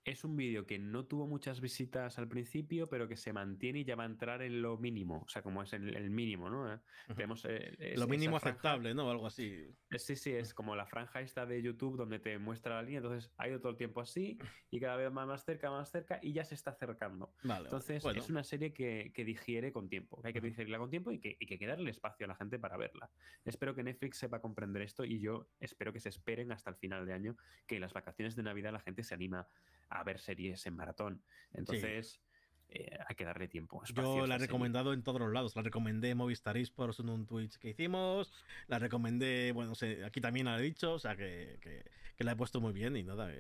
es 0.05 0.25
un 0.25 0.37
vídeo 0.37 0.67
que 0.67 0.79
no 0.79 1.05
tuvo 1.05 1.27
muchas 1.27 1.61
visitas 1.61 2.19
al 2.19 2.29
principio, 2.29 2.89
pero 2.89 3.07
que 3.07 3.17
se 3.17 3.33
mantiene 3.33 3.81
y 3.81 3.85
ya 3.85 3.95
va 3.95 4.03
a 4.03 4.07
entrar 4.07 4.43
en 4.43 4.61
lo 4.61 4.77
mínimo, 4.77 5.23
o 5.25 5.29
sea, 5.29 5.43
como 5.43 5.63
es 5.63 5.73
el, 5.73 5.97
el 5.97 6.11
mínimo, 6.11 6.51
¿no? 6.51 6.81
Tenemos, 7.15 7.45
eh, 7.49 7.95
lo 7.97 8.09
mínimo 8.09 8.37
aceptable, 8.37 8.95
¿no? 8.95 9.11
Algo 9.11 9.27
así. 9.27 9.73
Eh, 9.91 9.99
sí, 9.99 10.17
sí, 10.17 10.33
es 10.33 10.55
como 10.55 10.75
la 10.75 10.87
franja 10.87 11.21
esta 11.21 11.47
de 11.47 11.63
YouTube 11.63 11.97
donde 11.97 12.19
te 12.19 12.39
muestra 12.39 12.77
la 12.77 12.83
línea, 12.83 12.99
entonces 12.99 13.31
ha 13.37 13.49
ido 13.49 13.61
todo 13.61 13.71
el 13.71 13.79
tiempo 13.79 14.01
así 14.01 14.39
y 14.71 14.81
cada 14.81 14.97
vez 14.97 15.13
más, 15.13 15.27
más 15.27 15.45
cerca, 15.45 15.71
más 15.71 15.91
cerca 15.91 16.19
y 16.21 16.33
ya 16.33 16.45
se 16.45 16.55
está 16.55 16.73
acercando. 16.73 17.33
entonces 17.45 18.05
es 18.05 18.29
una 18.29 18.43
serie 18.43 18.73
que, 18.73 19.13
que, 19.15 19.25
digiere 19.25 19.73
con 19.73 19.89
tiempo, 19.89 20.21
que 20.21 20.29
hay 20.29 20.35
que 20.35 20.41
digerirla 20.41 20.79
con 20.79 20.91
tiempo 20.91 21.13
y 21.13 21.21
que, 21.21 21.37
y 21.39 21.47
que 21.47 21.55
hay 21.55 21.59
que 21.59 21.67
darle 21.67 21.91
espacio 21.91 22.27
a 22.27 22.29
la 22.29 22.35
gente 22.35 22.59
para 22.59 22.77
verla. 22.77 23.11
Espero 23.45 23.75
que 23.75 23.85
Netflix 23.85 24.19
sepa 24.19 24.41
comprender 24.41 24.83
esto 24.83 25.05
y 25.05 25.21
yo 25.21 25.49
espero 25.61 25.93
que 25.93 26.01
se 26.01 26.09
esperen 26.09 26.51
hasta 26.51 26.71
el 26.71 26.77
final 26.77 27.07
de 27.07 27.13
año, 27.13 27.37
que 27.67 27.77
en 27.77 27.83
las 27.83 27.93
vacaciones 27.93 28.35
de 28.35 28.43
Navidad 28.43 28.73
la 28.73 28.81
gente 28.81 29.05
se 29.05 29.15
anima 29.15 29.47
a 29.93 30.05
ver 30.05 30.19
series 30.19 30.67
en 30.67 30.77
maratón. 30.77 31.23
Entonces, 31.53 32.21
eh, 32.69 32.99
hay 33.07 33.15
que 33.15 33.25
darle 33.25 33.49
tiempo. 33.49 33.83
Yo 33.95 34.27
la 34.27 34.37
he 34.37 34.39
recomendado 34.39 34.93
en 34.93 35.03
todos 35.03 35.21
los 35.21 35.33
lados. 35.33 35.55
La 35.57 35.63
recomendé 35.63 36.11
en 36.11 36.19
Movistar 36.19 36.57
Esports 36.57 37.01
en 37.01 37.09
un 37.09 37.27
Twitch 37.27 37.59
que 37.59 37.71
hicimos. 37.71 38.33
La 38.67 38.79
recomendé, 38.79 39.53
bueno, 39.53 39.75
sé, 39.75 40.05
aquí 40.05 40.21
también 40.21 40.47
la 40.47 40.59
he 40.59 40.63
dicho, 40.63 40.95
o 40.95 40.99
sea 40.99 41.17
que, 41.17 41.59
que, 41.61 42.25
la 42.25 42.33
he 42.33 42.37
puesto 42.37 42.61
muy 42.61 42.73
bien 42.73 42.97
y 42.97 43.03
nada. 43.03 43.31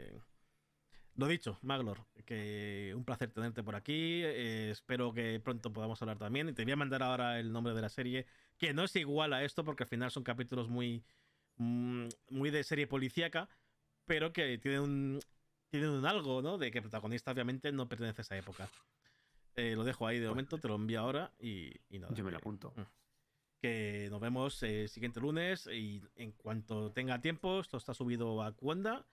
Lo 1.14 1.26
dicho, 1.26 1.58
Maglor, 1.62 2.06
que 2.24 2.92
un 2.96 3.04
placer 3.04 3.30
tenerte 3.30 3.62
por 3.62 3.76
aquí. 3.76 4.22
Eh, 4.24 4.70
espero 4.70 5.12
que 5.12 5.40
pronto 5.40 5.72
podamos 5.72 6.00
hablar 6.00 6.18
también. 6.18 6.48
Y 6.48 6.52
te 6.52 6.64
voy 6.64 6.72
a 6.72 6.76
mandar 6.76 7.02
ahora 7.02 7.38
el 7.38 7.52
nombre 7.52 7.74
de 7.74 7.82
la 7.82 7.90
serie, 7.90 8.26
que 8.58 8.72
no 8.72 8.84
es 8.84 8.96
igual 8.96 9.32
a 9.34 9.44
esto, 9.44 9.64
porque 9.64 9.84
al 9.84 9.88
final 9.88 10.10
son 10.10 10.24
capítulos 10.24 10.68
muy, 10.68 11.04
mm, 11.56 12.06
muy 12.30 12.50
de 12.50 12.64
serie 12.64 12.86
policíaca, 12.86 13.48
pero 14.06 14.32
que 14.32 14.56
tiene 14.58 14.80
un, 14.80 15.20
tienen 15.72 15.88
un 15.88 16.04
algo, 16.04 16.42
¿no? 16.42 16.58
De 16.58 16.70
que 16.70 16.78
el 16.78 16.82
protagonista 16.82 17.32
obviamente 17.32 17.72
no 17.72 17.88
pertenece 17.88 18.20
a 18.20 18.24
esa 18.24 18.36
época. 18.36 18.68
Eh, 19.56 19.74
lo 19.74 19.84
dejo 19.84 20.06
ahí 20.06 20.18
de 20.18 20.28
momento, 20.28 20.58
te 20.58 20.68
lo 20.68 20.74
envío 20.74 21.00
ahora 21.00 21.32
y, 21.40 21.72
nada. 21.90 22.14
Yo 22.14 22.24
me 22.24 22.30
lo 22.30 22.36
apunto. 22.36 22.74
Mm. 22.76 22.82
Que 23.62 24.08
nos 24.10 24.20
vemos 24.20 24.62
el 24.62 24.90
siguiente 24.90 25.18
lunes 25.20 25.66
y 25.66 26.02
en 26.16 26.32
cuanto 26.32 26.92
tenga 26.92 27.22
tiempo, 27.22 27.60
esto 27.60 27.78
está 27.78 27.94
subido 27.94 28.42
a 28.42 28.52
Cuenda 28.52 29.06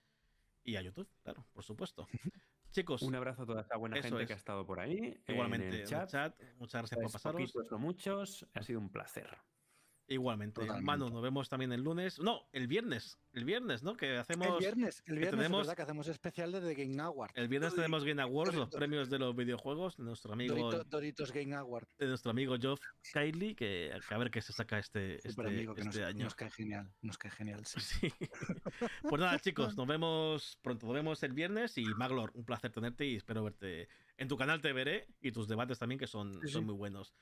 y 0.62 0.76
a 0.76 0.82
YouTube, 0.82 1.08
claro, 1.22 1.46
por 1.54 1.64
supuesto. 1.64 2.06
Chicos. 2.72 3.00
Un 3.00 3.14
abrazo 3.14 3.42
a 3.42 3.46
toda 3.46 3.62
esa 3.62 3.76
buena 3.78 4.00
gente 4.02 4.26
que 4.26 4.32
ha 4.34 4.36
estado 4.36 4.66
por 4.66 4.80
ahí. 4.80 5.18
Igualmente, 5.28 5.68
en 5.68 5.74
el 5.74 5.86
chat. 5.86 6.38
Muchas 6.58 6.82
gracias 6.82 7.00
por 7.00 7.10
pasaros. 7.10 7.40
Poquitos, 7.40 7.70
no 7.70 7.78
muchos. 7.78 8.46
Ha 8.52 8.62
sido 8.62 8.80
un 8.80 8.90
placer. 8.90 9.30
Igualmente. 10.10 10.66
Manu, 10.82 11.08
nos 11.08 11.22
vemos 11.22 11.48
también 11.48 11.70
el 11.70 11.84
lunes. 11.84 12.18
No, 12.18 12.42
el 12.52 12.66
viernes. 12.66 13.20
El 13.32 13.44
viernes, 13.44 13.84
¿no? 13.84 13.96
Que 13.96 14.16
hacemos. 14.16 14.48
El 14.48 14.58
viernes, 14.58 15.04
el 15.06 15.18
viernes 15.18 15.36
tenemos, 15.36 15.60
es 15.60 15.66
verdad 15.68 15.76
que 15.76 15.82
hacemos 15.82 16.08
especial 16.08 16.50
de 16.50 16.60
The 16.60 16.74
Game 16.74 17.00
Awards. 17.00 17.32
El 17.36 17.46
viernes 17.46 17.76
tenemos 17.76 18.04
Game 18.04 18.20
Awards, 18.20 18.56
los 18.56 18.70
premios 18.70 19.08
de 19.08 19.20
los 19.20 19.36
videojuegos 19.36 19.96
de 19.98 20.02
nuestro 20.02 20.32
amigo. 20.32 20.72
Doritos 20.86 21.30
Game 21.30 21.54
Award. 21.54 21.86
De 21.96 22.08
nuestro 22.08 22.32
amigo 22.32 22.56
Geoff 22.58 22.80
Kylie, 23.12 23.54
que 23.54 23.92
a 24.10 24.18
ver 24.18 24.32
qué 24.32 24.42
se 24.42 24.52
saca 24.52 24.80
este, 24.80 25.16
este, 25.26 25.46
amigo 25.46 25.76
que 25.76 25.82
este 25.82 26.00
nos, 26.00 26.08
año. 26.08 26.24
Nos 26.24 26.34
cae 26.34 26.50
genial, 26.50 26.90
nos 27.02 27.16
cae 27.16 27.30
genial. 27.30 27.64
Sí. 27.64 27.78
sí. 27.80 28.12
pues 29.02 29.20
nada, 29.20 29.38
chicos, 29.38 29.76
nos 29.76 29.86
vemos 29.86 30.58
pronto. 30.60 30.86
Nos 30.86 30.94
vemos 30.96 31.22
el 31.22 31.34
viernes 31.34 31.78
y 31.78 31.84
Maglor, 31.84 32.32
un 32.34 32.44
placer 32.44 32.72
tenerte 32.72 33.06
y 33.06 33.14
espero 33.14 33.44
verte. 33.44 33.88
En 34.16 34.26
tu 34.26 34.36
canal 34.36 34.60
te 34.60 34.72
veré 34.72 35.06
y 35.20 35.30
tus 35.30 35.46
debates 35.46 35.78
también, 35.78 36.00
que 36.00 36.08
son, 36.08 36.40
son 36.48 36.66
muy 36.66 36.74
buenos. 36.74 37.14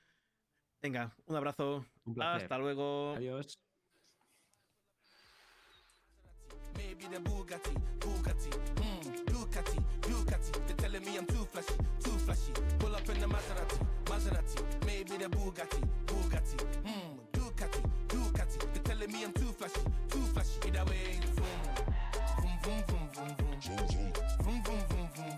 Venga, 0.81 1.15
un 1.27 1.37
abrazo. 1.37 1.85
Hasta 2.21 2.59
luego. 2.59 3.15
Adiós. 3.17 3.59
Either 20.69 20.85
way. 20.85 21.19